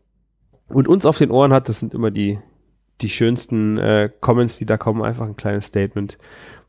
und 0.68 0.88
uns 0.88 1.06
auf 1.06 1.18
den 1.18 1.32
Ohren 1.32 1.54
hat, 1.54 1.70
das 1.70 1.80
sind 1.80 1.94
immer 1.94 2.12
die, 2.12 2.40
die 3.02 3.10
schönsten 3.10 3.78
äh, 3.78 4.10
Comments, 4.22 4.58
die 4.58 4.66
da 4.66 4.78
kommen, 4.78 5.02
einfach 5.02 5.26
ein 5.26 5.36
kleines 5.36 5.66
Statement. 5.66 6.18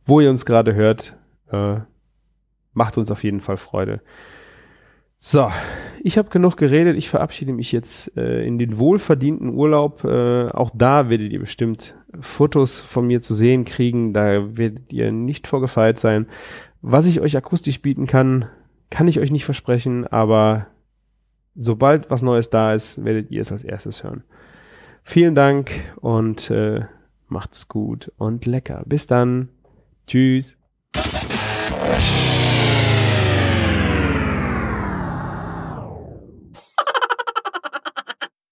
Wo 0.04 0.20
ihr 0.20 0.30
uns 0.30 0.44
gerade 0.44 0.74
hört, 0.74 1.16
äh, 1.50 1.76
macht 2.72 2.98
uns 2.98 3.10
auf 3.10 3.24
jeden 3.24 3.40
Fall 3.40 3.56
Freude. 3.56 4.00
So, 5.18 5.48
ich 6.02 6.18
habe 6.18 6.28
genug 6.28 6.58
geredet. 6.58 6.98
Ich 6.98 7.08
verabschiede 7.08 7.54
mich 7.54 7.72
jetzt 7.72 8.14
äh, 8.14 8.44
in 8.44 8.58
den 8.58 8.76
wohlverdienten 8.78 9.54
Urlaub. 9.54 10.04
Äh, 10.04 10.48
auch 10.48 10.70
da 10.74 11.08
werdet 11.08 11.32
ihr 11.32 11.40
bestimmt 11.40 11.94
Fotos 12.20 12.78
von 12.78 13.06
mir 13.06 13.22
zu 13.22 13.32
sehen 13.32 13.64
kriegen. 13.64 14.12
Da 14.12 14.56
werdet 14.58 14.92
ihr 14.92 15.12
nicht 15.12 15.46
vorgefeilt 15.46 15.98
sein. 15.98 16.26
Was 16.82 17.06
ich 17.06 17.22
euch 17.22 17.38
akustisch 17.38 17.80
bieten 17.80 18.06
kann, 18.06 18.50
kann 18.90 19.08
ich 19.08 19.18
euch 19.18 19.30
nicht 19.30 19.46
versprechen, 19.46 20.06
aber 20.06 20.66
sobald 21.54 22.10
was 22.10 22.22
Neues 22.22 22.50
da 22.50 22.74
ist, 22.74 23.04
werdet 23.04 23.30
ihr 23.30 23.42
es 23.42 23.52
als 23.52 23.64
erstes 23.64 24.04
hören. 24.04 24.24
Vielen 25.02 25.34
Dank 25.34 25.70
und 26.00 26.50
äh, 26.50 26.86
macht's 27.28 27.68
gut 27.68 28.10
und 28.16 28.46
lecker. 28.46 28.82
Bis 28.86 29.06
dann. 29.06 29.50
Tschüss. 30.06 30.56